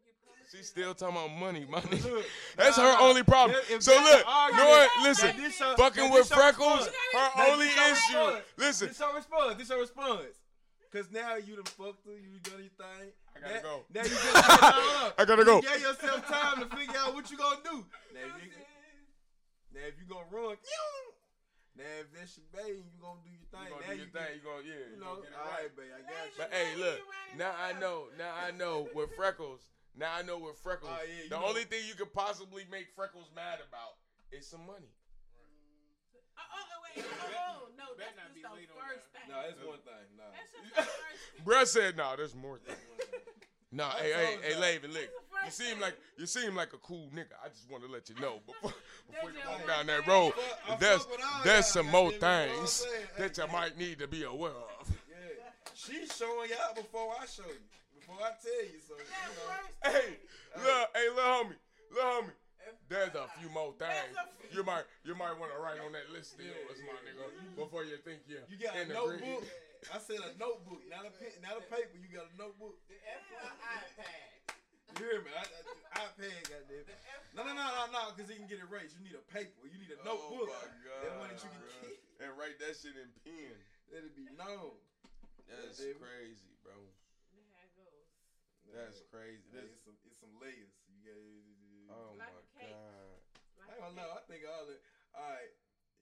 [0.45, 2.11] You promised She's still talking about money, my nigga.
[2.11, 2.25] Look,
[2.57, 3.07] That's nah, her nah.
[3.07, 3.57] only problem.
[3.59, 4.89] If- if so look, the argument, know what?
[5.03, 6.95] Listen, this your- fucking with freckles, response.
[7.13, 8.17] her Now only this your issue.
[8.17, 8.45] response.
[8.57, 9.57] Listen, This your response.
[9.57, 10.35] This your response.
[10.93, 12.15] Cause now you done fucked her.
[12.15, 13.11] You done your thing.
[13.35, 13.85] I gotta now, go.
[13.93, 15.13] Now you just hold.
[15.19, 15.61] I gotta you go.
[15.61, 17.83] Gave yourself time to figure out what you gonna do.
[18.15, 18.51] Now if you,
[19.75, 20.55] now if you gonna run,
[21.75, 23.67] now if that's your baby, you gonna do your you thing.
[23.75, 24.23] gonna now do you your thing.
[24.23, 24.71] can- You gonna yeah.
[24.87, 25.67] You You know, gonna get it all right.
[25.67, 26.37] right, babe, I got you.
[26.39, 26.99] But hey, look.
[27.35, 27.97] Now I know.
[28.17, 29.59] Now I know with freckles.
[29.97, 30.91] Now I know with freckles.
[30.93, 31.47] Oh, yeah, the know.
[31.47, 33.95] only thing you could possibly make freckles mad about
[34.31, 34.91] is some money.
[36.35, 37.05] Oh, oh, oh, wait.
[37.07, 39.23] Oh, oh, no, Better that's not just be the on first that.
[39.23, 39.31] thing.
[39.31, 40.05] No, that's one thing.
[40.19, 40.27] No.
[40.35, 41.45] That's just the first thing.
[41.47, 42.77] Bruh said, "Nah, there's more things."
[43.71, 44.61] Nah, hey, hey, hey, y'all.
[44.61, 45.09] Layven, look.
[45.45, 45.79] You seem thing.
[45.81, 47.35] like you seem like a cool nigga.
[47.43, 48.73] I just want to let you know before
[49.11, 50.33] before you That's walk down that road.
[50.33, 50.77] thing.
[50.79, 51.07] There's
[51.43, 53.99] there's some more goddamn it, you know what I'm things that you Hey, might need
[53.99, 54.89] to be aware of.
[55.09, 55.15] Yeah.
[55.73, 57.59] She's showing y'all before I show you.
[58.05, 58.77] Before I tell you.
[58.85, 59.49] So, you know.
[59.81, 60.61] Hey, thing.
[60.61, 61.57] look, hey, little homie,
[61.89, 62.37] little homie.
[62.85, 64.13] There's a few more things
[64.45, 67.25] few- you might you might want to write on that list of yours, my nigga,
[67.57, 69.41] before you think you're You got a notebook.
[69.89, 71.97] I said a notebook, not a pen, not a paper.
[71.97, 72.77] You got a notebook.
[72.89, 74.05] The FYI
[74.97, 75.29] You hear me?
[75.33, 75.45] I,
[75.97, 76.85] I, iPad, goddamn.
[77.33, 78.97] No, no, no, no, no, because he can get erased.
[78.97, 79.65] You need a paper.
[79.65, 80.49] You need a oh, notebook.
[80.49, 81.01] Oh my god.
[81.05, 81.81] That one that you can bruh.
[81.81, 81.97] keep.
[82.21, 83.53] And write that shit in pen.
[83.93, 84.77] Let it be known.
[85.49, 86.01] That's baby.
[86.01, 86.73] crazy, bro.
[88.65, 88.97] There it goes.
[88.97, 89.45] That's crazy.
[89.53, 90.73] Hey, This, it's some, it's some layers.
[90.89, 91.17] You got.
[91.93, 92.73] oh Like my a cake.
[92.75, 93.21] god.
[93.65, 94.09] I don't know.
[94.13, 94.81] I think all it.
[95.15, 95.53] All right.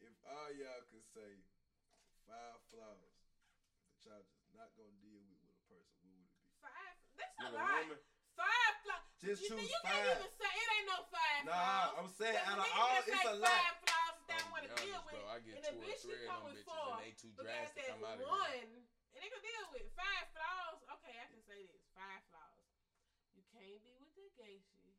[0.03, 1.31] If all y'all could say
[2.27, 3.14] five flaws
[3.88, 6.44] that y'all just not gonna deal with with a person, what would it be?
[6.60, 6.95] Five.
[7.15, 7.80] That's a With a lot.
[7.88, 7.99] woman,
[8.35, 9.06] Five flaws.
[9.23, 9.95] Just you, choose you five.
[9.95, 11.95] can't even say it ain't no five Nah, flaws.
[12.03, 13.48] I'm saying Cause out a of all, it's say a lot.
[13.48, 15.15] Five flaws that I I'm want to deal with.
[15.15, 15.23] bro.
[15.31, 16.88] I get and two or three can of come them with bitches, four.
[16.91, 17.85] and they too drastic.
[17.88, 18.60] I'm out of one.
[18.60, 18.84] here.
[19.15, 20.84] And they can deal with five flaws.
[20.99, 21.80] Okay, I can say this.
[21.95, 22.43] Five flaws.
[24.34, 24.97] You can't be with that gay shit.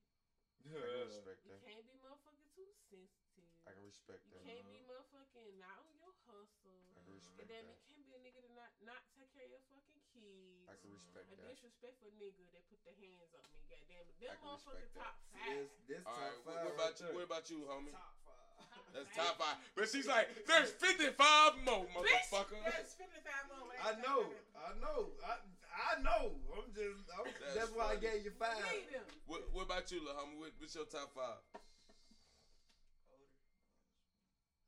[0.64, 1.58] I can respect that.
[1.58, 3.50] You can't be motherfucking too sensitive.
[3.66, 4.44] I can respect You that.
[4.44, 4.94] You can't be uh-huh.
[4.94, 6.78] motherfucking not on your hustle.
[6.94, 7.74] I can respect And respect then that.
[7.74, 10.64] it can't be a nigga to not not take care of your fucking kids.
[10.70, 11.40] I can respect that.
[11.42, 14.16] A disrespectful nigga that put their hands on me, goddamn it.
[14.22, 15.02] Them can motherfucking respect that.
[15.02, 15.50] top See, five.
[15.50, 16.64] This, this All top right, what, five.
[16.64, 17.08] what about you?
[17.12, 17.92] What about you, homie?
[17.92, 18.32] top five.
[18.94, 19.56] That's top five.
[19.74, 21.18] But she's like, there's 55
[21.66, 22.62] more, Bitch, motherfucker.
[22.62, 23.74] there's 55 more.
[23.82, 25.42] I know, I know, I,
[25.74, 26.38] I know.
[26.54, 28.62] I'm just, I'm, That's that's, why I gave you five.
[29.26, 30.38] What, what about you, little homie?
[30.38, 31.42] What, what's your top five?
[33.10, 33.26] Older.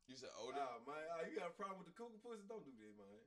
[0.07, 0.59] You said older.
[0.59, 2.43] Ah man, ah, you got a problem with the cougar pussy?
[2.47, 3.19] Don't do that, man.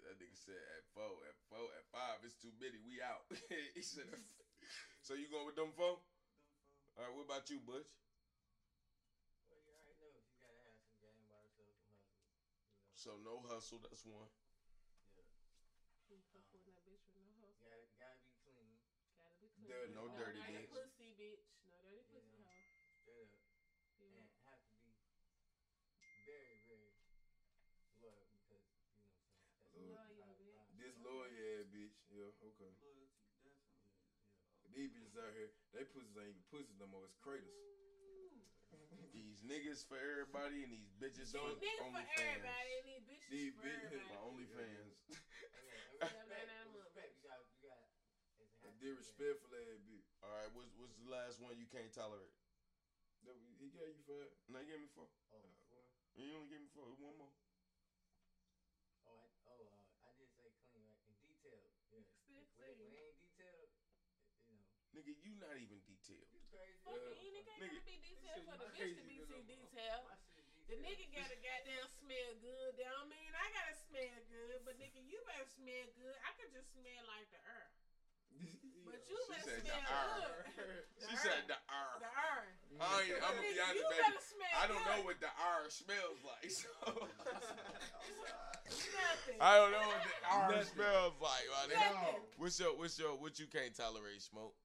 [0.05, 2.77] That nigga said at four, at four, at five, it's too many.
[2.85, 3.25] We out.
[3.73, 4.05] he said,
[5.01, 5.97] so you going with them four?
[6.93, 7.89] All right, what about you, Butch?
[9.49, 11.97] Well, you already know she gotta have some game by some hustle.
[11.97, 14.29] You know, So no hustle, that's one.
[16.13, 17.65] You fuck with that bitch with no hustle.
[17.65, 18.77] gotta gotta be clean,
[19.73, 19.89] Gotta.
[19.89, 19.97] Dirty.
[19.97, 20.69] No dirty dirty bitch.
[20.69, 21.41] pussy, bitch.
[21.65, 22.45] No dirty pussy, know.
[22.45, 22.61] hoe.
[23.01, 23.41] straight up,
[23.97, 24.21] Yeah.
[24.21, 24.93] and have to be
[26.29, 26.93] very, very
[27.97, 28.61] loyal because
[29.73, 30.29] you know what I'm saying.
[30.29, 30.29] Loyal.
[30.37, 30.77] bitch.
[30.77, 31.97] This lawyer ass bitch.
[32.13, 32.69] Yeah, okay.
[32.85, 33.81] Loyalty, definitely.
[34.77, 37.05] These bitches out here, they pussies ain't even pussies no more.
[37.09, 37.49] It's craters.
[39.13, 42.25] These niggas for everybody and these bitches These for niggas for OnlyFans.
[42.25, 44.25] everybody and these bitches These for bitches- My everybody.
[44.25, 44.89] OnlyFans.
[44.89, 47.13] And, yeah, and Yeah, respect, man, I'm a- respect.
[47.13, 50.03] You gotta, you disrespectful ass bitch.
[50.19, 52.35] All right, what's what's the last one you can't tolerate?
[53.23, 54.27] That we- He gave you five.
[54.51, 55.07] No, you gave me four.
[55.31, 55.87] Oh, four.
[56.19, 56.91] You only gave me four.
[56.99, 57.31] One more.
[59.07, 60.99] Oh, I, oh, uh, I did say clean, right?
[61.07, 61.71] And detailed.
[61.87, 62.03] Yeah.
[62.23, 62.91] Still When, when clean.
[62.91, 63.71] it ain't detailed,
[64.47, 64.67] you know.
[64.93, 66.27] Nigga, you not even detailed.
[66.31, 66.79] You crazy.
[66.83, 67.19] Fucking Yeah.
[67.19, 67.79] any nigga Nigga.
[67.79, 70.03] gotta be detailed for the I bitch to be too detailed.
[70.07, 70.83] My shit The detailed.
[70.85, 72.71] nigga gotta goddamn smell good.
[72.77, 76.15] That don't mean I gotta smell good, but nigga, you better smell good.
[76.23, 77.73] I could just smell like the earth,
[78.85, 80.21] but you She better said the smell R.
[80.55, 80.83] good.
[80.99, 81.23] The She earth.
[81.23, 81.93] said the R.
[81.99, 82.57] the earth.
[82.81, 84.17] I ain't, I'm gonna be honest, you baby.
[84.17, 84.89] smell I don't good.
[84.89, 86.69] know what the R smells like, so
[89.39, 90.73] I don't know what the R Nothing.
[90.73, 91.45] smells like.
[91.53, 91.93] my nigga.
[91.93, 92.21] Nothing.
[92.37, 94.55] What's your what's your what you can't tolerate, smoke?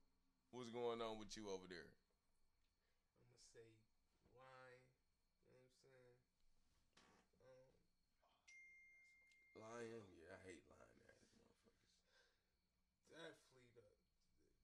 [0.50, 1.84] What's going on with you over there?
[1.84, 3.68] I'm gonna say
[4.32, 4.84] lying.
[5.44, 6.16] You know what I'm saying?
[7.44, 7.68] Um,
[9.58, 11.92] Lying, yeah, I hate lying ass motherfuckers.
[13.10, 14.14] definitely the, the,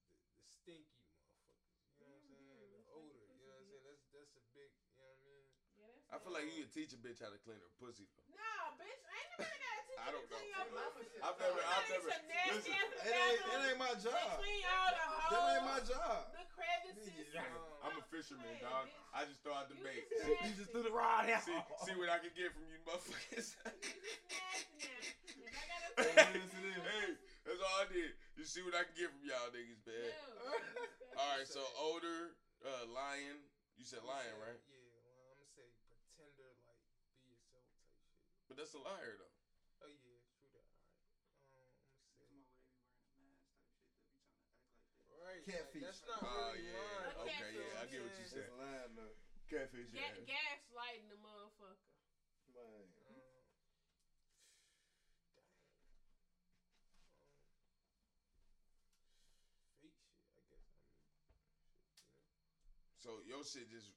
[0.09, 1.61] the, the stinky motherfuckers.
[1.99, 2.71] You know what I'm saying?
[2.71, 3.27] The odor.
[3.37, 3.83] You know what I'm saying?
[3.85, 4.71] That's that's a big.
[4.95, 5.45] You know what I mean?
[5.77, 8.03] Yeah, that's I feel like you could teach a bitch how to clean her pussy
[8.11, 8.35] though.
[8.35, 11.17] Nah, bitch, ain't nobody gotta teach I you don't to clean your pussy.
[11.23, 12.09] I've never, I've never.
[12.51, 14.35] Listen, It ain't, it ain't my They job.
[14.43, 15.31] clean all the holes.
[15.31, 16.19] That ain't my job.
[16.35, 17.31] The crevices.
[17.35, 18.85] Um, I'm a fisherman, Man, dog.
[18.91, 19.15] bitch.
[19.15, 20.03] I just throw out the You bait.
[20.11, 21.41] just You just threw the rod out.
[21.47, 21.55] see,
[21.87, 23.55] see what I can get from you motherfuckers.
[23.55, 25.01] You just nasty now.
[25.39, 26.83] If I gotta Yes, it is.
[26.83, 27.09] hey,
[27.47, 28.11] that's all I did.
[28.35, 29.95] You see what I can get from y'all niggas, man.
[29.95, 31.15] Yeah.
[31.21, 32.35] All right, so older,
[32.67, 33.39] uh, lion.
[33.79, 34.59] You said lion, right?
[34.67, 34.75] Yeah.
[35.07, 36.83] Well, I'm gonna say pretender, like
[37.23, 38.44] be yourself type shit.
[38.55, 39.35] But that's a liar though.
[39.83, 40.63] Oh yeah, true that.
[41.51, 41.75] All right.
[42.15, 42.63] Um, I'm gonna say.
[43.11, 43.99] Come on, where they be wearing a mask type shit.
[44.15, 45.11] They be trying to act like that.
[45.11, 45.43] Right.
[45.43, 45.83] Catfish.
[45.83, 46.79] Like, that's not Oh really yeah.
[46.79, 47.15] lying.
[47.27, 48.47] Okay, Okay, yeah, I get what you said.
[48.47, 49.15] a line though.
[49.51, 49.91] Catfish.
[49.91, 51.75] Ga- gaslighting the motherfucker.
[52.55, 52.63] Man.
[52.63, 53.43] Um, dang.
[59.59, 60.63] Um, fake shit, I guess.
[60.71, 62.47] I mean, shit, you know?
[63.03, 63.91] So your shit just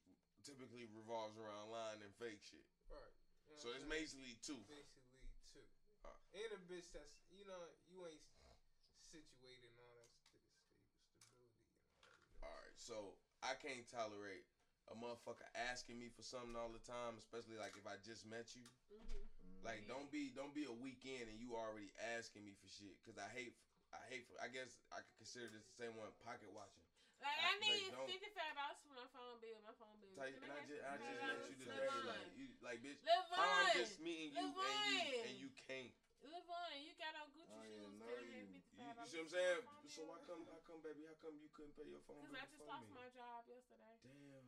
[0.44, 2.64] typically revolves around lying and fake shit.
[2.88, 3.12] Right.
[3.48, 4.60] You know So it's basically two.
[4.68, 5.64] basically two.
[6.04, 6.20] Alright.
[6.36, 7.58] And a bitch that's you know
[7.88, 8.22] you ain't
[9.00, 10.84] situated and all that st- st-
[11.16, 11.96] stability and all.
[11.96, 12.48] You know?
[12.48, 14.44] All right, so I can't tolerate
[14.88, 18.52] a motherfucker asking me for something all the time, especially like if I just met
[18.56, 18.64] you.
[18.88, 19.64] Mm-hmm.
[19.64, 23.20] Like don't be don't be a weekend and you already asking me for shit because
[23.20, 23.52] I hate
[23.92, 26.87] I hate for I guess I could consider this the same one pocket watching.
[27.18, 29.58] Like I- I like, need don't- fifty five dollars for my phone bill.
[29.66, 30.14] My phone bill.
[30.14, 31.26] Type, Can and I have just I just $55?
[31.26, 32.06] met you today, Levon.
[32.06, 33.00] like you like bitch.
[33.02, 33.36] Levon.
[33.38, 35.26] How I'm just meeting you and you Levon.
[35.26, 35.92] and you can't.
[36.22, 37.94] Levon, you got on Gucci I shoes.
[37.98, 38.30] know Can I you.
[38.30, 39.18] have You, fifty you five see dollars?
[39.18, 39.62] what I'm saying?
[39.94, 41.02] So why come how come baby?
[41.06, 42.30] How come you couldn't pay your phone bill?
[42.30, 42.94] Because I just lost me?
[42.94, 44.46] my job yesterday, Damn.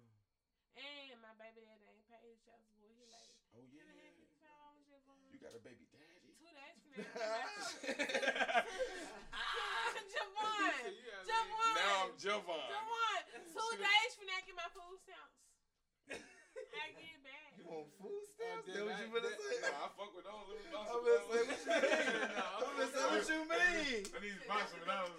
[0.78, 2.94] and my baby daddy ain't paid his child support.
[2.94, 4.14] He like, Oh can I have yeah.
[4.14, 5.26] fifty five dollars, Javon?
[5.34, 6.30] You got a baby daddy.
[6.38, 7.02] Two days from now.
[10.10, 11.72] Javon, So you gotta Javon.
[11.78, 12.66] now I'm Javon.
[12.66, 13.20] Javon,
[13.54, 15.38] two days from now, get my food stamps.
[16.10, 17.54] I get it back.
[17.58, 18.24] You want food
[18.88, 19.04] stamps?
[19.04, 19.60] Oh, what that- you finna say?
[19.60, 21.70] No, I fuck with those little I'm bounce gonna say what you
[22.00, 22.30] mean.
[22.30, 24.02] Nah, I'm gonna say what you mean.
[24.10, 25.10] I need to buy some of.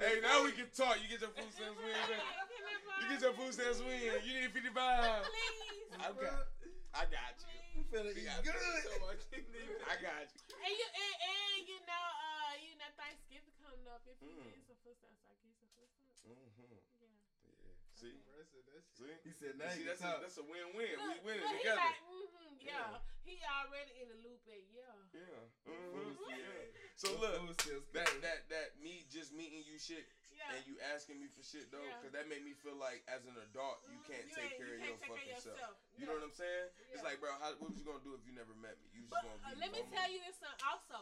[0.00, 0.94] Hey, now we can talk.
[1.02, 1.90] You get your food stamps win.
[1.90, 3.98] You get your food stamps win.
[4.24, 4.70] You need 55.
[4.70, 5.98] Please.
[6.00, 6.48] I got,
[6.94, 7.58] I got you.
[7.76, 8.54] You finna eat good.
[8.86, 9.20] So much.
[9.30, 10.40] I got you.
[10.60, 14.04] And you and, and you know, uh, you know, Thanksgiving coming up.
[14.06, 14.44] If you Mm.
[14.52, 16.20] get some food stamps, I get some food stamps.
[16.28, 16.76] Mm-hmm.
[16.76, 17.16] Yeah.
[17.48, 17.96] Yeah.
[17.96, 18.12] See?
[18.36, 19.00] Rest of that shit.
[19.00, 19.16] See?
[19.24, 20.76] He said, You now see, that's, a, that's a win-win.
[20.76, 21.80] We Look, winning look, together.
[21.80, 22.96] Like, mm-hmm, yeah.
[22.96, 22.98] Yeah.
[23.24, 24.40] He already in the loop.
[24.48, 24.96] At yeah.
[25.14, 25.44] Yeah.
[25.64, 26.36] Food Mhm.
[26.36, 26.66] yeah.
[26.96, 30.04] So look, food stamps that that that me just meeting you shit
[30.34, 30.52] Yeah.
[30.56, 31.96] and you asking me for shit though, Yeah.
[32.00, 34.66] because that made me feel like as an adult you Mhm, can't you take care
[34.66, 35.56] you of your fucking care of self.
[35.56, 35.74] yourself.
[36.00, 36.68] You know what I'm saying?
[36.92, 38.88] It's like, bro, how, what was you gonna do if you never met me?
[38.92, 41.00] You just But gonna uh, let me tell you this something also.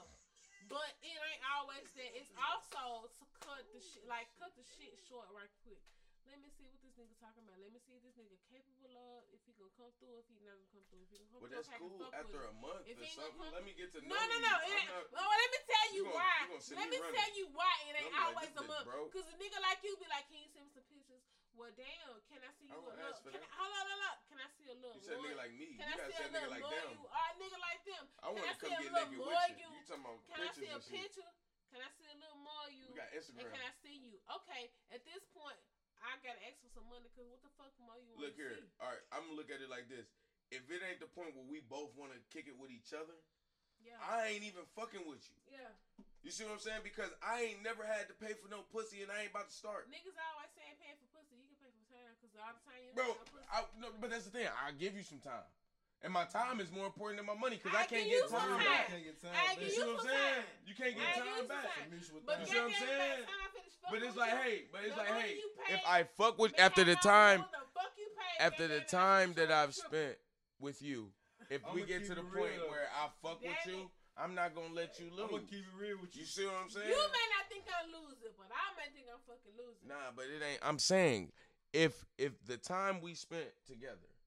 [0.69, 2.11] But it ain't always that.
[2.19, 5.81] It's also to cut the shit, like cut the shit short right quick.
[6.29, 7.57] Let me see what this nigga talking about.
[7.57, 9.25] Let me see if this nigga capable of.
[9.33, 10.21] If he gonna come through.
[10.21, 11.01] If he not gonna come through.
[11.05, 11.57] If he gonna come Well, through.
[11.57, 12.13] that's I can cool.
[12.13, 14.55] After a month If or something, gonna let me get to know No, no, no.
[14.69, 16.37] It not- oh, well, let me tell you, You gonna- why.
[16.37, 17.17] you gonna Let me running.
[17.17, 18.85] tell you why it ain't I'm always a month.
[18.85, 19.09] broke.
[19.17, 21.25] Cause a nigga like you be like, can you send me some pictures?
[21.57, 22.21] Well, damn.
[22.29, 23.19] Can I see you I a little?
[23.25, 23.41] Can.
[23.41, 24.17] I, hold on, hold on.
[24.29, 24.95] Can I see a little?
[24.95, 25.67] You said nigga like me.
[25.75, 26.91] You Can I gotta see a nigga like more them.
[26.93, 27.03] you?
[27.09, 28.05] Or a nigga like them.
[28.23, 29.65] I want to come get naked with you.
[29.65, 29.71] you?
[29.75, 31.31] You talking about Can I see a picture?
[31.69, 32.89] Can I see a little more of you?
[32.89, 33.51] We got And Instagram.
[33.53, 34.17] can I see you?
[34.41, 35.59] Okay, at this point,
[36.03, 38.55] I gotta ask for some money because what the fuck more you want Look here.
[38.57, 38.71] see?
[38.83, 40.07] All right, I'm gonna look at it like this.
[40.51, 43.15] If it ain't the point where we both want to kick it with each other,
[43.83, 44.01] Yeah.
[44.01, 45.39] I ain't even fucking with you.
[45.61, 45.73] yeah.
[46.25, 46.83] You see what I'm saying?
[46.83, 49.55] Because I ain't never had to pay for no pussy, and I ain't about to
[49.55, 49.87] start.
[49.87, 51.39] Niggas always saying pay for pussy.
[51.39, 53.15] You can pay for time because all the time you Bro.
[53.55, 54.51] I, no, but that's the thing.
[54.51, 55.47] I give you some time,
[56.03, 58.41] and my time is more important than my money because I, I can't get time
[58.41, 58.59] time.
[58.59, 58.89] back.
[58.89, 59.59] Can't get time I back.
[59.59, 60.45] You you see what I'm saying?
[60.67, 61.67] You can't get time back.
[62.27, 62.47] But You time.
[62.47, 63.23] see what I'm saying?
[63.27, 65.33] time I But it's like, hey, but it's like, hey,
[65.75, 69.35] if I fuck with after the time, been the fuck you paid, after the time
[69.35, 70.17] that I've spent
[70.61, 71.11] with you,
[71.51, 73.91] if we get to the point where I fuck with you.
[74.21, 75.43] I'm not gonna let you I'm gonna lose.
[75.49, 76.23] keep it real with you.
[76.23, 76.89] You see what I'm saying?
[76.91, 79.87] You may not think I'm losing, but I may think I'm fucking losing.
[79.87, 80.59] Nah, but it ain't.
[80.61, 81.31] I'm saying
[81.73, 84.18] if if the time we spent together, Yeah.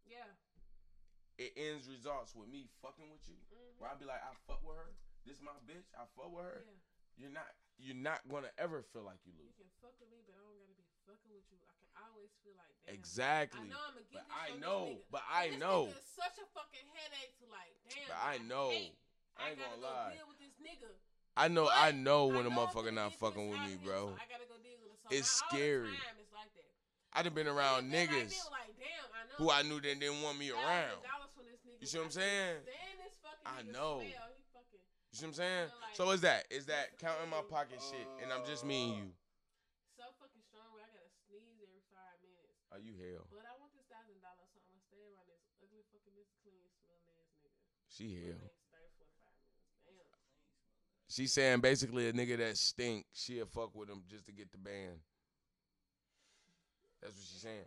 [1.41, 3.79] It ends results with me fucking with you, Mhm.
[3.81, 4.93] where I be like, I fuck with her.
[5.25, 5.89] This my bitch.
[5.97, 6.61] I fuck with her.
[6.65, 6.77] Yeah.
[7.17, 7.49] You're not.
[7.81, 10.53] You're not gonna ever feel like you You can fuck with me, but I don't
[10.61, 11.57] gotta be fucking with you.
[11.65, 12.93] I can always feel like that.
[12.93, 13.59] Exactly.
[13.61, 14.85] I know I'm gonna get But this I know.
[14.85, 15.09] This nigga.
[15.09, 15.81] But I this know.
[15.89, 18.07] Nigga is such a fucking headache to like damn.
[18.07, 18.69] But I know.
[18.69, 18.97] hate.
[19.37, 20.13] I ain't gotta gonna go lie.
[20.13, 20.93] Deal with this nigga.
[21.37, 21.65] I know.
[21.65, 24.13] But I know when I a know I'm motherfucker not fucking with me, bro.
[24.13, 24.99] So I gotta go deal with it.
[25.01, 25.97] So It's not scary.
[25.97, 26.69] Time it's like that.
[27.13, 30.37] I done been around niggas like, damn, I know who I knew that didn't want
[30.37, 31.01] me around.
[31.81, 32.61] You see what I'm saying?
[33.01, 34.05] This fucking I know.
[34.53, 35.67] Fucking You see what I'm saying?
[35.81, 38.97] like- So is that is that counting my pocket shit, and I'm just me and
[39.01, 39.09] you.
[39.97, 42.53] so fucking strong where I gotta sneeze every five minutes.
[42.69, 43.25] Are you hell?
[43.33, 46.37] But I want this thousand dollars, so I'm gonna stay around this ugly fucking Mr.
[46.45, 47.49] Clean smelling ass nigga.
[47.89, 48.45] She hell.
[48.45, 49.73] next 30, 45 minutes.
[49.89, 50.05] Damn.
[51.09, 54.61] She saying basically a nigga that stink, she'll fuck with him just to get the
[54.61, 55.01] band.
[57.01, 57.65] That's what she's saying.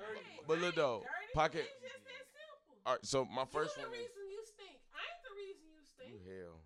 [0.00, 1.04] Hey, But look though,
[1.34, 1.68] pocket.
[1.68, 2.80] It's just that simple.
[2.86, 4.76] All right, so my first you one the is reason you stink.
[4.96, 6.08] I ain't the reason you stink.
[6.10, 6.56] you hell.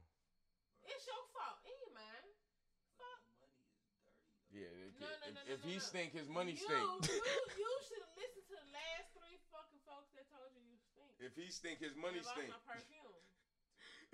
[0.86, 1.58] It's your fault.
[1.66, 2.26] It ain't mine.
[2.96, 3.20] Fuck.
[4.54, 5.82] Yeah, if, No, no, if, no, if no, he no.
[5.82, 6.78] stink, his money you, stink.
[7.10, 10.78] You, you should have listened to the last three fucking folks that told you you
[10.78, 11.10] stink.
[11.18, 12.50] if he stink, his money And I lost stink.
[12.54, 13.10] my perfume.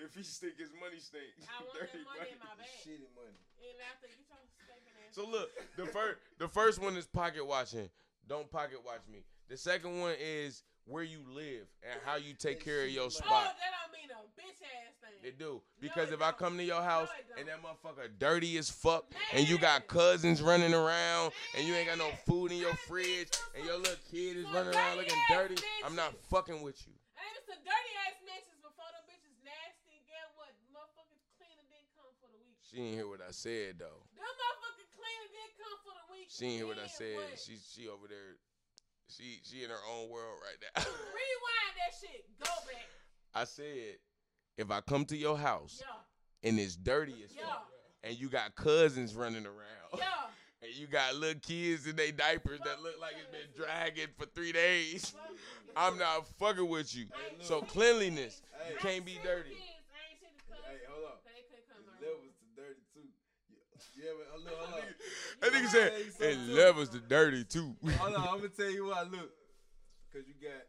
[0.00, 1.28] If he stink, his money stink.
[1.44, 2.72] I want that money in my bag.
[2.80, 3.36] Shitty money.
[3.60, 5.12] And after get your stinking ass.
[5.12, 7.90] So look, the first the first one is pocket watching.
[8.30, 9.26] Don't pocket watch me.
[9.50, 13.26] The second one is where you live and how you take care of your spot.
[13.26, 15.18] Oh, that don't mean a bitch ass thing.
[15.18, 16.38] They do because it if I don't.
[16.38, 20.42] come to your house No, and that motherfucker dirty as fuck, and you got cousins
[20.42, 24.38] running around, and you ain't got no food in your fridge, and your little kid
[24.38, 26.94] is running around looking dirty, I'm not fucking with you.
[27.18, 30.06] And it was some dirty ass bitches before them bitches nasty.
[30.06, 30.54] Get what?
[30.70, 32.54] Motherfuckers cleaner didn't come for the week.
[32.62, 34.06] She didn't hear what I said though.
[34.14, 36.19] Them motherfuckers cleaner didn't come for the week.
[36.30, 37.16] She didn't hear what I said.
[37.16, 37.38] what?
[37.44, 38.38] She she over there.
[39.08, 40.82] She she in her own world right now.
[40.84, 42.24] Rewind that shit.
[42.38, 42.86] Go back.
[43.34, 43.98] I said,
[44.56, 46.48] if I come to your house Yeah.
[46.48, 47.46] and it's dirty as Yeah.
[47.46, 47.66] fuck,
[48.04, 50.04] and you got cousins running around, Yeah.
[50.62, 54.26] and you got little kids in their diapers that look like it's been dragging for
[54.26, 55.12] three days,
[55.76, 57.06] I'm not fucking with you.
[57.40, 59.50] So cleanliness, you can't be dirty.
[59.50, 59.62] kids.
[59.90, 60.66] I ain't seen the cousins.
[60.70, 61.24] Hey, hold up.
[61.24, 62.22] They couldn't come It to our room.
[62.22, 63.08] levels to dirty too.
[64.00, 64.88] Yeah, yeah but hold on, hold on.
[65.40, 65.92] That nigga said
[66.26, 67.76] it levels to dirty too.
[67.98, 69.02] Hold on, I'm gonna tell you why.
[69.02, 69.30] Look,
[70.12, 70.64] cause you got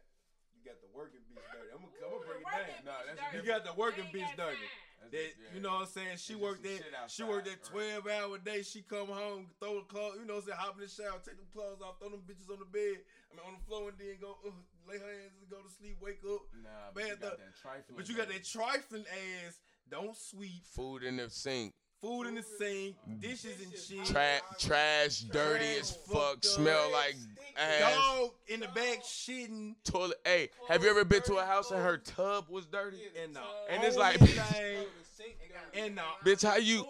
[0.52, 1.72] you got the working bitch dirty.
[1.72, 2.84] I'm gonna, I'm gonna break it down.
[2.84, 4.60] Nah, that's You got the working bitch dirty.
[4.60, 5.10] time.
[5.10, 6.16] That you know what I'm saying?
[6.16, 6.78] She It's worked that.
[6.78, 8.62] shit She worked that outside, 12 hour day.
[8.62, 10.16] She come home, throw the clothes.
[10.20, 10.62] You know what I'm saying?
[10.62, 13.02] Hop in the shower, take them clothes off, throw them bitches on the bed.
[13.28, 14.54] I mean on the floor, and then go uh,
[14.88, 15.98] lay her hands and go to sleep.
[16.00, 16.48] Wake up.
[16.64, 17.96] Nah, but you got that trifling.
[17.96, 19.04] But you got that trifling
[19.44, 19.60] ass.
[19.90, 20.64] Don't sweep.
[20.64, 24.04] food in the sink, Food in the sink, dishes and shit.
[24.06, 26.50] tra- trash, dirty as fuck, fucked up.
[26.52, 27.14] smell like
[27.56, 27.94] ass.
[27.94, 29.76] Dog in the back shitting.
[29.84, 30.16] Toilet.
[30.24, 32.98] Hey, have you ever been to a house and her tub was dirty?
[33.22, 33.40] And the
[33.70, 34.20] And uh, it's like-
[35.74, 36.84] and the uh, Bitch, how you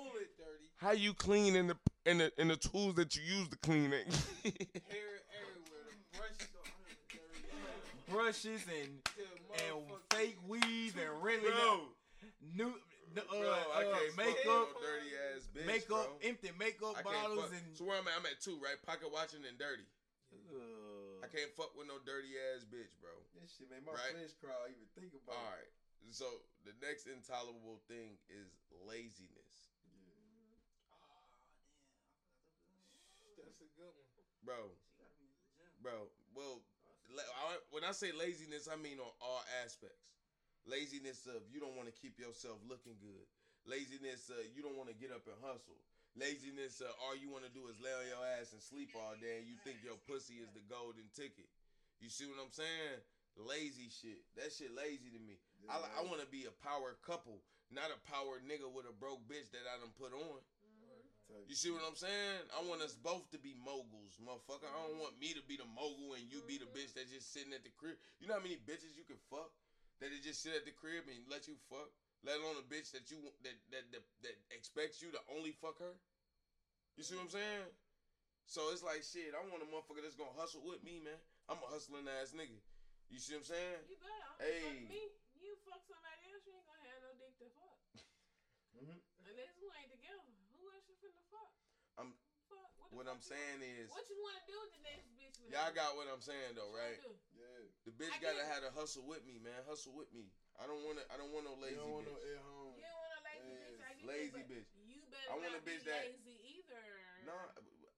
[0.78, 1.76] how you clean in the
[2.06, 4.06] in the in the tools that you use to clean it?
[4.42, 5.02] Hair
[5.36, 5.92] everywhere.
[6.10, 6.70] The brushes are
[7.10, 8.10] dirty.
[8.10, 8.98] brushes and
[9.68, 11.80] and fake weave and really bro,
[13.14, 16.28] new uh, bro, uh, I can't fuck with makeup, no dirty ass bitch, makeup, bro.
[16.28, 17.56] empty makeup I bottles fuck.
[17.56, 17.66] and.
[17.76, 18.76] So where I'm at, I'm at two, right?
[18.84, 19.86] Pocket watching and dirty.
[20.32, 23.12] Uh, I can't fuck with no dirty ass bitch, bro.
[23.36, 24.16] This shit made my Right.
[24.16, 25.36] flesh crawl even think about.
[25.36, 25.68] All it.
[25.68, 25.72] right.
[26.10, 26.26] So
[26.64, 28.48] the next intolerable thing is
[28.88, 30.16] laziness, Yeah.
[30.92, 31.20] Oh,
[32.66, 33.44] damn.
[33.44, 34.08] That's a good one.
[34.44, 34.60] bro.
[35.82, 36.62] Bro, well,
[37.18, 40.21] I, when I say laziness, I mean on all aspects.
[40.66, 43.26] Laziness of you don't want to keep yourself looking good.
[43.66, 45.78] Laziness, uh, you don't want to get up and hustle.
[46.14, 49.14] Laziness, uh, all you want to do is lay on your ass and sleep all
[49.18, 51.48] day, and you think your pussy is the golden ticket.
[51.98, 53.00] You see what I'm saying?
[53.38, 54.20] Lazy shit.
[54.36, 55.40] That shit lazy to me.
[55.70, 57.40] I, I want to be a power couple,
[57.72, 60.42] not a power nigga with a broke bitch that I done put on.
[61.48, 62.44] You see what I'm saying?
[62.52, 64.68] I want us both to be moguls, motherfucker.
[64.68, 67.32] I don't want me to be the mogul and you be the bitch that's just
[67.32, 67.96] sitting at the crib.
[68.20, 69.48] You know how many bitches you can fuck
[70.02, 71.90] that just sit at the crib and let you fuck?
[72.26, 75.78] Let alone a bitch that you that that that, that expects you to only fuck
[75.78, 75.94] her.
[76.98, 77.66] You see what I'm saying?
[78.46, 79.34] So it's like shit.
[79.34, 81.18] I want a motherfucker that's gonna hustle with me, man.
[81.50, 82.58] I'm a hustling ass nigga.
[83.10, 83.80] You see what I'm saying?
[83.90, 84.30] You better.
[84.38, 84.62] Hey.
[84.62, 85.02] Fuck me.
[85.42, 87.76] You fuck somebody else, you ain't gonna have no dick to fuck.
[88.78, 88.98] mm-hmm.
[89.26, 90.30] Unless who ain't together.
[90.54, 91.50] Who else you finna fuck.
[91.98, 92.68] I'm- Fuck.
[92.92, 95.32] What fuck I'm saying is, What you wanna do with the next bitch?
[95.40, 97.00] With y'all got what I'm saying though, What right?
[97.82, 97.90] Wanna do?
[97.90, 97.90] Yeah.
[97.90, 99.58] The bitch I gotta get have to hustle with me, man.
[99.66, 100.30] Hustle with me.
[100.60, 101.04] I don't want to.
[101.10, 102.14] I don't want no lazy you don't want bitch.
[102.14, 102.74] no at home.
[102.78, 103.82] You don't want a lazy Yes, bitch.
[103.82, 104.68] I get lazy it, bitch.
[104.86, 106.86] You better I want a not be bitch that- lazy either.
[107.26, 107.34] No,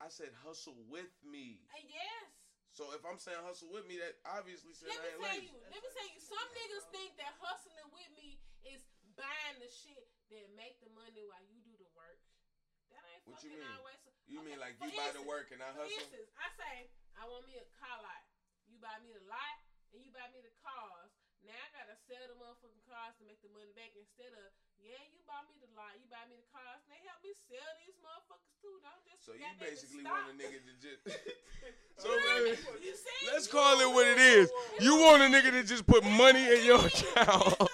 [0.00, 1.64] I said hustle with me.
[1.72, 2.28] Uh, yes.
[2.74, 5.30] So if I'm saying hustle with me, that obviously says Let I me ain't tell
[5.30, 5.46] lazy.
[5.46, 5.58] you.
[5.70, 6.18] Let me tell you.
[6.18, 8.82] Some niggas think that hustling with me is
[9.14, 12.18] buying the shit that make the money while you do the work.
[12.90, 13.78] That ain't What you fucking mean?
[13.78, 14.00] always.
[14.26, 16.02] You Okay, mean like for you buy the work and I For hustle?
[16.02, 16.74] instance, I say
[17.14, 18.22] I want me a car lot.
[18.66, 19.56] You buy me the lot
[19.94, 21.14] and you buy me the cars.
[21.46, 24.48] Now I gotta sell the motherfucking cars to make the money back instead of
[24.80, 27.32] yeah, you buy me the lot, you buy me the cars, and they help me
[27.48, 28.80] sell these motherfuckers too.
[28.84, 30.12] Don't just So you basically stop.
[30.12, 31.00] want a nigga to just.
[32.00, 32.52] so You hear me?
[32.56, 33.20] baby, You see?
[33.32, 34.48] let's call it what it is.
[34.80, 37.54] You want a nigga to just put money in your account.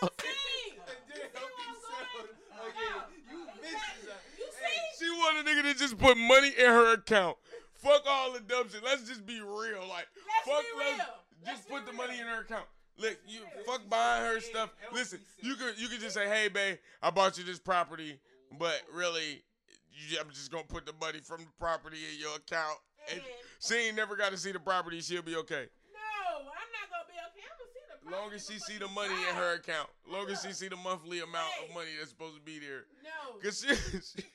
[3.30, 4.08] You see?
[4.38, 5.04] You see?
[5.04, 7.36] She want a nigga to just put money in her account.
[7.74, 8.82] Fuck all the dumb shit.
[8.84, 9.86] Let's just be real.
[9.88, 11.06] Like, Let's fuck, be let's real.
[11.46, 12.66] Just put the money in her account.
[12.98, 14.70] Look, you fuck buying her stuff.
[14.92, 18.18] Listen, you could you could just say, hey, babe, I bought you this property,
[18.58, 19.42] but really,
[19.90, 22.78] you, I'm just gonna put the money from the property in your account.
[23.10, 23.20] And
[23.58, 25.00] she ain't never got to see the property.
[25.00, 25.66] She'll be okay.
[25.92, 27.46] No, I'm not gonna be okay.
[27.48, 29.88] I'm gonna see the Long as she see the money in her account.
[30.06, 32.84] Long as she see the monthly amount of money that's supposed to be there.
[33.02, 33.74] No, Cause she,
[34.20, 34.28] she,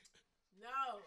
[0.58, 1.00] no, no.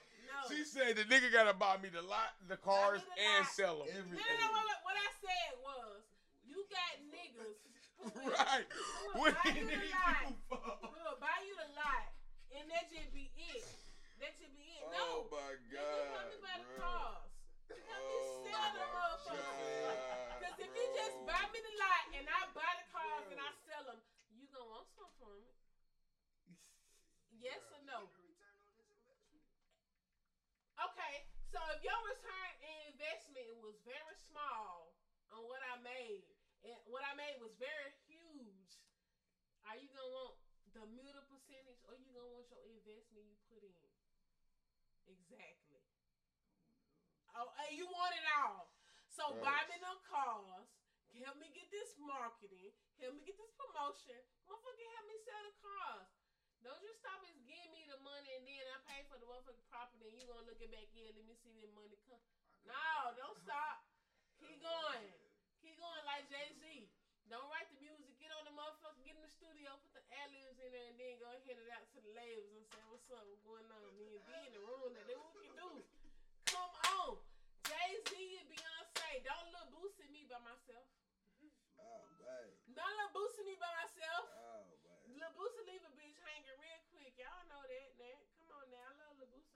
[0.48, 3.52] She said the nigga gotta buy me the lot, the cars, the and lot.
[3.52, 3.88] sell them.
[3.88, 4.38] No, Everything.
[4.38, 4.74] no, no.
[4.82, 6.02] What, I said was,
[6.42, 7.58] you got niggas
[8.14, 8.66] Right.
[9.02, 10.32] who What buy you you the lot,
[10.92, 12.08] you will buy you the lot,
[12.54, 13.66] and that just be it.
[14.18, 14.82] That should be it.
[14.82, 17.30] Oh no, my niggas help god, me buy the cars.
[17.68, 20.00] Help Oh sell the motherfuckers.
[20.40, 23.50] Cause if you just buy me the lot and I buy the cars and I
[23.66, 24.00] sell them,
[24.32, 25.54] you gonna want something from it.
[27.30, 28.10] Yes or no?
[30.78, 34.92] Okay, so if your return in investment was very small
[35.32, 36.28] on what I made,
[36.64, 38.72] and what I made was very huge,
[39.64, 40.36] are you gonna want
[40.76, 43.88] the middle percentage or you gonna want your investment you put in?
[45.08, 45.80] Exactly.
[47.36, 48.68] Oh, and you want it all.
[49.08, 50.68] So buy me no cars.
[51.24, 52.70] Help me get this marketing.
[53.00, 54.20] Help me get this promotion.
[54.44, 56.17] Motherfucker, help me sell the cars.
[56.66, 59.68] Don't just stop and give me the money and then I pay for the motherfucking
[59.70, 61.14] property and you gonna look it back in.
[61.14, 62.20] Let me see that money come.
[62.66, 63.86] No, don't stop.
[64.38, 65.08] Keep going.
[65.64, 66.62] Keep going like Jay Z.
[67.28, 68.08] Don't write the music.
[68.20, 69.00] Get on the motherfucker.
[69.04, 69.76] Get in the studio.
[69.84, 72.52] Put the ad libs in there and then go hand it out to the labels
[72.56, 73.88] and say what's up, what's going on.
[74.00, 74.92] Me and be in the room.
[74.96, 75.70] That what we can do.
[76.48, 77.20] Come on.
[77.68, 79.08] Jay Z and Beyonce.
[79.24, 80.88] Don't look boosting me by myself.
[81.78, 82.48] Oh, man.
[82.72, 84.24] Don't look boosting me by myself.
[84.32, 85.04] Oh, man.
[85.18, 87.12] Lil Boosie leave a bitch hanging real quick.
[87.18, 88.18] Y'all know that, man.
[88.40, 88.88] Come on now.
[88.88, 89.48] I love Lil Boosie.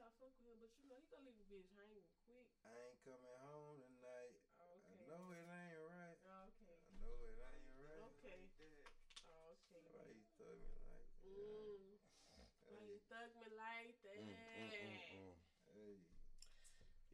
[0.53, 2.45] I fuck but you know he gonna leave a bitch hanging quick.
[2.61, 4.37] I ain't coming home tonight.
[4.61, 6.21] Oh, I know it ain't right.
[6.29, 6.77] Okay.
[6.77, 8.05] I know it ain't right.
[8.13, 8.37] Okay.
[9.33, 9.81] Oh, okay.
[9.97, 11.25] Why you thug me like that?
[11.25, 11.97] Mm.
[12.69, 14.21] Why you thug me like that?
[14.21, 15.37] Mm, mm, mm, mm.
[15.73, 16.05] Hey.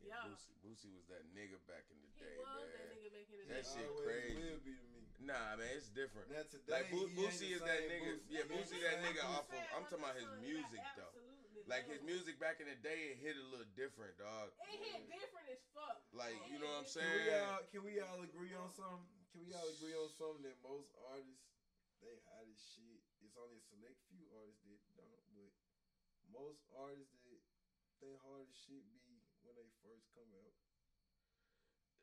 [0.02, 0.26] Yeah, Yeah.
[0.26, 2.74] Boosie, Boosie was that nigga back in the He day, was man.
[2.74, 3.70] that nigga back in the That day.
[3.70, 4.34] shit crazy.
[4.34, 5.06] will be to me.
[5.22, 6.26] Nah, man, it's different.
[6.30, 8.18] Now today, Like Bo- Boosie is that nigga.
[8.18, 8.34] Boosie.
[8.34, 9.62] Yeah, Boosie that nigga off of.
[9.74, 11.14] I'm talking about his music though.
[11.68, 14.56] Absolutely Like his music back in the day, it hit a little different, dog.
[14.64, 16.00] It hit different as fuck.
[16.16, 17.44] Like, It you know what I'm hit Can we saying?
[17.44, 19.04] all can we all agree on something?
[19.36, 21.44] Can we all agree on something that most artists
[22.00, 23.02] they hot as shit.
[23.20, 25.50] It's only a select few artists that don't, but
[26.30, 27.42] most artists that
[27.98, 30.54] they hard as shit be when they first come out.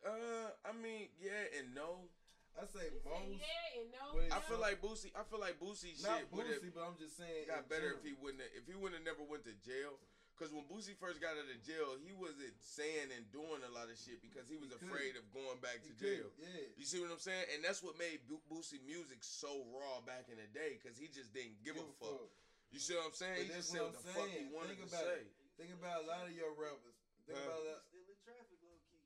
[0.03, 2.11] Uh, I mean, yeah and no.
[2.55, 3.35] I say He said most.
[3.35, 4.05] yeah and no.
[4.31, 4.47] I no.
[4.47, 5.11] feel like Boosie.
[5.11, 7.51] I feel like Boosie Not shit would have Boosie, but I'm just saying.
[7.51, 8.39] got in better if he wouldn't.
[8.43, 9.99] Have, if he wouldn't have never went to jail.
[10.35, 13.87] Cause when Boosie first got out of jail, he wasn't saying and doing a lot
[13.87, 16.27] of shit because he was He afraid of going back to He could, jail.
[16.43, 16.75] Yeah.
[16.75, 17.47] You see what I'm saying?
[17.55, 21.07] And that's what made Bo- Boosie music so raw back in the day, cause he
[21.07, 22.27] just didn't give, a fuck.
[22.67, 23.47] You see what I'm saying?
[23.47, 24.51] But he that's just said what what I'm the fuck he saying.
[24.51, 25.21] wanted Think to about say.
[25.55, 26.99] Think about a lot of your rappers.
[27.23, 27.47] Think Huh?
[27.47, 27.79] about a lot.
[27.87, 29.03] Still in traffic, low key.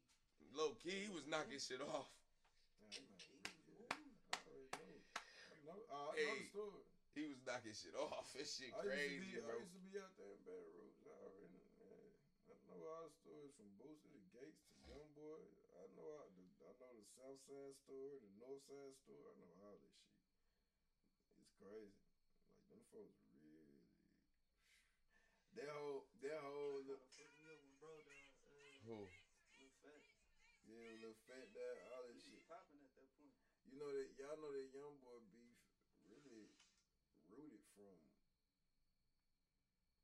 [0.58, 2.10] Low key, he was knocking shit off.
[2.82, 3.22] Nah, nah,
[3.78, 3.94] yeah.
[4.34, 4.98] I already know.
[4.98, 6.44] I know, uh, I know Hey.
[6.44, 6.84] the story.
[7.16, 8.30] He was knocking shit off.
[8.38, 9.56] This shit I crazy, used to be, bro.
[9.56, 11.00] I used to be out there in Baton Rouge.
[11.04, 12.52] I already yeah.
[12.52, 15.42] I know all the stories from Boosie to Gates to Young Boy.
[15.80, 19.26] I know all the, I know the South Side story, the North Side story.
[19.26, 20.14] I know all this shit.
[21.42, 21.98] It's crazy.
[22.46, 23.82] Like them folks really.
[25.58, 28.38] That whole, that whole, look, fucked me up when bro died.
[28.46, 28.98] Uh, Who?
[29.58, 30.04] Lil Phat.
[30.70, 32.46] yeah, little fat dad, all that He shit.
[32.48, 33.34] popping at that point.
[33.66, 35.58] You know that y'all know that Young Boy beef
[36.08, 36.48] really
[37.30, 37.98] rooted from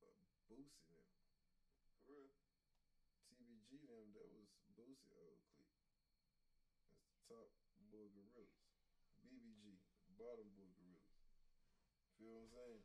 [0.02, 0.12] uh,
[0.50, 1.06] Boosie them.
[2.06, 2.30] For
[10.18, 11.12] bottom boy gorillas.
[12.18, 12.82] Feel what I'm saying?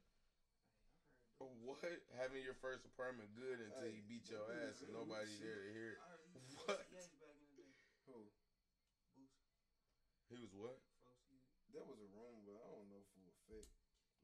[1.41, 2.05] What?
[2.21, 5.65] Having your first apartment good until Hey, you beat your ass and who- nobody there
[5.65, 5.99] to hear it.
[6.05, 6.85] I he was What?
[6.93, 7.73] Back in the day.
[8.05, 8.19] Who?
[9.17, 9.49] Boosie,
[10.29, 10.77] He was what?
[11.73, 13.71] That was a rumor, but I don't know for a fact.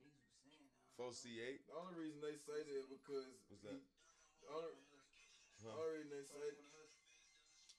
[0.02, 0.76] Niggas was saying that.
[0.98, 1.62] Four C eight.
[1.70, 3.80] The only reason they say that because What's he, that?
[4.42, 4.74] the only,
[5.62, 6.48] the only reason they say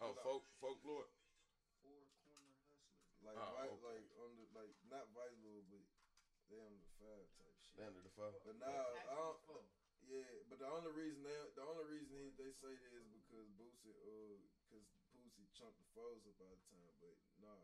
[0.01, 1.09] Oh, folk folklore.
[1.83, 2.81] Four corner hustler.
[3.21, 3.85] like Oh, okay.
[3.85, 4.16] like on the
[4.57, 5.85] like not Vice Lord, but
[6.49, 7.85] they on the five type shit.
[7.85, 8.33] Under the fuck.
[8.41, 9.37] But now I don't.
[10.07, 13.43] Yeah, but the only reason they the only reason he, they say that is because
[13.59, 17.59] Boosie uh because Boosie chunked the foes up all the time, but nah,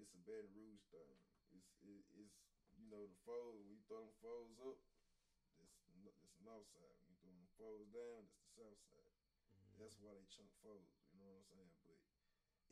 [0.00, 1.16] it's a Baton Rouge thing.
[1.52, 2.36] It's it, it's
[2.80, 4.80] you know the foes when you throw them foes up,
[5.60, 6.96] that's that's the north side.
[7.04, 9.12] When you throw them foes down, that's the south side.
[9.76, 10.88] That's why they chunk foes.
[11.12, 11.76] You know what I'm saying?
[11.84, 12.00] But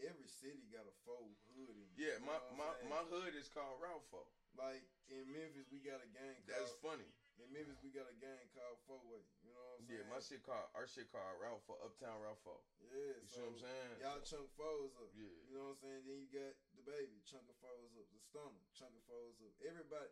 [0.02, 1.86] every city got a foe hood in.
[1.94, 2.90] Yeah, my know what I'm my saying?
[2.90, 4.22] my hood is called Ralpho.
[4.58, 7.06] like in Memphis we got a gang That's funny.
[7.42, 9.22] in Memphis we got a gang called Four Way.
[9.44, 10.02] You know what I'm saying?
[10.02, 12.56] Yeah, my shit called our shit called Ralpho, Uptown Ralpho.
[12.82, 13.92] Yeah, You so what I'm saying?
[14.02, 15.10] Y'all chunk foes up.
[15.14, 15.30] Yeah.
[15.50, 16.02] You know what I'm saying?
[16.06, 18.06] Then you got the baby chunking foes up.
[18.10, 19.52] The stunner chunking foes up.
[19.62, 20.10] Everybody,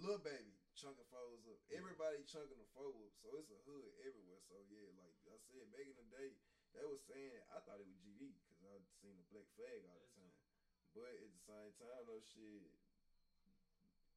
[0.00, 1.60] little baby chunking foes up.
[1.68, 3.12] Everybody chunking the foe up.
[3.20, 4.40] So it's a hood everywhere.
[4.48, 6.32] So yeah, like I said back in the day,
[6.72, 8.32] they was saying I thought it was GD
[8.72, 10.36] I'd seen the black flag all the time.
[10.96, 12.68] But at the same time, though, shit,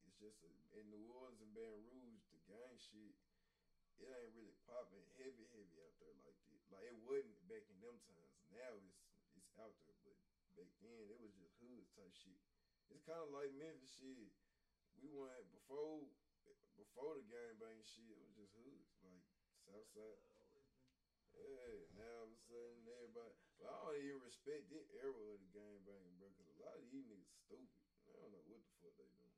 [0.08, 3.16] it's just a, in New Orleans and Baton Rouge, the gang shit,
[3.96, 6.60] it ain't really popping heavy, heavy out there like that.
[6.68, 8.36] Like it wasn't back in them times.
[8.52, 9.00] Now it's
[9.36, 10.16] it's out there, but
[10.56, 12.40] back then it was just hood type shit.
[12.92, 14.32] It's kind of like Memphis shit.
[15.00, 16.04] We went before
[16.76, 18.04] before the gang bang shit.
[18.04, 19.24] It was just hoods like
[19.64, 20.20] Southside.
[21.36, 23.45] Yeah, now all of a sudden everybody.
[23.56, 26.28] But I don't even respect this era of the gang banging, bro.
[26.36, 27.72] Cause a lot of these niggas stupid.
[28.06, 29.32] I don't know what the fuck they doing.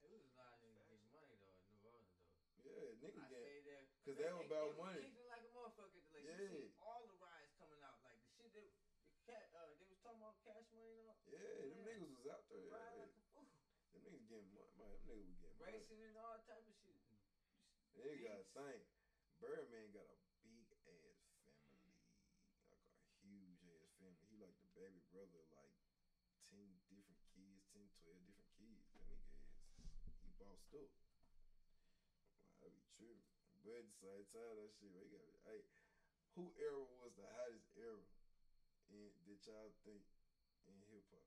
[0.00, 2.30] It was a lot of niggas getting money though in New Orleans though.
[2.64, 3.42] Yeah, niggas I get.
[3.42, 3.84] stayed there.
[4.06, 5.02] 'Cause they were about was money.
[5.02, 6.00] kicking like a motherfucker.
[6.14, 6.38] Like Yeah.
[6.50, 9.98] see all the riots coming out, like the shit that the cat uh, they was
[10.00, 11.18] talking about cash money though.
[11.28, 12.64] Yeah, them niggas was out there.
[12.64, 12.74] Yeah.
[12.78, 13.06] like a.
[13.90, 14.70] Them niggas getting money.
[14.78, 15.74] Man, them niggas was getting money.
[15.74, 16.96] Racing and all type of shit.
[17.98, 18.54] They got Beats.
[18.54, 18.82] think.
[19.42, 21.20] Birdman got a big ass
[21.66, 21.96] family,
[22.70, 22.92] like a
[23.24, 24.20] huge ass family.
[24.30, 25.74] He like the baby brother, of, like
[26.52, 28.84] ten different kids, 10, 12 different kids.
[28.94, 29.26] That nigga
[30.28, 30.90] is he bossed up.
[32.60, 33.22] I be tripping.
[33.62, 35.22] But at the same time, that shit, we got.
[35.46, 35.62] Hey,
[36.34, 38.02] who era was the hottest era
[38.90, 40.02] in that y'all think
[40.66, 41.26] in hip hop?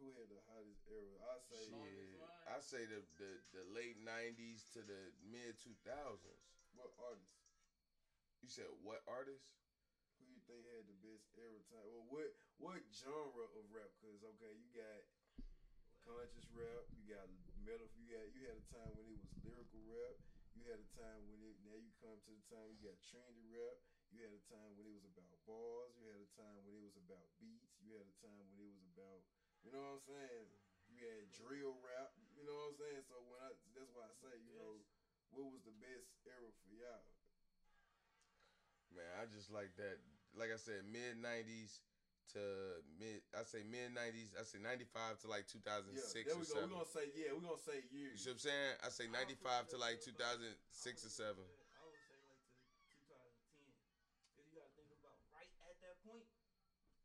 [0.00, 1.16] Who had the hottest era?
[1.24, 1.60] I say.
[1.64, 6.44] Shit, I say the, the the late '90s to the mid 2000s.
[6.76, 7.40] What artist?
[8.40, 9.44] You said what artist?
[10.20, 11.84] Who you think had the best era time?
[11.88, 13.92] Well, what what genre of rap?
[14.00, 15.00] Cause okay, you got
[16.04, 17.28] conscious rap, you got
[17.62, 17.88] metal.
[17.96, 20.16] You got you had a time when it was lyrical rap.
[20.56, 21.56] You had a time when it.
[21.62, 23.78] Now you come to the time you got trendy rap.
[24.10, 25.94] You had a time when it was about bars.
[25.94, 27.78] You had a time when it was about beats.
[27.78, 29.22] You had a time when it was about,
[29.62, 30.50] you know what I'm saying?
[30.90, 32.10] You had drill rap.
[32.34, 33.02] You know what I'm saying?
[33.06, 34.82] So when I, that's why I say, you know,
[35.30, 37.06] what was the best era for y'all?
[38.90, 40.02] Man, I just like that.
[40.34, 41.78] Like I said, mid '90s
[42.36, 42.42] to
[42.98, 43.22] mid.
[43.34, 44.32] I say mid '90s.
[44.38, 46.54] I say '95 to like 2006 Yeah, there or we go.
[46.54, 46.70] seven.
[46.70, 47.30] We're gonna say yeah.
[47.34, 48.22] We're gonna say You years.
[48.22, 48.72] see what I'm saying?
[48.84, 51.44] I say '95 to like 2006 or seven.
[51.44, 53.66] I would say like to 2010.
[54.34, 56.24] Because you got to think about right at that point,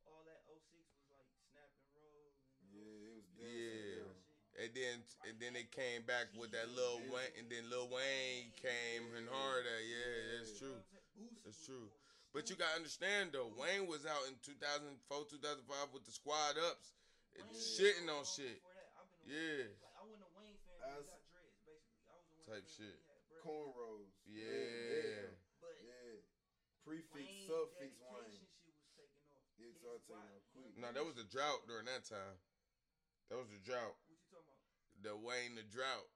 [0.05, 2.29] all that 06 was like snap and roll.
[2.61, 4.05] And Yeah, it was Yeah.
[4.05, 4.21] dancing.
[4.55, 4.95] And then
[5.27, 9.27] and then they came back with that Lil Wayne, and then Lil Wayne came and
[9.27, 9.79] harder.
[9.83, 10.79] Yeah, that's true.
[11.43, 11.91] That's true.
[12.35, 16.91] But you gotta understand though, Wayne was out in 2004, 2005 with the squad ups,
[17.39, 18.59] and shitting on shit.
[19.23, 19.71] Yeah.
[19.79, 22.03] Like, I wasn't a Wayne fan, I but he got dreads, basically.
[22.11, 22.97] I was a Wayne Type fan shit.
[23.07, 23.39] when he had.
[23.39, 24.11] Cornrows.
[24.27, 25.31] Yeah.
[25.63, 26.19] But Yeah.
[26.83, 28.51] Prefix, Wayne suffix, dedication Wayne.
[28.61, 29.47] shit was taking off.
[29.55, 30.75] It His started taking off quick.
[30.75, 32.35] No, that was the drought during that time.
[33.31, 33.95] That was the drought.
[34.05, 35.07] What you talking about?
[35.07, 36.11] The Wayne the drought.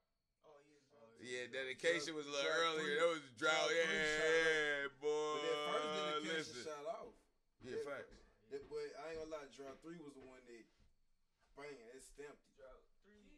[1.19, 1.45] Yeah.
[1.45, 1.51] drought.
[1.51, 2.83] Yeah, dedication was a little earlier.
[2.83, 2.95] three.
[2.99, 3.67] That was drought.
[3.67, 5.35] Drought three Yeah, boy.
[5.35, 6.63] But that first dedication listen.
[6.63, 7.13] shot off.
[7.59, 8.15] Yeah, That- facts.
[8.49, 10.65] That, but I ain't gonna lie, Drought 3 was the one that,
[11.53, 12.55] bang, it stamped it.
[12.57, 13.29] Drought three.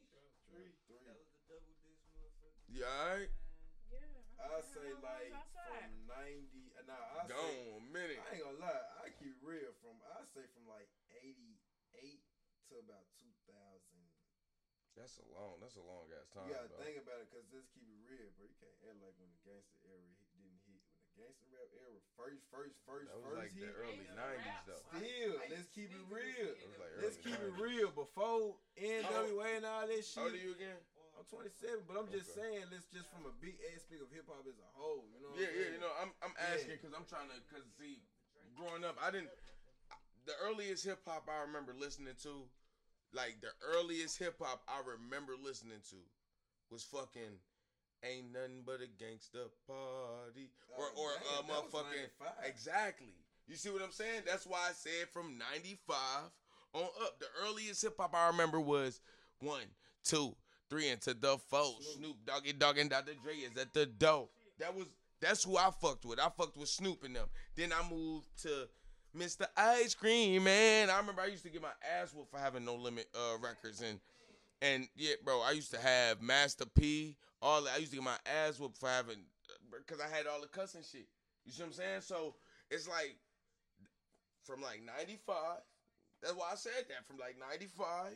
[0.47, 0.71] Three.
[0.87, 1.03] Three.
[1.03, 2.63] That was the double disc motherfucker.
[2.71, 3.27] You alright?
[3.91, 3.99] Yeah.
[4.39, 8.23] I say like from 90, uh, nah, I say, Gone a minute.
[8.23, 12.23] I ain't gonna lie, I keep real from, I say from like 88
[12.71, 13.10] to about 2000.
[14.97, 15.57] That's a long.
[15.63, 16.45] That's a long ass time.
[16.45, 16.83] You gotta though.
[16.83, 18.45] think about it, cause let's keep it real, bro.
[18.45, 20.83] You can't act like when the gangster era hit, didn't hit.
[20.83, 23.81] When the gangster rap era first, first, first, That was first like the hit.
[23.81, 24.83] early '90s though.
[24.99, 26.51] Still, let's keep it real.
[26.53, 27.89] It was like Let's early keep it real.
[27.95, 30.19] Before NWA and all that oh, shit.
[30.19, 30.79] How old are you again?
[31.15, 32.41] I'm 27, but I'm just Okay.
[32.41, 35.05] saying, let's just from a big aspect of hip hop as a whole.
[35.13, 35.29] You know?
[35.35, 35.69] What Yeah, I'm yeah.
[35.77, 38.01] You know, I'm I'm asking because I'm trying to because see,
[38.57, 39.29] growing up, I didn't.
[40.25, 42.45] The earliest hip hop I remember listening to,
[43.13, 45.95] like the earliest hip hop I remember listening to,
[46.69, 47.39] was fucking.
[48.03, 53.13] Ain't nothing but a gangsta party, or Oh, or damn, uh, that was motherfucking exactly.
[53.47, 54.21] You see what I'm saying?
[54.25, 55.95] That's why I said from '95
[56.73, 57.19] on up.
[57.19, 59.01] The earliest hip hop I remember was
[59.39, 59.65] one,
[60.03, 60.35] two,
[60.67, 61.75] three, into the four.
[61.95, 63.13] Snoop Doggy Dogg and Dr.
[63.23, 64.29] Dre is at the door.
[64.57, 64.87] That was
[65.19, 66.19] that's who I fucked with.
[66.19, 67.27] I fucked with Snoop and them.
[67.55, 68.67] Then I moved to
[69.17, 69.45] Mr.
[69.57, 70.89] Ice Cream Man.
[70.89, 73.81] I remember I used to get my ass whooped for having no limit uh, records
[73.81, 73.99] and
[74.61, 77.17] and yeah, bro, I used to have Master P.
[77.41, 77.73] All that.
[77.75, 79.25] I used to get my ass whooped for having
[79.75, 81.07] because I had all the cussing shit.
[81.45, 82.01] You see what I'm saying?
[82.01, 82.35] So
[82.69, 83.17] it's like
[84.43, 85.35] from like '95.
[86.21, 88.13] That's why I said that from like '95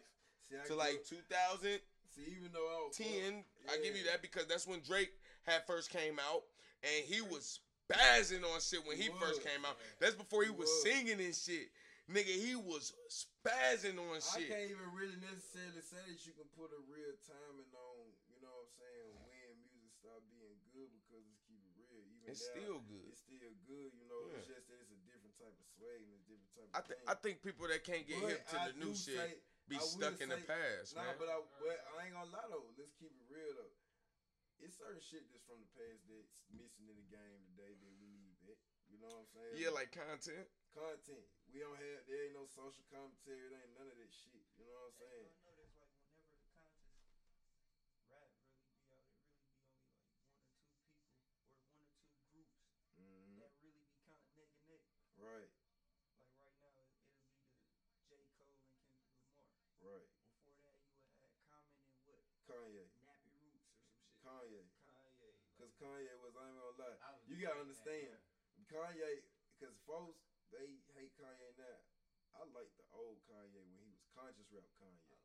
[0.67, 1.79] to like 2010.
[2.13, 5.11] see, even though I was I give you that because that's when Drake
[5.43, 6.43] had first came out,
[6.83, 9.77] and he was spazzing on shit when he He first came out.
[10.01, 11.69] That's before he was singing and shit.
[12.09, 14.49] Nigga, he was spazzing on shit.
[14.49, 18.37] I can't even really necessarily say that you can put a real timing on, you
[18.45, 22.05] know what I'm saying, when music start being good because it's keeping it real.
[22.05, 23.09] Even It's now, still good.
[23.09, 24.21] It's still good, you know.
[24.37, 26.85] It's just that it's a different type of swag and a different type I of
[26.85, 27.09] think thing.
[27.09, 29.81] I think people that can't get But hip to I the new shit say- be
[29.81, 31.17] I stuck in the say- past, Nah, man.
[31.17, 32.69] but I, but I ain't gonna lie though.
[32.77, 33.73] Let's keep it real though.
[34.59, 38.07] It's certain shit that's from the past that's missing in the game today that we
[38.07, 38.57] need back.
[38.87, 39.57] You know what I'm saying?
[39.57, 40.47] yeah, like content.
[40.73, 41.25] content.
[41.51, 43.47] We don't have there ain't no social commentary.
[43.49, 44.43] There ain't none of that shit.
[44.57, 45.29] You know what I'm Hey, saying?
[45.29, 47.19] I know that's like whenever the contest rap
[47.51, 51.99] really be out, it really be only like one or two people or one or
[52.09, 52.55] two groups
[52.95, 54.81] hmm that really be kind of neck and neck.
[55.17, 55.49] Right,
[56.37, 57.19] Like right now, it,
[57.55, 58.25] it'll be the J.
[58.35, 59.31] Cole and Kendrick Lamar.
[59.79, 60.07] right.
[60.27, 64.21] Before that, you would have Common and what Kanye, Nappy Roots or some shit.
[64.23, 64.65] Kanye.
[64.83, 65.35] Kanye.
[65.57, 66.97] Cause Kanye was I ain't gonna lie.
[66.99, 68.15] I was You gotta thinking that, understand.
[68.71, 69.11] Kanye,
[69.59, 70.23] cause folks
[70.55, 71.79] they hate Kanye now.
[72.31, 75.19] I like the old Kanye when he was conscious rap Kanye.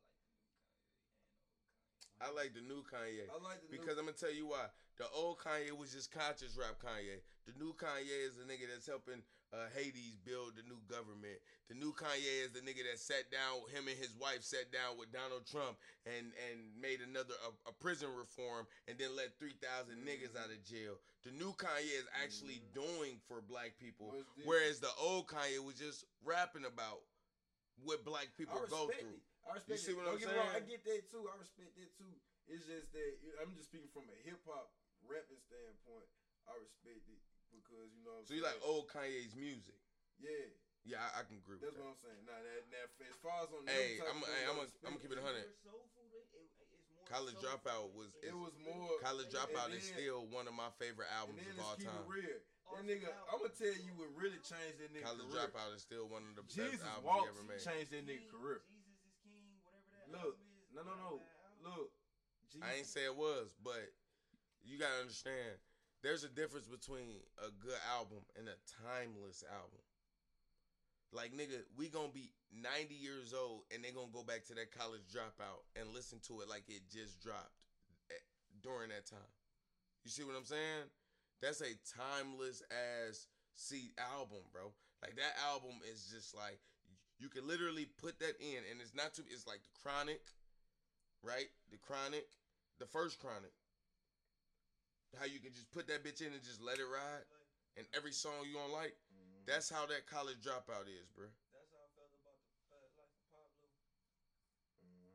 [2.19, 3.31] I like the new Kanye.
[3.31, 4.67] I like the Because new, I'm gonna tell you why.
[4.99, 7.23] The old Kanye was just conscious rap Kanye.
[7.47, 11.35] The new Kanye is the nigga that's helping uh, Hades build the new government.
[11.67, 14.95] The new Kanye is the nigga that sat down, him and his wife sat down
[14.95, 15.75] with Donald Trump
[16.07, 20.51] and and made another a, a prison reform and then let three thousand niggas out
[20.51, 20.95] of jail.
[21.27, 24.15] The new Kanye is actually doing for black people,
[24.47, 27.03] whereas the old Kanye was just rapping about
[27.83, 29.19] what black people go through.
[29.19, 29.23] it.
[29.47, 29.99] I respect see it.
[29.99, 31.27] what I'm Don't get me wrong, I get that too.
[31.27, 32.13] I respect that too.
[32.47, 33.11] It's just that
[33.43, 34.71] I'm just speaking from a hip hop
[35.03, 36.07] rapping standpoint.
[36.47, 37.21] I respect it
[37.53, 38.15] because you know.
[38.15, 39.75] What I'm So you like old Kanye's music?
[40.21, 40.53] Yeah,
[40.85, 42.21] Yeah, I, I can agree with that's what I'm saying.
[42.29, 44.69] Now that, now as far as on them Hey, type I'm hey, I'm I a,
[44.85, 45.49] I'm gonna respect keep it a hundred.
[45.49, 47.37] More soulful, it, it, it's more College.
[47.41, 48.95] Dropout was It was more.
[49.01, 52.05] College and Dropout is still one of my favorite albums of all time.
[52.07, 52.39] real.
[52.69, 53.09] Oh, that nigga.
[53.33, 55.49] I'm gonna tell you what really changed that nigga College career.
[55.51, 57.61] Dropout is still one of the Jesus best albums Walks he ever made.
[57.65, 58.59] changed that nigga career.
[58.69, 60.69] Jesus is King, whatever that Look, album is.
[60.71, 61.11] no, no, no.
[61.17, 61.65] a bad album.
[61.67, 61.89] Look,
[62.47, 62.63] Jesus.
[62.63, 63.89] I ain't say it was, but
[64.63, 65.59] you gotta understand.
[66.01, 69.85] There's a difference between a good album and a timeless album.
[71.13, 74.73] Like nigga, we gonna be 90 years old and they gonna go back to that
[74.73, 77.53] college dropout and listen to it like it just dropped
[78.09, 78.25] eh,
[78.63, 79.31] during that time.
[80.03, 80.89] You see what I'm saying?
[81.41, 84.73] That's a timeless ass see album, bro.
[85.03, 86.57] Like that album is just like
[87.19, 90.21] you can literally put that in and it's not too it's like the chronic,
[91.21, 91.51] right?
[91.69, 92.25] The chronic,
[92.79, 93.53] the first chronic.
[95.19, 97.25] How you can just put that bitch in and just let it ride
[97.77, 98.95] and every song you don't like.
[99.11, 99.43] Mhm.
[99.45, 101.27] That's how that college dropout is, bro.
[101.51, 103.67] That's how I felt about the uh, life of Pablo.
[104.83, 105.11] Mhm.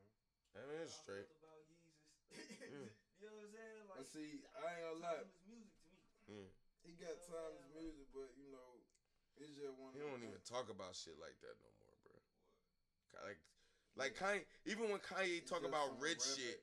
[0.57, 1.28] I mean, it's How I straight.
[1.28, 1.97] felt about Yeezus.
[2.76, 2.91] Mm.
[3.20, 3.83] you know what I'm saying?
[3.89, 5.16] Like, But see, I ain't gonna lie.
[5.25, 6.02] timeless music to me.
[6.28, 6.49] Mm.
[6.84, 8.70] He got timeless music, but you know,
[9.41, 9.92] it's just one.
[9.97, 10.49] He of don't even things.
[10.49, 12.16] talk about shit like that no more, bro.
[13.25, 13.41] Like,
[13.97, 16.60] like Kanye, even when Kanye It's talk about some rich shit,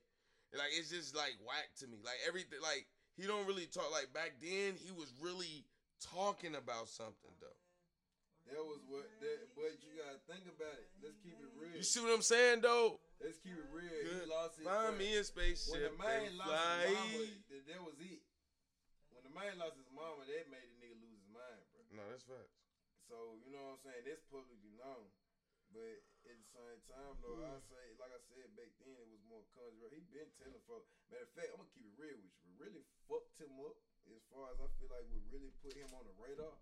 [0.53, 1.97] like it's just like whack to me.
[2.05, 2.85] Like everything, like
[3.17, 3.92] he don't really talk.
[3.92, 5.66] Like back then, he was really
[6.01, 7.59] talking about something though.
[8.51, 9.08] That was what.
[9.24, 10.90] That, but you gotta think about it.
[11.00, 11.80] Let's keep it real.
[11.80, 13.00] You see what I'm saying though?
[13.24, 13.88] Let's keep it real.
[13.88, 14.27] Good.
[14.27, 14.67] He lost his.
[14.67, 16.75] Find me a when spaceship the man lost fly.
[16.83, 18.22] his mama, that, that was it.
[19.16, 21.82] When the man lost his mama, that made the nigga lose his mind, bro.
[21.95, 22.59] No, that's facts.
[23.08, 24.03] So you know what I'm saying?
[24.03, 25.08] That's publicly known.
[25.72, 26.03] But
[26.53, 27.65] same time, though, I Mm.
[27.69, 29.90] say, like I said back then, it was more country.
[29.90, 30.85] He been telling folks.
[31.09, 32.51] Matter of fact, I'm gonna keep it real with you.
[32.53, 33.75] What really fucked him up,
[34.14, 36.53] as far as I feel like what really put him on the radar,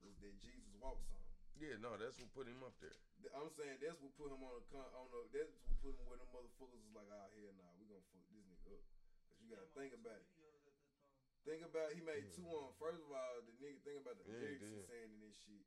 [0.00, 1.20] was that Jesus Walk song.
[1.58, 2.94] Yeah, no, that's what put him up there.
[3.20, 5.28] Th- I'm saying that's what put him on the con- on the.
[5.34, 8.24] That's what put him where them motherfuckers was like, ah, hell nah, we gonna fuck
[8.30, 8.80] this nigga up.
[9.28, 10.28] 'Cause you gotta think about it.
[11.44, 12.72] Think about he made two on.
[12.76, 15.36] First of all, the nigga think about the Yeah, he lyrics he's saying in this
[15.36, 15.64] shit.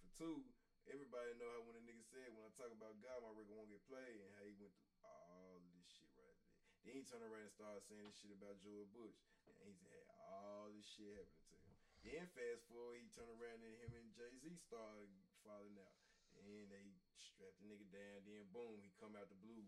[0.00, 0.44] For two,
[0.92, 3.72] everybody know how when a nigga said when I talk about God, my record won't
[3.72, 6.58] get played, and how he went through all this shit right there.
[6.84, 9.20] Then he turned around and started saying this shit about Joel Bush,
[9.60, 11.76] and he's had all this shit happening to him.
[12.04, 15.10] Then fast forward, he turned around and him and Jay Z started
[15.42, 15.98] falling out,
[16.40, 16.86] and they
[17.18, 18.24] strapped the nigga down.
[18.24, 19.66] Then boom, he come out the blue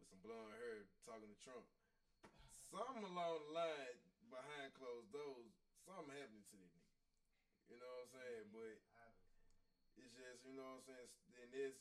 [0.00, 1.66] with some blonde hair talking to Trump.
[2.70, 3.98] Something along the line
[4.30, 5.54] behind closed doors,
[5.86, 6.94] something happening to that nigga.
[7.70, 8.44] You know what I'm saying?
[8.50, 8.54] Mm-hmm.
[8.54, 8.83] But it's just,
[10.44, 11.10] you know what I'm saying?
[11.32, 11.80] Then it's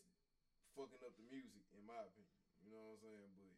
[0.73, 2.39] fucking up the music, in my opinion.
[2.63, 3.31] You know what I'm saying?
[3.35, 3.53] But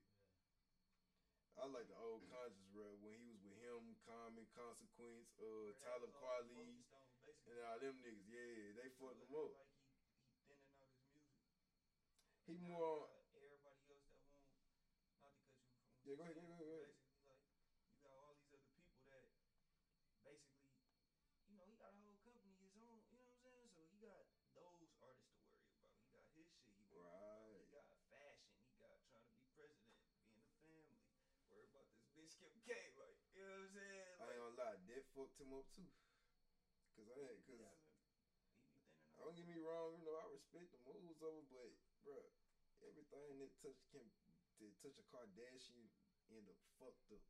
[1.55, 6.11] I like the old conscious rap when he was with him, Common, Consequence, uh, Talib
[6.17, 6.83] Kweli,
[7.45, 8.25] and all them niggas.
[8.27, 9.53] Yeah, they fucked him up.
[9.55, 9.93] Like he,
[10.41, 11.45] he thinning out his music.
[12.49, 13.09] He more.
[13.25, 14.49] you got everybody else that won't.
[15.21, 16.01] Not to cut you from.
[16.01, 16.93] what Yeah, you go ahead, saying, go ahead, go ahead.
[17.25, 19.25] Basically, like you got all these other people that
[20.21, 20.77] basically,
[21.49, 23.01] you know, he got a whole company his own.
[23.09, 23.69] You know what I'm saying?
[23.73, 25.49] So he got those artists to worry about.
[25.65, 26.45] He got his shit.
[26.77, 27.41] He worried about.
[27.41, 27.57] Right.
[27.57, 28.53] He got fashion.
[28.69, 29.97] He got trying to be president,
[30.29, 31.01] being a family.
[31.49, 32.73] Worry about this bitch Kim K.
[32.97, 34.09] Like you know what I'm saying?
[34.17, 35.91] I ain't gonna lie, that fucked him up too.
[36.97, 37.81] Cause I had, cause he be thinning out.
[39.21, 41.69] don't get me wrong, you know I respect the moves of it, but
[42.01, 42.25] bruh,
[42.81, 44.05] everything that touch can
[44.63, 45.85] that touch a Kardashian
[46.33, 47.21] end up fucked up.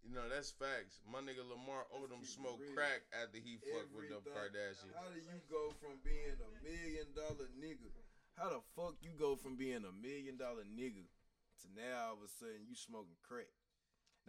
[0.00, 0.96] You know, that's facts.
[1.04, 2.72] My nigga Lamar Odom keep it smoked real.
[2.72, 4.32] crack after he fucked with the Everything.
[4.32, 4.96] Kardashians.
[4.96, 7.92] How do you go from being a million dollar nigga?
[8.32, 12.24] How the fuck you go from being a million dollar nigga to now all of
[12.24, 13.52] a sudden you smoking crack?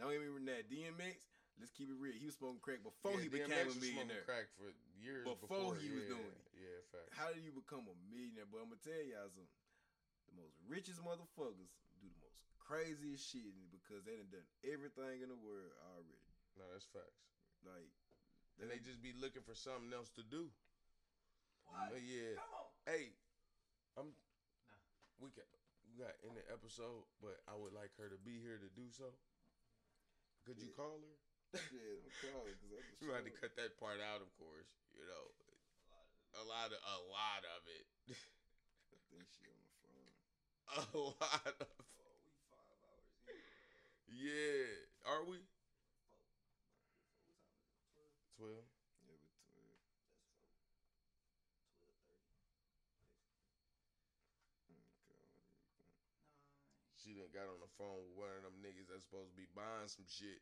[0.02, 1.30] Don't even remember that DMX.
[1.62, 2.16] Let's keep it real.
[2.18, 4.26] He was smoking crack before Yeah, he DMX became a was smoking millionaire.
[4.26, 6.42] crack for years Before he was doing it.
[6.58, 7.14] Yeah, fact.
[7.14, 8.50] How do you become a millionaire?
[8.50, 9.54] But I'm gonna tell y'all something.
[10.26, 11.70] The most richest motherfuckers
[12.02, 16.18] do the most craziest shit because they done done everything in the world already.
[16.58, 17.22] No, that's facts.
[17.62, 17.86] Like,
[18.58, 20.50] And they just be looking for something else to do.
[21.70, 21.94] What?
[21.94, 22.34] But yeah.
[22.42, 22.68] Come on.
[22.90, 23.14] Hey,
[23.94, 24.08] I'm.
[24.10, 24.80] Nah.
[25.22, 25.46] We got
[25.86, 28.88] we got in the episode, but I would like her to be here to do
[28.90, 29.12] so.
[30.46, 30.74] Could you Yeah.
[30.76, 31.16] call her?
[31.70, 34.68] yeah, I'm calling because I We had to cut that part out, of course.
[34.94, 35.32] You know,
[36.40, 37.86] a lot of a lot of it,
[38.92, 40.12] I think she on the phone.
[40.68, 41.66] a lot of.
[41.98, 43.40] Oh, we five hours in.
[44.06, 45.38] Yeah, are we?
[45.88, 47.70] What time is it?
[47.92, 48.14] Twelve.
[48.36, 48.66] Twelve.
[49.04, 49.76] Yeah, but uh,
[51.80, 52.02] That's
[53.46, 53.70] four.
[54.66, 55.42] Twelve thirty.
[55.78, 56.91] Nine.
[57.02, 59.50] She done got on the phone with one of them niggas that's supposed to be
[59.58, 60.38] buying some shit.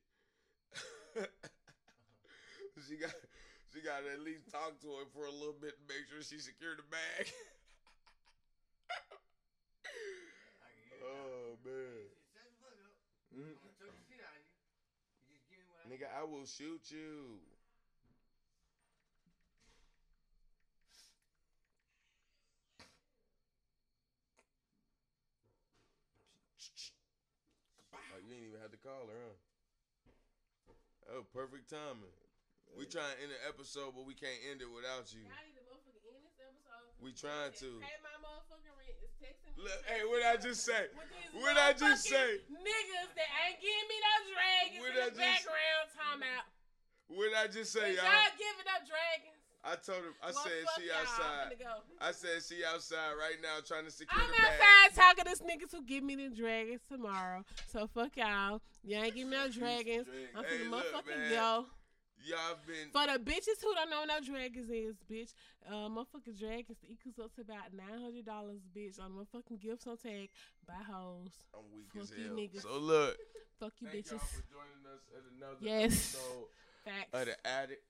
[2.85, 3.17] she got
[3.73, 6.21] she got to at least talk to her for a little bit to make sure
[6.21, 7.33] she secured the bag.
[10.61, 11.17] I can hear it now.
[11.17, 12.13] oh man.
[12.29, 12.93] Shut the fuck up.
[13.33, 13.57] Mhm.
[13.57, 14.53] I'm gonna choke the shit out of you.
[15.33, 17.41] You just give me what I Nigga, I will shoot you.
[27.93, 31.21] Oh, you ain't even have to call her, huh?
[31.21, 32.15] Oh, perfect timing.
[32.79, 35.27] We trying to end the episode, but we can't end it without you.
[35.27, 36.87] Y'all need to motherfucking end this episode.
[37.03, 37.69] We trying to.
[37.83, 38.95] Pay my motherfucking rent.
[39.03, 39.67] It's texting me.
[39.67, 40.87] Look, hey, what I just say?
[41.35, 42.39] What I just say?
[42.47, 45.87] Niggas that ain't giving me no dragons What in I the just- background.
[45.99, 46.47] Time out.
[47.11, 48.07] What I just say, y'all?
[48.07, 49.40] y'all giving up dragons?
[49.63, 50.15] I told him.
[50.23, 50.97] I Well, said she y'all.
[51.03, 51.59] Outside.
[51.59, 51.83] go.
[52.01, 54.65] I said she outside right now trying to secure I'm the
[54.95, 57.45] outside talking to niggas who give me the dragons tomorrow.
[57.67, 58.63] So fuck y'all.
[58.85, 60.07] Y'all ain't give me no dragons.
[60.35, 61.67] I'm Hey, finna look, motherfucking yo.
[62.23, 65.33] Y'all been For the bitches who don't know no dragons is, bitch,
[65.67, 69.97] uh, motherfucking dragons equals up to about nine hundred dollars, bitch, on motherfucking gifts on
[69.97, 70.29] tag
[70.67, 71.31] by hoes.
[71.55, 72.37] I'm weak Fuck as hell.
[72.37, 72.63] niggas.
[72.63, 73.17] So look,
[73.59, 74.23] Fuck you, thank y'all bitches.
[74.23, 76.15] for joining us at another Yes.
[76.15, 76.47] episode
[76.85, 77.09] Facts.
[77.15, 77.81] of the Addic.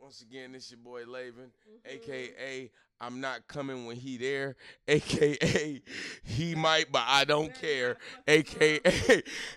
[0.00, 1.80] Once again, it's your boy Layven, Mhm.
[1.94, 4.56] aka I'm not coming when he there,
[4.88, 5.82] aka
[6.24, 7.96] he might but I don't care,
[8.28, 8.80] aka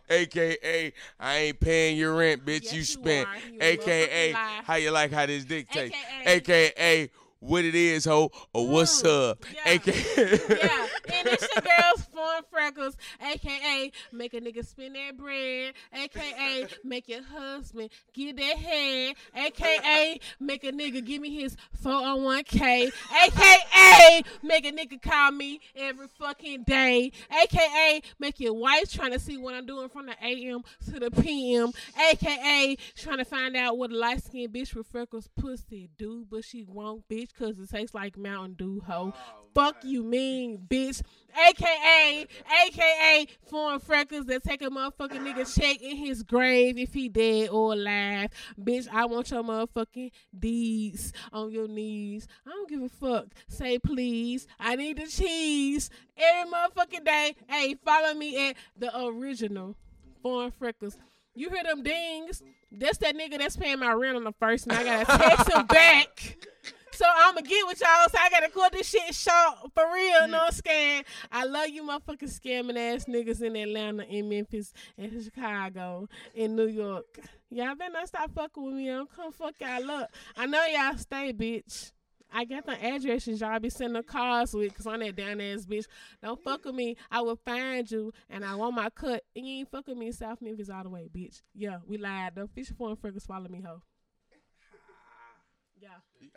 [0.10, 2.64] aka I ain't paying your rent, bitch.
[2.66, 3.28] Yes, you spent.
[3.54, 4.32] You aka
[4.64, 5.94] how you like how this dick taste,
[6.26, 6.36] AKA.
[6.36, 9.72] aka what it is, ho, or what's Mm, up, yeah.
[9.72, 12.09] aka yeah, and it's your girls
[12.52, 19.16] Freckles, aka make a nigga spin that bread, aka make your husband get that head,
[19.36, 22.92] aka make a nigga give me his 401k,
[23.24, 29.20] aka make a nigga call me every fucking day, aka make your wife trying to
[29.20, 31.72] see what I'm doing from the AM to the PM,
[32.12, 36.44] aka trying to find out what a light skinned bitch with freckles pussy do, but
[36.44, 39.14] she won't, bitch, cause it tastes like Mountain Dew, hoe.
[39.16, 39.90] Oh, Fuck my.
[39.90, 41.02] you mean, bitch.
[41.50, 42.28] AKA
[42.66, 47.50] aka foreign freckles that take a motherfucking nigga check in his grave if he dead
[47.50, 48.30] or alive.
[48.62, 52.28] Bitch, I want your motherfucking deeds on your knees.
[52.46, 53.28] I don't give a fuck.
[53.48, 54.48] Say please.
[54.60, 57.36] I need the cheese every motherfucking day.
[57.48, 59.76] Hey, follow me at the original
[60.22, 60.98] foreign freckles.
[61.36, 62.44] You hear them dings?
[62.72, 65.66] That's that nigga that's paying my rent on the first, and I gotta text him
[65.66, 66.38] back.
[67.00, 68.10] So I'ma get with y'all.
[68.10, 70.28] So I gotta cut this shit short for real.
[70.28, 71.06] No scam.
[71.32, 76.68] I love you, motherfucking scamming ass niggas in Atlanta, in Memphis, in Chicago, in New
[76.68, 77.22] York.
[77.52, 78.90] Y'all better not stop fucking with me.
[78.90, 80.12] I'm come fuck y'all up.
[80.36, 81.94] I know y'all stay, bitch.
[82.34, 85.66] I got the addresses y'all be sending the cars with, cause I'm that down ass
[85.66, 85.86] bitch.
[86.22, 86.98] Don't fuck with me.
[87.10, 89.24] I will find you, and I want my cut.
[89.38, 91.44] And you ain't fuck with me in South Memphis all the way, bitch.
[91.56, 92.36] Yeah, we lied.
[92.36, 93.84] The official foreign freckles follow me, ho.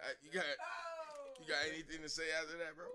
[0.03, 0.09] Yeah.
[0.23, 2.87] You got, you got, you got anything to say after that, bro?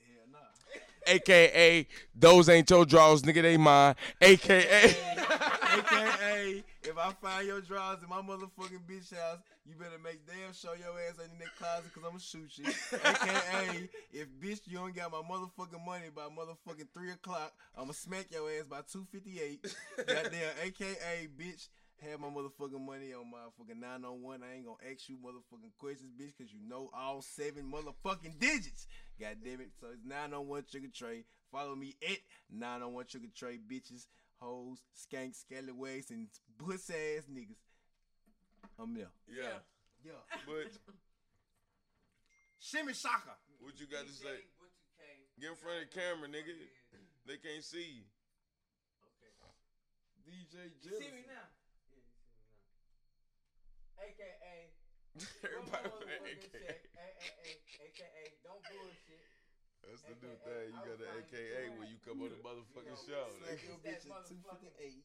[0.00, 0.38] Hell nah.
[1.06, 3.94] AKA, those ain't your draws, nigga, they mine.
[4.20, 4.94] AKA,
[5.78, 10.52] AKA, if I find your drawers in my motherfucking bitch house, you better make damn
[10.52, 12.64] sure your ass ain't in that closet because I'ma shoot you.
[12.92, 18.26] AKA, if bitch you don't got my motherfucking money by motherfucking 3 o'clock, I'ma smack
[18.30, 19.74] your ass by 2.58.
[19.96, 21.68] Goddamn, AKA, bitch,
[22.00, 24.42] have my motherfucking money on my fucking 901.
[24.42, 28.86] I ain't gonna ask you motherfucking questions, bitch, because you know all seven motherfucking digits.
[29.20, 29.70] God damn it.
[29.80, 31.24] So it's 901 Trigga Trey.
[31.50, 32.18] Follow me at
[32.50, 36.28] 901 Trigga Trey, bitches, hoes, skanks, scallywags, and
[36.58, 37.58] puss ass niggas.
[38.78, 39.10] I'm there.
[39.28, 39.58] yeah.
[40.04, 40.22] Yeah.
[40.46, 40.70] But
[42.60, 43.34] Shimmy Shaka.
[43.60, 44.46] what you got to say?
[45.40, 46.54] Get in front of the camera, nigga.
[47.26, 48.06] They can't see you.
[49.06, 49.30] Okay.
[50.26, 51.46] DJ You see me now?
[51.86, 53.86] Yeah, you see me now.
[53.98, 54.70] AKA,
[55.42, 56.46] Everybody One put AKA.
[56.52, 56.78] check.
[56.94, 59.26] AKA, AKA, don't bullshit.
[59.82, 60.66] That's the new thing.
[60.74, 63.26] You got was the AKA you when you come on the motherfucking show.
[63.40, 63.66] Smack nigga.
[63.66, 65.02] your bitch that at motherfucking- 258.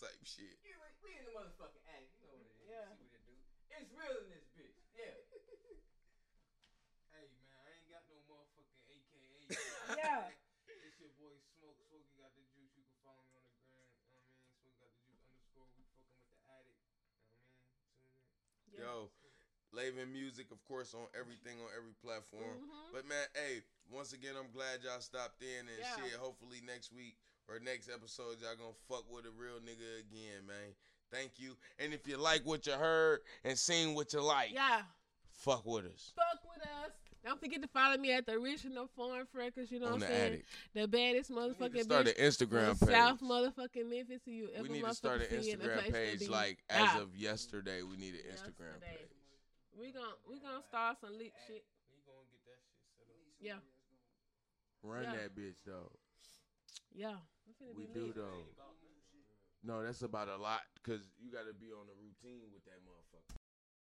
[0.00, 0.56] Type shit.
[0.64, 0.72] You,
[1.04, 1.98] we in the motherfucking A.
[2.08, 2.68] You know what it is.
[2.68, 2.88] Yeah.
[2.96, 3.36] See what it do.
[3.76, 4.76] It's real in this bitch.
[4.96, 5.16] Yeah.
[7.12, 9.44] Hey man, I ain't got no motherfucking AKA.
[10.00, 10.30] Yeah.
[10.70, 11.76] It's your boy Smoke.
[11.90, 12.70] Smokey got the juice.
[12.78, 13.90] You can follow me on the gram.
[13.90, 14.38] You know what I mean?
[14.62, 15.66] Smoke got the juice underscore.
[15.76, 16.78] We fucking with the Addic.
[16.78, 17.34] You know what I mean?
[18.64, 18.86] Tune in.
[18.86, 19.10] Yo,
[19.74, 22.42] Layven Music, of course, on everything on every platform.
[22.58, 22.92] Mhm.
[22.92, 25.96] But man, hey, once again, I'm glad y'all stopped in and Yeah.
[25.96, 26.12] shit.
[26.14, 27.16] Hopefully next week
[27.48, 30.74] or next episode, y'all gonna fuck with a real nigga again, man.
[31.10, 31.56] Thank you.
[31.78, 34.84] And if you like what you heard and seen what you like, Yeah.
[35.30, 36.12] fuck with us.
[36.14, 36.92] Fuck with us.
[37.22, 39.70] Don't forget to follow me at the original Foreign Freckles.
[39.70, 40.32] You know what I'm saying?
[40.34, 40.46] attic.
[40.72, 42.88] The baddest We need to motherfucking start bitch an Instagram page.
[42.88, 44.26] South motherfucking Memphis.
[44.26, 47.00] You ever we need to start an Instagram page like as Yeah.
[47.00, 47.82] of yesterday.
[47.82, 48.96] We need an Instagram Yesterday.
[49.00, 49.10] page.
[49.80, 51.64] We gon' we gonna start some lit shit.
[51.88, 53.16] We gonna get that shit set up.
[53.40, 53.60] Yeah,
[54.84, 55.16] Run Yeah.
[55.16, 55.88] that bitch though.
[56.92, 57.16] yeah.
[57.48, 58.16] We finna We be do lit.
[58.16, 58.44] though.
[59.62, 62.80] No, that's about a lot because you got to be on the routine with that
[62.84, 62.99] motherfucker.